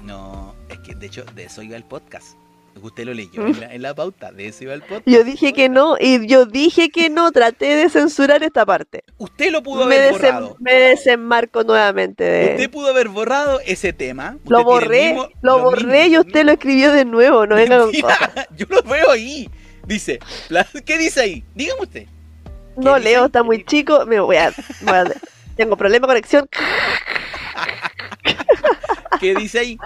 No, 0.02 0.54
es 0.68 0.80
que 0.80 0.94
de 0.94 1.06
hecho 1.06 1.24
de 1.34 1.44
eso 1.44 1.62
iba 1.62 1.74
el 1.74 1.84
podcast. 1.84 2.36
Usted 2.82 3.04
lo 3.06 3.14
leyó 3.14 3.46
en 3.46 3.60
la, 3.60 3.72
en 3.74 3.82
la 3.82 3.94
pauta, 3.94 4.30
de 4.32 4.48
eso 4.48 4.64
iba 4.64 4.74
el 4.74 4.82
podcast. 4.82 5.06
Yo 5.06 5.24
dije 5.24 5.52
que 5.52 5.68
no, 5.68 5.96
y 5.98 6.26
yo 6.26 6.44
dije 6.44 6.90
que 6.90 7.08
no, 7.08 7.32
traté 7.32 7.76
de 7.76 7.88
censurar 7.88 8.42
esta 8.42 8.66
parte. 8.66 9.04
Usted 9.16 9.50
lo 9.52 9.62
pudo 9.62 9.86
Me, 9.86 9.96
haber 9.96 10.12
borrado. 10.12 10.56
me 10.60 10.74
desenmarco 10.74 11.62
nuevamente 11.64 12.24
de... 12.24 12.50
Usted 12.52 12.70
pudo 12.70 12.88
haber 12.88 13.08
borrado 13.08 13.60
ese 13.64 13.92
tema. 13.92 14.32
Usted 14.36 14.50
Lo 14.50 14.64
borré, 14.64 15.14
mismo- 15.14 15.28
lo 15.40 15.60
borré 15.60 16.08
y 16.08 16.18
usted 16.18 16.44
lo 16.44 16.52
escribió 16.52 16.92
de 16.92 17.04
nuevo, 17.04 17.46
no 17.46 17.54
Mentira, 17.56 18.18
cosas. 18.18 18.48
Yo 18.56 18.66
lo 18.68 18.82
veo 18.82 19.10
ahí. 19.10 19.48
Dice, 19.86 20.18
¿qué 20.84 20.98
dice 20.98 21.20
ahí? 21.20 21.44
Dígame 21.54 21.80
usted. 21.82 22.06
No 22.76 22.98
leo, 22.98 23.26
está 23.26 23.42
muy 23.42 23.64
chico, 23.64 24.04
me 24.06 24.18
voy 24.20 24.36
a... 24.36 24.52
voy 24.82 24.94
a- 24.94 25.04
tengo 25.56 25.76
problema 25.76 26.06
de 26.06 26.12
conexión. 26.14 26.48
¿Qué 29.20 29.34
dice 29.34 29.58
ahí? 29.60 29.78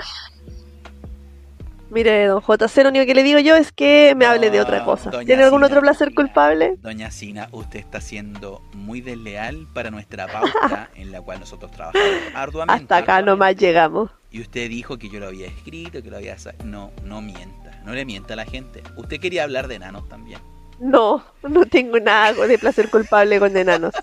Mire, 1.91 2.27
don 2.27 2.43
JC, 2.43 2.83
lo 2.83 2.91
único 2.91 3.07
que 3.07 3.15
le 3.15 3.23
digo 3.23 3.39
yo 3.39 3.57
es 3.57 3.73
que 3.73 4.15
me 4.17 4.27
hable 4.27 4.51
de 4.51 4.61
otra 4.61 4.85
cosa. 4.85 5.11
doña 5.11 5.27
¿Tiene 5.27 5.45
algún 5.45 5.61
Sina, 5.61 5.67
otro 5.67 5.81
placer 5.81 6.15
culpable? 6.15 6.75
Doña 6.83 7.11
Sina, 7.11 7.49
usted 7.53 7.79
está 7.79 8.01
siendo 8.01 8.61
muy 8.75 9.01
desleal 9.01 9.67
para 9.73 9.91
nuestra 9.91 10.27
pauta 10.27 10.91
en 10.95 11.11
la 11.13 11.23
cual 11.23 11.41
nosotros 11.41 11.71
trabajamos 11.71 12.09
arduamente. 12.35 12.83
Hasta 12.83 12.97
acá 12.99 13.23
nomás 13.23 13.57
llegamos. 13.57 14.11
Y 14.31 14.43
usted 14.43 14.69
dijo 14.69 14.99
que 14.99 15.09
yo 15.09 15.19
lo 15.19 15.29
había 15.29 15.47
escrito, 15.47 16.03
que 16.03 16.11
lo 16.11 16.19
había... 16.19 16.37
No, 16.65 16.91
no 17.05 17.23
mienta, 17.23 17.81
no 17.85 17.95
le 17.95 18.05
mienta 18.05 18.35
a 18.35 18.37
la 18.37 18.45
gente. 18.45 18.83
Usted 18.97 19.19
quería 19.19 19.45
hablar 19.45 19.67
de 19.67 19.77
enanos 19.77 20.07
también. 20.09 20.41
No, 20.81 21.25
no 21.43 21.65
tengo 21.67 21.99
nada 21.99 22.33
de 22.47 22.59
placer 22.59 22.91
culpable 22.91 23.39
con 23.39 23.57
enanos. 23.57 23.95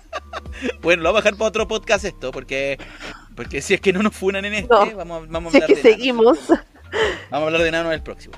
Bueno, 0.80 1.02
lo 1.02 1.10
vamos 1.10 1.20
a 1.20 1.24
dejar 1.24 1.38
para 1.38 1.48
otro 1.48 1.68
podcast 1.68 2.06
esto, 2.06 2.30
porque 2.30 2.78
porque 3.34 3.60
si 3.60 3.74
es 3.74 3.80
que 3.80 3.92
no 3.92 4.02
nos 4.02 4.16
funan 4.16 4.44
en 4.46 4.54
este, 4.54 4.68
No. 4.72 4.96
vamos, 4.96 5.28
vamos 5.28 5.50
a 5.54 5.58
Si 5.58 5.58
es 5.58 5.64
hablar 5.64 5.82
que 5.82 5.88
de 5.96 6.08
enanos. 6.08 6.38
Vamos 7.30 7.44
a 7.44 7.46
hablar 7.46 7.62
de 7.62 7.68
enanos 7.68 7.86
en 7.88 7.94
el 7.94 8.02
próximo. 8.02 8.34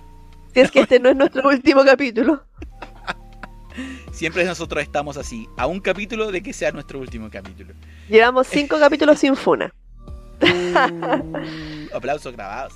si 0.54 0.60
es 0.60 0.70
que 0.70 0.80
este 0.80 0.98
no 1.00 1.08
es 1.10 1.16
nuestro 1.16 1.48
último 1.48 1.84
capítulo. 1.84 2.42
Siempre 4.12 4.44
nosotros 4.44 4.82
estamos 4.82 5.16
así, 5.16 5.48
a 5.56 5.66
un 5.66 5.80
capítulo 5.80 6.32
de 6.32 6.42
que 6.42 6.52
sea 6.52 6.72
nuestro 6.72 6.98
último 6.98 7.30
capítulo. 7.30 7.74
Llevamos 8.08 8.46
cinco 8.48 8.78
capítulos 8.80 9.18
sin 9.18 9.36
funa, 9.36 9.72
Uh, 10.40 11.94
aplausos 11.96 12.32
grabados. 12.32 12.72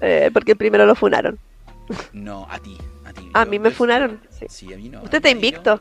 eh, 0.00 0.30
porque 0.32 0.52
el 0.52 0.58
primero 0.58 0.86
lo 0.86 0.94
funaron. 0.94 1.38
No, 2.12 2.46
a 2.48 2.58
ti, 2.60 2.78
a 3.04 3.12
ti. 3.12 3.28
A 3.34 3.44
Yo- 3.44 3.50
mí 3.50 3.58
me 3.58 3.70
funaron. 3.72 4.20
sí. 4.30 4.46
Sí, 4.48 4.72
a 4.72 4.76
mí 4.76 4.88
no. 4.88 5.02
Usted 5.02 5.16
está 5.16 5.28
invicto. 5.30 5.80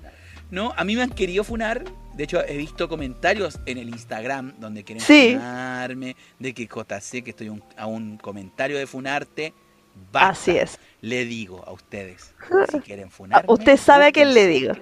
No, 0.49 0.73
a 0.75 0.83
mí 0.83 0.95
me 0.95 1.03
han 1.03 1.11
querido 1.11 1.43
funar. 1.43 1.83
De 2.19 2.25
hecho, 2.25 2.43
he 2.45 2.57
visto 2.57 2.89
comentarios 2.89 3.61
en 3.65 3.77
el 3.77 3.87
Instagram 3.87 4.55
donde 4.59 4.83
quieren 4.83 5.01
Sí. 5.01 5.35
funarme, 5.35 6.17
de 6.37 6.53
que 6.53 6.67
JC, 6.67 7.23
que 7.23 7.29
estoy 7.29 7.47
un- 7.47 7.63
a 7.77 7.85
un 7.85 8.17
comentario 8.17 8.77
de 8.77 8.85
funarte. 8.87 9.53
Basta. 10.11 10.27
Así 10.31 10.57
es. 10.57 10.79
Le 10.99 11.23
digo 11.23 11.63
a 11.65 11.71
ustedes, 11.71 12.33
si 12.73 12.79
quieren 12.81 13.09
funarme. 13.09 13.45
Usted 13.47 13.77
sabe 13.77 14.03
a 14.07 14.11
quién 14.11 14.33
le 14.33 14.47
digo. 14.47 14.73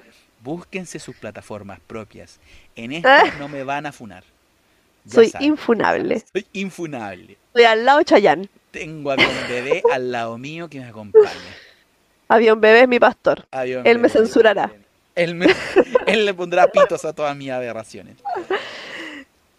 Búsquense 0.42 0.98
sus 0.98 1.16
plataformas 1.16 1.80
propias. 1.86 2.40
En 2.76 2.92
estas 2.94 3.38
no 3.40 3.48
me 3.48 3.62
van 3.64 3.86
a 3.86 3.92
funar. 3.92 4.24
Ya. 5.06 5.14
Soy 5.14 5.30
saben, 5.30 5.50
infunable. 5.50 6.24
soy 6.34 6.48
infunable. 6.54 7.38
Estoy 7.50 7.66
al 7.66 7.86
lado 7.86 8.00
de 8.00 8.06
Chayán. 8.06 8.50
Tengo 8.72 9.12
a 9.12 9.16
mi 9.16 9.24
bebé 9.48 9.84
al 9.94 10.12
lado 10.12 10.40
mío 10.40 10.68
que 10.72 10.80
me 10.80 10.86
acompaña. 10.88 11.30
Avión 12.30 12.60
bebé 12.60 12.82
es 12.82 12.88
mi 12.88 13.00
pastor. 13.00 13.48
Avión 13.52 13.86
Él 13.86 14.00
me 14.00 14.08
bebé. 14.08 14.87
Él, 15.18 15.36
me- 15.36 15.48
él 16.08 16.26
le 16.26 16.34
pondrá 16.34 16.68
pitos 16.68 17.04
a 17.04 17.12
todas 17.14 17.36
mis 17.36 17.50
aberraciones. 17.50 18.16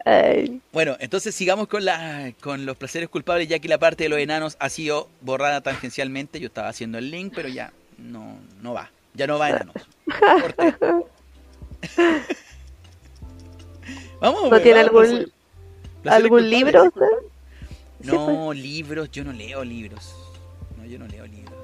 Ay, 0.04 0.60
Bueno, 0.72 0.96
entonces 1.00 1.34
sigamos 1.34 1.68
con, 1.68 1.84
la, 1.84 2.32
con 2.40 2.64
los 2.64 2.76
placeres 2.78 3.08
culpables, 3.10 3.46
ya 3.48 3.58
que 3.58 3.68
la 3.68 3.76
parte 3.78 4.04
de 4.04 4.08
los 4.08 4.18
enanos 4.18 4.56
ha 4.60 4.70
sido 4.70 5.08
borrada 5.20 5.60
tangencialmente. 5.60 6.40
Yo 6.40 6.46
estaba 6.46 6.68
haciendo 6.68 6.96
el 6.96 7.10
link, 7.10 7.32
pero 7.34 7.48
ya 7.48 7.72
no, 7.98 8.38
no 8.62 8.72
va. 8.72 8.90
Ya 9.14 9.26
no 9.26 9.38
va 9.38 9.50
enanos. 9.50 9.74
Corte. 10.40 10.74
Vamos, 14.20 14.50
¿No 14.50 14.60
tiene 14.60 14.82
vamos, 14.84 15.06
algún, 15.08 15.32
algún 16.04 16.50
libro? 16.50 16.84
Sí, 16.84 16.90
pues. 16.94 17.10
No, 18.00 18.52
libros, 18.52 19.10
yo 19.10 19.24
no 19.24 19.32
leo 19.32 19.64
libros. 19.64 20.14
No, 20.76 20.84
yo 20.86 20.98
no 20.98 21.06
leo 21.06 21.26
libros. 21.26 21.57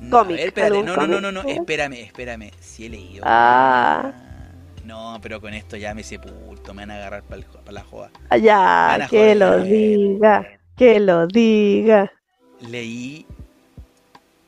No, 0.00 0.18
Cómic, 0.18 0.36
ver, 0.36 0.46
espérate, 0.48 0.72
¿algún 0.76 0.86
no, 0.86 0.96
no, 0.96 1.06
no, 1.06 1.20
no, 1.32 1.42
no, 1.42 1.48
espérame, 1.48 1.94
espérame. 1.94 2.50
Sí 2.60 2.86
he 2.86 2.88
leído. 2.90 3.24
Ah. 3.26 4.12
No, 4.84 5.18
pero 5.22 5.40
con 5.40 5.52
esto 5.54 5.76
ya 5.76 5.94
me 5.94 6.04
sepulto, 6.04 6.72
me 6.74 6.82
van 6.82 6.90
a 6.92 6.96
agarrar 6.96 7.22
para 7.24 7.42
la 7.72 7.82
joda. 7.82 8.10
Van 8.14 8.22
Allá, 8.30 8.94
a 8.94 9.08
que 9.08 9.18
joder. 9.18 9.36
lo 9.36 9.58
diga, 9.62 10.46
que 10.76 11.00
lo 11.00 11.26
diga. 11.26 12.12
Leí. 12.60 13.26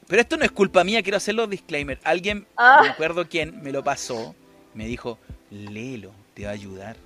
Pero 0.07 0.23
esto 0.23 0.37
no 0.37 0.45
es 0.45 0.51
culpa 0.53 0.85
mía, 0.85 1.03
quiero 1.03 1.17
hacerlo 1.17 1.47
disclaimer. 1.47 1.99
Alguien, 2.05 2.47
Ah. 2.57 2.77
no 2.79 2.83
me 2.85 2.89
acuerdo 2.91 3.29
quién, 3.29 3.61
me 3.63 3.73
lo 3.73 3.83
pasó. 3.83 4.35
Me 4.75 4.87
dijo, 4.87 5.19
léelo, 5.51 6.13
te 6.35 6.45
va 6.45 6.51
a 6.51 6.55
ayudar. 6.55 6.97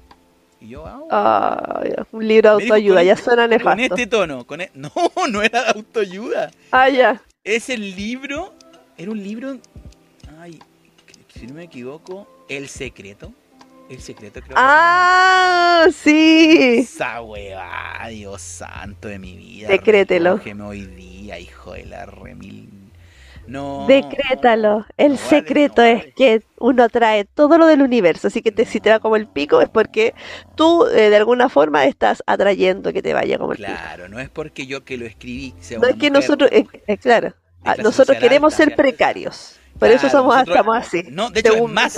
Y 0.60 0.69
yo, 0.69 0.85
ah, 1.10 1.82
un 2.12 2.28
libro 2.28 2.56
de 2.56 2.64
dijo 2.64 2.74
autoayuda, 2.74 2.98
con- 3.01 3.06
ya 3.06 3.16
suena 3.16 3.43
con 3.43 3.51
nefasto. 3.51 3.82
este 3.82 4.06
tono. 4.06 4.44
Con 4.47 4.60
e- 4.60 4.70
No, 4.74 4.90
no 5.31 5.43
era 5.43 5.70
autoayuda. 5.70 6.51
Ah, 6.70 6.89
ya. 6.89 7.20
Es 7.44 7.69
el 7.70 7.97
libro. 7.97 8.55
Era 8.97 9.10
un 9.10 9.20
libro. 9.23 9.59
Ay, 10.39 10.60
que- 11.06 11.40
si 11.40 11.47
no 11.47 11.55
me 11.55 11.64
equivoco. 11.64 12.28
El 12.48 12.69
secreto. 12.69 13.32
El 13.90 14.01
secreto 14.01 14.40
creo 14.40 14.51
que 14.51 14.55
Ah, 14.56 15.86
sí. 15.93 16.78
Esa 16.78 17.20
weá, 17.20 18.06
Dios 18.09 18.40
santo 18.40 19.09
de 19.09 19.19
mi 19.19 19.36
vida. 19.36 19.69
Decrételo. 19.69 20.36
me 20.36 20.62
hoy 20.62 20.86
día, 20.86 21.39
hijo 21.40 21.73
de 21.73 21.85
la 21.86 22.06
remil. 22.06 22.69
No. 23.47 23.86
Decrétalo. 23.89 24.86
El 24.97 25.12
No, 25.12 25.19
secreto 25.19 25.82
vale, 25.82 25.93
es 26.09 26.14
que 26.14 26.43
uno 26.59 26.89
trae 26.89 27.24
todo 27.24 27.59
lo 27.59 27.66
del 27.66 27.82
universo, 27.82 28.28
así 28.28 28.40
que 28.40 28.52
te, 28.52 28.64
si 28.64 28.81
te 28.81 28.90
va 28.90 29.01
como 29.01 29.16
el 29.16 29.27
pico 29.27 29.60
es 29.60 29.69
porque 29.69 30.14
tú 30.55 30.86
eh, 30.86 31.10
de 31.10 31.16
alguna 31.16 31.48
forma 31.48 31.85
estás 31.86 32.23
atrayendo 32.27 32.93
que 32.93 33.02
te 33.02 33.12
vaya 33.14 33.39
como 33.39 33.52
el 33.52 33.59
pico. 33.59 33.69
Claro, 33.70 34.09
no 34.09 34.20
es 34.20 34.28
porque 34.31 34.66
yo 34.66 34.85
que 34.85 34.97
lo 34.97 35.06
escribí 35.06 35.55
sea 35.60 35.78
No 35.78 35.82
una 35.82 35.90
es 35.90 35.94
que 35.97 36.10
mujer. 36.10 36.12
nosotros, 36.12 36.51
eh, 36.52 36.64
eh, 36.86 36.97
claro, 36.98 37.35
ah, 37.64 37.74
nosotros 37.82 38.16
queremos 38.19 38.52
alta, 38.55 38.56
ser 38.64 38.74
claro. 38.74 38.82
precarios. 38.89 39.56
Por 39.78 39.89
eso 39.90 40.01
Claro, 40.02 40.19
somos, 40.19 40.35
nosotros- 40.35 40.56
estamos 40.56 40.77
así. 40.77 41.02
No, 41.10 41.31
de 41.31 41.40
hecho, 41.40 41.55
es 41.55 41.62
más. 41.73 41.97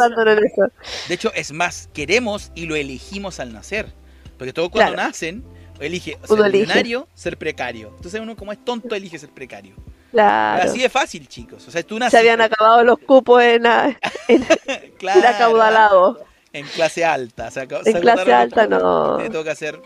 De 1.08 1.14
hecho, 1.14 1.32
es 1.34 1.52
más, 1.52 1.90
queremos 1.92 2.50
y 2.54 2.64
lo 2.66 2.76
elegimos 2.76 3.40
al 3.40 3.52
nacer. 3.52 3.92
Porque 4.38 4.52
todos 4.54 4.70
cuando 4.70 4.94
Claro. 4.94 5.08
nacen, 5.08 5.44
elige 5.80 6.16
Uno 6.28 6.36
ser 6.38 6.46
elige. 6.46 6.62
millonario, 6.66 7.08
ser 7.14 7.36
precario. 7.36 7.92
Entonces 7.96 8.20
uno 8.20 8.34
como 8.36 8.52
es 8.52 8.64
tonto, 8.64 8.94
elige 8.94 9.18
ser 9.18 9.28
precario. 9.30 9.74
Claro. 10.14 10.70
Así 10.70 10.80
de 10.80 10.88
fácil, 10.88 11.26
chicos. 11.26 11.66
O 11.66 11.72
sea, 11.72 11.82
tú 11.82 11.98
Se 12.08 12.16
habían 12.16 12.40
acabado 12.40 12.84
los 12.84 13.00
cupos 13.00 13.42
en, 13.42 13.66
en 14.28 14.44
claro, 14.96 15.20
pura 15.20 15.36
caudalado. 15.36 16.24
En 16.52 16.64
clase 16.66 17.04
alta. 17.04 17.46
En 17.48 17.84
se 17.84 18.00
clase 18.00 18.32
alta 18.32 18.68
no. 18.68 19.16
Te 19.16 19.28
toca 19.28 19.56
ser 19.56 19.82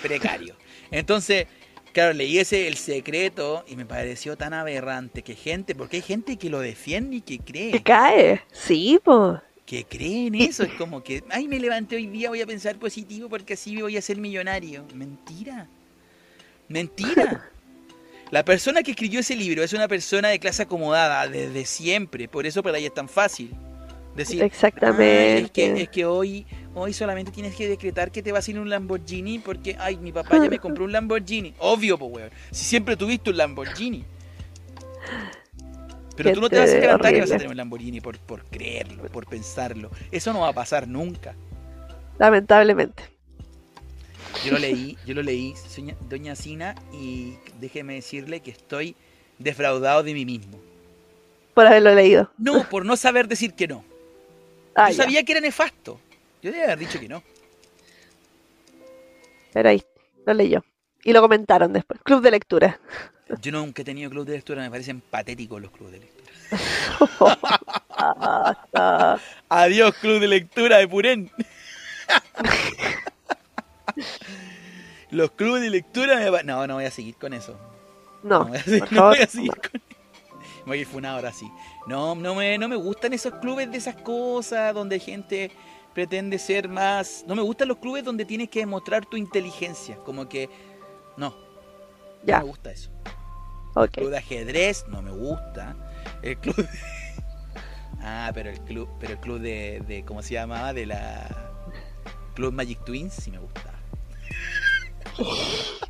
precario. 0.00 0.56
Entonces, 0.90 1.46
claro, 1.92 2.14
leí 2.14 2.38
ese 2.38 2.68
El 2.68 2.78
Secreto 2.78 3.64
y 3.68 3.76
me 3.76 3.84
pareció 3.84 4.38
tan 4.38 4.54
aberrante 4.54 5.22
que 5.22 5.34
gente, 5.34 5.74
porque 5.74 5.96
hay 5.96 6.02
gente 6.02 6.38
que 6.38 6.48
lo 6.48 6.60
defiende 6.60 7.16
y 7.16 7.20
que 7.20 7.38
cree. 7.38 7.72
¿Te 7.72 7.82
cae? 7.82 8.40
Sí, 8.50 8.98
pues. 9.04 9.40
que 9.66 9.84
creen 9.84 10.36
eso, 10.36 10.62
es 10.62 10.72
como 10.72 11.02
que, 11.02 11.22
ay, 11.28 11.48
me 11.48 11.58
levanté 11.60 11.96
hoy 11.96 12.06
día, 12.06 12.30
voy 12.30 12.40
a 12.40 12.46
pensar 12.46 12.76
positivo 12.78 13.28
porque 13.28 13.52
así 13.52 13.78
voy 13.82 13.98
a 13.98 14.00
ser 14.00 14.16
millonario. 14.16 14.86
Mentira. 14.94 15.68
Mentira. 16.68 17.50
La 18.30 18.44
persona 18.44 18.82
que 18.82 18.90
escribió 18.90 19.20
ese 19.20 19.34
libro 19.36 19.62
es 19.62 19.72
una 19.72 19.88
persona 19.88 20.28
de 20.28 20.38
clase 20.38 20.62
acomodada 20.62 21.26
desde 21.28 21.64
siempre, 21.64 22.28
por 22.28 22.46
eso 22.46 22.62
para 22.62 22.78
ella 22.78 22.88
es 22.88 22.94
tan 22.94 23.08
fácil. 23.08 23.54
Decir, 24.14 24.42
Exactamente. 24.42 25.04
"Ay, 25.36 25.44
es 25.44 25.50
que, 25.52 25.82
es 25.82 25.88
que 25.88 26.04
hoy, 26.04 26.44
hoy 26.74 26.92
solamente 26.92 27.30
tienes 27.30 27.54
que 27.54 27.68
decretar 27.68 28.10
que 28.10 28.20
te 28.22 28.32
va 28.32 28.40
a 28.40 28.42
salir 28.42 28.60
un 28.60 28.68
Lamborghini 28.68 29.38
porque, 29.38 29.76
ay, 29.78 29.96
mi 29.96 30.10
papá 30.12 30.42
ya 30.42 30.50
me 30.50 30.58
compró 30.58 30.84
un 30.84 30.92
Lamborghini. 30.92 31.54
Obvio, 31.58 31.96
pues, 31.96 32.12
weón. 32.12 32.30
Si 32.50 32.64
siempre 32.64 32.96
tuviste 32.96 33.30
un 33.30 33.36
Lamborghini. 33.36 34.04
Pero 36.16 36.32
tú 36.32 36.40
no 36.40 36.48
te 36.50 36.58
vas 36.58 36.68
a 36.68 36.72
Gente 36.72 36.86
cantar 36.88 37.12
que 37.12 37.20
vas 37.20 37.30
a 37.30 37.36
tener 37.36 37.48
un 37.48 37.56
Lamborghini 37.56 38.00
por, 38.00 38.18
por 38.18 38.44
creerlo, 38.46 39.04
por 39.04 39.26
pensarlo. 39.26 39.90
Eso 40.10 40.32
no 40.32 40.40
va 40.40 40.48
a 40.48 40.52
pasar 40.52 40.88
nunca. 40.88 41.36
Lamentablemente. 42.18 43.04
Yo 44.44 44.52
lo 44.52 44.58
leí, 44.58 44.96
yo 45.04 45.14
lo 45.14 45.22
leí, 45.22 45.54
doña 46.08 46.36
Sina, 46.36 46.74
y 46.92 47.34
déjeme 47.60 47.94
decirle 47.94 48.40
que 48.40 48.50
estoy 48.50 48.94
defraudado 49.38 50.02
de 50.02 50.14
mí 50.14 50.24
mismo. 50.24 50.60
Por 51.54 51.66
haberlo 51.66 51.94
leído. 51.94 52.30
No, 52.38 52.68
por 52.68 52.84
no 52.84 52.96
saber 52.96 53.26
decir 53.26 53.54
que 53.54 53.66
no. 53.66 53.84
Ah, 54.74 54.90
Yo 54.90 54.96
ya. 54.96 55.02
sabía 55.02 55.24
que 55.24 55.32
era 55.32 55.40
nefasto. 55.40 56.00
Yo 56.40 56.52
debía 56.52 56.66
haber 56.66 56.78
dicho 56.78 57.00
que 57.00 57.08
no. 57.08 57.22
Pero 59.52 59.68
ahí, 59.70 59.82
lo 60.24 60.34
leyó. 60.34 60.64
Y 61.02 61.12
lo 61.12 61.20
comentaron 61.20 61.72
después. 61.72 62.00
Club 62.02 62.22
de 62.22 62.30
lectura. 62.30 62.80
Yo 63.40 63.52
nunca 63.52 63.82
he 63.82 63.84
tenido 63.84 64.10
club 64.10 64.26
de 64.26 64.34
lectura, 64.34 64.62
me 64.62 64.70
parecen 64.70 65.00
patéticos 65.00 65.60
los 65.60 65.70
clubes 65.70 65.94
de 65.94 66.00
lectura. 66.00 66.32
Adiós, 69.48 69.94
club 69.96 70.20
de 70.20 70.28
lectura 70.28 70.78
de 70.78 70.88
Purén. 70.88 71.30
los 75.10 75.32
clubes 75.32 75.62
de 75.62 75.70
lectura 75.70 76.16
me 76.18 76.30
pa- 76.30 76.42
No, 76.42 76.66
no 76.66 76.74
voy 76.74 76.84
a 76.86 76.90
seguir 76.90 77.16
con 77.16 77.32
eso. 77.32 77.58
No, 78.22 78.46
voy 78.48 78.58
a 78.58 78.62
seguir, 78.64 78.88
por 78.88 78.88
no 78.90 79.08
voy 79.08 79.18
a 79.18 79.26
seguir 79.26 79.52
con 79.60 79.82
Me 80.64 80.64
voy 80.66 80.78
a 80.78 80.80
ir 80.82 80.86
funado 80.86 81.16
ahora 81.16 81.32
sí. 81.32 81.50
No, 81.86 82.14
no 82.14 82.34
me, 82.34 82.58
no 82.58 82.68
me 82.68 82.76
gustan 82.76 83.12
esos 83.12 83.34
clubes 83.36 83.70
de 83.70 83.78
esas 83.78 83.96
cosas 83.96 84.74
donde 84.74 84.98
gente 85.00 85.52
pretende 85.94 86.38
ser 86.38 86.68
más. 86.68 87.24
No 87.26 87.34
me 87.34 87.42
gustan 87.42 87.68
los 87.68 87.78
clubes 87.78 88.04
donde 88.04 88.24
tienes 88.24 88.50
que 88.50 88.60
demostrar 88.60 89.06
tu 89.06 89.16
inteligencia. 89.16 89.96
Como 90.04 90.28
que. 90.28 90.50
No, 91.16 91.34
Ya, 92.22 92.34
no 92.34 92.36
me 92.38 92.44
gusta 92.44 92.72
eso. 92.72 92.90
ok. 93.74 93.98
club 93.98 94.10
de 94.10 94.18
ajedrez 94.18 94.86
no 94.88 95.02
me 95.02 95.10
gusta. 95.12 95.76
El 96.22 96.38
club 96.38 96.56
de... 96.56 96.68
Ah, 98.00 98.30
pero 98.34 98.50
el 98.50 98.60
club, 98.60 98.88
pero 99.00 99.14
el 99.14 99.20
club 99.20 99.40
de, 99.40 99.82
de 99.86 100.04
¿cómo 100.04 100.22
se 100.22 100.34
llamaba? 100.34 100.72
De 100.72 100.86
la 100.86 101.28
Club 102.34 102.52
Magic 102.52 102.84
Twins 102.84 103.14
sí 103.14 103.30
me 103.30 103.38
gusta. 103.38 103.67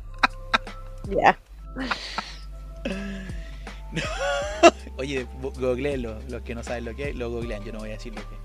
Ya. 1.09 1.39
Oye, 4.97 5.25
googleenlo, 5.41 6.19
los 6.27 6.41
que 6.43 6.53
no 6.53 6.63
saben 6.63 6.85
lo 6.85 6.95
que 6.95 7.09
es, 7.09 7.15
lo 7.15 7.31
googlean, 7.31 7.63
yo 7.63 7.71
no 7.71 7.79
voy 7.79 7.89
a 7.89 7.93
decir 7.93 8.13
lo 8.13 8.21
que 8.21 8.35
es. 8.35 8.41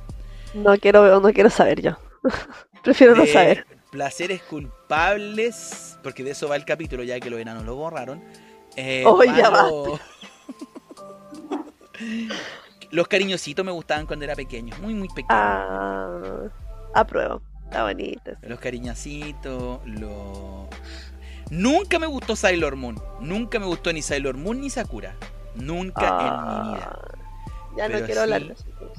No 0.54 0.78
quiero, 0.78 1.20
no 1.20 1.32
quiero 1.32 1.50
saber 1.50 1.82
yo. 1.82 1.98
Prefiero 2.82 3.14
no 3.14 3.26
saber. 3.26 3.66
Placeres 3.90 4.42
culpables, 4.42 5.98
porque 6.02 6.24
de 6.24 6.30
eso 6.30 6.48
va 6.48 6.56
el 6.56 6.64
capítulo, 6.64 7.02
ya 7.02 7.20
que 7.20 7.30
los 7.30 7.38
enanos 7.40 7.64
lo 7.64 7.76
borraron. 7.76 8.22
Eh, 8.76 9.04
Oh, 9.06 9.22
ya 9.22 9.52
Los 12.90 13.08
cariñositos 13.08 13.64
me 13.64 13.72
gustaban 13.72 14.06
cuando 14.06 14.24
era 14.24 14.34
pequeño, 14.34 14.74
muy, 14.80 14.94
muy 14.94 15.08
pequeño. 15.08 15.28
Ah, 15.30 16.48
apruebo. 16.94 17.40
Está 17.74 17.82
bonito. 17.82 18.30
Los 18.42 18.60
cariñositos, 18.60 19.80
los... 19.84 20.68
Nunca 21.50 21.98
me 21.98 22.06
gustó 22.06 22.36
Sailor 22.36 22.76
Moon. 22.76 23.02
Nunca 23.20 23.58
me 23.58 23.66
gustó 23.66 23.92
ni 23.92 24.00
Sailor 24.00 24.36
Moon 24.36 24.60
ni 24.60 24.70
Sakura. 24.70 25.16
Nunca 25.56 26.06
en 26.06 26.14
mi 26.68 26.74
vida. 26.74 26.88
Ah, 26.92 27.18
Ya 27.76 27.88
no 27.88 27.94
Pero 27.94 28.06
quiero 28.06 28.20
hablar 28.22 28.42
de. 28.42 28.54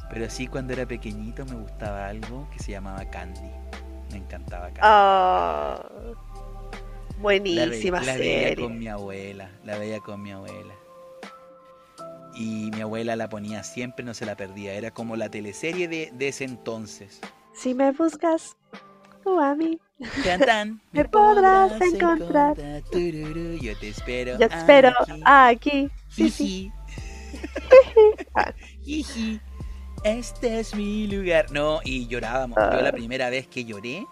Pero 0.10 0.30
sí 0.30 0.48
cuando 0.48 0.74
era 0.74 0.86
pequeñito 0.86 1.46
me 1.46 1.56
gustaba 1.56 2.08
algo 2.10 2.50
que 2.52 2.60
se 2.60 2.72
llamaba 2.72 3.10
Candy. 3.10 3.50
Me 4.12 4.18
encantaba 4.18 4.66
Candy. 4.66 4.80
Ah, 4.82 5.82
la, 5.90 6.02
ve- 6.02 7.22
buenísima 7.22 8.02
la 8.02 8.18
veía 8.18 8.50
serie. 8.50 8.64
con 8.66 8.78
mi 8.78 8.90
abuela. 8.90 9.50
La 9.64 9.78
veía 9.78 10.02
con 10.02 10.22
mi 10.22 10.32
abuela. 10.32 10.74
Y 12.36 12.72
mi 12.76 12.82
abuela 12.82 13.16
la 13.16 13.30
ponía 13.30 13.64
siempre, 13.64 14.04
no 14.04 14.14
se 14.14 14.26
la 14.26 14.36
perdía. 14.36 14.74
Era 14.74 14.92
como 14.92 15.16
la 15.16 15.30
teleserie 15.30 15.88
de, 15.88 16.12
de 16.14 16.28
ese 16.28 16.44
entonces. 16.44 17.22
Si 17.56 17.74
me 17.74 17.92
buscas, 17.92 18.58
tú 19.24 19.40
a 19.40 19.56
mí. 19.56 19.80
Tan, 20.24 20.40
tan, 20.42 20.82
Me 20.92 21.06
podrás 21.06 21.80
encontrar. 21.82 22.56
yo 22.58 23.78
te 23.80 23.90
espero. 23.90 24.38
Yo 24.38 24.50
te 24.50 24.56
espero 24.56 24.90
aquí. 25.00 25.22
aquí. 25.26 25.90
Sí, 26.10 26.30
sí. 26.30 26.72
Jiji. 28.84 29.40
Este 30.04 30.60
es 30.60 30.76
mi 30.76 31.08
lugar. 31.08 31.52
No, 31.52 31.80
y 31.84 32.08
llorábamos. 32.08 32.58
Yo 32.58 32.82
la 32.82 32.90
Ah. 32.90 32.92
primera 32.92 33.30
vez 33.30 33.48
que 33.48 33.66
lloré 33.66 34.06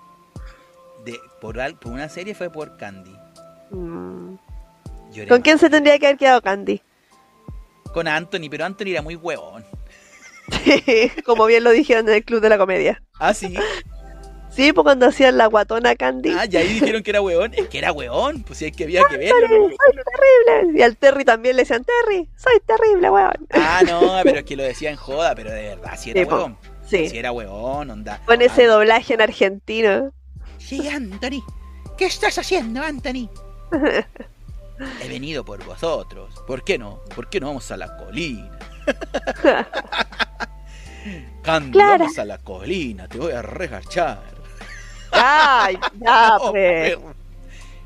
de, 1.06 1.20
por, 1.40 1.58
una 1.86 2.10
serie 2.10 2.34
fue 2.34 2.50
por 2.50 2.78
Candy. 2.78 3.16
Mm. 3.70 4.36
¿Con 5.30 5.42
quién 5.42 5.60
se 5.60 5.70
tendría 5.70 6.00
que 6.00 6.08
haber 6.08 6.18
quedado 6.18 6.42
Candy? 6.42 6.82
Con 7.94 8.08
Anthony, 8.08 8.50
pero 8.50 8.66
Anthony 8.66 8.88
era 8.88 9.04
muy 9.04 9.16
huevón. 9.16 9.64
Como 11.26 11.46
bien 11.46 11.64
lo 11.64 11.72
dijeron 11.72 12.08
en 12.10 12.16
el 12.16 12.24
Club 12.26 12.42
de 12.42 12.50
la 12.50 12.58
Comedia. 12.58 13.02
Ah, 13.20 13.34
sí. 13.34 13.54
Sí, 14.52 14.72
pues 14.72 14.84
cuando 14.84 15.08
hacían 15.08 15.38
la 15.38 15.48
guatona 15.48 15.96
Candy. 15.96 16.30
Ah, 16.38 16.46
y 16.50 16.56
ahí 16.58 16.74
dijeron 16.74 17.02
que 17.02 17.10
era 17.10 17.22
huevón. 17.22 17.54
Es 17.56 17.68
que 17.70 17.80
era 17.80 17.92
huevón. 17.92 18.44
Pues 18.44 18.60
sí, 18.60 18.66
es 18.66 18.76
que 18.76 18.84
había 18.84 19.02
que 19.10 19.18
verlo. 19.18 19.48
Soy 19.50 19.76
terrible. 20.56 20.80
Y 20.80 20.82
al 20.84 20.96
Terry 20.98 21.26
también 21.26 21.56
le 21.56 21.64
decían, 21.64 21.84
Terry, 21.84 22.30
soy 22.38 22.60
terrible, 22.66 23.10
weón. 23.10 23.48
Ah, 23.52 23.82
no, 23.88 24.20
pero 24.24 24.40
es 24.40 24.44
que 24.46 24.56
lo 24.56 24.64
decía 24.64 24.92
en 24.92 24.96
joda, 24.96 25.34
pero 25.34 25.52
de 25.52 25.70
verdad, 25.70 25.98
si 25.98 26.12
era 26.12 26.22
Sí, 26.22 26.28
huevón. 26.30 26.58
Sí, 26.88 27.10
Si 27.10 27.18
era 27.18 27.32
huevón, 27.32 27.90
onda. 27.90 28.22
con 28.26 28.42
ese 28.44 28.66
Ah, 28.66 28.68
doblaje 28.68 29.16
en 29.16 29.22
argentino. 29.22 30.12
Sí, 30.60 30.88
Anthony. 30.88 31.44
¿Qué 31.98 32.06
estás 32.06 32.38
haciendo, 32.38 32.84
Anthony? 32.84 33.30
He 35.04 35.08
venido 35.08 35.44
por 35.44 35.64
vosotros. 35.66 36.34
¿Por 36.46 36.64
qué 36.64 36.78
no? 36.78 37.00
¿Por 37.16 37.28
qué 37.30 37.40
no 37.40 37.48
vamos 37.48 37.72
a 37.72 37.78
la 37.78 37.98
colina? 37.98 38.50
Candy, 41.44 41.72
Clara. 41.72 41.98
vamos 42.06 42.18
a 42.20 42.26
la 42.26 42.38
colina, 42.38 43.08
te 43.08 43.18
voy 43.18 43.34
a 43.34 43.42
regarchar. 43.42 44.22
Ay, 45.12 45.78
ya, 46.00 46.38
Oh, 46.42 46.52
pues. 46.52 46.98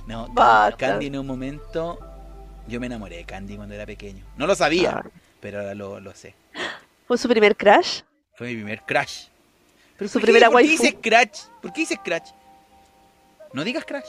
No, 0.05 0.27
Basta. 0.29 0.77
Candy 0.77 1.07
en 1.07 1.17
un 1.19 1.27
momento. 1.27 1.99
Yo 2.67 2.79
me 2.79 2.85
enamoré 2.85 3.17
de 3.17 3.25
Candy 3.25 3.55
cuando 3.55 3.75
era 3.75 3.85
pequeño. 3.85 4.23
No 4.37 4.45
lo 4.45 4.55
sabía, 4.55 5.01
Ah. 5.03 5.09
pero 5.39 5.59
ahora 5.59 5.73
lo, 5.73 5.99
lo 5.99 6.13
sé. 6.13 6.35
¿Fue 7.07 7.17
su 7.17 7.27
primer 7.27 7.55
crush? 7.55 8.01
Fue 8.35 8.47
mi 8.47 8.55
primer 8.55 8.81
crush. 8.83 9.25
¿Pero 9.97 10.09
Su 10.09 10.21
primera 10.21 10.49
¿Por 10.51 10.61
qué 10.61 10.67
dices 10.67 10.95
crush? 11.01 11.45
¿Por 11.61 11.73
qué 11.73 11.81
dices 11.81 11.99
crush? 12.03 12.29
No 13.53 13.63
digas 13.63 13.83
crush. 13.85 14.05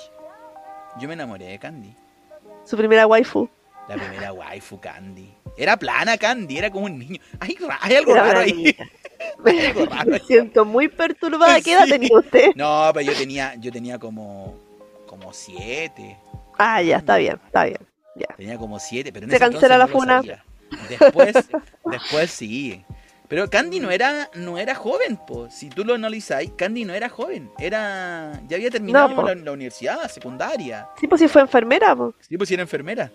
Yo 1.01 1.09
me 1.09 1.15
enamoré 1.15 1.47
de 1.47 1.59
Candy. 1.59 1.95
Su 2.67 2.77
primera 2.77 3.07
waifu. 3.07 3.49
La 3.89 3.95
primera 3.97 4.33
waifu 4.33 4.79
Candy. 4.81 5.33
Era 5.57 5.77
plana 5.77 6.17
Candy, 6.19 6.59
era 6.59 6.71
como 6.71 6.87
un 6.87 6.99
niño. 6.99 7.21
Hay, 7.41 7.55
ra- 7.57 7.79
hay 7.81 7.97
algo 7.97 8.13
Era 8.13 8.23
raro 8.25 8.41
ahí. 8.41 8.53
niña. 8.53 8.75
Algo 9.69 9.87
raro. 9.87 10.11
Me 10.13 10.21
siento 10.21 10.65
muy 10.65 10.87
perturbada. 10.89 11.61
¿Qué 11.61 11.73
edad 11.73 11.87
tenía 11.89 12.11
usted? 12.17 12.51
No, 12.55 12.91
pero 12.95 13.11
yo 13.11 13.19
tenía, 13.19 13.55
yo 13.57 13.73
tenía 13.73 13.99
como, 13.99 14.57
como 15.07 15.33
siete. 15.33 16.17
Ah, 16.57 16.81
ya, 16.83 16.99
está 16.99 17.17
bien, 17.17 17.41
está 17.47 17.65
bien. 17.65 17.79
Ya. 18.15 18.27
Tenía 18.37 18.57
como 18.59 18.79
siete, 18.79 19.13
pero 19.13 19.25
en 19.25 19.31
Se 19.31 19.37
ese 19.37 19.45
cancela 19.51 19.77
la 19.79 19.87
no 19.87 19.93
funa. 19.93 20.23
Después, 20.89 21.35
después 21.87 22.31
sí. 22.31 22.85
Pero 23.27 23.51
Candy 23.51 23.81
no 23.81 23.91
era, 23.91 24.31
no 24.35 24.57
era 24.57 24.75
joven, 24.77 25.17
po. 25.27 25.51
Si 25.51 25.69
tú 25.69 25.85
lo 25.85 25.95
analizáis, 25.95 26.51
Candy 26.57 26.85
no 26.85 26.95
era 26.95 27.09
joven. 27.09 27.51
Era. 27.59 28.41
Ya 28.49 28.57
había 28.57 28.71
terminado 28.71 29.09
No, 29.09 29.23
la, 29.23 29.35
la 29.35 29.53
universidad, 29.53 30.09
secundaria. 30.09 30.89
Sí, 31.01 31.07
pues 31.09 31.21
si 31.21 31.27
fue 31.29 31.43
enfermera, 31.43 31.95
po. 31.97 32.15
Sí, 32.21 32.37
pues 32.37 32.49
si 32.49 32.55
era 32.55 32.63
enfermera. 32.63 33.11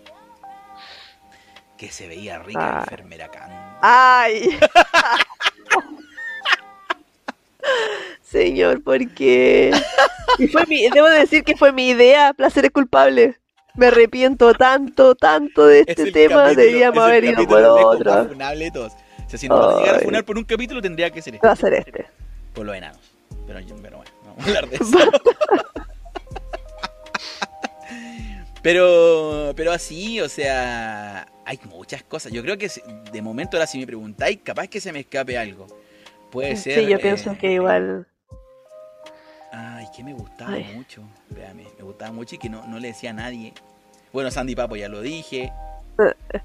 Que 1.84 1.92
se 1.92 2.08
veía 2.08 2.40
rica 2.40 2.78
Ah. 2.80 2.84
enfermera 2.84 3.28
Candy. 3.30 3.56
Ay. 3.82 4.58
Señor, 8.22 8.82
¿por 8.82 9.06
qué? 9.14 9.72
Y 10.40 10.48
fue 10.48 10.66
mi, 10.66 10.88
debo 10.90 11.10
decir 11.10 11.44
que 11.44 11.58
fue 11.58 11.74
mi 11.74 11.90
idea, 11.90 12.32
placer 12.34 12.64
es 12.64 12.72
culpable. 12.72 13.38
Me 13.76 13.88
arrepiento 13.88 14.54
tanto, 14.54 15.14
tanto 15.16 15.66
de 15.66 15.82
Es 15.82 15.88
este 15.90 16.14
tema, 16.14 16.44
capítulo- 16.44 16.56
deberíamos 16.62 16.98
es 17.00 17.04
haber 17.04 17.24
ido 17.26 17.46
por 17.48 17.64
otro. 17.64 18.28
funable 18.30 18.64
de 18.64 18.72
todos. 18.72 18.94
O 18.94 19.30
sea, 19.30 19.38
si 19.40 19.50
nos 19.50 19.60
van 19.60 19.76
a 19.76 19.80
llegar 19.82 19.96
a 19.96 19.98
Ay. 19.98 20.06
funar 20.06 20.24
por 20.24 20.38
un 20.38 20.46
capítulo, 20.46 20.82
tendría 20.82 21.10
que 21.10 21.22
ser 21.22 21.36
este. 21.36 21.46
Va 21.46 21.52
a 21.52 21.56
ser 21.58 21.74
este. 21.74 22.06
Por 22.54 22.66
los 22.66 22.78
enanos. 22.78 23.02
Pero, 23.46 23.60
pero 23.82 23.98
bueno, 23.98 24.12
no 24.24 24.30
vamos 24.30 24.46
a 24.46 24.48
hablar 24.48 24.70
de 24.70 24.76
eso. 24.78 24.98
pero, 28.62 29.52
pero 29.56 29.72
así, 29.74 30.22
o 30.22 30.30
sea, 30.30 31.28
hay 31.46 31.60
muchas 31.66 32.04
cosas. 32.04 32.32
Yo 32.32 32.42
creo 32.42 32.58
que 32.58 32.70
de 33.12 33.22
momento 33.22 33.58
ahora 33.58 33.68
si 33.68 33.78
me 33.78 33.86
preguntáis, 33.86 34.40
capaz 34.44 34.68
que 34.68 34.80
se 34.80 34.92
me 34.92 35.02
escape 35.02 35.38
algo. 35.38 35.68
Puede 36.32 36.56
ser. 36.56 36.80
Sí, 36.80 36.90
yo 36.90 36.98
eh, 36.98 37.00
pienso 37.00 37.38
que 37.38 37.52
igual. 37.52 38.08
Ay, 39.52 39.86
que 39.96 40.04
me 40.04 40.14
gustaba 40.14 40.54
Ay. 40.54 40.66
mucho. 40.74 41.04
Espérame, 41.30 41.68
me 41.78 41.84
gustaba 41.84 42.12
mucho 42.12 42.36
y 42.36 42.38
que 42.40 42.50
no, 42.50 42.66
no 42.68 42.80
le 42.80 42.88
decía 42.88 43.12
a 43.12 43.14
nadie. 43.14 43.54
Bueno, 44.12 44.32
Sandy 44.32 44.56
Papo 44.56 44.76
ya 44.76 44.90
lo 44.90 45.02
dije. 45.02 45.52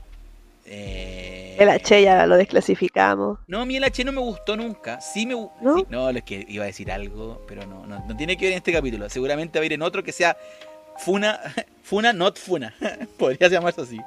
Eh, 0.71 1.57
El 1.59 1.71
H 1.71 2.03
ya 2.03 2.27
lo 2.27 2.37
desclasificamos. 2.37 3.39
No, 3.47 3.63
a 3.63 3.65
mí 3.65 3.77
el 3.77 3.85
H 3.85 4.05
no 4.05 4.13
me 4.13 4.21
gustó 4.21 4.55
nunca. 4.55 5.01
Sí 5.01 5.25
me 5.25 5.33
¿No? 5.33 5.79
sí, 5.79 5.87
no, 5.89 6.11
es 6.11 6.23
que 6.25 6.45
iba 6.47 6.65
a 6.65 6.67
decir 6.67 6.93
algo, 6.93 7.43
pero 7.49 7.67
no, 7.67 7.87
no, 7.87 8.05
no 8.07 8.17
tiene 8.19 8.37
que 8.37 8.45
ver 8.45 8.53
en 8.53 8.59
este 8.59 8.75
capítulo. 8.75 9.09
Seguramente 9.09 9.59
va 9.59 9.63
a 9.63 9.67
ir 9.67 9.73
en 9.73 9.81
otro 9.81 10.05
que 10.05 10.13
sea 10.13 10.37
Funa, 10.99 11.41
Funa, 11.83 12.13
not 12.13 12.39
Funa. 12.39 12.75
Podría 13.19 13.49
llamarse 13.49 13.81
así. 13.81 13.99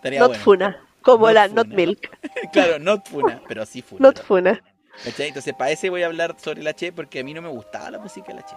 Estaría 0.00 0.18
Not 0.20 0.28
bueno. 0.30 0.44
Funa. 0.44 0.84
Como 1.02 1.26
Not 1.26 1.34
la 1.34 1.48
Funa. 1.48 1.54
Not 1.62 1.66
Milk. 1.74 2.18
Claro, 2.52 2.78
not 2.78 3.06
Funa, 3.08 3.42
pero 3.46 3.66
sí 3.66 3.82
Funa. 3.82 4.00
Not 4.08 4.22
Funa. 4.22 4.62
¿Cachai? 5.04 5.28
Entonces, 5.28 5.54
para 5.54 5.70
ese 5.70 5.88
voy 5.90 6.02
a 6.02 6.06
hablar 6.06 6.34
sobre 6.38 6.60
el 6.60 6.66
H 6.66 6.92
porque 6.92 7.20
a 7.20 7.24
mí 7.24 7.32
no 7.34 7.40
me 7.42 7.48
gustaba 7.48 7.90
la 7.90 7.98
música 7.98 8.28
del 8.28 8.38
H. 8.38 8.54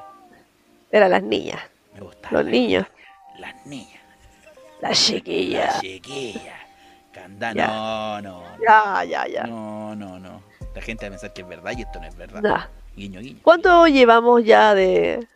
Eran 0.92 1.12
las 1.12 1.24
niñas. 1.24 1.60
Me 1.94 2.02
gustaba. 2.02 2.42
Los 2.42 2.46
niños. 2.52 2.86
Las 3.40 3.66
niñas. 3.66 4.02
Las 4.82 5.06
chiquillas. 5.06 5.76
La 5.76 5.82
chiquilla. 5.82 6.56
Canda, 7.14 7.54
Ya. 7.54 7.68
no, 7.68 8.22
no. 8.22 8.44
Ya, 8.68 9.04
ya, 9.06 9.28
ya. 9.28 9.44
No, 9.44 9.96
no, 9.96 10.20
no. 10.20 10.42
La 10.76 10.82
gente 10.82 11.06
va 11.06 11.10
a 11.10 11.12
pensar 11.12 11.34
que 11.34 11.42
es 11.42 11.48
verdad 11.48 11.74
y 11.78 11.82
esto 11.84 12.00
no 12.00 12.08
es 12.08 12.16
verdad. 12.16 12.42
Nah. 12.42 12.66
Guiño, 12.96 13.22
guiño. 13.22 13.40
¿Cuánto 13.44 13.88
llevamos 13.88 14.44
ya 14.44 14.74
de, 14.76 15.28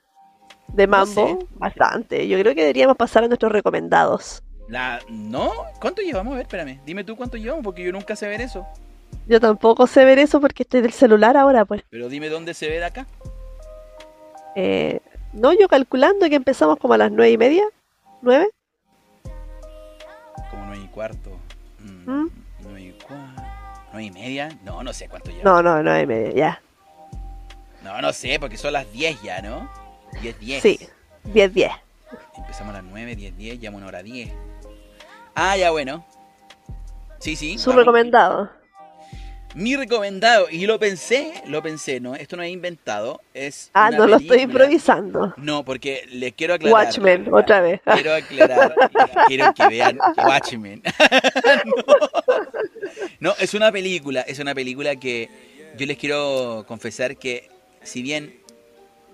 de 0.68 0.88
No 0.88 0.92
mambo? 0.92 1.28
sé. 1.40 1.46
Bastante. 1.52 2.28
Yo 2.28 2.40
creo 2.40 2.54
que 2.56 2.62
deberíamos 2.62 2.98
pasar 2.98 3.24
a 3.24 3.28
nuestros 3.28 3.52
recomendados. 3.52 4.44
La... 4.68 5.00
¿No? 5.10 5.52
¿Cuánto 5.80 6.02
llevamos? 6.02 6.34
A 6.34 6.38
ver, 6.38 6.46
espérame. 6.46 6.80
Dime 6.86 7.04
tú 7.04 7.16
cuánto 7.16 7.38
llevamos 7.38 7.64
porque 7.64 7.84
yo 7.84 7.92
nunca 7.92 8.16
sé 8.16 8.28
ver 8.28 8.42
eso. 8.42 8.66
Yo 9.28 9.40
tampoco 9.40 9.88
sé 9.88 10.06
ver 10.06 10.20
eso 10.20 10.40
porque 10.40 10.64
estoy 10.64 10.82
del 10.82 10.94
celular 10.94 11.38
ahora, 11.38 11.66
pues. 11.66 11.84
Pero 11.90 12.10
dime 12.10 12.30
dónde 12.30 12.54
se 12.54 12.68
ve 12.70 12.78
de 12.78 12.86
acá. 12.86 13.08
Eh, 14.56 15.00
no, 15.34 15.54
yo 15.54 15.68
calculando 15.68 16.28
que 16.30 16.36
empezamos 16.36 16.78
como 16.78 16.94
a 16.94 16.98
las 16.98 17.12
nueve 17.12 17.32
y 17.32 17.38
media. 17.38 17.64
¿Nueve? 18.22 18.50
Como 20.50 20.66
nueve 20.66 20.84
y 20.84 20.88
cuarto. 20.88 21.38
Mm, 21.80 22.12
¿Mm? 22.12 22.32
Nueve 22.62 22.82
y 22.82 22.92
cuarto. 22.94 23.42
¿Nueve 23.92 24.04
y 24.04 24.12
media? 24.12 24.50
No, 24.64 24.84
no 24.84 24.94
sé 24.94 25.08
cuánto 25.08 25.30
llevamos. 25.30 25.64
No, 25.64 25.64
no, 25.64 25.84
nueve 25.84 26.02
y 26.02 26.08
media, 26.08 26.32
ya. 26.34 26.62
No, 27.84 28.02
no 28.02 28.12
sé, 28.12 28.40
porque 28.40 28.58
son 28.58 28.74
las 28.74 28.92
10 28.92 29.22
ya, 29.22 29.42
¿no? 29.42 29.70
10, 30.22 30.40
10. 30.40 30.62
Sí, 30.62 30.80
diez, 31.24 31.54
diez. 31.54 31.72
Empezamos 32.36 32.74
a 32.74 32.82
las 32.82 32.84
9, 32.84 33.16
10, 33.16 33.38
10, 33.38 33.60
llamo 33.62 33.78
una 33.78 33.88
hora 33.88 34.04
10. 34.04 34.30
Ah, 35.40 35.56
ya 35.56 35.70
bueno. 35.70 36.04
Sí, 37.20 37.36
sí. 37.36 37.60
Su 37.60 37.70
vamos. 37.70 37.86
recomendado. 37.86 38.50
Mi 39.54 39.76
recomendado, 39.76 40.48
y 40.50 40.66
lo 40.66 40.80
pensé, 40.80 41.32
lo 41.46 41.62
pensé, 41.62 42.00
¿no? 42.00 42.16
Esto 42.16 42.36
no 42.38 42.42
he 42.42 42.50
inventado, 42.50 43.22
es. 43.36 43.70
Ah, 43.76 43.92
no 43.92 44.08
lo 44.08 44.16
estoy 44.16 44.40
improvisando. 44.42 45.36
No, 45.38 45.64
porque 45.64 46.08
les 46.10 46.34
quiero 46.34 46.56
aclarar. 46.56 46.86
Watchmen, 46.86 47.32
otra 47.32 47.62
vez. 47.62 47.82
Quiero 47.94 48.16
aclarar, 48.16 48.74
quiero 49.28 49.54
que 49.54 49.68
vean 49.68 50.00
Watchmen. 50.18 50.82
no. 53.20 53.30
no, 53.30 53.36
es 53.38 53.54
una 53.54 53.72
película, 53.72 54.22
es 54.22 54.40
una 54.40 54.56
película 54.56 54.96
que 54.96 55.30
yo 55.78 55.86
les 55.86 55.98
quiero 55.98 56.66
confesar 56.68 57.16
que 57.18 57.48
si 57.84 58.02
bien 58.02 58.42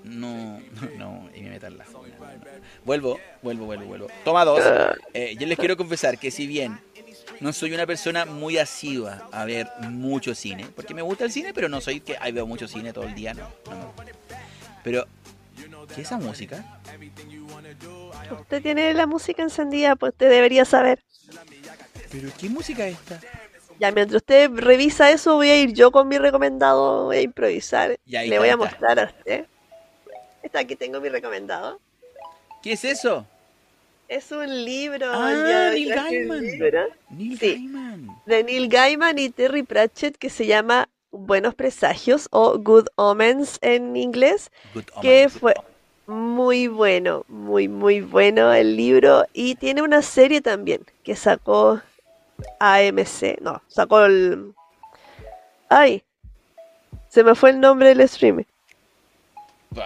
no, 0.04 0.60
no, 0.98 1.30
y 1.34 1.42
me 1.42 1.52
metan 1.52 1.78
la 1.78 1.86
funa, 1.86 2.16
no, 2.20 2.26
no. 2.26 2.42
Vuelvo, 2.86 3.20
vuelvo, 3.42 3.66
vuelvo, 3.66 3.86
vuelvo. 3.86 4.08
Toma 4.24 4.46
dos. 4.46 4.62
Eh, 5.14 5.36
yo 5.40 5.48
les 5.48 5.58
quiero 5.58 5.78
confesar 5.78 6.18
que 6.18 6.32
si 6.32 6.48
bien 6.48 6.80
no 7.40 7.54
soy 7.54 7.74
una 7.74 7.86
persona 7.86 8.26
muy 8.26 8.58
asidua 8.58 9.28
a 9.32 9.46
ver 9.46 9.68
mucho 9.90 10.36
cine, 10.36 10.68
porque 10.76 10.94
me 10.94 11.02
gusta 11.02 11.26
el 11.26 11.32
cine, 11.32 11.54
pero 11.54 11.70
no 11.70 11.82
soy 11.82 12.00
que 12.00 12.18
ay, 12.20 12.32
veo 12.32 12.46
mucho 12.46 12.68
cine 12.68 12.94
todo 12.94 13.06
el 13.06 13.16
día, 13.16 13.34
no, 13.34 13.50
no, 13.66 13.76
no. 13.78 13.94
Pero, 14.84 15.08
¿qué 15.88 16.02
es 16.02 16.08
esa 16.08 16.18
música? 16.18 16.80
Usted 18.40 18.62
tiene 18.62 18.94
la 18.94 19.08
música 19.08 19.42
encendida, 19.42 19.96
pues 19.96 20.12
usted 20.12 20.30
debería 20.30 20.66
saber. 20.66 21.00
¿Pero 22.12 22.30
qué 22.38 22.50
música 22.50 22.88
es 22.88 22.96
esta? 22.96 23.20
Ya, 23.80 23.92
mientras 23.92 24.22
usted 24.22 24.52
revisa 24.54 25.12
eso, 25.12 25.36
voy 25.36 25.50
a 25.50 25.60
ir 25.60 25.74
yo 25.74 25.92
con 25.92 26.08
mi 26.08 26.18
recomendado, 26.18 27.06
voy 27.06 27.18
a 27.18 27.22
improvisar. 27.22 27.98
Ya, 28.06 28.22
ahí 28.22 28.30
Le 28.30 28.40
voy 28.40 28.50
a 28.50 28.52
ahí 28.52 28.58
mostrar 28.58 29.00
a 29.00 29.06
usted. 29.06 29.46
Está 30.44 30.60
aquí 30.60 30.76
tengo 30.76 31.00
mi 31.02 31.10
recomendado. 31.10 31.80
¿Qué 32.62 32.74
es 32.74 32.84
eso? 32.84 33.26
Es 34.08 34.32
un 34.32 34.48
libro. 34.66 35.08
Ah, 35.12 35.72
Neil 35.74 35.90
Gaiman. 35.90 36.42
libro, 36.42 36.84
Neil 37.10 37.40
Sí. 37.40 37.54
Gaiman. 37.56 38.08
De 38.26 38.44
Neil 38.44 38.68
Gaiman 38.68 39.18
y 39.18 39.30
Terry 39.30 39.64
Pratchett 39.64 40.18
que 40.18 40.30
se 40.30 40.46
llama 40.46 40.88
Buenos 41.12 41.56
Presagios 41.56 42.28
o 42.32 42.58
Good 42.60 42.88
Omens 42.96 43.58
en 43.62 43.96
inglés. 43.96 44.52
Good 44.74 44.84
que 45.02 45.22
Omens. 45.26 45.34
fue 45.40 45.54
muy 46.06 46.68
bueno, 46.68 47.24
muy, 47.30 47.68
muy 47.68 48.02
bueno 48.02 48.54
el 48.54 48.76
libro. 48.76 49.26
Y 49.34 49.56
tiene 49.56 49.82
una 49.82 50.02
serie 50.02 50.42
también 50.42 50.82
que 51.04 51.16
sacó 51.16 51.82
AMC. 52.60 53.40
No, 53.42 53.62
sacó 53.68 54.04
el. 54.06 54.54
Ay, 55.70 56.04
se 57.10 57.24
me 57.24 57.34
fue 57.36 57.52
el 57.52 57.60
nombre 57.60 57.96
del 57.96 58.08
stream, 58.08 58.44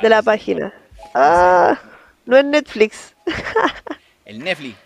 de 0.02 0.10
la 0.10 0.22
página. 0.22 0.74
Ah, 1.14 1.80
no 2.26 2.38
en 2.38 2.52
Netflix. 2.52 3.16
El 4.26 4.40
Netflix. 4.44 4.78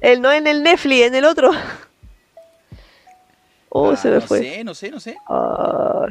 El, 0.00 0.20
no 0.20 0.30
en 0.30 0.46
el 0.46 0.62
Netflix, 0.62 1.06
en 1.06 1.14
el 1.14 1.24
otro. 1.24 1.50
Oh, 3.70 3.92
Ah, 3.92 3.96
se 3.96 4.08
me 4.10 4.16
no 4.16 4.20
fue. 4.26 4.38
sé, 4.40 4.64
no 4.64 4.74
sé, 4.74 4.90
no 4.90 5.00
sé. 5.00 5.16
Ah, 5.28 6.06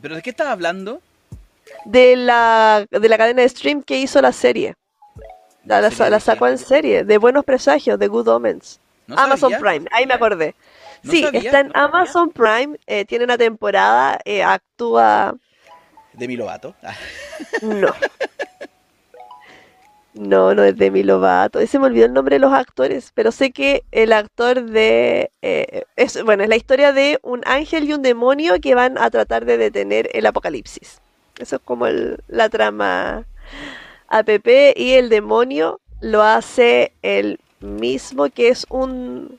¿Pero 0.00 0.16
de 0.16 0.22
qué 0.22 0.30
estás 0.30 0.48
hablando? 0.48 1.00
de 1.84 2.16
la, 2.16 2.86
de 2.90 3.08
la 3.08 3.18
cadena 3.18 3.42
de 3.42 3.48
stream 3.48 3.82
que 3.82 3.98
hizo 3.98 4.20
la 4.20 4.32
serie. 4.32 4.74
La, 5.64 5.80
la- 5.80 5.90
¿Serie 5.90 6.10
la 6.10 6.16
de 6.16 6.20
sacó 6.22 6.48
en 6.48 6.58
serie, 6.58 7.04
de 7.04 7.18
Buenos 7.18 7.44
Presagios, 7.44 7.98
de 7.98 8.08
Good 8.08 8.26
Omens. 8.28 8.80
No 9.06 9.16
Amazon 9.18 9.52
sabía. 9.52 9.58
Prime, 9.58 9.88
ahí 9.92 10.06
me 10.06 10.14
acordé. 10.14 10.54
Sí, 11.04 11.22
sabía. 11.22 11.40
está 11.42 11.60
en 11.60 11.70
Amazon 11.74 12.30
Prime, 12.30 12.76
eh, 12.86 13.04
tiene 13.04 13.24
una 13.24 13.38
temporada, 13.38 14.18
eh, 14.24 14.42
actúa... 14.42 15.34
De 16.18 16.26
mi 16.28 16.36
Lovato. 16.36 16.74
Ah, 16.82 16.94
No. 17.62 17.88
No, 20.14 20.52
no 20.54 20.64
es 20.64 20.76
Demi 20.76 21.04
Lovato. 21.04 21.64
Se 21.64 21.78
me 21.78 21.86
olvidó 21.86 22.06
el 22.06 22.12
nombre 22.12 22.36
de 22.36 22.40
los 22.40 22.52
actores, 22.52 23.12
pero 23.14 23.30
sé 23.30 23.52
que 23.52 23.84
el 23.92 24.12
actor 24.12 24.64
de... 24.64 25.30
eh, 25.42 25.84
es, 25.94 26.20
bueno, 26.24 26.42
es 26.42 26.48
la 26.48 26.56
historia 26.56 26.92
de 26.92 27.20
un 27.22 27.42
ángel 27.46 27.84
y 27.84 27.92
un 27.92 28.02
demonio 28.02 28.60
que 28.60 28.74
van 28.74 28.98
a 28.98 29.10
tratar 29.10 29.44
de 29.44 29.58
detener 29.58 30.10
el 30.14 30.26
apocalipsis. 30.26 31.00
Eso 31.38 31.56
es 31.56 31.62
como 31.64 31.86
el- 31.86 32.18
la 32.26 32.48
trama 32.48 33.26
APP 34.08 34.72
y 34.76 34.94
el 34.94 35.08
demonio 35.08 35.80
lo 36.00 36.22
hace 36.22 36.92
el 37.02 37.38
mismo 37.60 38.28
que 38.30 38.48
es 38.48 38.66
un 38.70 39.38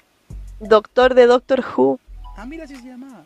doctor 0.62 1.14
de 1.14 1.26
Doctor 1.26 1.62
Who. 1.76 2.00
Ah, 2.38 2.46
mira, 2.46 2.64
así 2.64 2.76
se 2.78 2.88
llamaba. 2.88 3.26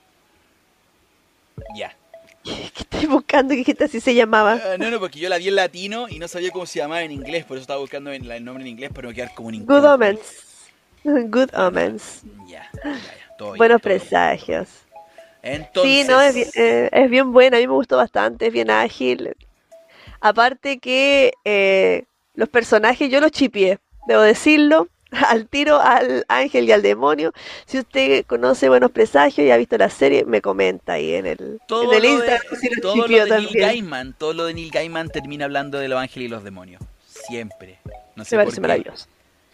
Ya. 1.76 1.96
¿Qué 2.74 2.84
estoy 2.84 3.06
buscando? 3.08 3.54
¿Qué 3.56 3.76
así 3.84 4.00
se 4.00 4.14
llamaba? 4.16 4.60
Ah, 4.64 4.78
no, 4.78 4.92
no, 4.92 5.00
porque 5.00 5.20
yo 5.20 5.30
la 5.30 5.38
vi 5.38 5.48
en 5.48 5.56
latino 5.56 6.08
y 6.10 6.20
no 6.20 6.28
sabía 6.28 6.52
cómo 6.52 6.66
se 6.66 6.80
llamaba 6.80 7.04
en 7.04 7.12
inglés, 7.12 7.46
por 7.46 7.58
eso 7.58 7.62
estaba 7.62 7.80
buscando 7.80 8.12
en 8.12 8.28
la- 8.28 8.36
el 8.38 8.44
nombre 8.44 8.64
en 8.64 8.68
inglés 8.70 8.92
para 8.94 9.08
no 9.08 9.14
quedar 9.14 9.34
como 9.34 9.50
en 9.50 9.56
inglés. 9.56 9.68
Good 9.70 9.86
Omens. 9.86 10.70
Good 11.04 11.50
Omens. 11.56 12.24
Ya, 12.48 12.70
ya, 12.84 13.00
ya. 13.00 13.38
Todo 13.38 13.54
bien, 13.54 13.60
Buenos 13.60 13.82
todo 13.82 13.92
bien. 13.94 14.00
presagios. 14.00 14.70
Entonces, 15.42 16.06
Sí, 16.06 16.10
no, 16.10 16.22
es 16.22 16.34
bien, 16.34 16.50
eh, 16.56 16.90
es 16.92 17.10
bien 17.10 17.32
buena, 17.34 17.58
a 17.58 17.60
mí 17.60 17.68
me 17.68 17.74
gustó 17.74 17.98
bastante, 17.98 18.48
es 18.48 18.54
bien 18.54 18.70
ágil. 18.70 19.34
Aparte 20.22 20.80
que 20.80 21.34
eh, 21.46 22.06
los 22.36 22.50
personajes 22.50 23.10
yo 23.10 23.20
los 23.20 23.32
chipié, 23.32 23.80
debo 24.08 24.22
decirlo, 24.22 24.88
al 25.28 25.48
tiro 25.48 25.80
al 25.80 26.26
ángel 26.28 26.68
y 26.68 26.72
al 26.72 26.82
demonio. 26.82 27.34
Si 27.66 27.80
usted 27.80 28.26
conoce 28.26 28.70
Buenos 28.70 28.92
Presagios 28.92 29.48
y 29.48 29.52
ha 29.52 29.58
visto 29.58 29.78
la 29.78 29.90
serie, 29.90 30.26
me 30.26 30.42
comenta 30.42 30.94
ahí 30.94 31.16
en 31.16 31.26
el, 31.26 31.60
todo 31.68 31.92
en 31.92 31.98
el 31.98 32.02
de, 32.02 32.08
Instagram 32.10 32.42
si 32.60 32.82
todo 32.82 33.08
lo 33.08 33.26
de 33.26 33.32
Neil. 33.42 33.50
Gaiman, 33.54 34.14
todo 34.14 34.34
lo 34.34 34.46
de 34.46 34.54
Neil 34.54 34.72
Gaiman 34.72 35.10
termina 35.10 35.46
hablando 35.46 35.80
de 35.80 35.88
los 35.88 36.00
ángeles 36.00 36.28
y 36.28 36.30
los 36.30 36.44
demonios. 36.44 36.82
Siempre. 37.08 37.80
No 38.16 38.26
sé 38.26 38.36
Me 38.36 38.44
por 38.44 38.46
parece 38.46 38.56
qué. 38.56 38.62
maravilloso. 38.62 39.08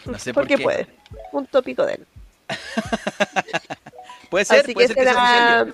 No 0.06 0.20
sé 0.20 0.34
por 0.34 0.44
Porque 0.44 0.58
qué. 0.58 0.64
puede. 0.64 0.88
Un 1.32 1.46
tópico 1.48 1.86
de 1.86 1.94
él. 1.94 2.08
Puede 4.30 4.46
ser, 4.46 4.60
Así 4.60 4.74
puede 4.74 4.88
que 4.88 4.94
ser 4.94 5.08
ese 5.08 5.10
que 5.10 5.16
sea 5.16 5.68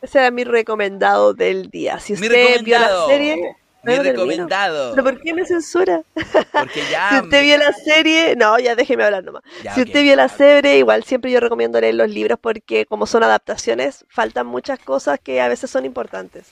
ese 0.00 0.18
era 0.18 0.30
mi 0.30 0.44
recomendado 0.44 1.34
del 1.34 1.70
día. 1.70 1.98
Si 1.98 2.14
usted 2.14 2.62
vio 2.62 2.78
la 2.78 3.06
serie, 3.06 3.56
Mi 3.82 3.96
no 3.96 4.02
recomendado. 4.02 4.90
¿Pero 4.94 5.04
por 5.04 5.20
qué 5.20 5.34
me 5.34 5.44
censura? 5.46 6.02
Porque 6.14 6.82
ya. 6.90 7.10
Si 7.10 7.16
usted 7.20 7.42
vio 7.42 7.58
la 7.58 7.72
serie, 7.72 8.34
no, 8.36 8.58
ya 8.58 8.74
déjeme 8.74 9.04
hablar 9.04 9.24
nomás. 9.24 9.42
Ya, 9.62 9.74
si 9.74 9.82
usted 9.82 10.02
vio 10.02 10.16
la 10.16 10.28
serie, 10.28 10.78
igual 10.78 11.04
siempre 11.04 11.30
yo 11.30 11.40
recomiendo 11.40 11.80
leer 11.80 11.94
los 11.94 12.08
libros 12.10 12.38
porque 12.40 12.86
como 12.86 13.06
son 13.06 13.22
adaptaciones, 13.22 14.04
faltan 14.08 14.46
muchas 14.46 14.78
cosas 14.78 15.20
que 15.20 15.40
a 15.40 15.48
veces 15.48 15.70
son 15.70 15.84
importantes. 15.84 16.46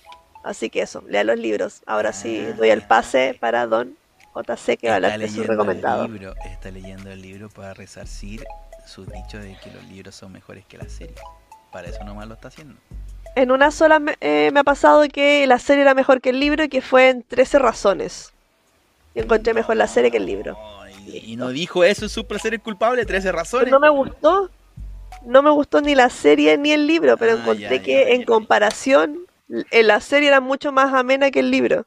Así 0.45 0.71
que 0.71 0.83
eso, 0.83 1.03
lea 1.09 1.25
los 1.25 1.39
libros. 1.39 1.83
Ahora 1.87 2.13
sí 2.13 2.47
Ah, 2.49 2.55
doy 2.57 2.71
el 2.71 2.83
pase 2.83 3.37
para 3.41 3.67
Don 3.67 3.97
JC 4.35 4.77
que 4.79 4.87
va 4.87 4.93
a 4.93 4.97
hablar 4.97 5.19
de 5.19 5.29
su 5.29 5.43
recomendado. 5.43 6.05
el 6.05 6.13
libro, 6.13 6.35
está 6.45 6.71
leyendo 6.71 7.11
el 7.11 7.21
libro 7.21 7.49
para 7.49 7.75
resarcir 7.75 8.45
su 8.87 9.05
dicho 9.05 9.39
de 9.39 9.57
que 9.65 9.71
los 9.73 9.83
libros 9.85 10.15
son 10.15 10.31
mejores 10.33 10.65
que 10.67 10.79
las 10.79 10.93
series. 10.93 11.19
Para 11.73 11.89
eso 11.89 12.05
nomás 12.05 12.29
lo 12.29 12.35
está 12.35 12.49
haciendo. 12.49 12.77
En 13.37 13.51
una 13.51 13.71
sola 13.71 13.99
me, 14.01 14.17
eh, 14.21 14.51
me 14.53 14.61
ha 14.61 14.65
pasado 14.65 15.03
que 15.13 15.47
la 15.47 15.59
serie 15.59 15.83
era 15.83 15.95
mejor 15.95 16.21
que 16.21 16.31
el 16.31 16.41
libro 16.41 16.65
y 16.65 16.69
que 16.69 16.81
fue 16.81 17.11
en 17.11 17.23
13 17.23 17.59
razones. 17.59 18.33
Yo 19.15 19.23
encontré 19.23 19.55
mejor 19.55 19.77
la 19.77 19.87
serie 19.87 20.11
que 20.11 20.17
el 20.17 20.27
libro. 20.27 20.57
Y, 21.07 21.33
y 21.33 21.37
no 21.37 21.49
dijo 21.51 21.85
eso 21.85 22.05
en 22.07 22.09
su 22.09 22.27
placer 22.27 22.59
culpable, 22.61 23.05
13 23.07 23.33
razones. 23.33 23.71
No 23.71 23.79
me 23.81 23.89
gustó. 23.91 24.51
No 25.25 25.43
me 25.43 25.51
gustó 25.51 25.81
ni 25.81 25.95
la 25.95 26.11
serie 26.11 26.57
ni 26.59 26.73
el 26.73 26.87
libro, 26.87 27.17
pero 27.17 27.33
Ah, 27.33 27.37
encontré 27.41 27.79
ya, 27.79 27.83
que 27.83 27.93
ya, 28.05 28.11
en 28.15 28.21
ya. 28.21 28.27
comparación, 28.27 29.27
en 29.49 29.87
la 29.87 30.01
serie 30.01 30.29
era 30.29 30.41
mucho 30.41 30.73
más 30.73 30.93
amena 30.95 31.31
que 31.31 31.41
el 31.41 31.51
libro. 31.51 31.85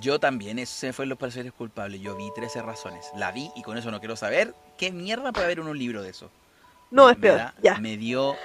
Yo 0.00 0.20
también, 0.20 0.58
ese 0.58 0.92
fue 0.92 1.06
los 1.06 1.18
placeres 1.18 1.52
culpables. 1.52 2.00
Yo 2.00 2.16
vi 2.16 2.28
13 2.34 2.62
razones. 2.62 3.10
La 3.16 3.32
vi 3.32 3.50
y 3.56 3.62
con 3.62 3.76
eso 3.76 3.90
no 3.90 3.98
quiero 3.98 4.14
saber 4.16 4.54
qué 4.78 4.92
mierda 4.92 5.32
puede 5.32 5.46
haber 5.46 5.58
en 5.58 5.66
un 5.68 5.78
libro 5.78 6.02
de 6.02 6.10
eso. 6.10 6.30
No, 6.90 7.06
Me- 7.06 7.12
es 7.12 7.18
me 7.18 7.22
peor. 7.22 7.38
da- 7.38 7.54
Ya. 7.62 7.74
Me 7.78 7.96
dio, 7.96 8.36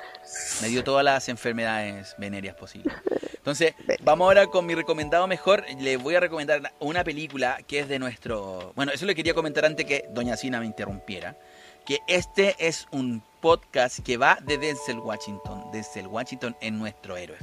me 0.62 0.68
dio 0.68 0.84
todas 0.84 1.04
las 1.04 1.28
enfermedades 1.30 2.16
venéreas 2.18 2.56
posibles. 2.56 2.94
Entonces, 3.36 3.74
vamos 4.02 4.26
ahora 4.26 4.48
con 4.48 4.66
mi 4.66 4.74
recomendado 4.74 5.28
mejor. 5.28 5.64
Le 5.80 5.98
voy 5.98 6.16
a 6.16 6.20
recomendar 6.20 6.74
una 6.80 7.04
película 7.04 7.60
que 7.68 7.80
es 7.80 7.88
de 7.88 8.00
nuestro... 8.00 8.74
Bueno, 8.76 8.92
eso 8.92 9.06
le 9.06 9.14
quería 9.14 9.34
comentar 9.36 9.66
antes 9.66 9.86
que 9.86 10.06
Doña 10.10 10.36
Sina 10.36 10.60
me 10.60 10.66
interrumpiera. 10.66 11.38
Que 11.86 12.00
este 12.08 12.56
es 12.58 12.88
un 12.92 13.22
podcast 13.42 14.00
que 14.00 14.18
va 14.18 14.40
de 14.42 14.58
Denzel 14.58 14.98
Washington. 14.98 15.66
Denzel 15.72 16.08
Washington 16.08 16.56
es 16.60 16.72
nuestro 16.72 17.16
héroe. 17.18 17.38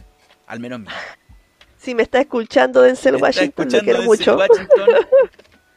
Al 0.48 0.58
menos 0.58 0.80
mío. 0.80 0.90
Si 1.78 1.94
me 1.94 2.02
está 2.02 2.20
escuchando 2.20 2.82
Denzel 2.82 3.14
¿Está 3.14 3.26
Washington, 3.26 3.66
escuchando 3.68 3.84
quiero 3.84 4.02
mucho. 4.02 4.36
Washington? 4.36 4.88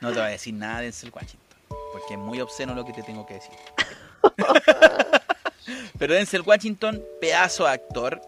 No 0.02 0.10
te 0.10 0.16
voy 0.20 0.26
a 0.28 0.32
decir 0.32 0.54
nada 0.54 0.78
de 0.80 0.84
Denzel 0.86 1.12
Washington, 1.16 1.58
porque 1.68 2.14
es 2.14 2.20
muy 2.20 2.40
obsceno 2.42 2.76
lo 2.76 2.86
que 2.86 2.94
te 2.94 3.02
tengo 3.02 3.26
que 3.26 3.36
decir. 3.36 3.54
Pero 5.98 6.14
Denzel 6.14 6.42
Washington, 6.42 7.02
pedazo 7.22 7.66
de 7.66 7.72
actor, 7.72 8.22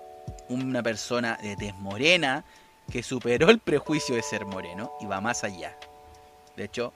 una 0.50 0.82
persona 0.84 1.38
de 1.42 1.56
tez 1.56 1.76
morena 1.76 2.44
que 2.92 3.04
superó 3.04 3.50
el 3.50 3.60
prejuicio 3.60 4.16
de 4.16 4.24
ser 4.24 4.46
moreno 4.46 4.94
y 5.02 5.06
va 5.06 5.20
más 5.22 5.44
allá. 5.44 5.78
De 6.56 6.64
hecho, 6.66 6.94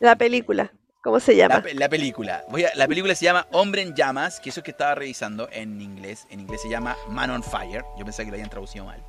La 0.00 0.16
película, 0.16 0.72
¿cómo 1.02 1.20
se 1.20 1.32
la, 1.32 1.38
llama? 1.48 1.64
la 1.74 1.88
película, 1.88 2.44
voy 2.50 2.64
a- 2.64 2.72
la 2.74 2.86
película 2.88 3.14
se 3.14 3.24
llama 3.24 3.46
Hombre 3.52 3.82
en 3.82 3.94
Llamas, 3.94 4.40
que 4.40 4.50
eso 4.50 4.62
que 4.62 4.72
estaba 4.72 4.94
revisando 4.96 5.48
en 5.52 5.80
inglés, 5.80 6.26
en 6.30 6.40
inglés 6.40 6.60
se 6.62 6.68
llama 6.68 6.96
Man 7.08 7.30
on 7.30 7.42
Fire. 7.42 7.84
Yo 7.98 8.04
pensé 8.04 8.24
que 8.24 8.30
lo 8.30 8.34
habían 8.34 8.50
traducido 8.50 8.84
mal, 8.84 9.02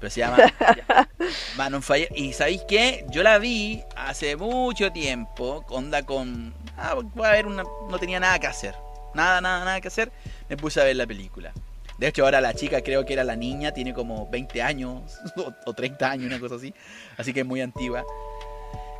pero 0.00 0.10
se 0.10 0.20
llama 0.20 0.38
Man 1.56 1.74
on 1.74 1.82
Fire. 1.82 2.08
Y 2.14 2.32
¿sabéis 2.32 2.62
qué? 2.68 3.06
Yo 3.10 3.22
la 3.22 3.38
vi 3.38 3.82
hace 3.96 4.36
mucho 4.36 4.90
tiempo, 4.92 5.64
onda 5.68 6.02
con... 6.04 6.52
Ah, 6.76 6.94
voy 7.14 7.26
a 7.26 7.30
ver 7.30 7.46
una... 7.46 7.62
No 7.88 7.98
tenía 7.98 8.20
nada 8.20 8.38
que 8.38 8.48
hacer. 8.48 8.74
Nada, 9.16 9.40
nada, 9.40 9.64
nada 9.64 9.80
que 9.80 9.88
hacer. 9.88 10.12
Me 10.48 10.56
puse 10.56 10.80
a 10.80 10.84
ver 10.84 10.94
la 10.94 11.06
película. 11.06 11.52
De 11.98 12.08
hecho, 12.08 12.24
ahora 12.24 12.40
la 12.40 12.54
chica, 12.54 12.82
creo 12.82 13.06
que 13.06 13.14
era 13.14 13.24
la 13.24 13.36
niña, 13.36 13.72
tiene 13.72 13.94
como 13.94 14.28
20 14.28 14.62
años 14.62 15.18
o, 15.36 15.52
o 15.64 15.72
30 15.72 16.10
años, 16.10 16.26
una 16.26 16.38
cosa 16.38 16.56
así. 16.56 16.74
Así 17.16 17.32
que 17.32 17.40
es 17.40 17.46
muy 17.46 17.60
antigua. 17.62 18.04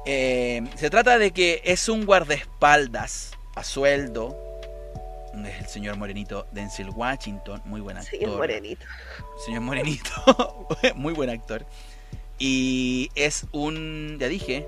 Eh, 0.06 0.62
se 0.76 0.88
trata 0.88 1.18
de 1.18 1.32
que 1.32 1.60
es 1.64 1.88
un 1.88 2.06
guardaespaldas 2.06 3.32
a 3.56 3.64
sueldo. 3.64 4.43
Es 5.44 5.60
el 5.60 5.66
señor 5.66 5.97
Morenito 5.97 6.47
Denzel 6.52 6.88
Washington, 6.90 7.60
muy 7.66 7.80
buen 7.80 7.98
actor. 7.98 8.18
Es 8.18 8.28
morenito. 8.28 8.86
Señor 9.44 9.60
Morenito, 9.60 10.68
muy 10.94 11.12
buen 11.12 11.28
actor. 11.28 11.66
Y 12.38 13.10
es 13.16 13.47
un, 13.52 14.16
ya 14.18 14.28
dije, 14.28 14.66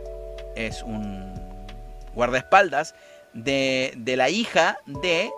es 0.57 0.83
un 0.83 1.35
guardaespaldas 2.15 2.95
de, 3.45 3.93
de 3.97 4.17
la 4.17 4.31
hija 4.31 4.79
de 4.87 5.31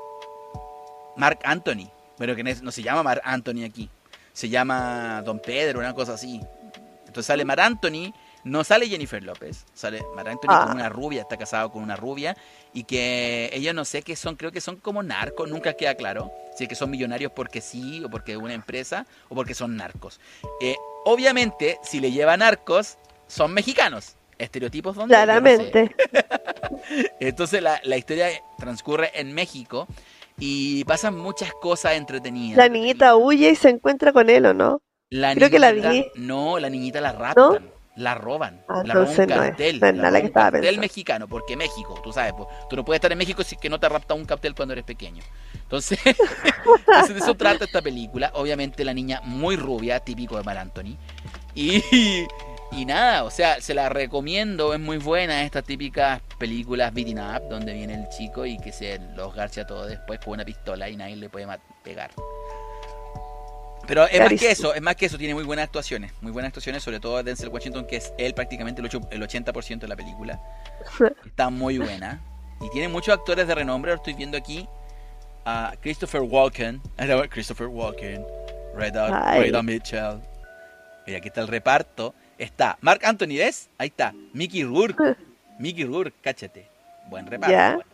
Mark 1.16 1.38
Anthony. 1.44 1.90
Pero 2.18 2.36
que 2.36 2.42
no 2.42 2.70
se 2.70 2.82
llama 2.82 3.02
Mark 3.02 3.22
Anthony 3.24 3.64
aquí. 3.64 3.88
Se 4.32 4.48
llama 4.48 5.22
Don 5.24 5.40
Pedro, 5.40 5.78
una 5.80 5.94
cosa 5.94 6.14
así. 6.14 6.40
Entonces 7.00 7.26
sale 7.26 7.44
Mark 7.44 7.60
Anthony, 7.60 8.12
no 8.44 8.62
sale 8.62 8.88
Jennifer 8.88 9.22
López. 9.22 9.64
Sale 9.74 10.02
Mark 10.14 10.28
Anthony 10.28 10.48
Ah. 10.50 10.64
con 10.66 10.76
una 10.76 10.88
rubia, 10.88 11.22
está 11.22 11.36
casado 11.36 11.70
con 11.72 11.82
una 11.82 11.96
rubia. 11.96 12.36
Y 12.72 12.84
que 12.84 13.50
ellos 13.52 13.74
no 13.74 13.84
sé 13.84 14.02
qué 14.02 14.16
son, 14.16 14.36
creo 14.36 14.52
que 14.52 14.60
son 14.60 14.76
como 14.76 15.02
narcos, 15.02 15.48
nunca 15.50 15.72
queda 15.74 15.94
claro. 15.94 16.30
Si 16.56 16.64
es 16.64 16.68
que 16.68 16.74
son 16.74 16.90
millonarios 16.90 17.32
porque 17.34 17.60
sí, 17.60 18.02
o 18.04 18.10
porque 18.10 18.32
es 18.32 18.38
una 18.38 18.54
empresa, 18.54 19.06
o 19.28 19.34
porque 19.34 19.54
son 19.54 19.76
narcos. 19.76 20.20
Eh, 20.60 20.76
obviamente, 21.04 21.78
si 21.82 22.00
le 22.00 22.12
lleva 22.12 22.36
narcos, 22.36 22.98
son 23.26 23.52
mexicanos. 23.52 24.14
Estereotipos 24.38 24.96
donde. 24.96 25.14
No 25.26 25.46
sé. 25.72 25.94
Entonces 27.20 27.62
la, 27.62 27.80
la 27.84 27.96
historia 27.96 28.28
transcurre 28.58 29.10
en 29.14 29.32
México 29.32 29.86
y 30.38 30.84
pasan 30.84 31.16
muchas 31.18 31.52
cosas 31.60 31.92
entretenidas. 31.94 32.56
La 32.56 32.68
niñita 32.68 33.16
huye 33.16 33.50
y 33.50 33.56
se 33.56 33.68
encuentra 33.70 34.12
con 34.12 34.30
él, 34.30 34.46
¿o 34.46 34.54
no? 34.54 34.80
La 35.10 35.34
creo 35.34 35.50
que 35.50 35.58
la 35.58 35.72
niñita- 35.72 35.90
vi. 35.90 36.06
No, 36.16 36.58
la 36.58 36.70
niñita 36.70 37.00
la 37.00 37.12
raptan. 37.12 37.70
La 37.96 38.14
roban. 38.14 38.62
Ah, 38.68 38.82
la 38.86 38.94
roban 38.94 39.08
un 39.10 39.16
no 39.16 39.22
es- 39.22 39.28
cartel. 39.28 39.80
no 39.80 39.86
es 39.88 39.94
la 40.12 40.20
que 40.20 40.26
un 40.28 40.32
cartel 40.32 40.60
pensando. 40.60 40.80
mexicano, 40.80 41.28
porque 41.28 41.56
México, 41.56 42.00
tú 42.02 42.12
sabes, 42.12 42.32
pues, 42.34 42.48
tú 42.70 42.76
no 42.76 42.84
puedes 42.84 42.98
estar 42.98 43.10
en 43.12 43.18
México 43.18 43.42
si 43.42 43.56
es 43.56 43.60
que 43.60 43.68
no 43.68 43.78
te 43.80 43.88
rapta 43.88 44.14
un 44.14 44.24
cartel 44.24 44.54
cuando 44.54 44.72
eres 44.72 44.84
pequeño. 44.84 45.22
Entonces, 45.54 45.98
entonces 46.04 47.14
de 47.14 47.18
eso 47.20 47.34
trata 47.34 47.64
esta 47.64 47.82
película. 47.82 48.30
Obviamente 48.36 48.84
la 48.84 48.94
niña 48.94 49.20
muy 49.24 49.56
rubia, 49.56 50.00
típico 50.00 50.36
de 50.38 50.44
Mar 50.44 50.56
Anthony. 50.58 50.96
Y, 51.54 51.82
y 52.72 52.84
nada, 52.84 53.24
o 53.24 53.30
sea, 53.30 53.60
se 53.60 53.74
la 53.74 53.88
recomiendo, 53.88 54.72
es 54.72 54.80
muy 54.80 54.98
buena 54.98 55.44
estas 55.44 55.64
típicas 55.64 56.20
películas 56.38 56.94
beating 56.94 57.18
up, 57.18 57.42
donde 57.48 57.72
viene 57.72 57.94
el 57.94 58.08
chico 58.08 58.46
y 58.46 58.58
que 58.58 58.72
se 58.72 58.98
los 59.16 59.34
garcha 59.34 59.66
todo 59.66 59.86
después 59.86 60.20
con 60.20 60.34
una 60.34 60.44
pistola 60.44 60.88
y 60.88 60.96
nadie 60.96 61.16
le 61.16 61.28
puede 61.28 61.46
pegar. 61.82 62.10
Pero 63.86 64.06
es 64.06 64.20
más 64.20 64.40
que 64.40 64.50
eso, 64.52 64.72
es 64.72 64.82
más 64.82 64.94
que 64.94 65.06
eso, 65.06 65.18
tiene 65.18 65.34
muy 65.34 65.42
buenas 65.42 65.64
actuaciones, 65.64 66.12
muy 66.20 66.30
buenas 66.30 66.50
actuaciones, 66.50 66.82
sobre 66.82 67.00
todo 67.00 67.20
Denzel 67.24 67.48
Washington, 67.48 67.86
que 67.86 67.96
es 67.96 68.12
él 68.18 68.34
prácticamente 68.34 68.80
el, 68.80 68.86
el 68.86 69.22
80% 69.22 69.80
de 69.80 69.88
la 69.88 69.96
película. 69.96 70.40
Está 71.26 71.50
muy 71.50 71.78
buena. 71.78 72.20
Y 72.60 72.70
tiene 72.70 72.88
muchos 72.88 73.14
actores 73.14 73.48
de 73.48 73.54
renombre, 73.54 73.90
lo 73.90 73.96
estoy 73.96 74.12
viendo 74.14 74.36
aquí. 74.36 74.68
A 75.44 75.74
Christopher 75.80 76.20
Walken, 76.20 76.80
Christopher 77.30 77.66
Walken, 77.66 78.24
Reda. 78.76 79.38
Reda 79.38 79.62
Mitchell. 79.62 80.20
Mira, 81.06 81.18
aquí 81.18 81.28
está 81.28 81.40
el 81.40 81.48
reparto. 81.48 82.14
Está 82.40 82.78
Mark 82.80 83.04
Anthony, 83.04 83.36
¿ves? 83.36 83.68
Ahí 83.76 83.88
está. 83.88 84.14
Mickey 84.32 84.64
Rourke. 84.64 85.14
Mickey 85.58 85.84
Rourke, 85.84 86.14
cáchate. 86.22 86.66
Buen 87.10 87.26
reparto. 87.26 87.84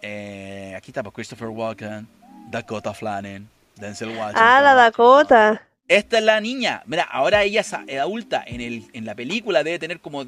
Eh, 0.00 0.74
aquí 0.76 0.90
está 0.92 1.02
pues, 1.02 1.12
Christopher 1.12 1.48
Walken, 1.48 2.06
Dakota 2.50 2.94
Flannan, 2.94 3.48
Denzel 3.76 4.10
Washington. 4.10 4.36
Ah, 4.36 4.60
la 4.62 4.74
Dakota. 4.74 5.60
Esta 5.88 6.18
es 6.18 6.24
la 6.24 6.40
niña. 6.40 6.82
Mira, 6.86 7.02
ahora 7.02 7.42
ella 7.42 7.62
es 7.62 7.72
adulta. 7.72 8.44
En, 8.46 8.60
el, 8.60 8.84
en 8.92 9.04
la 9.04 9.16
película 9.16 9.64
debe 9.64 9.80
tener 9.80 9.98
como, 9.98 10.24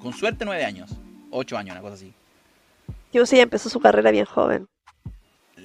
con 0.00 0.12
suerte, 0.12 0.44
nueve 0.44 0.64
años. 0.64 0.90
Ocho 1.30 1.56
años, 1.56 1.72
una 1.72 1.82
cosa 1.82 1.94
así. 1.94 2.12
Yo 3.12 3.26
sí, 3.26 3.38
empezó 3.38 3.68
su 3.68 3.78
carrera 3.78 4.10
bien 4.10 4.24
joven. 4.24 4.66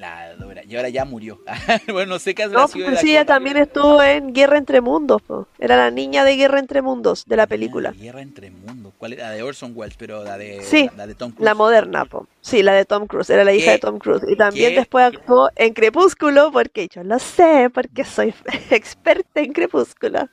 La. 0.01 0.35
Y 0.67 0.75
ahora 0.75 0.89
ya 0.89 1.05
murió. 1.05 1.39
bueno, 1.91 2.13
no 2.13 2.19
sé 2.19 2.33
qué 2.35 2.43
habrá 2.43 2.59
No, 2.61 2.67
sido 2.67 2.87
pues 2.87 2.99
sí, 2.99 3.11
ella 3.11 3.25
también 3.25 3.55
estuvo 3.57 4.01
en 4.01 4.33
Guerra 4.33 4.57
entre 4.57 4.81
Mundos. 4.81 5.21
po. 5.21 5.47
Era 5.59 5.77
la 5.77 5.91
niña 5.91 6.25
de 6.25 6.35
Guerra 6.35 6.59
entre 6.59 6.81
Mundos 6.81 7.23
de 7.25 7.35
la 7.37 7.45
película. 7.47 7.93
Ah, 7.95 7.97
Guerra 8.01 8.21
entre 8.21 8.49
mundos. 8.51 8.93
¿Cuál 8.97 9.13
era? 9.13 9.29
La 9.29 9.31
de 9.35 9.43
Orson 9.43 9.73
Welles, 9.75 9.95
pero 9.97 10.23
la 10.23 10.37
de, 10.37 10.61
Sí, 10.63 10.89
la 10.97 11.05
de 11.07 11.15
Tom 11.15 11.31
Cruise. 11.31 11.45
La 11.45 11.53
moderna, 11.53 12.05
po. 12.05 12.27
sí, 12.41 12.63
la 12.63 12.73
de 12.73 12.85
Tom 12.85 13.07
Cruise, 13.07 13.29
era 13.29 13.43
la 13.43 13.53
hija 13.53 13.71
de 13.71 13.79
Tom 13.79 13.99
Cruise. 13.99 14.23
Y 14.27 14.35
también 14.35 14.71
¿Qué? 14.71 14.79
después 14.79 15.05
actuó 15.05 15.49
en 15.55 15.73
Crepúsculo, 15.73 16.51
porque 16.51 16.87
yo 16.93 17.03
lo 17.03 17.19
sé, 17.19 17.69
porque 17.73 18.03
soy 18.03 18.33
experta 18.71 19.39
en 19.41 19.53
Crepúsculo. 19.53 20.27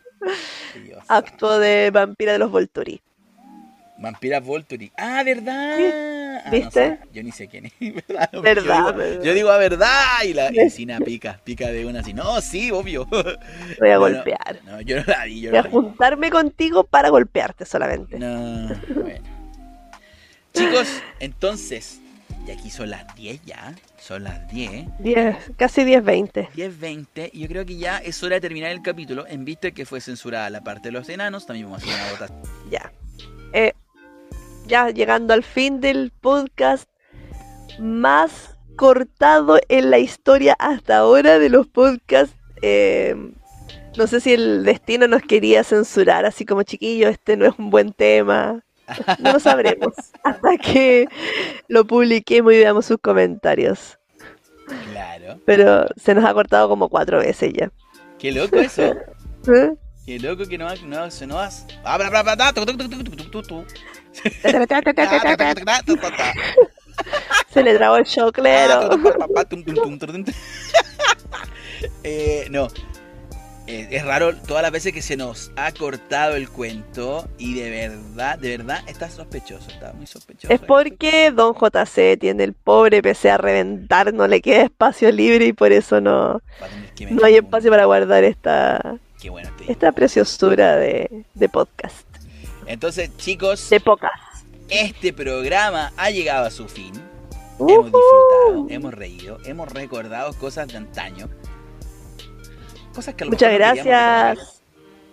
Dios. 0.84 1.04
Actuó 1.08 1.58
de 1.58 1.90
vampira 1.92 2.32
de 2.32 2.38
los 2.38 2.50
Volturi. 2.50 3.00
Vampira 3.98 4.40
Volturi. 4.40 4.92
Ah, 4.96 5.22
¿verdad? 5.24 5.78
Ah, 5.80 6.42
no 6.46 6.50
¿Viste? 6.52 6.70
sé. 6.70 6.98
Yo 7.12 7.22
ni 7.22 7.32
sé 7.32 7.48
quién 7.48 7.66
es. 7.66 7.72
¿verdad? 8.08 8.30
No, 8.32 8.42
¿Verdad? 8.42 8.64
Yo 8.64 8.92
digo, 8.92 8.92
¿verdad? 8.94 9.22
yo 9.24 9.34
digo 9.34 9.50
a 9.50 9.58
verdad 9.58 10.22
y 10.24 10.34
la 10.34 10.52
y 10.52 10.70
Sina 10.70 11.00
pica, 11.00 11.40
pica 11.44 11.68
de 11.68 11.84
una 11.84 12.00
así. 12.00 12.14
No, 12.14 12.40
sí, 12.40 12.70
obvio. 12.70 13.06
Voy 13.06 13.90
a 13.90 13.98
No, 13.98 14.10
no, 14.10 14.24
golpear. 14.24 14.60
No, 14.64 14.80
yo 14.80 14.96
no 14.98 15.04
la 15.06 15.24
vi, 15.24 15.40
yo 15.42 15.50
Voy 15.50 15.58
no 15.58 15.60
a 15.60 15.62
la 15.62 15.68
vi. 15.68 15.74
juntarme 15.74 16.30
contigo 16.30 16.84
para 16.84 17.08
golpearte 17.10 17.64
solamente. 17.64 18.18
No, 18.18 18.68
bueno. 18.94 19.24
Chicos, 20.54 20.88
entonces, 21.20 22.00
y 22.46 22.50
aquí 22.50 22.70
son 22.70 22.90
las 22.90 23.14
10 23.16 23.44
ya. 23.44 23.74
Son 23.98 24.24
las 24.24 24.48
10. 24.50 24.86
10, 25.00 25.36
casi 25.56 25.84
10, 25.84 26.04
20. 26.04 26.48
10.20 26.54 27.30
y 27.32 27.40
yo 27.40 27.48
creo 27.48 27.66
que 27.66 27.76
ya 27.76 27.98
es 27.98 28.22
hora 28.22 28.36
de 28.36 28.40
terminar 28.40 28.70
el 28.70 28.80
capítulo 28.82 29.26
en 29.26 29.44
vista 29.44 29.68
de 29.68 29.72
que 29.74 29.84
fue 29.86 30.00
censurada 30.00 30.48
la 30.50 30.62
parte 30.62 30.88
de 30.88 30.92
los 30.92 31.08
enanos, 31.08 31.46
también 31.46 31.66
vamos 31.66 31.82
a 31.82 31.86
hacer 31.86 32.00
una 32.00 32.10
votación. 32.12 32.42
Ya. 32.70 32.92
Eh, 33.52 33.72
ya 34.68 34.90
llegando 34.90 35.34
al 35.34 35.42
fin 35.42 35.80
del 35.80 36.12
podcast 36.20 36.88
más 37.80 38.56
cortado 38.76 39.58
en 39.68 39.90
la 39.90 39.98
historia 39.98 40.54
hasta 40.58 40.98
ahora 40.98 41.38
de 41.38 41.48
los 41.48 41.66
podcasts. 41.66 42.36
eh, 42.62 43.16
no 43.96 44.06
sé 44.06 44.20
si 44.20 44.32
el 44.34 44.64
destino 44.64 45.08
nos 45.08 45.22
quería 45.22 45.64
censurar, 45.64 46.24
así 46.24 46.46
como 46.46 46.62
chiquillo, 46.62 47.08
este 47.08 47.36
no 47.36 47.46
es 47.46 47.54
un 47.58 47.70
buen 47.70 47.92
tema. 47.92 48.62
No 49.18 49.32
lo 49.32 49.40
sabremos 49.40 49.92
hasta 50.24 50.56
que 50.56 51.08
lo 51.66 51.84
publiquemos 51.86 52.54
y 52.54 52.58
veamos 52.58 52.86
sus 52.86 52.96
comentarios. 52.98 53.98
Claro. 54.92 55.38
Pero 55.44 55.86
se 55.96 56.14
nos 56.14 56.24
ha 56.24 56.32
cortado 56.32 56.68
como 56.70 56.88
cuatro 56.88 57.18
veces 57.18 57.52
ya. 57.52 57.70
Qué 58.18 58.32
loco 58.32 58.56
eso. 58.56 58.82
¿Eh? 59.52 59.74
Qué 60.06 60.18
loco 60.18 60.46
que 60.46 60.56
no, 60.56 60.74
no, 60.86 61.10
se 61.10 61.26
no 61.26 61.38
Se 67.52 67.62
le 67.62 67.76
trabó 67.76 67.96
el 67.96 68.04
choclero. 68.04 68.90
eh, 72.02 72.46
no. 72.50 72.68
Eh, 73.66 73.86
es 73.90 74.02
raro 74.02 74.34
todas 74.34 74.62
las 74.62 74.72
veces 74.72 74.94
que 74.94 75.02
se 75.02 75.14
nos 75.14 75.52
ha 75.56 75.72
cortado 75.72 76.36
el 76.36 76.48
cuento 76.48 77.28
y 77.36 77.52
de 77.52 77.68
verdad, 77.68 78.38
de 78.38 78.56
verdad 78.56 78.82
está 78.86 79.10
sospechoso, 79.10 79.70
está 79.70 79.92
muy 79.92 80.06
sospechoso. 80.06 80.50
Es 80.50 80.58
porque 80.60 81.30
Don 81.30 81.54
JC 81.54 82.18
tiene 82.18 82.44
el 82.44 82.54
pobre 82.54 83.02
PC 83.02 83.30
a 83.30 83.36
reventar, 83.36 84.14
no 84.14 84.26
le 84.26 84.40
queda 84.40 84.62
espacio 84.62 85.12
libre 85.12 85.44
y 85.44 85.52
por 85.52 85.72
eso 85.72 86.00
no, 86.00 86.40
no 87.10 87.24
hay 87.26 87.36
espacio 87.36 87.70
para 87.70 87.84
guardar 87.84 88.24
esta, 88.24 88.96
esta 89.68 89.92
preciosura 89.92 90.76
de 90.76 91.48
podcast. 91.52 92.07
Entonces, 92.68 93.10
chicos, 93.16 93.68
De 93.70 93.80
pocas. 93.80 94.12
este 94.68 95.12
programa 95.12 95.92
ha 95.96 96.10
llegado 96.10 96.46
a 96.46 96.50
su 96.50 96.68
fin. 96.68 96.92
Uh, 97.58 97.68
Hemos 97.70 97.84
disfrutado, 97.86 98.66
hemos 98.68 98.94
reído, 98.94 99.38
hemos 99.44 99.72
recordado 99.72 100.32
cosas 100.34 100.68
de 100.68 100.76
antaño. 100.76 101.28
Cosas 102.94 103.14
que 103.14 103.24
a 103.24 103.26
lo 103.26 103.32
Muchas 103.32 103.50
mejor 103.52 103.60
no 103.60 103.74
gracias. 103.84 104.62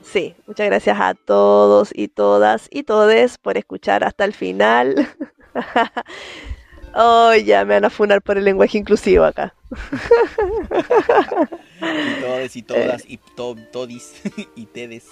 Sí, 0.03 0.36
muchas 0.45 0.68
gracias 0.68 0.98
a 0.99 1.14
todos 1.15 1.90
y 1.94 2.07
todas 2.10 2.68
y 2.69 2.84
todes 2.84 3.38
por 3.40 3.57
escuchar 3.57 4.03
hasta 4.03 4.26
el 4.26 4.34
final. 4.34 5.07
Oh, 6.98 7.34
ya 7.36 7.65
me 7.65 7.73
van 7.73 7.84
a 7.84 7.90
funar 7.90 8.22
por 8.22 8.38
el 8.38 8.45
lenguaje 8.45 8.77
inclusivo 8.77 9.26
acá. 9.26 9.53
Y 11.82 12.22
todos 12.22 12.56
y 12.56 12.61
todas 12.61 13.03
y 13.06 13.18
to- 13.36 13.56
todis 13.73 14.22
y 14.56 14.65
tedes, 14.65 15.06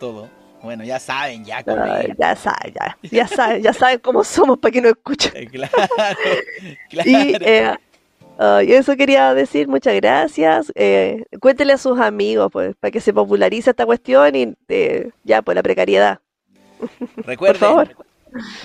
todo. 0.00 0.30
Bueno, 0.62 0.84
ya 0.84 0.98
saben, 0.98 1.44
ya 1.44 1.62
Ay, 1.66 2.12
ya 2.18 2.34
saben, 2.34 2.74
ya, 2.74 2.98
ya 3.02 3.28
saben, 3.28 3.62
ya 3.62 3.72
saben 3.72 3.98
cómo 3.98 4.24
somos 4.24 4.58
para 4.58 4.72
que 4.72 4.80
nos 4.80 4.92
escuchen. 4.92 5.32
Claro, 5.50 5.72
claro. 6.90 7.10
Y 7.10 7.36
eh, 7.40 7.74
y 8.38 8.72
eso 8.72 8.96
quería 8.96 9.32
decir, 9.34 9.68
muchas 9.68 9.94
gracias. 9.94 10.72
Eh, 10.74 11.24
cuéntele 11.40 11.72
a 11.72 11.78
sus 11.78 11.98
amigos, 11.98 12.50
pues, 12.52 12.74
para 12.78 12.90
que 12.90 13.00
se 13.00 13.12
popularice 13.12 13.70
esta 13.70 13.86
cuestión 13.86 14.34
y 14.36 14.54
eh, 14.68 15.10
ya, 15.24 15.42
pues 15.42 15.54
la 15.54 15.62
precariedad. 15.62 16.20
Recuerden, 17.16 17.60
favor. 17.60 17.96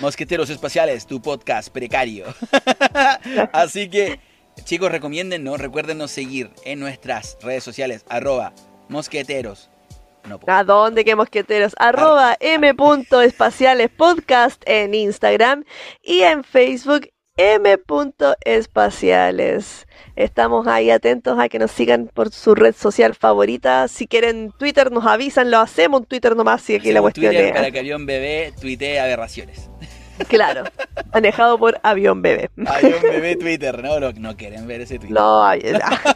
Mosqueteros 0.00 0.50
Espaciales, 0.50 1.06
tu 1.06 1.22
podcast 1.22 1.70
precario. 1.70 2.26
Así 3.52 3.88
que, 3.88 4.20
chicos, 4.64 4.92
recomiéndennos, 4.92 5.58
recuérdenos 5.58 6.10
seguir 6.10 6.50
en 6.64 6.78
nuestras 6.78 7.38
redes 7.40 7.64
sociales, 7.64 8.04
arroba 8.08 8.52
mosqueteros. 8.88 9.71
No, 10.28 10.38
¿A 10.46 10.64
dónde 10.64 11.04
que 11.04 11.16
mosqueteros? 11.16 11.74
Arroba 11.78 12.36
m.espaciales 12.40 13.90
podcast 13.90 14.62
en 14.66 14.94
Instagram 14.94 15.64
y 16.02 16.20
en 16.20 16.44
Facebook 16.44 17.08
m.espaciales. 17.36 19.86
Estamos 20.16 20.66
ahí 20.66 20.90
atentos 20.90 21.38
a 21.38 21.48
que 21.48 21.58
nos 21.58 21.70
sigan 21.70 22.10
por 22.12 22.30
su 22.30 22.54
red 22.54 22.74
social 22.74 23.14
favorita. 23.14 23.88
Si 23.88 24.06
quieren 24.06 24.52
Twitter, 24.58 24.92
nos 24.92 25.06
avisan, 25.06 25.50
lo 25.50 25.58
hacemos 25.58 26.00
un 26.00 26.06
Twitter 26.06 26.36
nomás. 26.36 26.60
Si 26.62 26.74
aquí 26.74 26.92
la 26.92 27.00
hacemos 27.00 27.00
cuestión 27.00 27.32
Twitter 27.32 27.56
es. 27.56 27.62
Bebé 28.06 28.52
aberraciones. 29.00 29.70
Claro, 30.28 30.64
manejado 31.12 31.58
por 31.58 31.80
Avión 31.82 32.22
Bebé. 32.22 32.50
Avión 32.66 33.00
Bebé 33.02 33.36
Twitter, 33.36 33.82
no, 33.82 33.98
no, 33.98 34.12
no 34.12 34.36
quieren 34.36 34.66
ver 34.66 34.82
ese 34.82 34.98
Twitter. 34.98 35.14
No, 35.14 35.42
ah, 35.42 35.56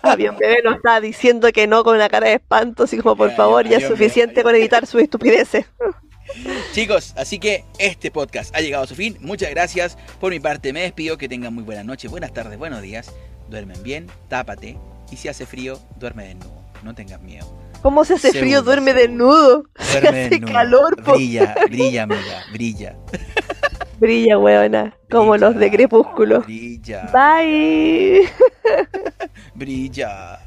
Avión 0.02 0.36
Bebé 0.38 0.58
nos 0.62 0.76
está 0.76 1.00
diciendo 1.00 1.50
que 1.52 1.66
no 1.66 1.82
con 1.82 1.96
una 1.96 2.08
cara 2.08 2.28
de 2.28 2.34
espanto, 2.34 2.84
así 2.84 2.98
como 2.98 3.16
por 3.16 3.32
favor, 3.32 3.66
ya 3.66 3.78
es 3.78 3.86
suficiente 3.86 4.42
con 4.42 4.54
editar 4.54 4.86
sus 4.86 5.02
estupideces. 5.02 5.66
Chicos, 6.72 7.14
así 7.16 7.38
que 7.38 7.64
este 7.78 8.10
podcast 8.10 8.54
ha 8.54 8.60
llegado 8.60 8.84
a 8.84 8.86
su 8.86 8.96
fin. 8.96 9.16
Muchas 9.20 9.48
gracias. 9.50 9.96
Por 10.20 10.32
mi 10.32 10.40
parte 10.40 10.72
me 10.72 10.80
despido. 10.82 11.16
Que 11.16 11.28
tengan 11.28 11.54
muy 11.54 11.62
buenas 11.62 11.84
noches, 11.84 12.10
buenas 12.10 12.32
tardes, 12.32 12.58
buenos 12.58 12.82
días. 12.82 13.12
Duermen 13.48 13.80
bien, 13.84 14.08
tápate. 14.28 14.76
Y 15.12 15.16
si 15.16 15.28
hace 15.28 15.46
frío, 15.46 15.78
duerme 15.98 16.26
desnudo. 16.26 16.60
No 16.82 16.94
tengas 16.94 17.20
miedo. 17.22 17.46
¿Cómo 17.80 18.04
se 18.04 18.14
hace 18.14 18.32
frío? 18.32 18.62
Duerme 18.62 18.92
desnudo. 18.92 19.66
Se 19.78 20.00
Duerme 20.00 20.20
hace 20.20 20.30
desnudo. 20.30 20.52
calor. 20.52 21.02
Brilla, 21.14 21.54
brilla, 21.68 22.02
amiga, 22.02 22.44
brilla. 22.52 22.96
Brilla, 23.98 24.38
weona, 24.38 24.98
como 25.10 25.32
Brilla, 25.32 25.46
los 25.48 25.56
de 25.56 25.70
Crepúsculo. 25.70 26.42
Brilla, 26.42 27.10
Bye. 27.12 28.28
brilla. 29.54 30.45